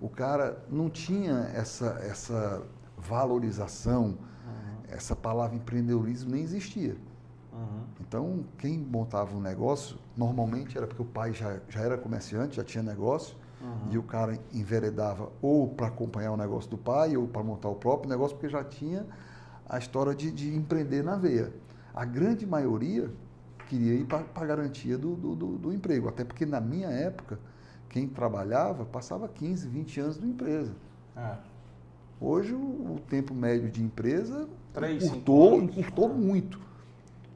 O 0.00 0.08
cara 0.08 0.64
não 0.70 0.90
tinha 0.90 1.50
essa, 1.54 1.98
essa 2.02 2.62
valorização, 2.96 4.18
essa 4.88 5.14
palavra 5.16 5.56
empreendedorismo 5.56 6.30
nem 6.30 6.42
existia. 6.42 6.96
uhum, 7.52 7.84
Então, 8.00 8.44
quem 8.58 8.78
montava 8.78 9.36
um 9.36 9.40
negócio, 9.40 9.98
normalmente 10.16 10.76
era 10.76 10.86
porque 10.86 11.02
o 11.02 11.04
pai 11.04 11.32
já, 11.32 11.60
já 11.68 11.80
era 11.80 11.96
comerciante, 11.96 12.56
já 12.56 12.64
tinha 12.64 12.82
negócio, 12.82 13.36
uhum. 13.60 13.90
e 13.90 13.98
o 13.98 14.02
cara 14.02 14.38
enveredava 14.52 15.30
ou 15.40 15.68
para 15.68 15.86
acompanhar 15.86 16.32
o 16.32 16.36
negócio 16.36 16.70
do 16.70 16.78
pai, 16.78 17.16
ou 17.16 17.28
para 17.28 17.42
montar 17.42 17.68
o 17.68 17.74
próprio 17.76 18.08
negócio, 18.10 18.36
porque 18.36 18.48
já 18.48 18.64
tinha 18.64 19.06
a 19.68 19.78
história 19.78 20.14
de, 20.14 20.30
de 20.30 20.54
empreender 20.54 21.02
na 21.02 21.16
veia. 21.16 21.52
A 21.94 22.04
grande 22.04 22.46
maioria 22.46 23.10
queria 23.68 23.94
ir 23.94 24.04
para 24.04 24.24
a 24.34 24.44
garantia 24.46 24.98
do, 24.98 25.14
do, 25.14 25.34
do- 25.34 25.72
emprego, 25.72 26.08
até 26.08 26.24
porque 26.24 26.44
na 26.44 26.60
minha 26.60 26.88
época, 26.88 27.38
quem 27.88 28.06
trabalhava 28.06 28.84
passava 28.84 29.28
15, 29.28 29.68
20 29.68 30.00
anos 30.00 30.20
na 30.20 30.26
empresa. 30.26 30.72
É. 31.16 31.36
Hoje, 32.20 32.54
o, 32.54 33.00
tempo 33.08 33.34
médio 33.34 33.70
de 33.70 33.82
empresa 33.82 34.48
Três, 34.72 35.02
encurtou, 35.02 35.60
encurtou 35.62 36.08
muito. 36.08 36.60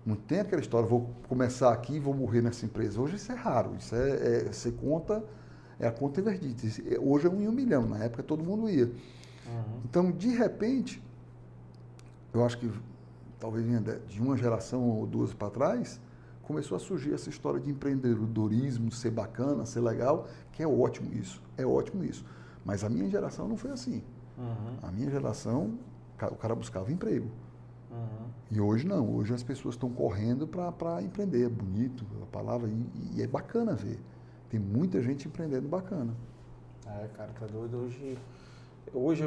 Não 0.05 0.15
tem 0.15 0.41
aquela 0.41 0.61
história, 0.61 0.87
vou 0.87 1.11
começar 1.29 1.73
aqui 1.73 1.95
e 1.95 1.99
vou 1.99 2.15
morrer 2.15 2.41
nessa 2.41 2.65
empresa. 2.65 3.01
Hoje 3.01 3.17
isso 3.17 3.33
é 3.33 3.35
raro. 3.35 3.75
Isso 3.77 3.95
é, 3.95 4.11
é 4.47 4.53
você 4.53 4.71
conta, 4.71 5.25
é 5.81 5.89
a 5.89 5.91
conta 5.91 6.21
invertida. 6.21 6.63
É- 6.95 6.99
Hoje 7.01 7.27
é 7.27 7.31
um 7.31 7.41
em 7.41 7.49
um 7.49 7.53
milhão. 7.53 7.87
Na 7.89 8.05
época 8.05 8.23
todo 8.23 8.45
mundo 8.45 8.71
ia. 8.71 8.85
Uhum. 8.87 9.81
Então, 9.85 10.13
de 10.13 10.29
repente, 10.29 11.03
eu 12.33 12.45
acho 12.45 12.59
que 12.59 12.71
talvez 13.39 13.65
venha 13.65 13.81
de 13.81 14.21
uma 14.21 14.37
geração 14.37 14.83
ou 14.83 15.07
duas 15.07 15.33
para 15.33 15.51
trás, 15.51 16.01
começou 16.43 16.77
a 16.77 16.79
surgir 16.79 17.13
essa 17.13 17.29
história 17.29 17.59
de 17.59 17.71
empreendedorismo, 17.71 18.91
ser 18.93 19.11
bacana, 19.11 19.67
ser 19.67 19.81
legal, 19.81 20.27
que 20.53 20.63
é 20.63 20.67
ótimo 20.67 21.13
isso, 21.13 21.43
é 21.57 21.67
ótimo 21.67 22.05
isso. 22.05 22.25
Mas 22.65 22.85
a 22.85 22.89
minha 22.89 23.09
geração 23.09 23.49
não 23.49 23.57
foi 23.57 23.73
assim. 23.73 24.03
Uhum. 24.39 24.79
A 24.83 24.93
minha 24.93 25.11
geração, 25.11 25.79
o 26.31 26.37
cara 26.37 26.55
buscava 26.55 26.91
emprego. 26.93 27.31
Uhum. 27.91 28.27
E 28.51 28.61
hoje 28.61 28.87
não, 28.87 29.17
hoje 29.17 29.35
as 29.35 29.43
pessoas 29.43 29.75
estão 29.75 29.91
correndo 29.91 30.47
para 30.47 31.03
empreender, 31.03 31.47
é 31.47 31.49
bonito 31.49 32.05
a 32.23 32.27
palavra, 32.27 32.69
e, 32.69 33.17
e 33.17 33.23
é 33.23 33.27
bacana 33.27 33.75
ver. 33.75 33.99
Tem 34.49 34.61
muita 34.61 35.03
gente 35.03 35.27
empreendendo 35.27 35.69
bacana. 35.69 36.15
É, 36.87 37.09
cara, 37.17 37.33
tá 37.39 37.47
doido. 37.47 37.79
Hoje, 37.79 38.17
hoje 38.93 39.25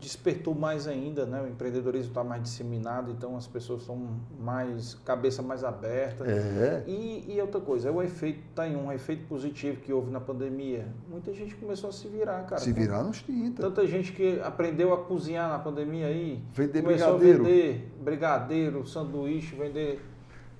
despertou 0.00 0.54
mais 0.54 0.86
ainda, 0.88 1.24
né? 1.24 1.40
O 1.42 1.48
empreendedorismo 1.48 2.10
está 2.10 2.24
mais 2.24 2.42
disseminado, 2.42 3.10
então 3.10 3.36
as 3.36 3.46
pessoas 3.46 3.82
estão 3.82 4.16
mais, 4.40 4.94
cabeça 5.04 5.42
mais 5.42 5.62
aberta. 5.62 6.24
É, 6.24 6.84
E, 6.86 7.34
e 7.34 7.40
outra 7.40 7.60
coisa, 7.60 7.88
é 7.88 7.92
o 7.92 8.02
efeito, 8.02 8.40
tá 8.54 8.66
em 8.66 8.76
um 8.76 8.90
efeito 8.90 9.26
positivo 9.26 9.80
que 9.80 9.92
houve 9.92 10.10
na 10.10 10.20
pandemia. 10.20 10.86
Muita 11.08 11.32
gente 11.32 11.54
começou 11.54 11.90
a 11.90 11.92
se 11.92 12.08
virar, 12.08 12.42
cara. 12.46 12.60
se 12.60 12.72
virar 12.72 13.02
nos 13.04 13.22
30. 13.22 13.62
Tanta 13.62 13.86
gente 13.86 14.12
que 14.12 14.40
aprendeu 14.40 14.92
a 14.92 14.98
cozinhar 15.04 15.48
na 15.48 15.58
pandemia 15.58 16.06
aí. 16.06 16.42
Vender 16.52 16.82
começou 16.82 17.18
brigadeiro. 17.18 17.42
a 17.42 17.46
vender 17.46 17.92
brigadeiro, 18.02 18.86
sanduíche, 18.86 19.54
vender 19.54 20.00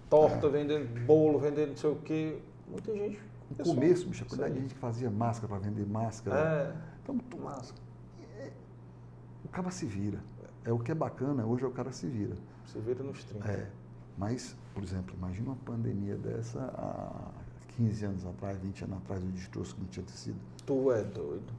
torta, 0.08 0.48
vender 0.48 0.84
bolo, 1.06 1.38
vender 1.38 1.66
não 1.68 1.76
sei 1.76 1.90
o 1.90 1.96
quê. 1.96 2.36
Muita 2.68 2.92
gente. 2.94 3.20
No 3.50 3.56
começou. 3.56 3.74
começo, 3.74 4.08
bicho, 4.08 4.24
a 4.24 4.26
quantidade 4.26 4.54
de 4.54 4.60
gente 4.60 4.74
que 4.74 4.80
fazia 4.80 5.10
máscara 5.10 5.48
para 5.48 5.58
vender 5.58 5.86
máscara. 5.86 6.38
É, 6.38 6.72
Então, 7.02 7.16
o 7.16 7.42
cara 9.52 9.70
se 9.70 9.86
vira. 9.86 10.18
É 10.64 10.72
o 10.72 10.78
que 10.78 10.90
é 10.92 10.94
bacana, 10.94 11.44
hoje 11.44 11.64
é 11.64 11.66
o 11.66 11.70
cara 11.72 11.92
se 11.92 12.06
vira. 12.06 12.34
Você 12.66 12.78
vira 12.80 13.02
nos 13.02 13.22
30. 13.24 13.48
É. 13.50 13.70
Mas, 14.16 14.56
por 14.74 14.82
exemplo, 14.82 15.14
imagina 15.16 15.48
uma 15.48 15.56
pandemia 15.56 16.16
dessa 16.16 16.60
há 16.76 17.30
15 17.76 18.04
anos 18.04 18.26
atrás, 18.26 18.58
20 18.58 18.84
anos 18.84 18.96
atrás, 18.98 19.22
o 19.22 19.26
destroço 19.28 19.74
que 19.74 19.80
não 19.80 19.88
tinha 19.88 20.04
tecido. 20.06 20.36
Tu 20.64 20.92
é 20.92 21.02
doido. 21.02 21.52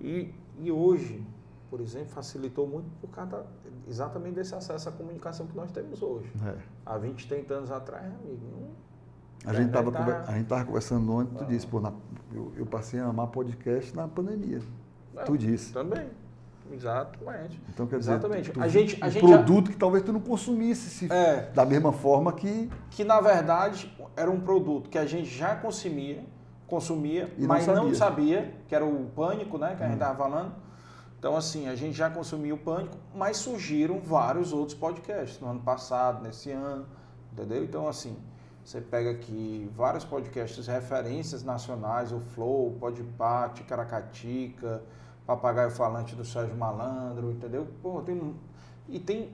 E, 0.00 0.32
e 0.58 0.70
hoje, 0.70 1.24
por 1.68 1.80
exemplo, 1.80 2.08
facilitou 2.08 2.66
muito 2.66 2.88
por 3.00 3.08
causa 3.10 3.44
exatamente 3.86 4.34
desse 4.36 4.54
acesso 4.54 4.88
à 4.88 4.92
comunicação 4.92 5.46
que 5.46 5.56
nós 5.56 5.70
temos 5.72 6.00
hoje. 6.02 6.30
É. 6.46 6.56
Há 6.86 6.96
20, 6.98 7.26
30 7.28 7.54
anos 7.54 7.70
atrás, 7.70 8.06
amigo, 8.06 8.40
não- 8.52 8.88
A 9.50 9.54
gente 9.54 9.66
estava 9.68 9.92
tá- 9.92 10.24
a 10.26 10.36
gente 10.36 10.46
tava 10.48 10.64
conversando 10.64 11.12
ontem, 11.12 11.36
tu 11.36 11.44
disse, 11.44 11.66
pô, 11.66 11.80
na- 11.80 11.92
eu, 12.32 12.52
eu 12.56 12.66
passei 12.66 12.98
a 13.00 13.06
amar 13.06 13.28
podcast 13.28 13.94
na 13.94 14.08
pandemia. 14.08 14.60
É, 15.16 15.24
Tu 15.24 15.36
disse. 15.38 15.72
Também. 15.72 16.08
Exatamente. 16.70 17.60
Então, 17.68 17.86
quer 17.86 17.98
dizer, 17.98 18.12
Exatamente. 18.12 18.50
tu- 18.50 18.60
a 18.62 18.68
gente, 18.68 18.98
a 19.02 19.06
um 19.06 19.10
gente 19.10 19.26
já- 19.28 19.36
produto 19.36 19.70
que 19.70 19.76
talvez 19.76 20.04
tu 20.04 20.12
não 20.12 20.20
consumisse 20.20 20.90
se- 20.90 21.12
É. 21.12 21.50
da 21.54 21.64
mesma 21.64 21.92
forma 21.92 22.32
que 22.32 22.70
que 22.90 23.04
na 23.04 23.20
verdade 23.20 23.94
era 24.16 24.30
um 24.30 24.40
produto 24.40 24.88
que 24.90 24.98
a 24.98 25.06
gente 25.06 25.28
já 25.28 25.54
consumia, 25.56 26.24
consumia, 26.66 27.32
E 27.36 27.42
não 27.42 27.48
mas 27.48 27.66
não 27.66 27.74
sabia. 27.74 27.90
Hum. 27.90 27.94
sabia, 27.94 28.54
que 28.68 28.74
era 28.74 28.84
o 28.84 29.06
pânico, 29.14 29.56
né, 29.58 29.74
que 29.76 29.82
a 29.82 29.86
gente 29.86 29.94
estava 29.94 30.16
falando. 30.16 30.52
Então, 31.18 31.36
assim, 31.36 31.68
a 31.68 31.74
gente 31.74 31.96
já 31.96 32.08
consumia 32.08 32.54
o 32.54 32.58
pânico, 32.58 32.96
mas 33.14 33.38
surgiram 33.38 33.98
vários 34.00 34.52
outros 34.52 34.76
podcasts 34.78 35.40
no 35.40 35.48
ano 35.48 35.60
passado, 35.60 36.22
nesse 36.22 36.50
ano, 36.52 36.86
entendeu? 37.32 37.64
Então, 37.64 37.88
assim, 37.88 38.16
você 38.64 38.80
pega 38.80 39.10
aqui 39.10 39.68
vários 39.74 40.04
podcasts, 40.04 40.66
referências 40.68 41.42
nacionais, 41.42 42.12
o 42.12 42.20
Flow, 42.20 42.68
o 42.68 42.72
Podpah, 42.78 43.48
Ticaracatica, 43.48 44.80
Papagaio 45.28 45.70
Falante 45.70 46.16
do 46.16 46.24
Sérgio 46.24 46.56
Malandro, 46.56 47.30
entendeu? 47.30 47.66
Pô, 47.82 48.00
tem, 48.00 48.34
e 48.88 48.98
tem 48.98 49.28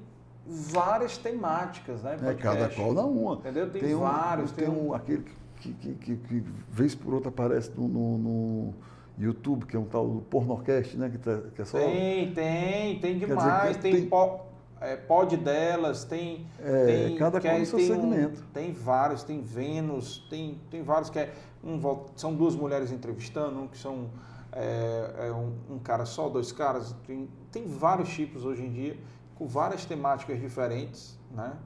várias 0.44 1.16
temáticas, 1.16 2.02
né? 2.02 2.18
É, 2.20 2.34
cada 2.34 2.68
qual 2.68 2.92
dá 2.92 3.04
uma. 3.04 3.36
Entendeu? 3.36 3.70
Tem, 3.70 3.80
tem 3.80 3.94
vários. 3.94 4.50
Um, 4.50 4.54
tem, 4.56 4.68
um, 4.68 4.88
um, 4.88 4.94
aquele 4.94 5.24
que, 5.60 5.72
que, 5.72 5.94
que, 5.94 6.16
que, 6.16 6.44
vez 6.68 6.96
por 6.96 7.14
outra 7.14 7.28
aparece 7.28 7.70
no, 7.76 7.86
no, 7.86 8.18
no, 8.18 8.74
YouTube, 9.16 9.66
que 9.66 9.76
é 9.76 9.78
um 9.78 9.84
tal 9.84 10.08
do 10.08 10.20
Pornocast, 10.22 10.96
né? 10.96 11.08
Que, 11.08 11.18
tá, 11.18 11.42
que 11.54 11.62
é 11.62 11.64
só... 11.64 11.78
Tem, 11.78 12.34
tem, 12.34 12.98
tem 12.98 13.16
demais. 13.16 13.76
Dizer, 13.76 13.80
tem, 13.80 13.92
tem... 13.92 14.08
Po, 14.08 14.40
é, 14.80 14.96
pod 14.96 15.36
delas, 15.36 16.02
tem. 16.04 16.44
É, 16.58 17.06
tem 17.06 17.16
cada 17.16 17.40
qual 17.40 17.56
no 17.56 17.66
seu 17.66 17.78
segmento. 17.78 18.40
Um, 18.40 18.52
tem 18.52 18.72
vários, 18.72 19.22
tem 19.22 19.40
Vênus, 19.42 20.26
tem, 20.28 20.60
tem 20.72 20.82
vários 20.82 21.08
que 21.08 21.20
é. 21.20 21.32
Um, 21.62 21.80
são 22.16 22.34
duas 22.34 22.56
mulheres 22.56 22.90
entrevistando, 22.90 23.60
um 23.60 23.68
que 23.68 23.78
são 23.78 24.08
é, 24.54 25.26
é 25.28 25.32
um, 25.32 25.74
um, 25.74 25.78
cara 25.78 26.06
só, 26.06 26.28
dois 26.28 26.52
caras. 26.52 26.94
Tem, 27.06 27.28
tem 27.50 27.66
vários 27.66 28.08
tipos 28.10 28.44
hoje 28.44 28.62
em 28.62 28.72
dia, 28.72 28.96
com 29.34 29.46
várias 29.46 29.84
temáticas 29.84 30.40
diferentes, 30.40 31.18
né? 31.32 31.56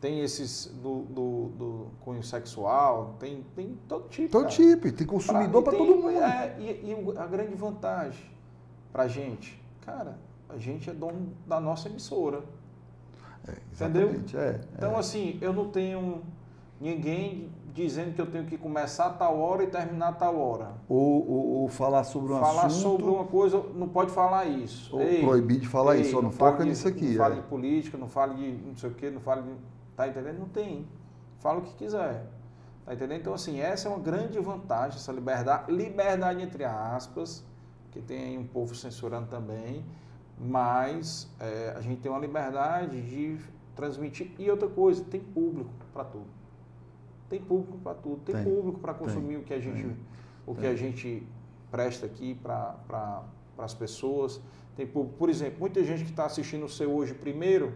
Tem 0.00 0.20
esses 0.20 0.66
do, 0.66 1.02
do, 1.02 1.48
do 1.48 1.86
cunho 2.00 2.22
sexual, 2.22 3.16
tem, 3.18 3.44
tem 3.56 3.76
todo 3.88 4.08
tipo. 4.08 4.30
Todo 4.30 4.42
cara. 4.42 4.54
tipo, 4.54 4.92
tem 4.92 5.06
consumidor 5.06 5.64
para 5.64 5.76
todo 5.76 5.96
mundo. 5.96 6.10
É, 6.10 6.56
e, 6.60 6.92
e, 6.92 7.18
a 7.18 7.26
grande 7.26 7.56
vantagem 7.56 8.30
para 8.92 9.08
gente, 9.08 9.60
cara, 9.84 10.16
a 10.48 10.56
gente 10.56 10.88
é 10.88 10.94
dono 10.94 11.32
da 11.44 11.58
nossa 11.58 11.88
emissora. 11.88 12.44
É, 13.48 13.56
entendeu? 13.72 14.10
É, 14.34 14.60
então, 14.76 14.92
é. 14.92 14.98
assim, 14.98 15.36
eu 15.40 15.52
não 15.52 15.68
tenho 15.68 16.22
ninguém 16.80 17.50
dizendo 17.72 18.14
que 18.14 18.20
eu 18.20 18.26
tenho 18.26 18.44
que 18.44 18.56
começar 18.56 19.06
a 19.06 19.10
tal 19.10 19.38
hora 19.38 19.62
e 19.62 19.66
terminar 19.66 20.08
a 20.08 20.12
tal 20.12 20.38
hora. 20.38 20.72
Ou, 20.88 21.28
ou, 21.28 21.46
ou 21.60 21.68
falar 21.68 22.04
sobre 22.04 22.32
um 22.32 22.38
falar 22.38 22.66
assunto. 22.66 22.82
Falar 22.82 22.90
sobre 22.90 23.06
uma 23.06 23.24
coisa, 23.24 23.62
não 23.74 23.88
pode 23.88 24.10
falar 24.10 24.46
isso. 24.46 24.94
Ou 24.96 25.02
ei, 25.02 25.20
proibir 25.20 25.60
de 25.60 25.68
falar 25.68 25.96
ei, 25.96 26.02
isso, 26.02 26.12
só 26.12 26.16
não, 26.16 26.24
não 26.24 26.30
foca 26.30 26.62
de, 26.62 26.70
nisso 26.70 26.88
aqui. 26.88 27.04
Não 27.04 27.12
é. 27.12 27.16
fale 27.16 27.34
de 27.36 27.42
política, 27.42 27.98
não 27.98 28.08
fale 28.08 28.34
de 28.34 28.66
não 28.66 28.76
sei 28.76 28.90
o 28.90 28.94
quê, 28.94 29.10
não 29.10 29.20
fale 29.20 29.42
de. 29.42 29.54
Tá 29.96 30.08
entendendo? 30.08 30.38
Não 30.38 30.48
tem. 30.48 30.86
Fala 31.40 31.58
o 31.58 31.62
que 31.62 31.74
quiser. 31.74 32.26
Tá 32.84 32.94
entendendo? 32.94 33.20
Então, 33.20 33.34
assim, 33.34 33.60
essa 33.60 33.88
é 33.88 33.90
uma 33.90 34.00
grande 34.00 34.38
vantagem, 34.38 34.98
essa 34.98 35.12
liberdade, 35.12 35.70
liberdade 35.70 36.42
entre 36.42 36.64
aspas, 36.64 37.44
que 37.90 38.00
tem 38.00 38.18
aí 38.22 38.38
um 38.38 38.46
povo 38.46 38.74
censurando 38.74 39.26
também, 39.28 39.84
mas 40.38 41.28
é, 41.38 41.74
a 41.76 41.80
gente 41.80 42.00
tem 42.00 42.10
uma 42.10 42.20
liberdade 42.20 43.00
de 43.02 43.38
transmitir. 43.76 44.32
E 44.38 44.50
outra 44.50 44.68
coisa, 44.68 45.04
tem 45.04 45.20
público 45.20 45.70
para 45.92 46.04
tudo. 46.04 46.37
Tem 47.28 47.40
público 47.40 47.78
para 47.78 47.94
tudo, 47.94 48.20
tem, 48.24 48.34
tem, 48.34 48.44
público 48.44 48.78
para 48.80 48.94
consumir 48.94 49.28
tem, 49.28 49.36
o 49.36 49.42
que 49.42 49.54
a 49.54 49.60
gente, 49.60 49.82
tem, 49.82 49.96
o 50.46 50.54
que 50.54 50.66
a 50.66 50.74
gente 50.74 51.26
presta 51.70 52.06
aqui 52.06 52.34
para 52.34 52.74
pra, 52.86 53.22
as 53.58 53.74
pessoas. 53.74 54.40
Tem 54.76 54.86
público, 54.86 55.16
por 55.18 55.28
exemplo, 55.28 55.60
muita 55.60 55.82
gente 55.84 56.04
que 56.04 56.10
está 56.10 56.24
assistindo 56.24 56.64
o 56.64 56.68
seu 56.68 56.90
hoje 56.90 57.12
primeiro, 57.12 57.74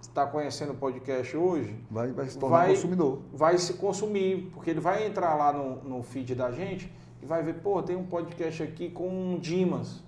está 0.00 0.26
conhecendo 0.26 0.72
o 0.72 0.76
podcast 0.76 1.36
hoje, 1.36 1.76
vai, 1.90 2.12
vai 2.12 2.28
se 2.28 2.38
tornar 2.38 2.58
vai, 2.58 2.70
consumidor. 2.70 3.22
Vai 3.32 3.58
se 3.58 3.74
consumir, 3.74 4.50
porque 4.52 4.70
ele 4.70 4.80
vai 4.80 5.06
entrar 5.06 5.34
lá 5.34 5.52
no, 5.52 5.82
no 5.82 6.02
feed 6.02 6.34
da 6.34 6.52
gente 6.52 6.92
e 7.22 7.26
vai 7.26 7.42
ver, 7.42 7.54
pô, 7.54 7.82
tem 7.82 7.96
um 7.96 8.04
podcast 8.04 8.62
aqui 8.62 8.90
com 8.90 9.34
o 9.34 9.40
Dimas, 9.40 10.02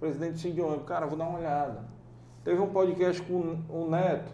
presidente 0.00 0.32
do 0.32 0.38
Sindiônio. 0.38 0.80
Cara, 0.80 1.06
vou 1.06 1.18
dar 1.18 1.26
uma 1.26 1.38
olhada. 1.38 1.84
Teve 2.44 2.60
um 2.60 2.68
podcast 2.68 3.20
com 3.22 3.58
o 3.68 3.90
Neto, 3.90 4.32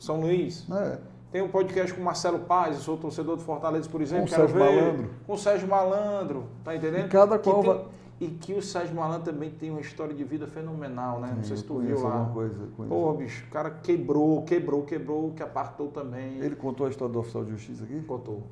São 0.00 0.20
Luís. 0.20 0.66
É. 0.70 0.98
Tem 1.36 1.42
um 1.42 1.48
podcast 1.48 1.92
com 1.92 2.00
o 2.00 2.04
Marcelo 2.04 2.38
Paz, 2.38 2.76
eu 2.76 2.82
sou 2.82 2.96
torcedor 2.96 3.36
do 3.36 3.42
Fortaleza, 3.42 3.86
por 3.90 4.00
exemplo. 4.00 4.26
Com 4.26 4.32
o 4.32 4.36
Sérgio 4.38 4.54
ver. 4.54 4.58
Malandro. 4.58 5.10
Com 5.26 5.32
o 5.34 5.38
Sérgio 5.38 5.68
Malandro, 5.68 6.44
tá 6.64 6.74
entendendo? 6.74 7.04
E 7.04 7.08
cada 7.10 7.38
qual 7.38 7.62
tem, 7.62 7.84
E 8.22 8.28
que 8.28 8.54
o 8.54 8.62
Sérgio 8.62 8.96
Malandro 8.96 9.34
também 9.34 9.50
tem 9.50 9.70
uma 9.70 9.82
história 9.82 10.14
de 10.14 10.24
vida 10.24 10.46
fenomenal, 10.46 11.20
né? 11.20 11.28
Sim, 11.28 11.34
Não 11.34 11.44
sei 11.44 11.56
se 11.58 11.64
tu 11.64 11.78
viu 11.80 12.00
lá. 12.00 12.30
Coisa, 12.32 12.66
Pô, 12.88 13.12
bicho, 13.12 13.44
o 13.44 13.50
cara 13.50 13.68
quebrou, 13.68 14.44
quebrou, 14.44 14.82
quebrou, 14.84 15.32
que 15.32 15.42
apartou 15.42 15.88
também. 15.88 16.38
Ele 16.38 16.56
contou 16.56 16.86
a 16.86 16.88
história 16.88 17.12
do 17.12 17.20
oficial 17.20 17.44
de 17.44 17.50
justiça 17.50 17.84
aqui? 17.84 18.00
Contou. 18.00 18.42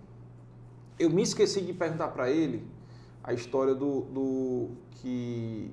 Eu 0.99 1.09
me 1.09 1.23
esqueci 1.23 1.63
de 1.63 1.73
perguntar 1.73 2.09
para 2.09 2.29
ele 2.29 2.69
a 3.23 3.33
história 3.33 3.75
do, 3.75 4.03
do 4.03 4.69
que 4.91 5.73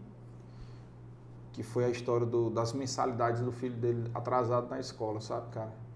que 1.52 1.62
foi 1.62 1.84
a 1.84 1.90
história 1.90 2.26
do, 2.26 2.50
das 2.50 2.72
mensalidades 2.72 3.42
do 3.42 3.52
filho 3.52 3.76
dele 3.76 4.10
atrasado 4.14 4.70
na 4.70 4.80
escola, 4.80 5.20
sabe, 5.20 5.52
cara? 5.52 5.91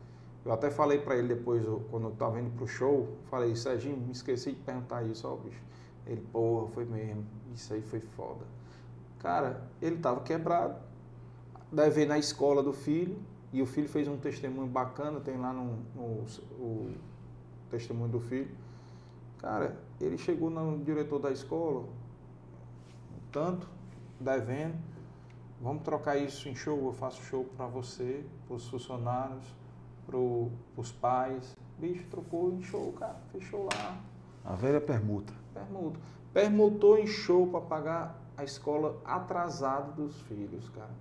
Eu 0.46 0.54
até 0.54 0.70
falei 0.70 1.00
para 1.00 1.18
ele 1.18 1.28
depois, 1.28 1.66
quando 1.90 2.08
eu 2.08 2.12
tava 2.12 2.40
indo 2.40 2.52
pro 2.52 2.68
show, 2.68 3.18
falei, 3.32 3.56
Serginho, 3.56 3.98
me 3.98 4.12
esqueci 4.12 4.52
de 4.52 4.60
perguntar 4.60 5.02
isso, 5.04 5.28
ó, 5.28 5.36
bicho. 5.36 5.60
Ele, 6.06 6.22
porra, 6.32 6.68
foi 6.68 6.86
mesmo, 6.86 7.26
isso 7.56 7.74
aí 7.74 7.82
foi 7.82 8.00
foda. 8.00 8.46
Cara, 9.18 9.68
ele 9.82 9.98
tava 9.98 10.22
quebrado, 10.22 10.80
deve 11.72 12.06
na 12.06 12.20
escola 12.20 12.62
do 12.62 12.72
filho, 12.72 13.18
e 13.52 13.60
o 13.60 13.66
filho 13.66 13.90
fez 13.90 14.08
um 14.08 14.18
testemunho 14.18 14.68
bacana, 14.68 15.20
tem 15.20 15.36
lá 15.36 15.52
no, 15.52 15.80
no 15.96 16.26
o 16.60 16.94
testemunho 17.72 18.12
do 18.12 18.20
filho. 18.20 18.52
Cara, 19.40 19.76
ele 20.00 20.18
chegou 20.18 20.52
no 20.52 20.78
diretor 20.84 21.18
da 21.18 21.32
escola, 21.32 21.88
tanto, 23.32 23.68
devendo, 24.20 24.76
vamos 25.60 25.82
trocar 25.82 26.18
isso 26.18 26.48
em 26.48 26.54
show, 26.54 26.86
eu 26.86 26.94
faço 26.94 27.24
show 27.24 27.46
para 27.58 27.66
você, 27.66 28.24
para 28.46 28.56
os 28.58 28.68
funcionários, 28.68 29.56
para 30.06 30.18
os 30.18 30.92
pais. 30.92 31.56
Bicho, 31.78 32.06
trocou 32.10 32.62
show, 32.62 32.94
cara. 32.94 33.20
Fechou 33.32 33.68
lá. 33.74 34.02
A 34.44 34.54
velha 34.54 34.80
permuta. 34.80 35.34
Permuta. 35.54 36.00
Permutou 36.34 37.06
show 37.08 37.48
para 37.48 37.62
pagar 37.62 38.22
a 38.38 38.44
escola 38.44 39.02
atrasada 39.06 39.92
dos 39.94 40.20
filhos, 40.22 40.70
cara. 40.70 40.94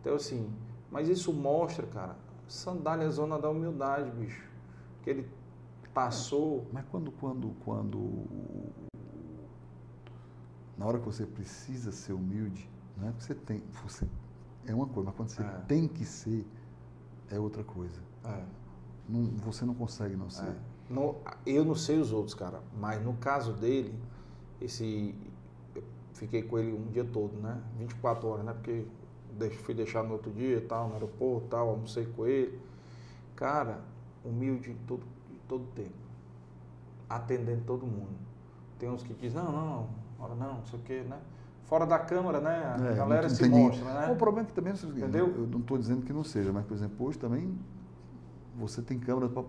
Então, 0.00 0.14
assim, 0.14 0.50
mas 0.90 1.08
isso 1.08 1.32
mostra, 1.32 1.86
cara, 1.86 2.16
sandália 2.46 3.10
zona 3.10 3.38
da 3.38 3.50
humildade, 3.50 4.10
bicho. 4.10 4.48
Que 5.02 5.10
ele 5.10 5.28
passou. 5.92 6.66
Mas 6.72 6.84
quando, 6.90 7.10
quando, 7.12 7.50
quando. 7.64 8.24
Na 10.76 10.86
hora 10.86 10.98
que 10.98 11.06
você 11.06 11.24
precisa 11.24 11.90
ser 11.90 12.12
humilde, 12.12 12.70
não 12.96 13.08
é 13.08 13.12
que 13.12 13.24
você 13.24 13.34
tem. 13.34 13.62
Você, 13.82 14.06
é 14.66 14.74
uma 14.74 14.86
coisa, 14.86 15.06
mas 15.06 15.16
quando 15.16 15.28
você 15.30 15.42
é. 15.42 15.62
tem 15.66 15.88
que 15.88 16.04
ser, 16.04 16.46
é 17.30 17.38
outra 17.38 17.64
coisa. 17.64 18.00
É. 18.24 18.42
Não, 19.08 19.24
você 19.38 19.64
não 19.64 19.74
consegue 19.74 20.16
não 20.16 20.30
ser. 20.30 20.48
É. 20.48 20.56
Eu 21.44 21.64
não 21.64 21.74
sei 21.74 21.98
os 21.98 22.12
outros, 22.12 22.34
cara, 22.34 22.62
mas 22.78 23.02
no 23.04 23.14
caso 23.14 23.52
dele, 23.52 23.94
esse. 24.60 25.14
Eu 25.74 25.82
fiquei 26.14 26.42
com 26.42 26.58
ele 26.58 26.72
um 26.72 26.86
dia 26.90 27.04
todo, 27.04 27.36
né? 27.40 27.60
24 27.78 28.28
horas, 28.28 28.44
né? 28.44 28.52
Porque 28.52 28.86
fui 29.62 29.74
deixar 29.74 30.02
no 30.02 30.12
outro 30.12 30.30
dia 30.32 30.64
tal, 30.66 30.88
no 30.88 30.94
aeroporto 30.94 31.48
tal, 31.48 31.70
almocei 31.70 32.06
com 32.06 32.26
ele. 32.26 32.60
Cara, 33.34 33.80
humilde 34.24 34.70
em 34.70 34.76
todo, 34.86 35.02
em 35.30 35.38
todo 35.48 35.66
tempo. 35.74 36.06
Atendendo 37.08 37.64
todo 37.66 37.86
mundo. 37.86 38.16
Tem 38.78 38.88
uns 38.88 39.02
que 39.02 39.12
dizem, 39.14 39.42
não, 39.42 39.52
não, 39.52 39.88
não, 40.18 40.36
não, 40.36 40.54
não 40.56 40.66
sei 40.66 40.78
o 40.78 40.82
quê, 40.82 41.02
né? 41.02 41.20
Fora 41.66 41.84
da 41.84 41.98
câmara, 41.98 42.40
né? 42.40 42.76
A 42.78 42.92
é, 42.92 42.94
galera 42.94 43.28
se 43.28 43.48
mostra, 43.48 43.84
né? 43.92 44.12
O 44.12 44.16
problema 44.16 44.46
é 44.46 44.50
que 44.50 44.54
também, 44.54 44.72
Entendeu? 44.72 45.34
eu 45.36 45.46
não 45.48 45.58
estou 45.58 45.76
dizendo 45.76 46.02
que 46.02 46.12
não 46.12 46.22
seja, 46.22 46.52
mas, 46.52 46.64
por 46.64 46.74
exemplo, 46.74 47.06
hoje 47.06 47.18
também 47.18 47.58
você 48.56 48.80
tem 48.80 48.98
câmera 48.98 49.28
para 49.28 49.42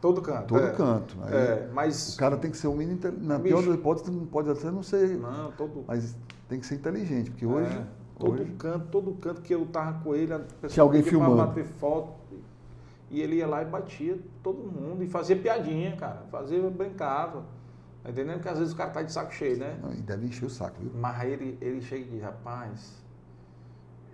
todo 0.00 0.20
canto. 0.20 0.46
Todo 0.46 0.66
é. 0.66 0.72
canto. 0.72 1.16
Aí 1.22 1.34
é, 1.34 1.70
mas 1.72 2.14
o 2.14 2.18
cara 2.18 2.36
tem 2.36 2.50
que 2.50 2.56
ser 2.56 2.66
um 2.66 2.74
mínimo 2.74 2.98
na 3.20 3.38
Bicho, 3.38 3.54
pior 3.54 3.66
das 3.66 3.74
hipóteses 3.74 4.10
não 4.10 4.26
pode 4.26 4.50
até 4.50 4.70
não 4.70 4.82
ser. 4.82 5.16
Não, 5.16 5.52
todo. 5.52 5.84
Mas 5.86 6.16
tem 6.48 6.58
que 6.58 6.66
ser 6.66 6.74
inteligente, 6.74 7.30
porque 7.30 7.46
hoje 7.46 7.72
é, 7.72 7.86
todo 8.18 8.42
hoje, 8.42 8.52
canto, 8.58 8.86
todo 8.88 9.12
canto 9.12 9.40
que 9.40 9.54
eu 9.54 9.64
tava 9.66 10.00
com 10.02 10.14
ele, 10.14 10.32
a 10.32 10.40
pessoa 10.60 10.86
alguém 10.86 11.02
filmando, 11.02 11.36
bater 11.36 11.64
foto 11.64 12.20
e 13.10 13.20
ele 13.20 13.36
ia 13.36 13.46
lá 13.46 13.62
e 13.62 13.64
batia 13.64 14.18
todo 14.42 14.58
mundo 14.58 15.02
e 15.02 15.06
fazia 15.08 15.36
piadinha, 15.36 15.96
cara, 15.96 16.22
fazia 16.30 16.60
brincava. 16.70 17.44
Tá 18.02 18.10
entendendo? 18.10 18.36
Porque 18.36 18.48
às 18.48 18.58
vezes 18.58 18.72
o 18.72 18.76
cara 18.76 18.90
tá 18.90 19.02
de 19.02 19.12
saco 19.12 19.32
cheio, 19.32 19.58
né? 19.58 19.78
Não, 19.82 19.92
e 19.92 19.96
deve 19.96 20.26
encher 20.26 20.46
o 20.46 20.50
saco, 20.50 20.80
viu? 20.80 20.90
Mas 20.94 21.20
aí 21.20 21.32
ele, 21.32 21.58
ele 21.60 21.80
chega 21.82 22.04
e 22.04 22.08
diz, 22.08 22.22
rapaz, 22.22 23.02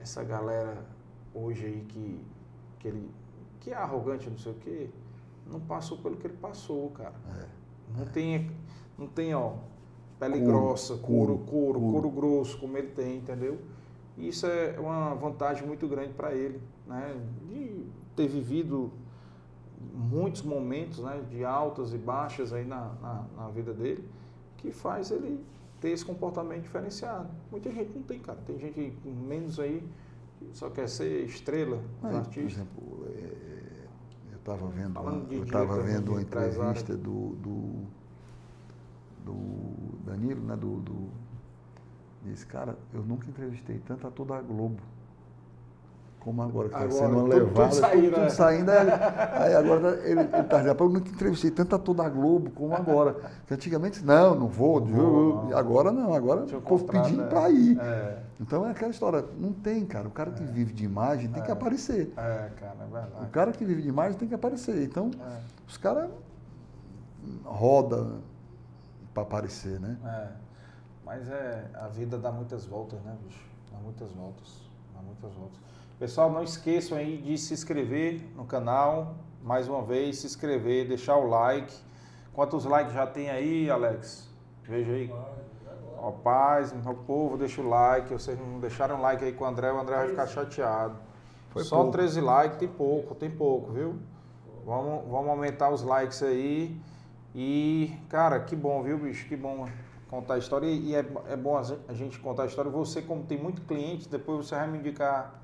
essa 0.01 0.25
galera 0.25 0.85
hoje 1.33 1.67
aí 1.67 1.85
que, 1.89 2.21
que 2.79 2.89
ele 2.89 3.11
que 3.61 3.71
é 3.71 3.75
arrogante, 3.75 4.31
não 4.31 4.39
sei 4.39 4.53
o 4.53 4.55
quê, 4.57 4.91
não 5.47 5.61
passou 5.61 5.99
pelo 5.99 6.17
que 6.17 6.27
ele 6.27 6.37
passou, 6.37 6.91
cara. 6.91 7.15
É, 7.41 7.47
não, 7.97 8.03
é. 8.03 8.07
Tem, 8.07 8.51
não 8.97 9.07
tem, 9.09 9.35
ó, 9.35 9.55
pele 10.21 10.39
couro, 10.39 10.53
grossa, 10.53 10.97
couro, 10.99 11.39
couro, 11.39 11.81
couro, 11.81 11.81
couro 11.81 12.11
grosso, 12.11 12.59
como 12.59 12.77
ele 12.79 12.89
tem, 12.89 13.19
entendeu? 13.19 13.61
E 14.17 14.29
isso 14.29 14.47
é 14.47 14.79
uma 14.79 15.15
vantagem 15.15 15.67
muito 15.67 15.87
grande 15.89 16.13
para 16.15 16.33
ele, 16.33 16.61
né? 16.87 17.21
De 17.49 17.87
ter 18.15 18.29
vivido 18.29 18.93
muitos 19.93 20.43
momentos 20.43 20.99
né, 21.01 21.23
de 21.31 21.45
altas 21.45 21.93
e 21.93 21.99
baixas 21.99 22.53
aí 22.53 22.65
na, 22.65 22.93
na, 23.01 23.25
na, 23.37 23.49
vida 23.49 23.73
dele, 23.73 24.09
que 24.57 24.73
faz 24.73 25.11
ele 25.11 25.45
ter 25.81 25.91
esse 25.91 26.05
comportamento 26.05 26.63
diferenciado. 26.63 27.29
Muita 27.51 27.71
gente 27.71 27.93
não 27.95 28.03
tem, 28.03 28.19
cara. 28.19 28.39
Tem 28.47 28.59
gente 28.59 28.97
menos 29.05 29.61
aí 29.61 29.87
que 30.39 30.51
só 30.57 30.71
quer 30.71 30.89
ser 30.89 31.25
estrela, 31.25 31.81
Aí, 32.03 32.17
artista. 32.17 32.67
Por 32.75 33.07
exemplo, 33.07 33.07
é, 33.17 33.47
estava 34.37 34.67
vendo, 34.69 35.01
uma, 35.01 35.35
eu 35.35 35.45
estava 35.45 35.83
vendo 35.83 36.13
uma 36.13 36.23
entrevista 36.23 36.97
do, 36.97 37.31
do, 37.37 37.87
do, 39.25 40.05
Danilo, 40.05 40.41
né? 40.43 40.57
Do, 40.57 40.77
do, 40.81 41.09
disse, 42.25 42.47
cara, 42.47 42.79
eu 42.95 43.03
nunca 43.03 43.29
entrevistei 43.29 43.79
tanto 43.81 44.07
a 44.07 44.11
toda 44.11 44.37
a 44.37 44.41
Globo 44.41 44.81
como 46.27 46.43
agora, 46.43 46.69
que 46.69 46.75
está 46.75 46.91
sendo 46.91 47.19
uma 47.25 47.31
tudo- 47.31 47.73
saindo, 47.73 48.11
tudo 48.11 48.21
né? 48.21 48.29
saindo. 48.31 48.69
Aí, 48.73 48.89
aí 49.45 49.55
agora 49.55 49.91
ele 50.05 50.23
está 50.23 50.59
dizendo, 50.59 50.75
"Pô, 50.75 50.85
eu 50.87 50.89
nunca 50.89 51.09
entrevistei 51.09 51.53
tanto 51.53 51.77
ator 51.77 51.95
da 51.95 52.09
Globo 52.09 52.51
como 52.51 52.75
agora. 52.75 53.15
Que 53.47 53.55
antigamente, 53.55 54.05
não, 54.05 54.35
não 54.35 54.49
vou. 54.49 54.81
Não 54.85 54.89
vou, 54.89 55.45
não. 55.45 55.57
Agora 55.57 55.93
não, 55.93 56.13
agora 56.13 56.41
o 56.45 56.61
povo 56.63 56.85
pedindo 56.87 57.23
é. 57.23 57.27
para 57.29 57.49
ir. 57.51 57.79
É, 57.79 58.19
Então 58.41 58.67
é 58.67 58.73
aquela 58.73 58.91
história, 58.91 59.25
não 59.39 59.53
tem, 59.53 59.87
cara. 59.87 60.09
O 60.09 60.11
cara 60.11 60.33
que 60.33 60.43
vive 60.43 60.73
de 60.73 60.85
imagem 60.85 61.31
tem 61.31 61.41
que 61.45 61.49
É. 61.49 61.53
aparecer. 61.53 62.13
é, 62.17 62.51
cara, 62.61 62.77
é 62.81 62.85
O 62.85 62.93
verdade. 62.93 63.31
cara 63.31 63.53
que 63.53 63.65
vive 63.65 63.83
de 63.83 63.89
imagem 63.89 64.19
tem 64.19 64.27
que 64.29 64.35
aparecer. 64.35 64.83
Então, 64.83 65.13
É, 65.21 65.39
os 65.69 65.77
caras 65.77 66.11
rodam 67.45 68.19
para 69.15 69.23
aparecer, 69.23 69.79
né? 69.79 69.97
é. 70.05 70.29
Mas 71.05 71.29
é, 71.31 71.71
a 71.75 71.87
vida 71.87 72.19
dá 72.19 72.33
muitas 72.33 72.67
voltas, 72.67 72.99
né, 73.03 73.15
bicho? 73.25 73.39
Dá 73.73 73.79
muitas 73.79 74.11
voltas. 74.11 74.61
Dá 74.93 75.01
muitas 75.03 75.33
voltas. 75.39 75.61
Pessoal, 75.99 76.31
não 76.31 76.43
esqueçam 76.43 76.99
aí 76.99 77.17
de 77.19 77.39
se 77.39 77.55
inscrever 77.55 78.23
no 78.37 78.45
canal. 78.45 79.15
Mais 79.43 79.69
uma 79.69 79.83
vez, 79.83 80.19
se 80.19 80.27
inscrever, 80.27 80.87
deixar 80.89 81.17
o 81.17 81.27
like. 81.29 81.73
Quantos 82.35 82.65
likes 82.65 82.93
já 82.93 83.07
tem 83.07 83.31
aí, 83.31 83.71
Alex? 83.71 84.29
Veja 84.65 84.93
aí. 84.93 85.15
Ó, 85.99 86.11
paz, 86.11 86.73
meu 86.73 86.95
povo, 86.95 87.39
deixa 87.39 87.63
o 87.63 87.69
like. 87.69 88.13
Vocês 88.13 88.39
não 88.39 88.59
deixaram 88.61 89.01
like 89.01 89.25
aí 89.25 89.33
com 89.33 89.45
o 89.45 89.47
André, 89.47 89.73
o 89.73 89.79
André 89.81 89.97
vai 89.97 90.09
ficar 90.09 90.27
chateado. 90.27 90.97
Foi 91.51 91.65
Só 91.65 91.77
pouco. 91.77 91.93
13 91.93 92.21
likes, 92.21 92.59
tem 92.59 92.69
pouco, 92.69 93.15
tem 93.15 93.31
pouco, 93.31 93.73
viu? 93.73 93.97
Vamos, 94.67 95.09
vamos 95.09 95.31
aumentar 95.31 95.71
os 95.71 95.83
likes 95.83 96.23
aí. 96.23 96.79
E, 97.35 97.95
cara, 98.11 98.41
que 98.41 98.55
bom, 98.57 98.83
viu, 98.83 98.99
bicho? 98.99 99.27
Que 99.29 99.37
bom 99.37 99.67
contar 100.11 100.35
a 100.35 100.39
história. 100.39 100.67
E 100.67 100.95
é, 100.95 101.07
é 101.29 101.37
bom 101.37 101.57
a 101.57 101.63
gen- 101.63 101.79
a 101.89 101.95
gente 101.95 102.19
contar 102.19 102.43
a 102.43 102.47
história. 102.47 102.71
Você, 102.71 103.01
como 103.01 103.23
tem 103.23 103.39
muito 103.39 103.63
cliente, 103.63 104.09
depois 104.09 104.47
você 104.47 104.57
vai 104.57 104.67
me 104.69 104.79
indicar 104.79 105.43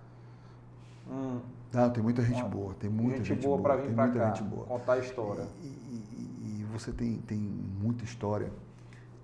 Não, 1.73 1.91
tem 1.91 2.03
muita 2.03 2.23
gente 2.23 2.41
Uma- 2.43 2.49
boa, 2.49 2.75
tem 2.75 2.91
muita 2.91 3.17
gente, 3.19 3.29
gente, 3.29 3.45
boa 3.47 3.61
para 3.61 3.77
vir 3.77 3.87
tem 3.87 3.95
para 3.95 4.05
muita 4.07 4.19
cá 4.21 4.27
gente 4.35 4.43
boa. 4.43 4.67
contar 4.67 4.93
a 4.95 4.99
história. 4.99 5.47
E, 5.63 5.67
e- 5.67 6.57
e 6.61 6.65
você 6.71 6.93
tem, 6.93 7.17
tem 7.19 7.39
muita 7.39 8.05
história 8.05 8.53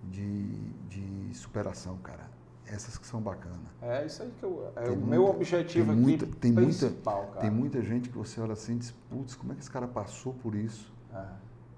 de, 0.05 0.48
de 0.89 1.35
superação, 1.35 1.97
cara. 1.98 2.28
Essas 2.66 2.98
que 2.98 3.06
são 3.06 3.20
bacanas. 3.20 3.59
É 3.81 4.05
isso 4.05 4.23
aí 4.23 4.31
que 4.39 4.43
eu, 4.44 4.70
é 4.77 4.82
Tem 4.82 4.93
o 4.93 4.97
muita- 4.97 5.10
meu 5.10 5.24
objetivo 5.27 5.86
tem 5.86 5.94
aqui 5.94 6.02
muita- 6.02 6.27
tem 6.27 6.52
muita- 6.52 6.66
principal, 6.69 7.27
cara. 7.28 7.40
Tem 7.40 7.51
muita 7.51 7.82
gente 7.82 8.09
que 8.10 8.19
você 8.19 8.40
olha 8.40 8.52
assim 8.52 8.74
e 8.74 8.78
diz, 8.78 8.90
putz, 9.09 9.35
como 9.35 9.52
é 9.52 9.55
que 9.55 9.62
esse 9.62 9.70
cara 9.70 9.89
passou 9.89 10.35
por 10.35 10.55
isso? 10.55 10.93
É, 11.15 11.24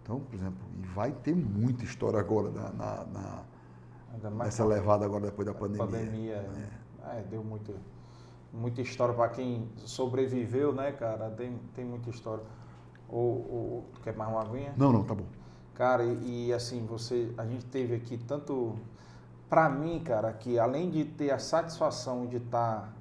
Então, 0.03 0.19
por 0.19 0.35
exemplo, 0.35 0.59
e 0.83 0.87
vai 0.89 1.13
ter 1.13 1.37
muita 1.37 1.85
história 1.85 2.19
agora 2.19 2.51
na, 2.51 2.71
na- 2.73 3.07
na- 4.23 4.31
nessa 4.31 4.65
levada 4.65 5.05
agora 5.05 5.27
depois 5.27 5.47
da 5.47 5.55
pandemia. 5.55 5.87
pandemia. 5.87 6.71
é, 7.05 7.23
deu 7.31 7.45
muito, 7.45 7.73
muita 8.53 8.81
história 8.81 9.15
para 9.15 9.29
quem 9.29 9.69
sobreviveu, 9.77 10.73
né, 10.73 10.93
cara? 10.93 11.31
Tem, 11.31 11.59
tem 11.75 11.85
muita 11.85 12.11
história. 12.11 12.43
Ou, 13.09 13.23
ou- 13.23 13.85
quer 14.03 14.15
mais 14.17 14.31
uma 14.31 14.43
aguinha? 14.43 14.73
Não, 14.77 14.93
não, 14.93 15.03
tá 15.05 15.15
bom. 15.15 15.25
Cara, 15.75 16.05
e, 16.05 16.49
e, 16.49 16.53
assim, 16.53 16.85
você, 16.87 17.33
a 17.39 17.45
gente 17.47 17.65
teve 17.67 17.95
aqui 17.95 18.19
tanto, 18.19 18.77
pra 19.49 19.69
mim, 19.69 20.01
cara, 20.01 20.33
que 20.33 20.59
além 20.59 20.91
de 20.91 21.05
ter 21.05 21.31
a 21.31 21.39
satisfação 21.39 22.27
de 22.27 22.37
estar 22.37 22.93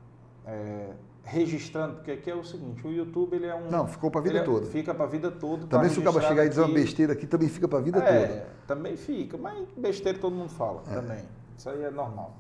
registrando, 1.23 1.95
porque 1.95 2.11
aqui 2.11 2.29
é 2.31 2.35
o 2.35 2.43
seguinte, 2.43 2.85
o 2.87 2.91
YouTube 2.91 3.35
ele 3.35 3.45
é 3.45 3.53
um, 3.53 3.69
Não, 3.69 3.87
ficou 3.87 4.09
pra 4.09 4.19
vida 4.21 4.33
ele 4.35 4.39
é- 4.39 4.43
toda. 4.45 4.65
Fica 4.65 4.93
pra 4.95 5.05
vida 5.05 5.29
toda. 5.29 5.63
tá 5.67 5.77
Também 5.77 5.89
se 5.91 5.99
o 5.99 6.03
cara 6.03 6.21
chegar 6.21 6.45
e 6.45 6.49
dizer 6.49 6.61
uma 6.61 6.73
besteira 6.73 7.13
aqui, 7.13 7.27
também 7.27 7.47
fica 7.49 7.67
pra 7.67 7.79
vida 7.79 7.99
é, 7.99 8.27
toda. 8.27 8.47
também 8.65 8.97
fica, 8.97 9.37
mas 9.37 9.67
besteira 9.77 10.17
todo 10.17 10.35
mundo 10.35 10.49
fala 10.49 10.81
também. 10.81 11.23
Isso 11.55 11.69
aí 11.69 11.83
é 11.83 11.91
normal. 11.91 12.35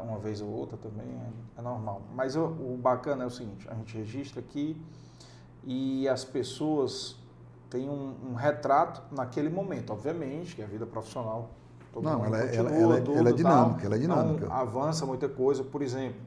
Uma 0.00 0.18
vez 0.18 0.40
ou 0.40 0.48
outra 0.48 0.76
também 0.76 1.06
é, 1.06 1.60
é 1.60 1.62
normal. 1.62 2.02
Mas 2.14 2.36
o, 2.36 2.44
o 2.44 2.78
bacana 2.80 3.24
é 3.24 3.26
o 3.26 3.30
seguinte, 3.30 3.68
a 3.68 3.74
gente 3.74 3.96
registra 3.96 4.40
aqui 4.40 4.76
e 5.62 6.08
as 6.08 6.24
pessoas 6.24 7.16
têm 7.70 7.88
um, 7.88 8.14
um 8.30 8.34
retrato 8.34 9.02
naquele 9.14 9.48
momento. 9.48 9.92
Obviamente 9.92 10.54
que 10.56 10.62
a 10.62 10.66
vida 10.66 10.86
profissional 10.86 11.50
todo 11.92 12.04
Não, 12.04 12.18
mundo 12.18 12.26
ela 12.26 12.38
é- 12.38 12.46
continua, 12.46 12.70
ela- 12.70 12.76
ela 12.78 12.96
é- 12.96 13.00
tudo 13.00 13.18
ela 13.18 13.28
é 13.28 13.32
tal. 13.32 13.36
dinâmica, 13.36 13.86
ela 13.86 13.94
é 13.94 13.98
dinâmica. 13.98 14.52
avança 14.52 15.06
muita 15.06 15.28
coisa. 15.28 15.62
Por 15.64 15.80
exemplo, 15.82 16.20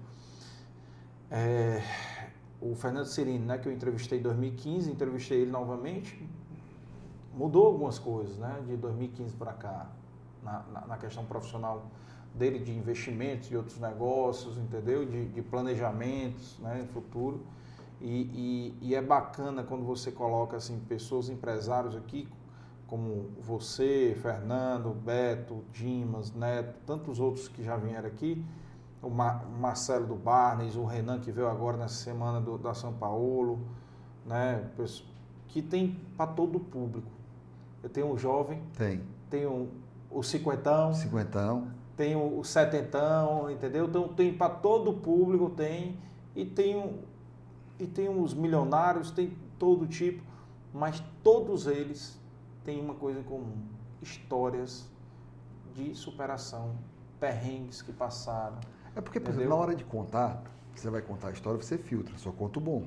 é, 1.29 1.81
o 2.61 2.73
Fernando 2.75 3.05
Cirino, 3.05 3.45
né, 3.45 3.57
que 3.57 3.67
eu 3.67 3.71
entrevistei 3.73 4.19
em 4.19 4.21
2015, 4.21 4.91
entrevistei 4.91 5.41
ele 5.41 5.51
novamente, 5.51 6.27
mudou 7.35 7.65
algumas 7.67 7.99
coisas, 7.99 8.37
né, 8.37 8.61
de 8.65 8.75
2015 8.77 9.33
para 9.35 9.53
cá, 9.53 9.87
na, 10.41 10.63
na, 10.73 10.87
na 10.87 10.97
questão 10.97 11.23
profissional 11.25 11.83
dele 12.37 12.59
de 12.59 12.71
investimentos 12.71 13.49
e 13.51 13.55
outros 13.57 13.79
negócios, 13.79 14.57
entendeu? 14.57 15.05
De, 15.05 15.25
de 15.25 15.41
planejamentos, 15.41 16.57
né, 16.59 16.81
no 16.81 16.87
futuro. 16.87 17.41
E, 17.99 18.75
e, 18.81 18.89
e 18.89 18.95
é 18.95 19.01
bacana 19.01 19.63
quando 19.63 19.83
você 19.83 20.11
coloca 20.11 20.55
assim 20.57 20.79
pessoas 20.87 21.29
empresários 21.29 21.95
aqui 21.95 22.27
como 22.87 23.31
você, 23.41 24.17
Fernando, 24.21 24.91
Beto, 24.91 25.63
Dimas, 25.73 26.31
Neto, 26.33 26.73
tantos 26.85 27.19
outros 27.19 27.47
que 27.49 27.61
já 27.61 27.75
vieram 27.75 28.07
aqui, 28.07 28.41
o, 29.01 29.09
Ma- 29.09 29.41
o 29.43 29.59
Marcelo 29.59 30.07
do 30.07 30.15
Barnes, 30.15 30.75
o 30.75 30.85
Renan 30.85 31.19
que 31.19 31.29
veio 31.31 31.49
agora 31.49 31.75
nessa 31.75 31.95
semana 31.95 32.39
do, 32.39 32.57
da 32.57 32.73
São 32.73 32.93
Paulo, 32.93 33.59
né, 34.25 34.63
que 35.49 35.61
tem 35.61 35.99
para 36.15 36.27
todo 36.31 36.55
o 36.57 36.59
público. 36.61 37.11
Eu 37.83 37.89
tenho 37.89 38.09
o 38.11 38.17
jovem, 38.17 38.61
Tem. 38.77 39.01
tenho 39.29 39.69
o 40.09 40.23
cinquentão, 40.23 40.93
Cinquentão. 40.93 41.67
Tem 41.97 42.15
o 42.15 42.39
o 42.39 42.43
setentão, 42.45 43.49
entendeu? 43.51 43.85
Então 43.87 44.07
tem 44.09 44.31
para 44.33 44.53
todo 44.53 44.91
o 44.91 44.93
público, 44.93 45.49
tem. 45.49 45.97
E 46.35 46.45
tem, 46.45 46.75
o- 46.77 46.99
e 47.79 47.87
tem 47.87 48.07
os 48.07 48.33
milionários, 48.33 49.09
tem 49.11 49.35
todo 49.57 49.87
tipo, 49.87 50.21
mas 50.73 51.03
todos 51.23 51.65
eles 51.65 52.17
têm 52.63 52.79
uma 52.79 52.93
coisa 52.93 53.19
em 53.19 53.23
comum: 53.23 53.57
histórias 54.01 54.87
de 55.73 55.93
superação, 55.95 56.75
perrengues 57.19 57.81
que 57.81 57.91
passaram. 57.91 58.57
É 58.95 59.01
porque, 59.01 59.19
por 59.19 59.31
exemplo, 59.31 59.49
na 59.49 59.55
hora 59.55 59.75
de 59.75 59.83
contar, 59.83 60.43
você 60.75 60.89
vai 60.89 61.01
contar 61.01 61.29
a 61.29 61.31
história, 61.31 61.61
você 61.61 61.77
filtra, 61.77 62.15
só 62.17 62.31
conta 62.31 62.59
o 62.59 62.61
bom. 62.61 62.85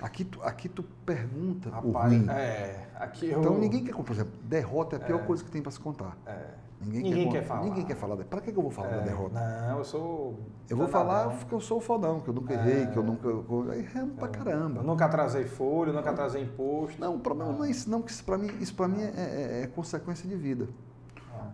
Aqui 0.00 0.24
tu, 0.24 0.40
aqui 0.42 0.68
tu 0.68 0.84
pergunta 1.04 1.68
o 1.70 1.72
Rapaz, 1.72 2.12
ruim. 2.12 2.28
é, 2.30 2.88
aqui 2.96 3.26
eu. 3.30 3.40
Então 3.40 3.58
ninguém 3.58 3.84
quer, 3.84 3.94
por 3.94 4.12
exemplo, 4.12 4.32
derrota 4.44 4.94
é 4.94 4.98
a 4.98 5.02
pior 5.04 5.20
É. 5.20 5.24
coisa 5.24 5.42
que 5.42 5.50
tem 5.50 5.60
para 5.62 5.72
se 5.72 5.80
contar. 5.80 6.16
é, 6.26 6.50
Ninguém, 6.80 7.02
Ninguém 7.02 7.28
quer, 7.30 7.40
quer 7.40 7.44
falar. 7.46 7.64
Ninguém 7.64 7.84
quer 7.84 7.96
falar. 7.96 8.16
Para 8.24 8.40
que, 8.40 8.52
que 8.52 8.58
eu 8.58 8.62
vou 8.62 8.70
falar 8.70 8.88
da 8.88 8.96
é, 8.96 9.00
derrota? 9.00 9.34
Não, 9.40 9.78
eu 9.78 9.84
sou. 9.84 10.38
Eu 10.70 10.76
vou 10.76 10.86
falar 10.86 11.28
porque 11.30 11.54
eu 11.54 11.60
sou 11.60 11.78
o 11.78 11.80
fodão, 11.80 12.20
que 12.20 12.28
eu 12.28 12.34
nunca 12.34 12.54
errei, 12.54 12.86
que 12.86 12.96
eu 12.96 13.02
nunca. 13.02 13.26
eu- 13.26 13.66
Aí 13.70 13.82
ramo 13.82 14.14
pra 14.14 14.28
caramba. 14.28 14.80
Eu 14.80 14.84
nunca 14.84 15.04
atrasei 15.06 15.44
folha, 15.44 15.92
nunca 15.92 16.10
atrasei 16.10 16.42
imposto. 16.42 17.00
Não, 17.00 17.16
o 17.16 17.20
problema 17.20 17.52
não 17.52 17.64
é 17.64 17.70
isso, 17.70 17.90
não, 17.90 18.00
que 18.00 18.12
isso 18.12 18.24
para 18.24 18.38
mim, 18.38 18.50
isso 18.60 18.74
pra 18.74 18.86
mim 18.86 19.02
é, 19.02 19.12
é- 19.16 19.62
é 19.62 19.66
consequência 19.66 20.28
de 20.28 20.36
vida. 20.36 20.68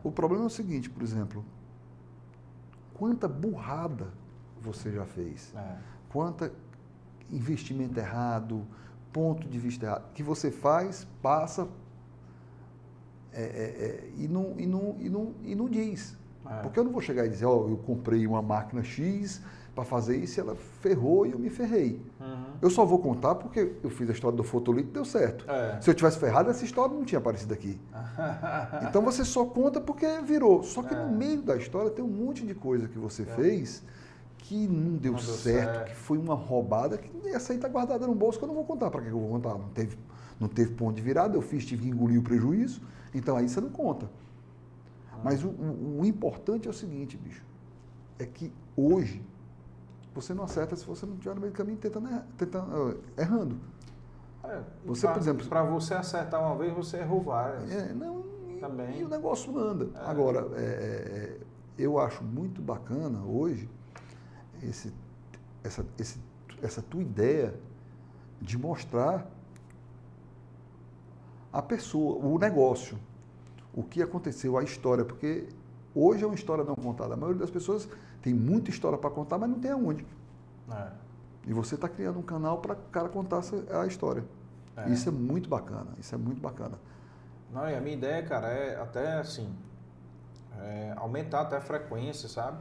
O 0.03 0.13
problema 0.13 0.45
é 0.45 0.47
o 0.47 0.51
seguinte, 0.51 0.91
por 0.91 1.03
exemplo, 1.03 1.43
quanta 2.93 3.27
burrada 3.27 4.09
você 4.61 4.91
já 4.93 5.05
fez? 5.05 5.53
é. 5.57 5.77
Quanta 6.11 6.53
investimento 7.31 7.99
errado, 7.99 8.65
ponto 9.13 9.49
de 9.49 9.59
vista 9.59 9.87
errado, 9.87 10.05
que 10.15 10.23
você 10.23 10.51
faz, 10.51 11.07
passa 11.21 11.67
é, 13.35 13.43
é, 13.43 13.85
é, 13.87 14.09
e, 14.17 14.29
não, 14.29 14.55
e, 14.59 14.67
não, 14.67 14.97
e, 14.99 15.09
não, 15.09 15.33
e 15.45 15.55
não 15.55 15.69
diz. 15.69 16.17
É. 16.49 16.61
Porque 16.63 16.79
eu 16.79 16.85
não 16.85 16.93
vou 16.93 17.01
chegar 17.01 17.25
e 17.27 17.29
dizer, 17.29 17.47
ó, 17.47 17.67
eu 17.69 17.77
comprei 17.79 18.27
uma 18.27 18.43
máquina 18.43 18.83
X 18.83 19.43
para 19.75 19.85
fazer 19.85 20.17
isso 20.17 20.39
e 20.39 20.41
ela 20.41 20.55
ferrou 20.55 21.27
e 21.27 21.33
eu 21.33 21.39
me 21.39 21.51
ferrei. 21.51 22.01
Uhum. 22.21 22.45
Eu 22.63 22.71
só 22.71 22.85
vou 22.85 23.01
contar 23.01 23.35
porque 23.35 23.73
eu 23.83 23.91
fiz 23.91 24.09
a 24.09 24.13
história 24.13 24.37
do 24.37 24.45
fotolito 24.45 24.91
e 24.91 24.93
deu 24.93 25.05
certo. 25.05 25.45
É. 25.51 25.81
Se 25.81 25.91
eu 25.91 25.95
tivesse 25.95 26.19
ferrado, 26.19 26.49
essa 26.49 26.65
história 26.65 26.95
não 26.95 27.05
tinha 27.05 27.19
aparecido 27.19 27.53
aqui. 27.53 27.81
Então 28.89 29.03
você 29.03 29.25
só 29.25 29.45
conta 29.45 29.81
porque 29.81 30.07
virou. 30.21 30.63
Só 30.63 30.83
que 30.83 30.95
É. 30.95 31.05
no 31.05 31.11
meio 31.17 31.43
da 31.43 31.57
história 31.57 31.91
tem 31.91 32.05
um 32.05 32.09
monte 32.09 32.47
de 32.47 32.55
coisa 32.55 32.87
que 32.87 32.99
você 32.99 33.25
fez 33.25 33.83
que 34.39 34.69
não 34.69 34.97
deu, 34.97 35.13
Não 35.13 35.19
deu 35.19 35.29
certo, 35.29 35.73
certo. 35.75 35.89
que 35.89 35.97
foi 35.97 36.19
uma 36.19 36.35
roubada, 36.35 36.99
que 36.99 37.11
essa 37.31 37.53
aí 37.53 37.57
está 37.57 37.67
guardada 37.69 38.07
no 38.07 38.15
bolso 38.15 38.39
que 38.39 38.45
eu 38.45 38.49
não 38.49 38.55
vou 38.55 38.65
contar. 38.65 38.91
Para 38.91 39.01
que 39.01 39.09
eu 39.09 39.19
vou 39.19 39.31
contar? 39.31 39.55
Não 39.55 39.71
teve, 39.71 39.97
não 40.39 40.49
teve 40.49 40.73
ponto 40.75 40.95
de 40.95 41.03
virada, 41.03 41.37
eu 41.37 41.43
fiz, 41.43 41.65
tive 41.65 41.83
que 41.83 41.89
engolir 41.89 42.21
o 42.21 42.23
prejuízo, 42.23 42.83
então 43.15 43.37
aí 43.37 43.49
você 43.49 43.61
não 43.61 43.71
conta. 43.71 44.11
Mas 45.23 45.43
o, 45.45 45.49
o- 45.49 46.01
o 46.01 46.05
importante 46.05 46.67
é 46.67 46.71
o 46.71 46.75
seguinte, 46.75 47.17
bicho, 47.17 47.43
é 48.19 48.27
que 48.27 48.53
hoje 48.77 49.25
você 50.15 50.35
não 50.35 50.45
acerta 50.45 50.77
se 50.77 50.85
você 50.85 51.07
não 51.07 51.15
estiver 51.15 51.35
no 51.35 51.41
meio 51.41 51.53
do 51.53 51.57
caminho 51.57 51.79
tentando, 51.79 52.09
erra- 52.09 52.27
tentando, 52.37 53.01
errando. 53.17 53.57
É, 54.45 54.61
Você, 54.85 55.07
pra- 55.07 55.15
por 55.15 55.21
exemplo- 55.23 55.47
Para 55.49 55.63
você 55.63 55.95
acertar 55.95 56.41
uma 56.41 56.55
vez, 56.57 56.73
você 56.75 56.99
errou 56.99 57.23
várias. 57.23 57.71
É, 57.71 57.93
não, 57.95 58.23
e, 58.51 58.59
Também. 58.61 59.01
e 59.01 59.05
o 59.05 59.09
negócio 59.09 59.57
anda. 59.59 59.89
É. 59.99 60.05
Agora, 60.11 60.47
é, 60.57 60.61
é, 60.61 61.41
eu 61.79 61.99
acho 61.99 62.23
muito 62.23 62.61
bacana 62.61 63.25
hoje 63.25 63.69
esse, 64.63 64.93
essa, 65.63 65.85
esse, 65.99 66.21
essa 66.63 66.83
tua 66.83 67.01
ideia 67.01 67.55
de 68.41 68.59
mostrar 68.59 69.27
a 71.55 71.63
pessoa, 71.63 72.19
o 72.19 72.37
negócio, 72.37 72.99
o 73.73 73.85
que 73.85 74.03
aconteceu, 74.03 74.59
a 74.59 74.65
história, 74.65 75.05
porque 75.05 75.49
hoje 75.95 76.25
é 76.25 76.27
uma 76.27 76.35
história 76.35 76.65
não 76.65 76.75
contada. 76.75 77.15
A 77.15 77.17
maioria 77.17 77.39
das 77.39 77.51
pessoas 77.51 77.89
tem 78.21 78.35
muita 78.35 78.71
história 78.71 78.99
para 78.99 79.09
contar, 79.09 79.39
mas 79.39 79.49
não 79.49 79.61
tem 79.61 79.71
aonde. 79.71 80.05
É. 80.69 80.89
E 81.47 81.53
você 81.53 81.77
está 81.77 81.89
criando 81.89 82.19
um 82.19 82.23
canal 82.23 82.59
para 82.59 82.73
o 82.73 82.77
cara 82.91 83.09
contar 83.09 83.41
a 83.71 83.87
história. 83.87 84.25
É. 84.77 84.91
Isso 84.91 85.09
é 85.09 85.13
muito 85.13 85.49
bacana, 85.49 85.93
isso 86.01 86.13
é 86.13 86.19
muito 86.19 86.41
bacana. 86.41 86.77
Não, 87.53 87.71
e 87.71 87.77
a 87.77 87.81
minha 87.81 87.95
ideia, 87.95 88.21
cara, 88.25 88.49
é 88.49 88.81
até 88.81 89.21
assim, 89.21 89.55
é 90.59 90.93
aumentar 90.97 91.43
até 91.43 91.57
a 91.57 91.61
frequência, 91.61 92.29
sabe? 92.29 92.59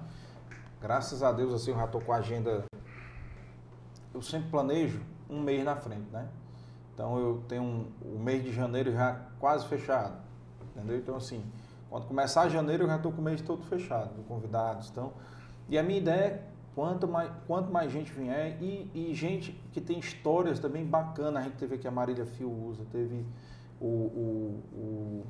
Graças 0.79 1.23
a 1.23 1.31
Deus, 1.31 1.51
assim, 1.51 1.71
eu 1.71 1.77
já 1.77 1.85
estou 1.85 1.99
com 1.99 2.13
a 2.13 2.17
agenda. 2.17 2.63
Eu 4.13 4.21
sempre 4.21 4.51
planejo 4.51 5.01
um 5.27 5.41
mês 5.41 5.65
na 5.65 5.75
frente, 5.75 6.11
né? 6.11 6.27
Então 6.93 7.17
eu 7.17 7.43
tenho 7.47 7.63
um, 7.63 7.87
o 8.01 8.19
mês 8.19 8.43
de 8.43 8.51
janeiro 8.51 8.91
já 8.91 9.19
quase 9.39 9.67
fechado, 9.67 10.15
entendeu? 10.71 10.97
Então, 10.97 11.15
assim, 11.15 11.43
quando 11.89 12.05
começar 12.05 12.49
janeiro, 12.49 12.83
eu 12.83 12.87
já 12.87 12.97
estou 12.97 13.11
com 13.11 13.21
o 13.21 13.23
mês 13.23 13.41
todo 13.41 13.63
fechado, 13.63 14.13
de 14.15 14.21
convidados. 14.23 14.89
Então, 14.89 15.13
e 15.67 15.77
a 15.77 15.83
minha 15.83 15.99
ideia 15.99 16.25
é 16.25 16.43
quanto 16.75 17.07
mais, 17.07 17.31
quanto 17.47 17.71
mais 17.71 17.91
gente 17.91 18.11
vier 18.11 18.57
e, 18.61 18.89
e 18.93 19.13
gente 19.13 19.51
que 19.71 19.81
tem 19.81 19.99
histórias 19.99 20.59
também 20.59 20.85
bacanas. 20.85 21.41
A 21.43 21.45
gente 21.45 21.57
teve 21.57 21.75
aqui 21.75 21.87
a 21.87 21.91
Marília 21.91 22.25
Fio 22.25 22.51
usa, 22.51 22.83
teve 22.91 23.25
o, 23.79 23.85
o, 23.85 24.63
o 24.73 25.25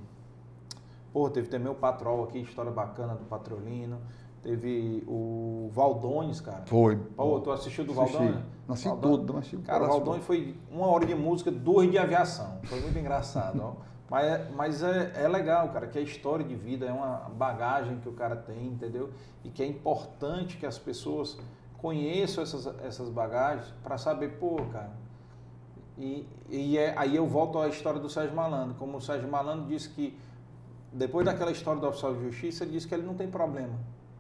Pô, 1.14 1.30
teve 1.30 1.48
também 1.48 1.72
o 1.72 1.76
Patrol 1.76 2.24
aqui, 2.24 2.40
história 2.40 2.72
bacana 2.72 3.14
do 3.14 3.24
Patrolino. 3.26 4.00
Teve 4.42 5.04
o 5.08 5.70
Valdones, 5.72 6.42
cara. 6.42 6.66
Foi. 6.66 6.98
Pô, 7.16 7.40
tu 7.40 7.52
assistiu 7.52 7.86
do 7.86 7.94
Valdones? 7.94 8.44
Não 8.68 8.74
assisti 8.74 8.98
tudo, 8.98 9.34
mas 9.34 9.54
Cara, 9.66 9.84
o 9.84 9.88
Valdones 9.88 10.26
foi 10.26 10.56
uma 10.72 10.88
hora 10.88 11.06
de 11.06 11.14
música, 11.14 11.52
duas 11.52 11.90
de 11.92 11.98
aviação. 11.98 12.60
Foi 12.64 12.80
muito 12.80 12.98
engraçado, 12.98 13.62
ó. 13.62 13.74
Mas, 14.10 14.26
é, 14.26 14.52
mas 14.56 14.84
é, 14.84 15.12
é 15.16 15.28
legal, 15.28 15.70
cara, 15.70 15.88
que 15.88 15.98
a 15.98 16.02
história 16.02 16.46
de 16.46 16.56
vida 16.56 16.86
é 16.86 16.92
uma 16.92 17.32
bagagem 17.36 18.00
que 18.00 18.08
o 18.08 18.14
cara 18.14 18.36
tem, 18.36 18.68
entendeu? 18.68 19.10
E 19.44 19.50
que 19.50 19.64
é 19.64 19.66
importante 19.66 20.58
que 20.58 20.66
as 20.66 20.78
pessoas 20.78 21.38
conheçam 21.80 22.44
essas, 22.44 22.68
essas 22.84 23.10
bagagens 23.10 23.74
para 23.84 23.98
saber, 23.98 24.38
pô, 24.40 24.56
cara. 24.72 24.92
E, 25.98 26.28
e 26.50 26.78
é, 26.78 26.94
aí 26.98 27.16
eu 27.16 27.28
volto 27.28 27.60
à 27.60 27.68
história 27.68 28.00
do 28.00 28.10
Sérgio 28.10 28.36
Malandro. 28.36 28.76
Como 28.76 28.98
o 28.98 29.02
Sérgio 29.02 29.28
Malandro 29.28 29.66
disse 29.68 29.90
que, 29.90 30.18
depois 30.92 31.26
daquela 31.26 31.52
história 31.52 31.82
do 31.82 31.88
oficial 31.88 32.14
de 32.14 32.24
justiça, 32.24 32.64
ele 32.64 32.72
disse 32.72 32.88
que 32.88 32.94
ele 32.94 33.04
não 33.04 33.16
tem 33.16 33.30
problema. 33.30 33.78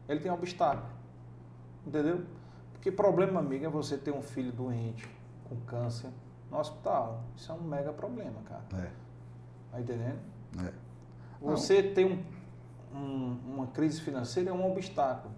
Ele 0.09 0.19
tem 0.19 0.31
um 0.31 0.35
obstáculo. 0.35 0.91
Entendeu? 1.85 2.23
Porque 2.83 2.91
problema, 2.91 3.39
amigo, 3.39 3.65
é 3.65 3.69
você 3.69 3.97
ter 3.97 4.11
um 4.11 4.21
filho 4.21 4.51
doente, 4.51 5.09
com 5.47 5.55
câncer, 5.61 6.09
no 6.51 6.59
hospital. 6.59 7.23
Isso 7.33 7.49
é 7.49 7.55
um 7.55 7.61
mega 7.61 7.93
problema, 7.93 8.41
cara. 8.43 8.65
É. 8.73 8.91
Tá 9.71 9.79
entendendo? 9.79 10.19
É. 10.61 10.73
Você 11.39 11.81
tem 11.81 12.03
um, 12.03 12.21
um, 12.93 13.39
uma 13.53 13.67
crise 13.67 14.01
financeira 14.01 14.49
é 14.49 14.53
um 14.53 14.69
obstáculo. 14.69 15.33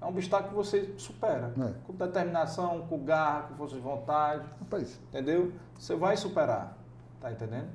É 0.00 0.06
um 0.06 0.08
obstáculo 0.08 0.48
que 0.48 0.56
você 0.56 0.94
supera. 0.96 1.52
É. 1.54 1.74
Com 1.86 1.92
determinação, 1.92 2.86
com 2.86 3.04
garra, 3.04 3.48
com 3.48 3.56
força 3.56 3.74
de 3.74 3.82
vontade. 3.82 4.48
Rapaz. 4.58 4.98
Entendeu? 5.10 5.52
Você 5.78 5.94
vai 5.96 6.16
superar. 6.16 6.78
Tá 7.20 7.30
entendendo? 7.30 7.68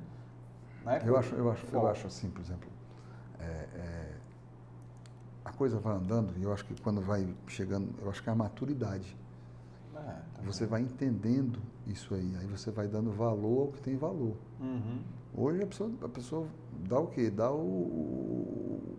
É? 0.84 1.00
Eu, 1.08 1.16
acho, 1.16 1.32
eu, 1.36 1.48
acho, 1.48 1.64
eu 1.72 1.86
acho 1.86 2.08
assim, 2.08 2.28
por 2.28 2.40
exemplo, 2.40 2.68
coisa 5.62 5.78
vai 5.78 5.94
andando 5.94 6.36
e 6.36 6.42
eu 6.42 6.52
acho 6.52 6.64
que 6.64 6.74
quando 6.82 7.00
vai 7.00 7.24
chegando, 7.46 7.88
eu 8.00 8.10
acho 8.10 8.20
que 8.20 8.28
é 8.28 8.32
a 8.32 8.34
maturidade. 8.34 9.16
É, 9.94 9.98
tá 9.98 10.42
você 10.44 10.66
vai 10.66 10.82
entendendo 10.82 11.60
isso 11.86 12.12
aí, 12.16 12.36
aí 12.40 12.46
você 12.48 12.72
vai 12.72 12.88
dando 12.88 13.12
valor 13.12 13.66
ao 13.66 13.68
que 13.68 13.80
tem 13.80 13.96
valor. 13.96 14.36
Uhum. 14.60 15.02
Hoje 15.32 15.62
a 15.62 15.66
pessoa, 15.68 15.92
a 16.02 16.08
pessoa 16.08 16.48
dá 16.88 16.98
o 16.98 17.06
quê? 17.06 17.30
Dá 17.30 17.48
o. 17.52 18.96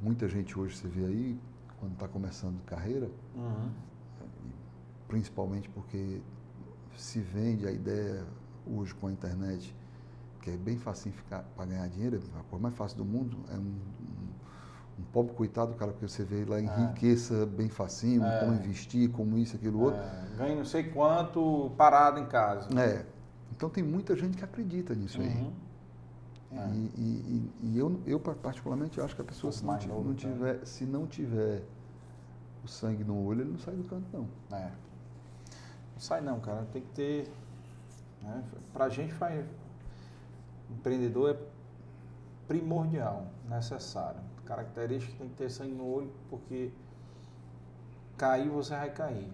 Muita 0.00 0.28
gente 0.28 0.56
hoje 0.56 0.76
você 0.76 0.86
vê 0.86 1.04
aí, 1.04 1.40
quando 1.80 1.94
está 1.94 2.06
começando 2.06 2.62
carreira, 2.62 3.10
uhum. 3.34 3.68
principalmente 5.08 5.68
porque 5.70 6.22
se 6.96 7.18
vende 7.20 7.66
a 7.66 7.72
ideia 7.72 8.24
hoje 8.64 8.94
com 8.94 9.08
a 9.08 9.12
internet, 9.12 9.74
que 10.40 10.50
é 10.50 10.56
bem 10.56 10.78
fácil 10.78 11.12
para 11.28 11.66
ganhar 11.66 11.88
dinheiro, 11.88 12.20
a 12.38 12.42
coisa 12.44 12.62
mais 12.62 12.76
fácil 12.76 12.98
do 12.98 13.04
mundo, 13.04 13.36
é 13.48 13.56
um, 13.56 13.76
um, 15.00 15.12
pobre 15.12 15.34
coitado, 15.34 15.74
cara, 15.74 15.92
porque 15.92 16.08
você 16.08 16.24
vê 16.24 16.44
lá 16.44 16.60
enriqueça 16.60 17.34
é. 17.34 17.46
bem 17.46 17.68
facinho, 17.68 18.24
é. 18.24 18.40
como 18.40 18.52
investir, 18.54 19.10
como 19.10 19.38
isso, 19.38 19.56
aquilo 19.56 19.80
outro. 19.80 20.00
É. 20.00 20.36
Ganha 20.36 20.56
não 20.56 20.64
sei 20.64 20.84
quanto 20.84 21.70
parado 21.76 22.18
em 22.18 22.26
casa. 22.26 22.68
É. 22.78 23.04
Então 23.52 23.68
tem 23.68 23.82
muita 23.82 24.16
gente 24.16 24.36
que 24.36 24.44
acredita 24.44 24.94
nisso 24.94 25.20
uhum. 25.20 25.26
aí. 25.26 25.52
É. 26.52 26.68
E, 26.72 27.00
e, 27.00 27.52
e, 27.62 27.78
eu, 27.78 28.00
eu 28.06 28.18
particularmente 28.18 29.00
acho 29.00 29.14
que 29.14 29.22
a 29.22 29.24
pessoa 29.24 29.52
se 29.52 29.64
não, 29.64 29.78
novo, 29.86 30.08
não 30.08 30.14
tiver, 30.14 30.66
se 30.66 30.84
não 30.84 31.06
tiver 31.06 31.62
o 32.64 32.68
sangue 32.68 33.04
no 33.04 33.24
olho, 33.24 33.42
ele 33.42 33.52
não 33.52 33.58
sai 33.58 33.74
do 33.74 33.84
canto 33.84 34.04
não. 34.12 34.56
É. 34.56 34.70
Não 35.94 36.00
sai 36.00 36.20
não, 36.20 36.40
cara. 36.40 36.66
Tem 36.72 36.82
que 36.82 36.90
ter. 36.90 37.32
Né? 38.22 38.42
Pra 38.72 38.88
gente 38.88 39.12
faz. 39.12 39.44
Empreendedor 40.70 41.30
é 41.30 41.38
primordial, 42.46 43.26
necessário. 43.48 44.20
Característica 44.50 45.16
tem 45.16 45.28
que 45.28 45.36
ter 45.36 45.48
sangue 45.48 45.74
no 45.74 45.86
olho, 45.86 46.10
porque 46.28 46.72
cair 48.18 48.48
você 48.48 48.74
vai 48.74 48.90
cair. 48.90 49.32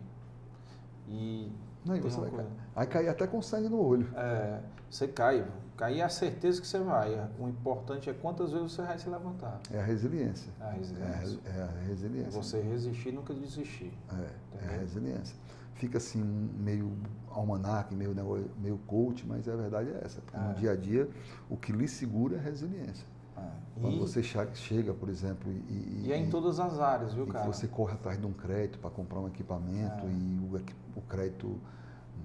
E 1.09 1.51
não, 1.86 1.98
você 1.98 2.20
vai 2.20 2.30
cair. 2.30 2.47
Vai 2.74 2.86
cair 2.86 3.09
até 3.09 3.26
com 3.26 3.40
sangue 3.40 3.70
no 3.70 3.80
olho. 3.80 4.06
É, 4.14 4.60
você 4.90 5.09
cai. 5.09 5.47
Cair 5.74 6.01
é 6.01 6.02
a 6.02 6.10
certeza 6.10 6.60
que 6.60 6.66
você 6.66 6.78
vai. 6.80 7.14
O 7.38 7.48
importante 7.48 8.10
é 8.10 8.12
quantas 8.12 8.52
vezes 8.52 8.72
você 8.72 8.82
vai 8.82 8.98
se 8.98 9.09
levantar. 9.09 9.59
É 9.72 9.80
a 9.80 9.82
resiliência. 9.82 10.52
É 10.60 10.64
a 10.64 10.70
resiliência. 10.72 11.40
É, 11.47 11.59
é 11.59 11.62
a 11.62 11.88
resiliência. 11.88 12.38
É 12.38 12.43
você 12.43 12.60
resistir 12.60 13.12
nunca 13.12 13.32
desistir. 13.32 13.93
É, 14.12 14.66
é 14.66 14.68
a 14.68 14.78
resiliência. 14.80 15.34
Fica 15.76 15.97
assim 15.97 16.22
meio 16.59 16.93
almanac, 17.30 17.94
meio, 17.94 18.14
meio 18.59 18.76
coach, 18.86 19.26
mas 19.26 19.48
a 19.48 19.56
verdade 19.56 19.88
é 19.90 20.05
essa. 20.05 20.20
É. 20.34 20.38
No 20.38 20.55
dia 20.56 20.72
a 20.72 20.76
dia, 20.76 21.09
o 21.48 21.56
que 21.56 21.72
lhe 21.72 21.88
segura 21.88 22.36
é 22.36 22.38
a 22.38 22.43
resiliência. 22.43 23.15
É. 23.37 23.81
Quando 23.81 23.97
e, 23.97 23.99
você 23.99 24.23
chega, 24.23 24.95
por 24.95 25.09
exemplo, 25.09 25.53
e, 25.53 26.05
e 26.07 26.13
é 26.13 26.19
em 26.19 26.31
todas 26.31 26.59
as 26.59 26.79
áreas, 26.81 27.13
viu, 27.13 27.27
cara? 27.27 27.47
você 27.47 27.67
corre 27.69 27.93
atrás 27.93 28.19
de 28.19 28.27
um 28.27 28.33
crédito 28.33 28.79
para 28.79 28.91
comprar 28.91 29.21
um 29.21 29.29
equipamento 29.29 30.07
é. 30.07 30.11
e 30.11 30.39
o, 30.41 30.99
o, 30.99 31.03
crédito, 31.03 31.59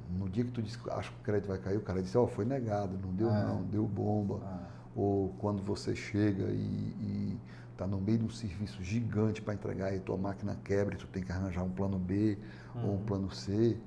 no 0.09 0.29
dia 0.29 0.45
que 0.45 0.51
tu 0.51 0.61
diz 0.61 0.79
acha 0.89 1.11
que 1.11 1.19
o 1.19 1.23
crédito 1.23 1.49
vai 1.49 1.57
cair, 1.57 1.77
o 1.77 1.81
cara 1.81 2.01
diz, 2.01 2.15
ó, 2.15 2.23
oh, 2.23 2.27
foi 2.27 2.45
negado, 2.45 2.97
não 2.97 3.13
deu 3.13 3.29
é. 3.29 3.43
não, 3.43 3.63
deu 3.63 3.85
bomba. 3.85 4.39
É. 4.43 4.71
Ou 4.95 5.29
quando 5.39 5.61
você 5.61 5.95
chega 5.95 6.43
e 6.43 7.37
está 7.81 7.87
no 7.87 7.99
meio 7.99 8.19
de 8.19 8.25
um 8.25 8.29
serviço 8.29 8.83
gigante 8.83 9.41
para 9.41 9.53
entregar 9.53 9.95
e 9.95 9.99
tua 9.99 10.17
máquina 10.17 10.55
quebra 10.63 10.93
e 10.93 10.97
tu 10.97 11.07
tem 11.07 11.23
que 11.23 11.31
arranjar 11.31 11.63
um 11.63 11.69
plano 11.69 11.97
B 11.97 12.37
uhum. 12.75 12.81
ou 12.81 12.89
um 12.89 12.93
uhum. 12.93 13.03
plano 13.03 13.31
C, 13.31 13.77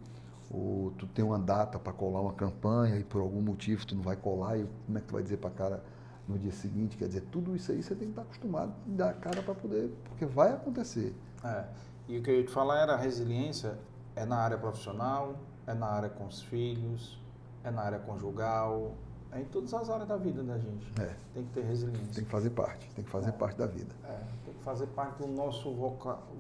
ou 0.51 0.91
tu 0.99 1.07
tem 1.07 1.25
uma 1.25 1.39
data 1.39 1.79
para 1.79 1.93
colar 1.93 2.21
uma 2.21 2.33
campanha 2.33 2.97
e 2.99 3.05
por 3.05 3.21
algum 3.21 3.41
motivo 3.41 3.87
tu 3.87 3.95
não 3.95 4.03
vai 4.03 4.17
colar 4.17 4.59
e 4.59 4.67
como 4.87 4.99
é 4.99 5.01
que 5.01 5.07
tu 5.07 5.13
vai 5.13 5.23
dizer 5.23 5.37
para 5.37 5.51
cara 5.51 5.85
no 6.29 6.39
dia 6.39 6.53
seguinte. 6.53 6.97
Quer 6.97 7.09
dizer, 7.09 7.23
tudo 7.31 7.55
isso 7.55 7.73
aí 7.73 7.83
você 7.83 7.95
tem 7.95 8.09
que 8.09 8.13
estar 8.13 8.23
acostumado 8.23 8.73
a 8.73 8.97
dar 8.97 9.11
a 9.11 9.15
cara 9.15 9.43
para 9.43 9.55
poder, 9.55 9.91
porque 10.09 10.25
vai 10.25 10.53
acontecer. 10.53 11.15
É. 11.45 11.65
E 12.09 12.19
o 12.19 12.23
que 12.23 12.31
eu 12.31 12.37
ia 12.37 12.45
te 12.45 12.51
falar 12.51 12.81
era 12.81 12.95
a 12.95 12.97
resiliência 12.97 13.79
é 14.15 14.25
na 14.25 14.37
área 14.37 14.59
profissional, 14.59 15.37
é 15.67 15.75
na 15.75 15.87
área 15.87 16.09
com 16.09 16.27
os 16.27 16.43
filhos, 16.43 17.19
é 17.63 17.71
na 17.71 17.83
área 17.83 17.99
conjugal, 17.99 18.95
é 19.33 19.41
em 19.41 19.45
todas 19.45 19.73
as 19.75 19.91
áreas 19.91 20.09
da 20.09 20.17
vida 20.17 20.43
da 20.43 20.59
gente. 20.59 20.93
É. 21.01 21.15
Tem 21.33 21.45
que 21.45 21.53
ter 21.53 21.63
resiliência. 21.63 22.15
Tem 22.15 22.25
que 22.25 22.31
fazer 22.31 22.51
parte, 22.51 22.89
tem 22.95 23.05
que 23.05 23.11
fazer 23.11 23.31
é. 23.31 23.33
parte 23.33 23.59
da 23.59 23.67
vida. 23.67 23.95
É. 24.05 24.21
Tem 24.45 24.55
que 24.55 24.63
fazer 24.63 24.87
parte 24.89 25.23
do 25.23 25.29
nosso 25.29 25.73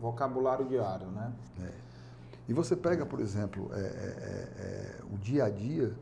vocabulário 0.00 0.66
diário, 0.66 1.06
né? 1.08 1.32
É. 1.62 1.72
E 2.46 2.52
você 2.52 2.76
pega, 2.76 3.06
por 3.06 3.20
exemplo, 3.20 3.70
é, 3.72 3.78
é, 3.78 5.00
o 5.10 5.16
dia 5.16 5.44
a 5.44 5.50
dia 5.50 5.92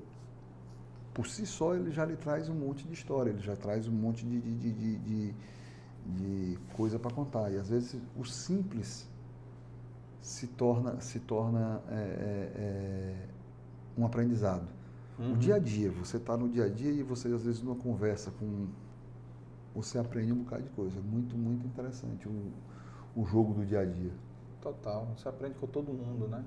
por 1.14 1.26
si 1.26 1.46
só 1.46 1.74
ele 1.74 1.90
já 1.90 2.04
lhe 2.04 2.16
traz 2.16 2.48
um 2.48 2.54
monte 2.54 2.86
de 2.86 2.94
história, 2.94 3.30
ele 3.30 3.40
já 3.40 3.54
traz 3.54 3.86
um 3.86 3.92
monte 3.92 4.24
de, 4.24 4.40
de, 4.40 4.72
de, 4.72 4.96
de, 4.98 5.34
de 6.06 6.58
coisa 6.74 6.98
para 6.98 7.10
contar. 7.10 7.50
E 7.52 7.58
às 7.58 7.68
vezes 7.68 8.00
o 8.16 8.24
simples 8.24 9.08
se 10.20 10.46
torna, 10.46 11.00
se 11.00 11.20
torna 11.20 11.82
é, 11.90 11.94
é, 11.94 12.52
é 12.56 13.28
um 13.98 14.06
aprendizado. 14.06 14.66
Uhum. 15.18 15.34
O 15.34 15.36
dia 15.36 15.56
a 15.56 15.58
dia, 15.58 15.90
você 15.90 16.16
está 16.16 16.36
no 16.36 16.48
dia 16.48 16.64
a 16.64 16.68
dia 16.68 16.90
e 16.90 17.02
você 17.02 17.28
às 17.28 17.44
vezes 17.44 17.62
numa 17.62 17.76
conversa 17.76 18.30
com. 18.30 18.68
Você 19.74 19.98
aprende 19.98 20.32
um 20.32 20.36
bocado 20.36 20.62
de 20.62 20.70
coisa. 20.70 21.00
Muito, 21.00 21.36
muito 21.36 21.66
interessante 21.66 22.28
o, 22.28 22.52
o 23.16 23.24
jogo 23.24 23.54
do 23.54 23.66
dia 23.66 23.80
a 23.80 23.84
dia. 23.84 24.12
Total. 24.60 25.06
Você 25.16 25.28
aprende 25.28 25.54
com 25.56 25.66
todo 25.66 25.92
mundo, 25.92 26.28
né? 26.28 26.44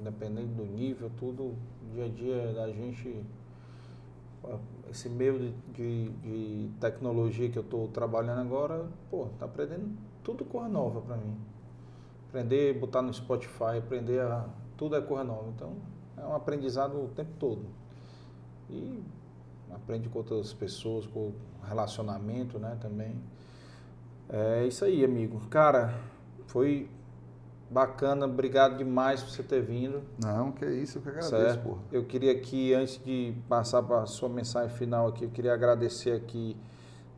Independente 0.00 0.54
do 0.54 0.64
nível, 0.64 1.10
tudo, 1.18 1.54
dia 1.92 2.06
a 2.06 2.08
dia 2.08 2.52
da 2.54 2.72
gente 2.72 3.24
esse 4.90 5.08
meio 5.08 5.38
de, 5.38 5.52
de, 5.72 6.08
de 6.10 6.70
tecnologia 6.80 7.48
que 7.48 7.58
eu 7.58 7.62
estou 7.62 7.88
trabalhando 7.88 8.40
agora, 8.40 8.86
pô, 9.10 9.28
tá 9.38 9.46
aprendendo 9.46 9.96
tudo 10.22 10.44
coisa 10.44 10.68
nova 10.68 11.00
para 11.00 11.16
mim. 11.16 11.36
Aprender, 12.28 12.78
botar 12.78 13.02
no 13.02 13.12
Spotify, 13.12 13.78
aprender 13.78 14.20
a. 14.20 14.46
Tudo 14.76 14.96
é 14.96 15.00
coisa 15.00 15.24
nova. 15.24 15.48
Então, 15.54 15.76
é 16.16 16.24
um 16.24 16.34
aprendizado 16.34 16.94
o 16.96 17.08
tempo 17.08 17.32
todo. 17.38 17.66
E 18.70 19.02
aprende 19.70 20.08
com 20.08 20.18
outras 20.18 20.52
pessoas, 20.52 21.06
com 21.06 21.32
relacionamento, 21.66 22.58
né, 22.58 22.76
também. 22.80 23.14
É 24.28 24.66
isso 24.66 24.84
aí, 24.84 25.04
amigo. 25.04 25.40
Cara, 25.48 25.94
foi 26.46 26.88
Bacana, 27.72 28.26
obrigado 28.26 28.76
demais 28.76 29.22
por 29.22 29.30
você 29.30 29.42
ter 29.42 29.62
vindo. 29.62 30.02
Não, 30.22 30.52
que 30.52 30.66
isso, 30.66 30.98
eu 30.98 31.02
que 31.02 31.08
agradeço, 31.08 31.30
certo? 31.30 31.62
porra. 31.62 31.80
Eu 31.90 32.04
queria 32.04 32.32
aqui, 32.32 32.74
antes 32.74 33.02
de 33.02 33.34
passar 33.48 33.82
para 33.82 34.02
a 34.02 34.06
sua 34.06 34.28
mensagem 34.28 34.76
final 34.76 35.08
aqui, 35.08 35.24
eu 35.24 35.30
queria 35.30 35.54
agradecer 35.54 36.12
aqui 36.12 36.54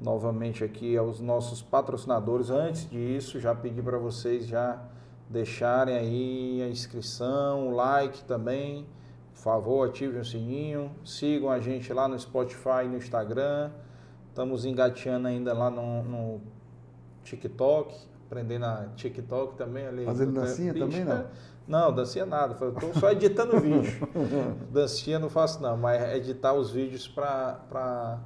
novamente 0.01 0.63
aqui 0.63 0.97
aos 0.97 1.19
nossos 1.19 1.61
patrocinadores. 1.61 2.51
Antes 2.51 2.89
disso, 2.89 3.41
já 3.41 3.53
pedi 3.53 3.83
para 3.83 3.99
vocês 3.99 4.47
já 4.47 4.81
deixarem 5.29 5.97
aí 5.97 6.63
a 6.63 6.69
inscrição, 6.69 7.69
o 7.69 7.75
like 7.75 8.23
também. 8.23 8.87
Por 9.33 9.41
favor, 9.41 9.89
ativem 9.89 10.21
o 10.21 10.25
sininho, 10.25 10.93
sigam 11.05 11.51
a 11.51 11.59
gente 11.59 11.93
lá 11.93 12.07
no 12.07 12.17
Spotify 12.17 12.85
e 12.85 12.89
no 12.89 12.97
Instagram. 12.97 13.73
Estamos 14.29 14.65
engateando 14.65 15.27
ainda 15.27 15.53
lá 15.53 15.69
no, 15.69 16.03
no 16.05 16.41
TikTok, 17.25 17.97
aprendendo 18.27 18.65
a 18.65 18.87
TikTok 18.97 19.57
também 19.57 19.87
ali. 19.87 20.05
Fazendo 20.05 20.33
dancinha 20.41 20.73
Bicho, 20.73 20.87
também, 20.87 21.05
não? 21.05 21.13
é- 21.17 21.27
Não, 21.67 21.93
dancinha 21.93 22.27
nada. 22.27 22.53
Estou 22.55 22.93
só 22.95 23.11
editando 23.11 23.59
vídeo. 23.61 23.93
dancinha 24.71 25.19
não 25.19 25.29
faço 25.31 25.63
não, 25.63 25.77
mas 25.77 26.03
editar 26.15 26.53
os 26.53 26.71
vídeos 26.71 27.07
para 27.09 28.19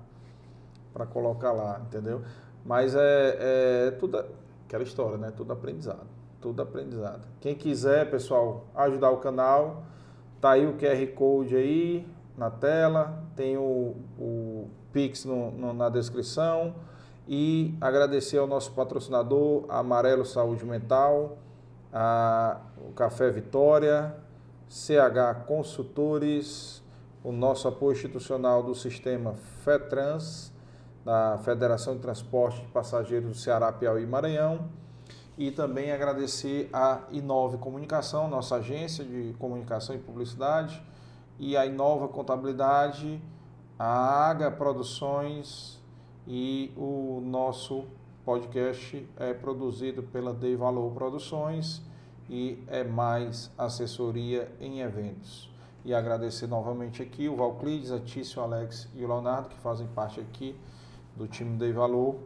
para 0.93 1.07
colocar 1.07 1.53
lá, 1.53 1.81
entendeu? 1.87 2.23
Mas 2.65 2.95
é, 2.97 3.37
é 3.89 3.91
tudo 3.93 4.25
aquela 4.67 4.83
história, 4.83 5.17
né? 5.17 5.33
Tudo 5.37 5.53
aprendizado, 5.53 6.07
tudo 6.41 6.61
aprendizado. 6.61 7.21
Quem 7.41 7.55
quiser, 7.55 8.11
pessoal, 8.11 8.67
ajudar 8.75 9.11
o 9.11 9.19
canal, 9.19 9.85
tá 10.41 10.51
aí 10.53 10.67
o 10.67 10.75
QR 10.75 11.07
Code 11.15 11.55
aí 11.55 12.07
na 12.37 12.51
tela, 12.51 13.23
tem 13.37 13.57
o, 13.57 13.95
o 14.19 14.69
Pix 14.93 15.25
no- 15.25 15.53
no- 15.53 15.73
na 15.73 15.89
descrição 15.89 16.75
e 17.29 17.77
agradecer 17.79 18.39
ao 18.39 18.47
nosso 18.47 18.73
patrocinador, 18.73 19.67
Amarelo 19.69 20.25
Saúde 20.25 20.65
Mental, 20.65 21.37
a, 21.93 22.59
o 22.79 22.93
Café 22.95 23.31
Vitória, 23.31 24.17
CH 24.67 25.45
Consultores, 25.47 26.83
o 27.23 27.31
nosso 27.31 27.69
apoio 27.69 27.93
institucional 27.93 28.63
do 28.63 28.75
sistema 28.75 29.35
FETRANS, 29.63 30.51
da 31.05 31.37
Federação 31.45 31.97
de 31.97 32.01
Transporte 32.01 32.63
de 32.63 32.69
Passageiros 32.69 33.29
do 33.29 33.37
Ceará, 33.37 33.71
Piauí 33.73 34.05
e 34.05 34.07
Maranhão. 34.07 34.67
E 35.37 35.51
também 35.51 35.93
agradecer 35.93 36.71
a 36.73 37.03
Inove 37.11 37.59
Comunicação, 37.59 38.27
nossa 38.27 38.57
agência 38.57 39.05
de 39.05 39.35
comunicação 39.39 39.95
e 39.95 39.99
publicidade, 39.99 40.83
e 41.39 41.57
a 41.57 41.67
Inova 41.67 42.09
Contabilidade, 42.09 43.23
a 43.79 44.31
Aga 44.31 44.51
Produções 44.51 45.78
e 46.31 46.71
o 46.77 47.23
nosso 47.25 47.87
podcast 48.23 49.09
é 49.17 49.33
produzido 49.33 50.03
pela 50.03 50.35
Dei 50.35 50.55
Valor 50.55 50.93
Produções 50.93 51.81
e 52.29 52.63
é 52.67 52.85
mais 52.85 53.51
assessoria 53.57 54.53
em 54.61 54.81
eventos. 54.81 55.51
E 55.87 55.95
agradecer 55.95 56.47
novamente 56.47 57.03
aqui 57.03 57.31
o 57.31 57.37
Valclides, 57.37 57.91
a 57.91 57.99
Tício, 57.99 58.43
o 58.43 58.45
Alex 58.45 58.91
e 58.95 59.03
o 59.03 59.09
Leonardo, 59.09 59.49
que 59.49 59.57
fazem 59.57 59.87
parte 59.87 60.21
aqui 60.21 60.55
do 61.17 61.27
time 61.27 61.57
Dei 61.57 61.73
Valor. 61.73 62.17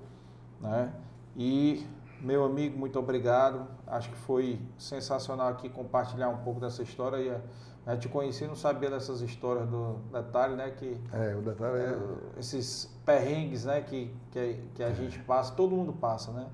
Né? 0.61 0.93
E, 1.37 1.87
meu 2.20 2.45
amigo, 2.45 2.77
muito 2.77 2.99
obrigado. 2.99 3.69
Acho 3.87 4.11
que 4.11 4.16
foi 4.16 4.59
sensacional 4.77 5.47
aqui 5.47 5.69
compartilhar 5.69 6.29
um 6.29 6.39
pouco 6.39 6.59
dessa 6.59 6.83
história. 6.83 7.19
E, 7.19 7.41
eu 7.86 7.98
te 7.98 8.09
conheci, 8.09 8.46
não 8.46 8.54
sabia 8.54 8.88
dessas 8.90 9.20
histórias 9.20 9.68
do 9.68 9.96
detalhe, 10.12 10.54
né? 10.54 10.70
Que 10.70 10.96
É, 11.12 11.34
o 11.34 11.42
detalhe 11.42 11.78
é. 11.80 11.84
é, 11.88 12.40
esses 12.40 12.88
perrengues, 13.04 13.64
né, 13.64 13.80
que, 13.80 14.14
que, 14.30 14.60
que 14.74 14.82
a 14.82 14.92
gente 14.92 15.18
passa, 15.20 15.52
todo 15.54 15.74
mundo 15.74 15.92
passa, 15.92 16.30
né? 16.32 16.46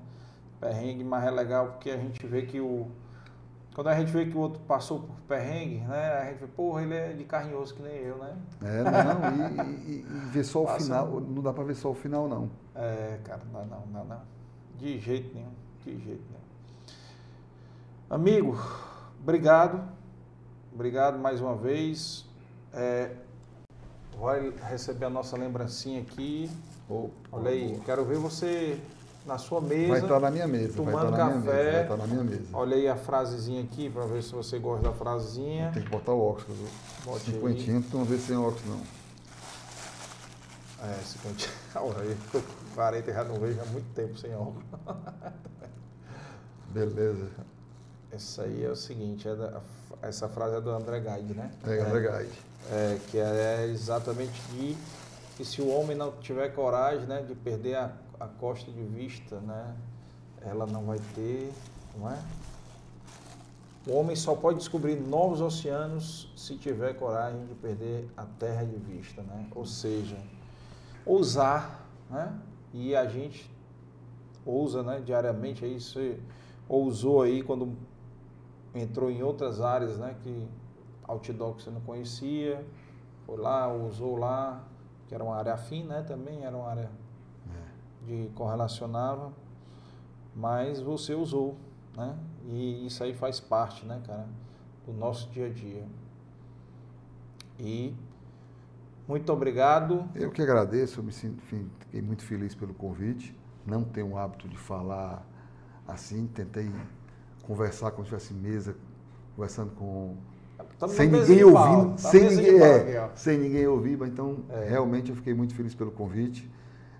Perrengue, 0.59 1.03
mas 1.03 1.23
é 1.25 1.31
legal 1.31 1.67
porque 1.67 1.89
a 1.91 1.97
gente 1.97 2.25
vê 2.27 2.41
que 2.41 2.59
o. 2.59 2.87
Quando 3.75 3.87
a 3.87 3.95
gente 3.97 4.11
vê 4.11 4.25
que 4.25 4.35
o 4.35 4.39
outro 4.39 4.59
passou 4.63 4.99
por 5.01 5.15
perrengue, 5.27 5.77
né? 5.81 6.13
A 6.19 6.25
gente 6.25 6.39
vê, 6.39 6.47
porra, 6.47 6.81
ele 6.81 6.93
é 6.95 7.13
de 7.13 7.23
carne 7.23 7.53
osso 7.53 7.75
que 7.75 7.81
nem 7.81 7.93
eu, 7.95 8.17
né? 8.17 8.35
É, 8.61 8.83
não, 8.83 9.63
e, 9.63 9.91
e- 9.91 10.05
e 10.05 10.19
ver 10.31 10.43
só 10.43 10.63
o 10.63 10.65
Passa 10.65 10.83
final, 10.83 11.07
muito. 11.07 11.31
não 11.31 11.41
dá 11.41 11.53
pra 11.53 11.63
ver 11.63 11.75
só 11.75 11.91
o 11.91 11.93
final, 11.93 12.27
não. 12.27 12.49
É, 12.75 13.19
cara, 13.23 13.41
não, 13.53 13.65
não, 13.67 13.85
não, 13.93 14.03
não. 14.05 14.21
De 14.77 14.99
jeito 14.99 15.33
nenhum, 15.33 15.51
de 15.85 15.91
jeito 16.03 16.23
nenhum. 16.29 16.39
Amigo, 18.09 18.57
obrigado. 19.21 19.81
Obrigado 20.73 21.17
mais 21.17 21.41
uma 21.41 21.55
vez. 21.55 22.25
É, 22.73 23.11
vai 24.19 24.51
receber 24.69 25.05
a 25.05 25.09
nossa 25.09 25.37
lembrancinha 25.37 26.01
aqui. 26.01 26.49
Olha 27.31 27.51
aí, 27.51 27.79
quero 27.85 28.03
ver 28.05 28.17
você 28.17 28.79
na 29.25 29.37
sua 29.37 29.61
mesa. 29.61 29.87
Vai 29.89 30.01
estar 30.01 30.19
na 30.19 30.31
minha 30.31 30.47
mesa, 30.47 30.81
vai 30.81 30.93
tomando 30.93 31.05
estar 31.05 31.17
na 31.17 31.25
minha 31.25 31.41
café. 31.41 31.57
mesa, 31.57 31.71
vai 31.71 31.81
estar 31.83 31.97
na 31.97 32.07
minha 32.07 32.23
mesa. 32.23 32.45
Olha 32.53 32.75
aí 32.75 32.87
a 32.87 32.95
frasezinha 32.95 33.63
aqui 33.63 33.89
para 33.89 34.05
ver 34.05 34.23
se 34.23 34.31
você 34.33 34.57
gosta 34.59 34.87
da 34.89 34.93
frasezinha. 34.93 35.71
Tem 35.73 35.83
que 35.83 35.89
botar 35.89 36.13
o 36.13 36.21
óculos. 36.21 36.57
Bote 37.05 37.29
aí. 37.29 37.35
Cinquentinho, 37.35 37.83
tu 37.83 37.97
não 37.97 38.05
vê 38.05 38.17
sem 38.17 38.37
óculos, 38.37 38.65
não. 38.65 38.81
É, 40.81 40.93
50. 41.03 41.49
Olha 41.75 42.01
aí, 42.01 42.17
40 42.73 43.13
já 43.13 43.23
não 43.25 43.35
vejo 43.35 43.59
há 43.61 43.65
muito 43.65 43.93
tempo 43.93 44.17
sem 44.17 44.33
óculos. 44.33 44.63
Beleza. 46.71 47.29
Essa 48.11 48.43
aí 48.43 48.63
é 48.63 48.69
o 48.69 48.75
seguinte, 48.75 49.27
é 49.27 49.35
da- 49.35 49.61
essa 50.01 50.27
frase 50.29 50.55
é 50.55 50.61
do 50.61 50.69
André 50.69 50.99
Guide, 50.99 51.33
né? 51.33 51.51
É, 51.65 51.79
André 51.79 51.99
Guide. 51.99 52.39
É, 52.71 52.99
que 53.09 53.17
é 53.17 53.65
exatamente 53.65 54.41
de 54.51 54.77
que 55.35 55.45
se 55.45 55.61
o 55.61 55.69
homem 55.69 55.95
não 55.95 56.11
tiver 56.13 56.49
coragem 56.49 57.05
né, 57.05 57.21
de 57.21 57.33
perder 57.33 57.75
a, 57.75 57.91
a 58.19 58.27
costa 58.27 58.71
de 58.71 58.83
vista, 58.83 59.39
né, 59.39 59.73
ela 60.41 60.65
não 60.65 60.85
vai 60.85 60.99
ter, 61.15 61.51
não 61.97 62.11
é? 62.11 62.19
O 63.87 63.93
homem 63.93 64.15
só 64.15 64.35
pode 64.35 64.59
descobrir 64.59 64.95
novos 64.95 65.41
oceanos 65.41 66.31
se 66.35 66.57
tiver 66.57 66.93
coragem 66.93 67.45
de 67.45 67.55
perder 67.55 68.07
a 68.15 68.25
terra 68.25 68.63
de 68.63 68.75
vista, 68.75 69.21
né? 69.21 69.47
Ou 69.55 69.65
seja, 69.65 70.17
ousar, 71.05 71.87
né? 72.09 72.37
E 72.73 72.95
a 72.95 73.05
gente 73.05 73.49
ousa, 74.45 74.83
né, 74.83 75.01
diariamente 75.03 75.63
aí 75.63 75.79
você 75.79 76.19
ousou 76.67 77.21
aí 77.21 77.41
quando 77.41 77.75
entrou 78.73 79.09
em 79.09 79.23
outras 79.23 79.61
áreas, 79.61 79.97
né, 79.97 80.15
que 80.21 80.47
outdoor 81.03 81.55
que 81.55 81.63
você 81.63 81.69
não 81.69 81.81
conhecia, 81.81 82.65
foi 83.25 83.37
lá, 83.37 83.71
usou 83.73 84.15
lá, 84.15 84.63
que 85.07 85.15
era 85.15 85.23
uma 85.23 85.35
área 85.35 85.53
afim, 85.53 85.83
né, 85.83 86.03
também 86.03 86.43
era 86.43 86.55
uma 86.55 86.67
área 86.67 86.89
de 88.05 88.29
correlacionável, 88.35 89.33
mas 90.35 90.81
você 90.81 91.13
usou, 91.13 91.55
né, 91.95 92.17
e 92.45 92.85
isso 92.85 93.03
aí 93.03 93.13
faz 93.13 93.39
parte, 93.39 93.85
né, 93.85 94.01
cara, 94.05 94.27
do 94.85 94.93
nosso 94.93 95.29
dia 95.29 95.47
a 95.47 95.49
dia. 95.49 95.85
E 97.59 97.93
muito 99.07 99.33
obrigado. 99.33 100.07
Eu 100.15 100.31
que 100.31 100.41
agradeço, 100.41 100.99
eu 100.99 101.03
me 101.03 101.11
sinto, 101.11 101.37
enfim, 101.43 101.69
fiquei 101.79 102.01
muito 102.01 102.23
feliz 102.23 102.53
pelo 102.55 102.73
convite. 102.73 103.35
Não 103.65 103.83
tenho 103.83 104.11
o 104.11 104.17
hábito 104.17 104.47
de 104.47 104.55
falar 104.55 105.25
assim, 105.87 106.27
tentei 106.27 106.71
conversar 107.49 107.89
como 107.91 108.03
se 108.05 108.09
tivesse 108.09 108.31
mesa, 108.31 108.75
conversando 109.35 109.71
com. 109.71 110.15
Tamo 110.77 110.93
sem 110.93 111.09
ninguém 111.09 111.43
ouvindo, 111.43 111.89
tá 111.91 111.97
sem 111.97 112.23
ninguém, 112.29 112.61
é, 112.61 113.09
sem 113.15 113.37
ninguém 113.39 113.65
ouvir, 113.67 113.97
mas 113.97 114.09
então 114.09 114.37
É. 114.49 114.65
realmente 114.69 115.09
eu 115.09 115.15
fiquei 115.15 115.33
muito 115.33 115.55
feliz 115.55 115.73
pelo 115.73 115.91
convite. 115.91 116.49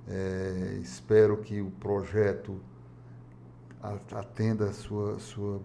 É, 0.07 0.79
espero 0.81 1.37
que 1.37 1.61
o 1.61 1.69
projeto 1.69 2.59
atenda 4.11 4.65
a 4.65 4.73
sua, 4.73 5.19
sua 5.19 5.61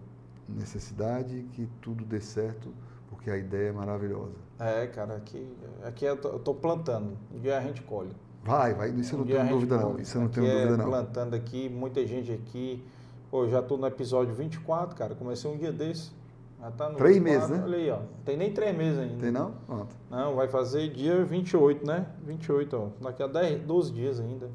necessidade 0.47 1.37
e 1.39 1.43
que 1.43 1.67
tudo 1.81 2.05
dê 2.05 2.21
certo, 2.21 2.71
porque 3.09 3.29
a 3.31 3.37
ideia 3.37 3.69
é 3.69 3.71
maravilhosa. 3.71 4.35
É, 4.59 4.85
cara, 4.87 5.15
aqui, 5.15 5.47
aqui 5.83 6.05
eu 6.05 6.15
tô 6.17 6.53
plantando. 6.53 7.17
Um 7.33 7.39
dia 7.39 7.57
a 7.57 7.61
gente 7.61 7.81
colhe. 7.81 8.11
Vai, 8.43 8.73
vai, 8.75 8.91
isso 8.91 9.15
eu 9.15 9.19
Um 9.19 9.21
não 9.21 9.27
tenho 9.27 9.49
dúvida 9.49 9.77
não, 9.77 9.99
isso 9.99 10.15
eu 10.17 10.21
não 10.21 10.27
Aqui 10.27 10.35
tenho 10.39 10.47
é 10.47 10.53
dúvida 10.65 10.77
não. 10.77 10.85
plantando 10.85 11.33
aqui, 11.33 11.67
muita 11.67 12.05
gente 12.05 12.31
aqui. 12.31 12.83
Pô, 13.29 13.43
eu 13.45 13.49
já 13.49 13.61
tô 13.61 13.77
no 13.77 13.87
episódio 13.87 14.33
24, 14.33 14.95
cara. 14.95 15.15
Comecei 15.15 15.49
um 15.49 15.57
dia 15.57 15.71
desse. 15.71 16.11
Já 16.59 16.71
tá 16.71 16.89
no 16.89 16.95
Três 16.97 17.15
24, 17.17 17.23
meses, 17.23 17.49
né? 17.49 17.63
Olha 17.65 17.77
aí, 17.77 17.89
ó. 17.91 17.99
Tem 18.23 18.37
nem 18.37 18.53
três 18.53 18.75
meses 18.75 18.99
ainda. 18.99 19.17
Tem 19.21 19.31
não? 19.31 19.51
Pronto. 19.65 19.95
Não, 20.09 20.35
vai 20.35 20.47
fazer 20.47 20.89
dia 20.93 21.23
28, 21.23 21.85
né? 21.85 22.05
28, 22.23 22.75
ó. 22.77 22.87
Daqui 23.03 23.21
a 23.23 23.27
10, 23.27 23.63
12 23.63 23.91
dias 23.91 24.19
ainda. 24.19 24.49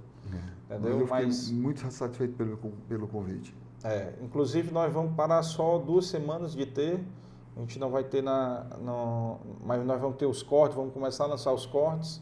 Entendeu? 0.71 1.01
eu 1.01 1.07
fiquei 1.07 1.27
Mas, 1.27 1.51
muito 1.51 1.81
satisfeito 1.91 2.35
pelo, 2.35 2.57
pelo 2.89 3.09
convite. 3.09 3.53
é, 3.83 4.13
inclusive 4.23 4.73
nós 4.73 4.93
vamos 4.93 5.15
parar 5.17 5.43
só 5.43 5.79
duas 5.79 6.07
semanas 6.07 6.53
de 6.53 6.65
ter. 6.65 7.01
A 7.57 7.61
gente 7.61 7.77
não 7.79 7.91
vai 7.91 8.05
ter 8.05 8.23
na. 8.23 8.65
No, 8.81 9.39
mas 9.67 9.85
nós 9.85 10.01
vamos 10.01 10.17
ter 10.17 10.27
os 10.27 10.43
cortes, 10.45 10.77
vamos 10.77 10.95
começar 10.95 11.25
a 11.25 11.27
lançar 11.27 11.53
os 11.53 11.67
cortes. 11.67 12.21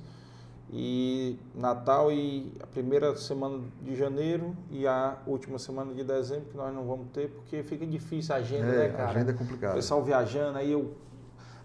E 0.70 1.38
Natal 1.54 2.12
e 2.12 2.52
a 2.62 2.66
primeira 2.66 3.16
semana 3.16 3.58
de 3.82 3.96
janeiro 3.96 4.54
e 4.70 4.86
a 4.86 5.16
última 5.26 5.58
semana 5.58 5.94
de 5.94 6.04
dezembro 6.04 6.44
que 6.50 6.56
nós 6.58 6.74
não 6.74 6.84
vamos 6.86 7.06
ter, 7.12 7.30
porque 7.30 7.62
fica 7.62 7.86
difícil 7.86 8.34
a 8.34 8.38
agenda, 8.38 8.66
né, 8.66 8.84
É, 8.86 8.88
cara? 8.90 9.04
a 9.04 9.10
agenda 9.10 9.30
é 9.32 9.34
O 9.34 9.38
complicada. 9.38 9.74
pessoal 9.74 10.04
viajando, 10.04 10.58
aí 10.58 10.70
eu. 10.70 10.92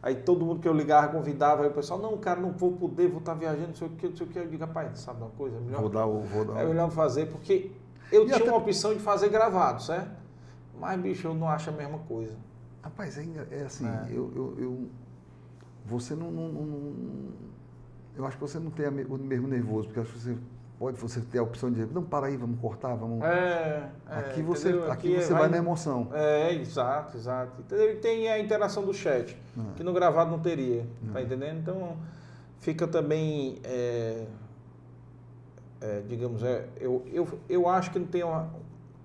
Aí 0.02 0.16
todo 0.16 0.46
mundo 0.46 0.60
que 0.62 0.68
eu 0.68 0.74
ligava 0.74 1.10
convidava, 1.10 1.64
aí 1.64 1.70
o 1.70 1.74
pessoal, 1.74 1.98
não, 2.00 2.18
cara, 2.18 2.40
não 2.40 2.52
vou 2.52 2.74
poder, 2.74 3.08
vou 3.10 3.20
estar 3.20 3.34
viajando, 3.34 3.68
não 3.70 3.76
sei 3.76 3.88
o 3.88 3.92
que, 3.92 4.08
não 4.08 4.16
sei 4.16 4.26
o 4.26 4.30
que. 4.30 4.40
Eu 4.40 4.48
digo, 4.48 4.66
rapaz, 4.66 5.00
sabe 5.00 5.22
uma 5.22 5.30
coisa? 5.32 5.56
É 5.58 5.60
melhor 5.60 5.82
Vou 5.82 5.90
dar 5.90 6.06
o. 6.06 6.22
Vou 6.22 6.46
dar 6.46 6.62
é 6.62 6.66
o... 6.66 6.70
melhor 6.70 6.90
fazer, 6.92 7.26
porque 7.28 7.72
eu 8.12 8.24
E 8.24 8.26
tinha 8.26 8.38
até- 8.38 8.50
uma 8.50 8.58
opção 8.58 8.94
de 8.94 9.00
fazer 9.00 9.30
gravado, 9.30 9.82
certo? 9.82 10.12
Mas, 10.80 11.00
bicho, 11.00 11.28
eu 11.28 11.34
não 11.34 11.48
acho 11.50 11.70
a 11.70 11.74
mesma 11.74 12.00
coisa. 12.00 12.36
Rapaz, 12.82 13.18
é, 13.18 13.26
é 13.52 13.62
assim, 13.64 13.86
É. 13.88 14.08
Eu, 14.10 14.32
eu, 14.36 14.56
eu- 14.58 14.88
Você 15.86 16.16
não- 16.16 16.32
não- 16.32 16.48
não- 16.50 16.94
Eu 18.16 18.26
acho 18.26 18.38
que 18.38 18.42
você 18.42 18.60
não 18.60 18.70
tem 18.72 18.88
o 18.88 18.92
mesmo 18.92 19.48
nervoso, 19.48 19.88
porque 19.88 20.00
acho 20.00 20.12
que 20.14 20.20
você 20.20 20.38
pode 20.78 20.98
você 20.98 21.22
ter 21.22 21.40
a 21.40 21.44
opção 21.44 21.70
de 21.72 21.76
dizer, 21.82 21.94
não, 21.94 22.04
para 22.04 22.28
aí, 22.28 22.38
vamos 22.38 22.60
cortar, 22.60 22.94
vamos. 22.96 23.24
É, 23.24 23.90
é, 24.10 24.16
aqui 24.20 24.42
você, 24.42 24.70
entendeu? 24.70 24.92
aqui 24.92 25.16
é- 25.16 25.22
você 25.22 25.34
vai 25.34 25.48
na 25.50 25.58
emoção. 25.58 26.10
É, 26.14 26.54
exato, 26.54 27.18
exato. 27.18 27.62
Entendeu? 27.62 27.92
E 27.94 27.96
tem 27.96 28.30
a 28.30 28.38
interação 28.40 28.86
do 28.86 28.94
chat, 28.94 29.36
É. 29.58 29.62
que 29.76 29.84
no 29.84 29.94
gravado 29.94 30.30
não 30.32 30.40
teria, 30.40 30.86
tá 31.12 31.20
É. 31.20 31.24
entendendo? 31.24 31.60
Então, 31.60 31.98
fica 32.60 32.88
também, 32.88 33.60
digamos, 36.08 36.44
é, 36.44 36.66
eu, 36.80 37.04
eu, 37.12 37.28
eu 37.50 37.68
acho 37.68 37.92
que 37.92 38.00
não 38.00 38.08
tem 38.08 38.24
uma- 38.24 38.50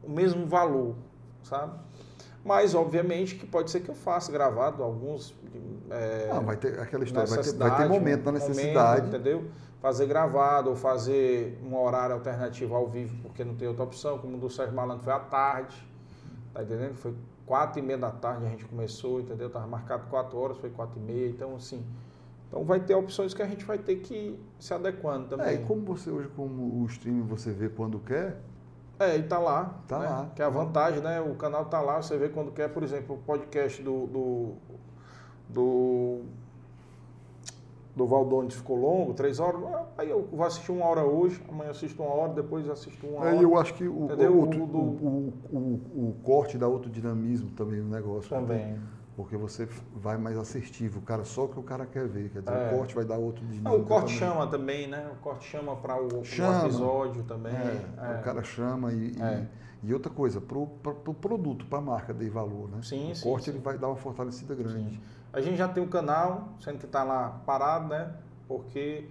o 0.02 0.10
mesmo 0.10 0.46
valor, 0.46 0.94
sabe? 1.42 1.72
Mas, 2.44 2.74
obviamente, 2.74 3.34
que 3.34 3.46
pode 3.46 3.70
ser 3.70 3.80
que 3.80 3.88
eu 3.90 3.94
faça 3.94 4.30
gravado 4.32 4.82
alguns... 4.82 5.34
é, 5.90 6.28
Não, 6.32 6.44
vai 6.44 6.56
ter 6.56 6.78
aquela 6.80 7.04
história, 7.04 7.28
vai 7.28 7.42
ter, 7.42 7.52
vai 7.56 7.76
ter 7.76 7.88
momento 7.88 8.24
na 8.24 8.30
um 8.30 8.34
necessidade. 8.34 9.00
momento, 9.02 9.14
entendeu? 9.16 9.44
Fazer 9.80 10.06
gravado 10.06 10.70
ou 10.70 10.76
fazer 10.76 11.58
um 11.64 11.76
horário 11.76 12.14
alternativo 12.14 12.74
ao 12.74 12.86
vivo, 12.88 13.16
porque 13.22 13.44
não 13.44 13.54
tem 13.54 13.68
outra 13.68 13.84
opção, 13.84 14.18
como 14.18 14.36
o 14.36 14.40
do 14.40 14.48
Sérgio 14.50 14.74
Malandro 14.74 15.04
foi 15.04 15.12
à 15.12 15.20
tarde, 15.20 15.76
tá 16.54 16.62
entendendo? 16.62 16.94
Foi 16.94 17.14
quatro 17.46 17.78
e 17.78 17.82
meia 17.82 17.98
da 17.98 18.10
tarde 18.10 18.46
a 18.46 18.48
gente 18.48 18.64
começou, 18.64 19.20
entendeu? 19.20 19.50
Tava 19.50 19.66
marcado 19.66 20.06
quatro 20.08 20.38
horas, 20.38 20.56
foi 20.58 20.70
quatro 20.70 20.98
e 20.98 21.02
meia, 21.02 21.28
então 21.28 21.54
assim... 21.56 21.84
Então 22.48 22.64
vai 22.64 22.80
ter 22.80 22.94
opções 22.94 23.34
que 23.34 23.42
a 23.42 23.46
gente 23.46 23.62
vai 23.66 23.76
ter 23.76 23.96
que 23.96 24.38
se 24.58 24.72
adequando 24.72 25.26
É, 25.34 25.36
também. 25.36 25.54
e 25.56 25.66
como 25.66 25.82
você 25.82 26.08
hoje, 26.10 26.28
como 26.34 26.80
o 26.82 26.86
streaming 26.86 27.22
você 27.26 27.50
vê 27.52 27.68
quando 27.68 27.98
quer, 27.98 28.40
É, 29.00 29.16
e 29.16 29.22
tá 29.22 29.38
lá. 29.38 29.74
Tá 29.86 29.98
né? 29.98 30.06
lá. 30.08 30.30
Que 30.34 30.42
é 30.42 30.44
a 30.44 30.48
vantagem, 30.48 31.00
né? 31.02 31.20
O 31.20 31.34
canal 31.36 31.64
tá 31.66 31.80
lá, 31.80 32.02
você 32.02 32.16
vê 32.18 32.28
quando 32.28 32.50
quer, 32.52 32.68
por 32.68 32.82
exemplo, 32.82 33.14
o 33.16 33.18
podcast 33.18 33.82
do. 33.82 34.06
do, 34.06 34.52
do 35.48 36.20
do 37.96 38.06
Valdones 38.06 38.54
ficou 38.54 38.76
longo, 38.76 39.12
três 39.12 39.40
horas. 39.40 39.60
Aí 39.96 40.08
eu 40.08 40.22
vou 40.30 40.46
assistir 40.46 40.70
uma 40.70 40.84
hora 40.86 41.02
hoje, 41.04 41.42
amanhã 41.48 41.72
assisto 41.72 42.00
uma 42.00 42.12
hora, 42.14 42.32
depois 42.32 42.68
assisto 42.70 43.04
uma 43.04 43.18
hora. 43.22 43.30
Aí 43.30 43.42
eu 43.42 43.58
acho 43.58 43.74
que 43.74 43.88
o, 43.88 44.04
Entendeu? 44.04 44.34
o, 44.38 44.42
O 44.42 44.46
do- 44.46 44.78
o, 44.78 45.32
o, 45.50 45.58
o- 45.58 46.08
o 46.10 46.14
corte 46.22 46.56
dá 46.56 46.68
outro 46.68 46.88
dinamismo 46.88 47.50
também 47.56 47.80
no 47.80 47.90
negócio. 47.90 48.30
Também. 48.30 48.74
Porque 48.74 48.80
você 49.24 49.64
f- 49.64 49.82
vai 49.94 50.16
mais 50.16 50.36
assertivo, 50.38 51.00
o 51.00 51.02
cara 51.02 51.24
só 51.24 51.44
o 51.44 51.48
que 51.48 51.58
o 51.58 51.62
cara 51.62 51.84
quer 51.86 52.06
ver. 52.06 52.30
Quer 52.30 52.40
dizer, 52.40 52.52
É. 52.54 52.72
o 52.72 52.76
corte 52.78 52.94
vai 52.94 53.04
dar 53.04 53.16
outro. 53.16 53.44
Ah, 53.64 53.72
o 53.72 53.84
corte 53.84 54.18
também. 54.18 54.18
chama 54.18 54.46
também, 54.46 54.86
né? 54.88 55.10
O 55.12 55.16
corte 55.22 55.44
chama 55.48 55.76
para 55.76 56.00
o, 56.00 56.24
Chama. 56.24 56.60
episódio 56.64 57.22
também. 57.24 57.52
É, 57.54 57.84
é. 57.98 58.20
O 58.20 58.22
cara 58.22 58.42
chama 58.44 58.92
e, 58.92 59.12
e- 59.16 59.22
É. 59.22 59.46
e 59.82 59.92
outra 59.94 60.10
coisa, 60.12 60.40
pro, 60.40 60.66
pro, 60.82 60.94
pro 60.94 61.14
produto, 61.14 61.66
para 61.66 61.78
a 61.78 61.82
marca 61.82 62.12
dei 62.14 62.28
valor, 62.30 62.68
né? 62.68 62.78
Sim, 62.82 63.12
o 63.12 63.16
sim, 63.16 63.22
corte 63.24 63.46
sim. 63.46 63.50
ele 63.52 63.58
vai 63.60 63.76
dar 63.78 63.88
uma 63.88 63.96
fortalecida 63.96 64.54
grande. 64.54 64.90
Sim. 64.96 65.00
A 65.32 65.40
gente 65.40 65.56
já 65.56 65.68
tem 65.68 65.82
um 65.82 65.88
canal, 65.88 66.48
sendo 66.60 66.78
que 66.78 66.86
está 66.86 67.02
lá 67.04 67.40
parado, 67.44 67.88
né? 67.88 68.12
Porque 68.46 69.06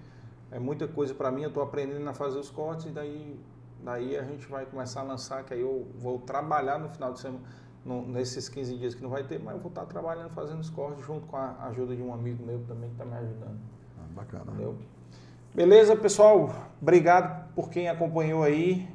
é 0.52 0.58
muita 0.60 0.88
coisa 0.88 1.14
para 1.14 1.30
mim, 1.32 1.44
eu 1.44 1.50
estou 1.50 1.62
aprendendo 1.62 2.08
a 2.10 2.14
fazer 2.14 2.40
os 2.40 2.50
cortes 2.50 2.86
e 2.88 2.90
daí, 2.90 3.40
daí 3.84 4.18
a 4.18 4.24
gente 4.24 4.48
vai 4.48 4.66
começar 4.66 5.02
a 5.02 5.04
lançar, 5.04 5.44
que 5.44 5.54
aí 5.54 5.62
eu 5.62 5.86
vou 6.00 6.18
trabalhar 6.20 6.80
no 6.80 6.90
final 6.90 7.14
de 7.14 7.20
semana, 7.20 7.42
no- 7.86 8.08
nesses 8.08 8.50
15 8.50 8.76
dias 8.78 8.94
que 8.96 9.02
não 9.02 9.10
vai 9.10 9.24
ter, 9.24 9.40
mas 9.40 9.56
eu 9.56 9.60
vou 9.62 9.70
estar 9.70 9.86
trabalhando 9.86 10.30
fazendo 10.32 10.60
os 10.60 10.70
cortes 10.70 11.06
junto 11.06 11.26
com 11.28 11.38
a 11.38 11.56
ajuda 11.70 11.96
de 11.96 12.02
um 12.02 12.14
amigo 12.14 12.46
meu 12.46 12.60
também 12.68 12.90
que 12.90 12.96
está 13.02 13.06
me 13.06 13.16
ajudando. 13.18 13.60
Ah, 13.98 14.04
bacana. 14.16 14.44
Entendeu? 14.48 14.76
Beleza, 15.54 15.96
pessoal? 15.96 16.54
Obrigado 16.82 17.52
por 17.56 17.70
quem 17.70 17.90
acompanhou 17.90 18.44
aí. 18.44 18.88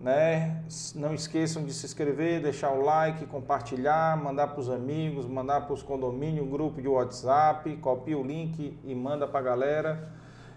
Né? 0.00 0.64
Não 0.94 1.12
esqueçam 1.12 1.62
de 1.62 1.74
se 1.74 1.84
inscrever, 1.84 2.40
deixar 2.40 2.70
o 2.72 2.80
like, 2.80 3.26
compartilhar, 3.26 4.16
mandar 4.16 4.46
para 4.48 4.60
os 4.60 4.70
amigos, 4.70 5.26
mandar 5.26 5.66
para 5.66 5.74
os 5.74 5.82
condomínios, 5.82 6.48
grupo 6.48 6.80
de 6.80 6.88
WhatsApp, 6.88 7.76
copia 7.76 8.16
o 8.16 8.22
link 8.22 8.78
e 8.82 8.94
manda 8.94 9.28
para 9.28 9.40
a 9.40 9.42
galera. 9.42 10.10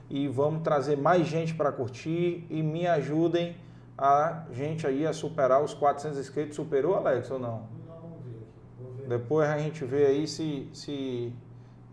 E 0.10 0.30
vamos 0.30 0.64
trazer 0.64 0.98
mais 0.98 1.28
gente 1.28 1.54
para 1.54 1.74
curtir 1.74 2.48
e 2.50 2.64
me 2.64 2.88
ajudem 2.88 3.58
a 3.98 4.46
gente 4.52 4.88
aí 4.88 5.06
a 5.06 5.14
superar 5.14 5.64
os 5.64 5.74
400 5.74 6.20
inscritos. 6.20 6.56
Superou, 6.56 6.96
Alex, 6.96 7.30
ou 7.32 7.40
não? 7.40 7.68
Não, 7.88 8.00
vamos 8.02 8.24
ver 8.24 8.32
aqui. 8.32 8.84
Vou 8.84 8.94
ver. 8.94 9.08
Depois 9.08 9.50
a 9.50 9.58
gente 9.58 9.86
vê 9.86 10.06
aí 10.06 10.28
se, 10.28 10.70
se 10.74 11.34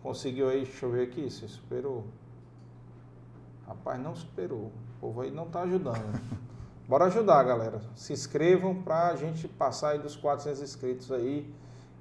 conseguiu 0.03 0.49
aí, 0.49 0.65
deixa 0.65 0.87
eu 0.87 0.91
ver 0.91 1.03
aqui, 1.03 1.31
se 1.31 1.47
superou. 1.49 2.05
Rapaz, 3.67 4.01
não 4.01 4.15
superou. 4.15 4.73
O 4.97 5.01
povo 5.01 5.21
aí 5.21 5.31
não 5.31 5.47
tá 5.47 5.63
ajudando. 5.63 6.21
Bora 6.89 7.05
ajudar, 7.05 7.45
galera. 7.45 7.81
Se 7.95 8.13
inscrevam 8.13 8.83
pra 8.83 9.15
gente 9.15 9.47
passar 9.47 9.91
aí 9.91 9.99
dos 10.01 10.17
400 10.17 10.61
inscritos 10.61 11.13
aí 11.13 11.49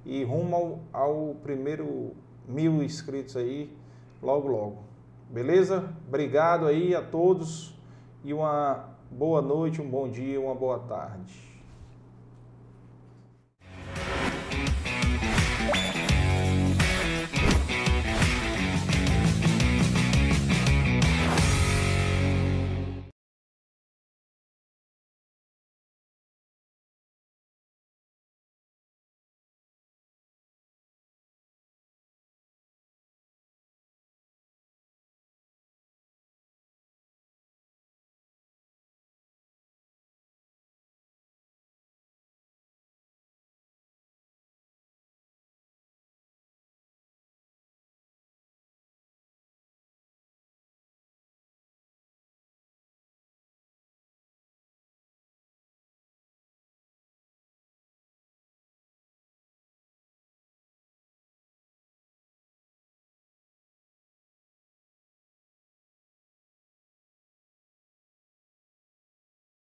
e 0.04 0.24
rumo 0.24 0.82
ao, 0.92 1.00
ao 1.00 1.34
primeiro 1.36 2.16
mil 2.48 2.82
inscritos 2.82 3.36
aí 3.36 3.72
logo, 4.20 4.48
logo. 4.48 4.82
Beleza? 5.28 5.94
Obrigado 6.08 6.66
aí 6.66 6.92
a 6.92 7.02
todos 7.02 7.78
e 8.24 8.34
uma 8.34 8.89
boa 9.10 9.42
noite, 9.42 9.82
um 9.82 9.90
bom 9.90 10.08
dia, 10.08 10.40
uma 10.40 10.54
boa 10.54 10.78
tarde. 10.78 11.49